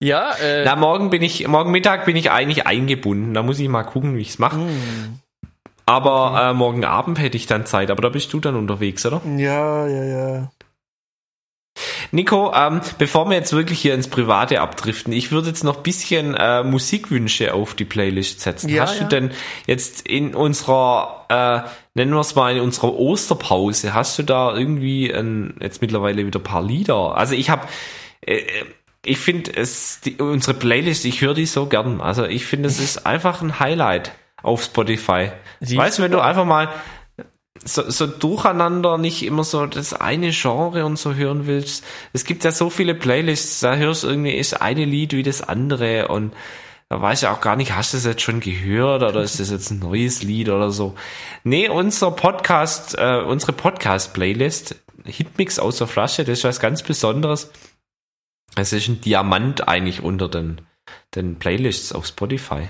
Ja, 0.03 0.33
äh, 0.33 0.65
Na, 0.65 0.75
morgen 0.75 1.11
bin 1.11 1.23
ich, 1.23 1.47
morgen 1.47 1.71
Mittag 1.71 2.07
bin 2.07 2.17
ich 2.17 2.33
eigentlich 2.33 2.67
eingebunden. 2.67 3.35
Da 3.35 3.45
muss 3.45 3.61
ich 3.61 3.69
mal 3.69 3.85
gucken, 3.85 4.17
wie 4.17 4.23
ich 4.23 4.31
es 4.31 4.39
mache. 4.41 4.57
hm. 4.57 5.21
Aber 5.87 6.51
äh, 6.51 6.55
morgen 6.55 6.85
Abend 6.85 7.21
hätte 7.21 7.37
ich 7.37 7.47
dann 7.47 7.67
Zeit. 7.67 7.89
Aber 7.89 8.03
da 8.03 8.09
bist 8.09 8.33
du 8.33 8.41
dann 8.41 8.57
unterwegs, 8.57 9.07
oder? 9.07 9.21
ja, 9.37 9.87
ja, 9.87 10.05
ja. 10.05 10.51
Nico, 12.11 12.53
ähm, 12.55 12.81
bevor 12.99 13.29
wir 13.31 13.37
jetzt 13.37 13.53
wirklich 13.53 13.81
hier 13.81 13.95
ins 13.95 14.09
Private 14.09 14.61
abdriften, 14.61 15.13
ich 15.13 15.31
würde 15.31 15.49
jetzt 15.49 15.65
noch 15.65 15.79
ein 15.79 15.83
bisschen 15.83 16.35
äh, 16.35 16.63
Musikwünsche 16.65 17.55
auf 17.55 17.75
die 17.75 17.85
Playlist 17.85 18.41
setzen. 18.41 18.69
Ja, 18.71 18.83
hast 18.83 18.99
ja. 18.99 19.05
du 19.05 19.09
denn 19.09 19.31
jetzt 19.67 20.07
in 20.07 20.35
unserer, 20.35 21.27
äh, 21.29 21.69
nennen 21.95 22.13
wir 22.13 22.21
es 22.21 22.35
mal, 22.35 22.57
in 22.57 22.63
unserer 22.63 22.95
Osterpause, 22.95 23.95
hast 23.95 24.19
du 24.19 24.25
da 24.25 24.55
irgendwie 24.55 25.11
ein, 25.13 25.55
jetzt 25.61 25.81
mittlerweile 25.81 26.27
wieder 26.27 26.41
ein 26.41 26.45
paar 26.45 26.63
Lieder? 26.63 27.17
Also 27.17 27.35
ich 27.35 27.49
habe, 27.49 27.67
äh, 28.27 28.43
ich 29.05 29.19
finde 29.19 29.57
es, 29.57 30.01
die, 30.01 30.17
unsere 30.17 30.57
Playlist, 30.57 31.05
ich 31.05 31.21
höre 31.21 31.35
die 31.35 31.47
so 31.47 31.67
gern. 31.67 32.01
Also 32.01 32.25
ich 32.25 32.47
finde, 32.47 32.69
es 32.69 32.79
ist 32.79 33.07
einfach 33.07 33.43
ein 33.43 33.59
Highlight 33.59 34.13
auf 34.43 34.63
Spotify. 34.65 35.33
Die 35.61 35.77
weißt 35.77 35.99
du, 35.99 36.03
wenn 36.03 36.13
du 36.13 36.21
einfach 36.21 36.45
mal 36.45 36.69
so, 37.65 37.89
so 37.89 38.07
durcheinander 38.07 38.99
nicht 38.99 39.25
immer 39.25 39.45
so 39.45 39.67
das 39.67 39.95
eine 39.95 40.31
Genre 40.31 40.85
und 40.85 40.99
so 40.99 41.15
hören 41.15 41.47
willst. 41.47 41.85
Es 42.13 42.25
gibt 42.25 42.45
ja 42.45 42.53
so 42.53 42.71
viele 42.71 42.95
Playlists, 42.95 43.61
da 43.61 43.77
hörst 43.77 44.05
du 44.05 44.09
irgendwie 44.09 44.35
ist 44.35 44.61
eine 44.61 44.85
Lied 44.85 45.13
wie 45.13 45.23
das 45.23 45.43
andere 45.43 46.09
und 46.09 46.33
da 46.89 47.01
weiß 47.01 47.23
ich 47.23 47.29
auch 47.29 47.41
gar 47.41 47.57
nicht, 47.57 47.75
hast 47.75 47.93
du 47.93 47.97
das 47.97 48.05
jetzt 48.05 48.23
schon 48.23 48.41
gehört 48.41 49.03
oder 49.03 49.23
ist 49.23 49.41
das 49.41 49.51
jetzt 49.51 49.71
ein 49.71 49.79
neues 49.79 50.23
Lied 50.23 50.49
oder 50.49 50.71
so. 50.71 50.95
Nee, 51.43 51.69
unser 51.69 52.11
Podcast, 52.11 52.97
äh, 52.99 53.23
unsere 53.27 53.53
Podcast-Playlist, 53.53 54.77
Hitmix 55.05 55.59
aus 55.59 55.79
der 55.79 55.87
Flasche, 55.87 56.25
das 56.25 56.39
ist 56.39 56.45
was 56.45 56.61
ganz 56.61 56.83
Besonderes. 56.83 57.51
Es 58.57 58.73
ist 58.73 58.89
ein 58.89 59.01
Diamant 59.01 59.69
eigentlich 59.69 60.03
unter 60.03 60.29
den, 60.29 60.61
den 61.15 61.39
Playlists 61.39 61.93
auf 61.93 62.07
Spotify. 62.07 62.69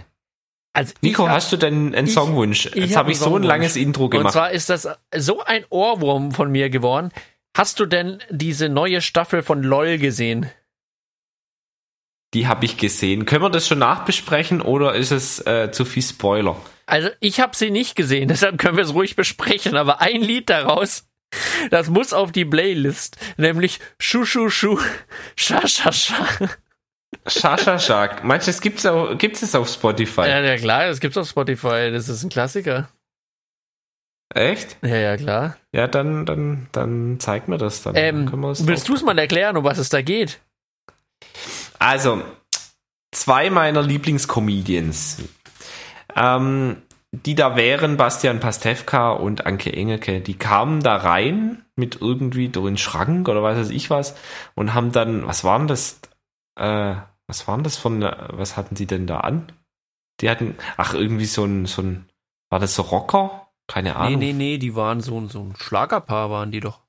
Also 0.74 0.94
Nico, 1.02 1.24
ich 1.24 1.28
hab- 1.28 1.34
hast 1.36 1.52
du 1.52 1.56
denn 1.56 1.94
einen 1.94 2.06
ich- 2.06 2.14
Songwunsch? 2.14 2.66
ich 2.66 2.74
Jetzt 2.74 2.90
hab 2.96 3.00
habe 3.04 3.12
ich 3.12 3.20
einen 3.20 3.30
so 3.30 3.36
ein 3.36 3.42
langes 3.42 3.76
Intro 3.76 4.04
Und 4.04 4.10
gemacht. 4.10 4.32
zwar 4.32 4.50
ist 4.52 4.70
das 4.70 4.88
so 5.14 5.42
ein 5.42 5.64
Ohrwurm 5.70 6.32
von 6.32 6.50
mir 6.50 6.70
geworden. 6.70 7.10
Hast 7.56 7.78
du 7.80 7.86
denn 7.86 8.22
diese 8.30 8.68
neue 8.70 9.02
Staffel 9.02 9.42
von 9.42 9.62
LOL 9.62 9.98
gesehen? 9.98 10.48
Die 12.34 12.46
habe 12.46 12.64
ich 12.64 12.78
gesehen. 12.78 13.26
Können 13.26 13.42
wir 13.42 13.50
das 13.50 13.68
schon 13.68 13.78
nachbesprechen 13.80 14.62
oder 14.62 14.94
ist 14.94 15.10
es 15.10 15.44
äh, 15.46 15.70
zu 15.70 15.84
viel 15.84 16.02
Spoiler? 16.02 16.56
Also 16.86 17.10
ich 17.20 17.40
habe 17.40 17.54
sie 17.54 17.70
nicht 17.70 17.94
gesehen, 17.94 18.28
deshalb 18.28 18.56
können 18.58 18.76
wir 18.78 18.84
es 18.84 18.94
ruhig 18.94 19.16
besprechen. 19.16 19.76
Aber 19.76 20.00
ein 20.00 20.22
Lied 20.22 20.48
daraus, 20.48 21.06
das 21.70 21.88
muss 21.88 22.12
auf 22.12 22.32
die 22.32 22.44
Playlist, 22.44 23.16
nämlich 23.36 23.80
Schu 23.98 24.24
Schu 24.24 24.48
Schu 24.48 24.78
Scha 25.36 25.66
Scha 25.66 25.92
Scha. 25.92 26.26
Shasha 27.26 27.78
Shark. 27.78 28.24
Meinst 28.24 28.46
du, 28.46 28.50
es 28.50 28.60
gibt's, 28.60 28.84
auch, 28.86 29.16
gibt's 29.16 29.42
es 29.42 29.54
auf 29.54 29.68
Spotify? 29.68 30.22
Ja, 30.22 30.40
ja 30.40 30.56
klar, 30.56 30.86
das 30.86 30.98
gibt's 30.98 31.16
auf 31.16 31.28
Spotify. 31.28 31.90
Das 31.92 32.08
ist 32.08 32.22
ein 32.24 32.30
Klassiker. 32.30 32.88
Echt? 34.34 34.78
Ja, 34.82 34.96
ja 34.96 35.16
klar. 35.16 35.56
Ja, 35.72 35.86
dann, 35.86 36.24
dann, 36.24 36.68
dann 36.72 37.20
zeig 37.20 37.48
mir 37.48 37.58
das 37.58 37.82
dann. 37.82 37.94
Ähm, 37.96 38.30
Dann 38.30 38.66
willst 38.66 38.88
du 38.88 38.94
es 38.94 39.02
mal 39.02 39.18
erklären, 39.18 39.56
um 39.56 39.64
was 39.64 39.78
es 39.78 39.90
da 39.90 40.00
geht? 40.00 40.40
Also, 41.78 42.22
zwei 43.10 43.50
meiner 43.50 43.82
Lieblingscomedians, 43.82 45.18
ähm, 46.16 46.82
die 47.12 47.34
da 47.34 47.56
wären 47.56 47.96
Bastian 47.96 48.40
Pastewka 48.40 49.12
und 49.12 49.46
Anke 49.46 49.72
Engelke, 49.72 50.20
die 50.20 50.34
kamen 50.38 50.82
da 50.82 50.96
rein 50.96 51.64
mit 51.76 52.00
irgendwie 52.00 52.48
durch 52.48 52.66
den 52.66 52.78
Schrank 52.78 53.28
oder 53.28 53.42
weiß 53.42 53.70
ich 53.70 53.90
was 53.90 54.16
und 54.54 54.72
haben 54.74 54.92
dann, 54.92 55.26
was 55.26 55.44
waren 55.44 55.68
das, 55.68 56.00
äh, 56.58 56.94
was 57.26 57.46
waren 57.46 57.62
das 57.62 57.76
von, 57.76 58.00
was 58.02 58.56
hatten 58.56 58.74
die 58.74 58.86
denn 58.86 59.06
da 59.06 59.20
an? 59.20 59.52
Die 60.20 60.30
hatten, 60.30 60.54
ach, 60.76 60.94
irgendwie 60.94 61.26
so 61.26 61.44
ein, 61.44 61.66
so 61.66 61.82
ein, 61.82 62.06
war 62.50 62.58
das 62.60 62.74
so 62.74 62.82
Rocker? 62.82 63.48
Keine 63.66 63.90
Nee, 63.90 63.94
Ahnung. 63.96 64.18
nee, 64.18 64.32
nee, 64.32 64.58
die 64.58 64.74
waren 64.74 65.00
so, 65.00 65.26
so 65.28 65.40
ein 65.40 65.54
Schlagerpaar, 65.56 66.30
waren 66.30 66.50
die 66.50 66.60
doch. 66.60 66.80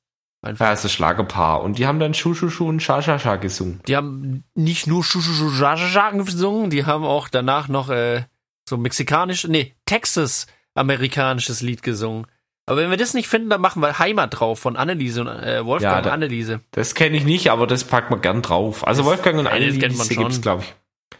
Einfach. 0.41 0.65
Ja, 0.65 0.69
also 0.71 0.89
Schlagerpaar. 0.89 1.61
Und 1.61 1.77
die 1.77 1.87
haben 1.87 1.99
dann 1.99 2.13
Schu 2.13 2.33
Schu 2.33 2.49
Schu 2.49 2.67
und 2.67 2.81
Scha 2.81 3.01
Scha 3.01 3.17
Scha 3.19 3.37
gesungen. 3.37 3.79
Die 3.87 3.95
haben 3.95 4.43
nicht 4.55 4.87
nur 4.87 5.03
Schu 5.03 5.21
Schu 5.21 5.31
Schu 5.31 5.49
Scha 5.51 5.77
Scha 5.77 5.87
Scha 5.87 6.09
gesungen, 6.11 6.69
die 6.69 6.85
haben 6.85 7.05
auch 7.05 7.29
danach 7.29 7.69
noch 7.69 7.89
äh, 7.89 8.23
so 8.67 8.77
mexikanisch, 8.77 9.47
nee, 9.47 9.73
Texas-amerikanisches 9.85 11.61
Lied 11.61 11.83
gesungen. 11.83 12.27
Aber 12.65 12.77
wenn 12.81 12.89
wir 12.89 12.97
das 12.97 13.13
nicht 13.13 13.27
finden, 13.27 13.49
dann 13.49 13.59
machen 13.59 13.81
wir 13.81 13.99
Heimat 13.99 14.39
drauf 14.39 14.59
von 14.59 14.77
Anneliese 14.77 15.21
und 15.21 15.27
äh, 15.27 15.65
Wolfgang 15.65 15.91
Ja, 15.93 15.97
und 15.97 16.05
da- 16.05 16.11
Anneliese. 16.13 16.61
Das 16.71 16.95
kenne 16.95 17.17
ich 17.17 17.25
nicht, 17.25 17.51
aber 17.51 17.67
das 17.67 17.83
packt 17.83 18.09
man 18.09 18.21
gern 18.21 18.41
drauf. 18.41 18.87
Also 18.87 19.01
Das- 19.01 19.09
Wolfgang 19.11 19.37
und 19.39 19.47
Anneliese 19.47 19.79
gibt's, 19.79 20.41
glaube 20.41 20.63
ich. 20.63 20.73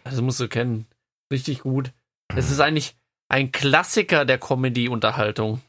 Das 0.06 0.22
musst 0.22 0.40
du 0.40 0.48
kennen. 0.48 0.86
Richtig 1.32 1.60
gut. 1.60 1.92
Das 2.34 2.50
ist 2.50 2.62
eigentlich 2.62 2.96
ein 3.28 3.52
Klassiker 3.52 4.24
der 4.24 4.38
Comedy-Unterhaltung. 4.38 5.62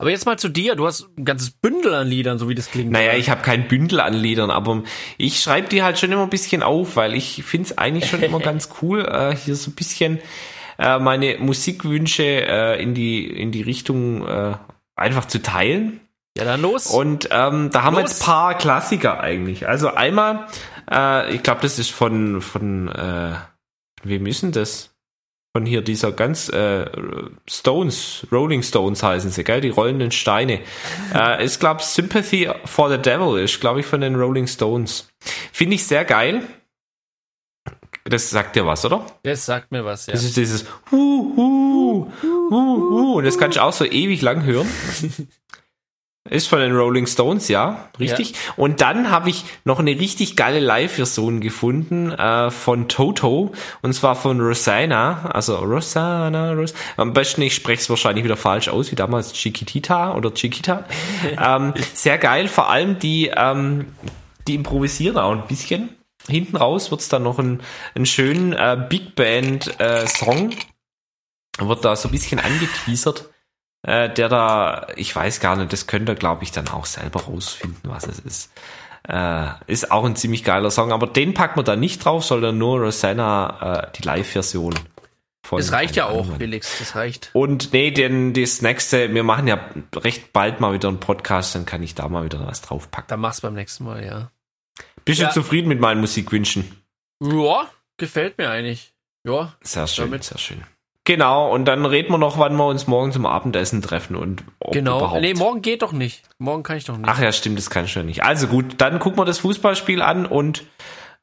Aber 0.00 0.10
jetzt 0.10 0.26
mal 0.26 0.38
zu 0.38 0.48
dir. 0.48 0.76
Du 0.76 0.86
hast 0.86 1.08
ein 1.18 1.24
ganzes 1.24 1.50
Bündel 1.50 1.92
an 1.92 2.06
Liedern, 2.06 2.38
so 2.38 2.48
wie 2.48 2.54
das 2.54 2.70
klingt. 2.70 2.92
Naja, 2.92 3.14
ich 3.14 3.30
habe 3.30 3.42
kein 3.42 3.66
Bündel 3.66 3.98
an 3.98 4.14
Liedern, 4.14 4.52
aber 4.52 4.84
ich 5.16 5.40
schreibe 5.40 5.68
die 5.68 5.82
halt 5.82 5.98
schon 5.98 6.12
immer 6.12 6.22
ein 6.22 6.30
bisschen 6.30 6.62
auf, 6.62 6.94
weil 6.94 7.14
ich 7.14 7.42
finde 7.42 7.70
es 7.70 7.78
eigentlich 7.78 8.08
schon 8.08 8.22
immer 8.22 8.38
ganz 8.40 8.68
cool, 8.80 9.04
äh, 9.04 9.34
hier 9.34 9.56
so 9.56 9.72
ein 9.72 9.74
bisschen 9.74 10.20
äh, 10.78 10.98
meine 10.98 11.38
Musikwünsche 11.38 12.24
äh, 12.24 12.82
in, 12.82 12.94
die, 12.94 13.26
in 13.26 13.52
die 13.52 13.62
Richtung 13.62 14.26
äh, 14.26 14.54
einfach 14.96 15.26
zu 15.26 15.42
teilen. 15.42 16.00
Ja, 16.36 16.44
dann 16.44 16.62
los. 16.62 16.86
Und 16.86 17.28
ähm, 17.32 17.70
da 17.72 17.82
haben 17.82 17.96
wir 17.96 18.02
Los. 18.02 18.12
jetzt 18.12 18.22
ein 18.22 18.26
paar 18.26 18.54
Klassiker 18.56 19.20
eigentlich. 19.20 19.66
Also 19.66 19.92
einmal, 19.94 20.46
äh, 20.90 21.34
ich 21.34 21.42
glaube, 21.42 21.62
das 21.62 21.80
ist 21.80 21.90
von, 21.90 22.40
von 22.40 22.88
äh, 22.88 23.34
wem 24.04 24.26
ist 24.26 24.42
denn 24.42 24.52
das? 24.52 24.94
Von 25.56 25.66
hier 25.66 25.82
dieser 25.82 26.12
ganz 26.12 26.48
äh, 26.50 26.84
Stones, 27.48 28.26
Rolling 28.30 28.62
Stones 28.62 29.02
heißen 29.02 29.30
sie, 29.30 29.42
gell? 29.42 29.60
Die 29.60 29.70
rollenden 29.70 30.12
Steine. 30.12 30.60
äh, 31.12 31.44
ist, 31.44 31.58
glaube 31.58 31.82
Sympathy 31.82 32.48
for 32.66 32.88
the 32.88 32.98
Devil 32.98 33.42
ist, 33.42 33.58
glaube 33.60 33.80
ich, 33.80 33.86
von 33.86 34.00
den 34.00 34.14
Rolling 34.14 34.46
Stones. 34.46 35.08
Finde 35.52 35.74
ich 35.74 35.86
sehr 35.86 36.04
geil. 36.04 36.42
Das 38.08 38.30
sagt 38.30 38.56
dir 38.56 38.66
was, 38.66 38.84
oder? 38.84 39.04
das 39.22 39.46
sagt 39.46 39.70
mir 39.72 39.84
was, 39.84 40.06
ja. 40.06 40.12
Das 40.12 40.24
ist 40.24 40.36
dieses 40.36 40.64
Hu, 40.90 41.32
hu, 41.36 42.12
hu, 42.22 42.50
hu. 42.50 43.12
Und 43.18 43.24
das 43.24 43.38
kannst 43.38 43.56
du 43.56 43.62
auch 43.62 43.72
so 43.72 43.84
ewig 43.84 44.22
lang 44.22 44.44
hören. 44.44 44.68
Ist 46.30 46.48
von 46.48 46.58
den 46.58 46.76
Rolling 46.76 47.06
Stones, 47.06 47.48
ja, 47.48 47.88
richtig. 47.98 48.34
Und 48.56 48.82
dann 48.82 49.10
habe 49.10 49.30
ich 49.30 49.44
noch 49.64 49.78
eine 49.78 49.98
richtig 49.98 50.36
geile 50.36 50.60
Live-Version 50.60 51.40
gefunden 51.40 52.12
äh, 52.12 52.50
von 52.50 52.88
Toto. 52.88 53.52
Und 53.80 53.94
zwar 53.94 54.14
von 54.14 54.40
Rosanna. 54.40 55.30
Also 55.30 55.56
Rosanna, 55.56 56.52
Ros 56.52 56.74
Am 56.98 57.14
besten, 57.14 57.42
ich 57.42 57.54
spreche 57.54 57.80
es 57.80 57.88
wahrscheinlich 57.88 58.24
wieder 58.24 58.36
falsch 58.36 58.68
aus, 58.68 58.90
wie 58.90 58.96
damals 58.96 59.32
Chiquitita 59.32 60.14
oder 60.14 60.34
Chiquita. 60.34 60.84
ähm, 61.42 61.72
sehr 61.94 62.18
geil, 62.18 62.48
vor 62.48 62.68
allem 62.68 62.98
die, 62.98 63.30
ähm, 63.34 63.86
die 64.46 64.54
improvisieren 64.54 65.16
auch 65.16 65.32
ein 65.32 65.46
bisschen. 65.46 65.88
Hinten 66.28 66.56
raus 66.56 66.90
wird's 66.90 67.08
dann 67.08 67.22
noch 67.22 67.38
ein, 67.38 67.62
einen 67.94 68.06
schönen 68.06 68.52
äh, 68.52 68.86
Big 68.88 69.14
Band 69.14 69.80
äh, 69.80 70.06
Song. 70.06 70.54
Wird 71.58 71.84
da 71.84 71.96
so 71.96 72.08
ein 72.08 72.12
bisschen 72.12 72.38
angeteasert. 72.38 73.30
Äh, 73.82 74.12
der 74.12 74.28
da, 74.28 74.88
ich 74.96 75.14
weiß 75.14 75.40
gar 75.40 75.56
nicht, 75.56 75.72
das 75.72 75.86
könnt 75.86 76.08
ihr, 76.08 76.16
glaube 76.16 76.42
ich, 76.42 76.50
dann 76.50 76.68
auch 76.68 76.84
selber 76.84 77.22
rausfinden, 77.22 77.90
was 77.90 78.06
es 78.06 78.18
ist. 78.18 78.52
Äh, 79.08 79.50
ist 79.66 79.90
auch 79.90 80.04
ein 80.04 80.16
ziemlich 80.16 80.44
geiler 80.44 80.70
Song, 80.70 80.92
aber 80.92 81.06
den 81.06 81.32
packen 81.32 81.58
wir 81.58 81.64
da 81.64 81.76
nicht 81.76 82.04
drauf, 82.04 82.24
sondern 82.24 82.58
nur 82.58 82.80
Rosanna, 82.80 83.86
äh, 83.86 83.92
die 83.96 84.02
Live-Version. 84.02 84.74
Das 85.50 85.72
reicht 85.72 85.96
ja 85.96 86.06
auch, 86.06 86.24
Ahnung. 86.24 86.38
Felix. 86.38 86.78
Das 86.78 86.94
reicht. 86.94 87.30
Und 87.32 87.72
nee, 87.72 87.90
denn 87.90 88.34
das 88.34 88.60
nächste, 88.60 89.14
wir 89.14 89.22
machen 89.22 89.48
ja 89.48 89.58
recht 89.94 90.32
bald 90.32 90.60
mal 90.60 90.74
wieder 90.74 90.88
einen 90.88 91.00
Podcast, 91.00 91.54
dann 91.54 91.64
kann 91.64 91.82
ich 91.82 91.94
da 91.94 92.08
mal 92.08 92.24
wieder 92.24 92.46
was 92.46 92.60
draufpacken. 92.60 93.08
Dann 93.08 93.20
mach's 93.20 93.40
beim 93.40 93.54
nächsten 93.54 93.84
Mal, 93.84 94.04
ja. 94.04 94.30
Bist 95.04 95.20
Ja. 95.20 95.28
du 95.28 95.34
zufrieden 95.34 95.68
mit 95.68 95.80
meinen 95.80 96.00
Musikwünschen? 96.00 96.82
Ja, 97.22 97.68
gefällt 97.96 98.38
mir 98.38 98.50
eigentlich. 98.50 98.92
Ja, 99.24 99.54
Sehr 99.62 99.86
schön, 99.86 100.06
Damit- 100.06 100.24
sehr 100.24 100.38
schön. 100.38 100.62
Genau, 101.04 101.50
und 101.52 101.64
dann 101.64 101.86
reden 101.86 102.12
wir 102.12 102.18
noch, 102.18 102.38
wann 102.38 102.54
wir 102.56 102.66
uns 102.66 102.86
morgen 102.86 103.12
zum 103.12 103.24
Abendessen 103.24 103.80
treffen 103.80 104.14
und 104.14 104.44
ob 104.60 104.72
genau. 104.74 104.98
überhaupt. 104.98 105.22
Nee, 105.22 105.32
morgen 105.32 105.62
geht 105.62 105.80
doch 105.80 105.92
nicht. 105.92 106.22
Morgen 106.38 106.62
kann 106.62 106.76
ich 106.76 106.84
doch 106.84 106.98
nicht. 106.98 107.08
Ach 107.08 107.18
ja, 107.18 107.32
stimmt, 107.32 107.56
das 107.56 107.70
kann 107.70 107.86
ich 107.86 107.94
ja 107.94 108.02
nicht. 108.02 108.22
Also 108.24 108.46
gut, 108.46 108.74
dann 108.78 108.98
gucken 108.98 109.18
wir 109.18 109.24
das 109.24 109.38
Fußballspiel 109.38 110.02
an 110.02 110.26
und 110.26 110.64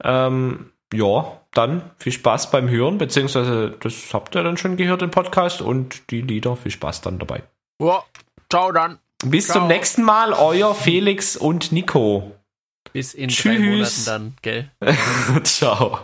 ähm, 0.03 0.71
ja, 0.91 1.39
dann 1.53 1.83
viel 1.99 2.11
Spaß 2.11 2.49
beim 2.49 2.67
Hören, 2.67 2.97
beziehungsweise 2.97 3.75
das 3.79 4.11
habt 4.11 4.35
ihr 4.35 4.43
dann 4.43 4.57
schon 4.57 4.75
gehört 4.75 5.03
im 5.03 5.11
Podcast 5.11 5.61
und 5.61 6.09
die 6.09 6.21
Lieder, 6.21 6.55
viel 6.55 6.71
Spaß 6.71 7.01
dann 7.01 7.19
dabei. 7.19 7.43
Ja, 7.79 8.03
ciao 8.49 8.71
dann. 8.71 8.97
Bis 9.23 9.47
Ciao. 9.47 9.59
zum 9.59 9.67
nächsten 9.67 10.01
Mal, 10.03 10.33
euer 10.33 10.73
Felix 10.75 11.37
und 11.37 11.71
Nico. 11.71 12.34
Bis 12.95 13.13
in 13.13 13.27
drei 13.27 13.57
Tschüss. 13.57 13.59
Monaten 13.59 14.05
dann, 14.05 14.33
gell? 14.41 14.71
Ciao. 15.43 15.99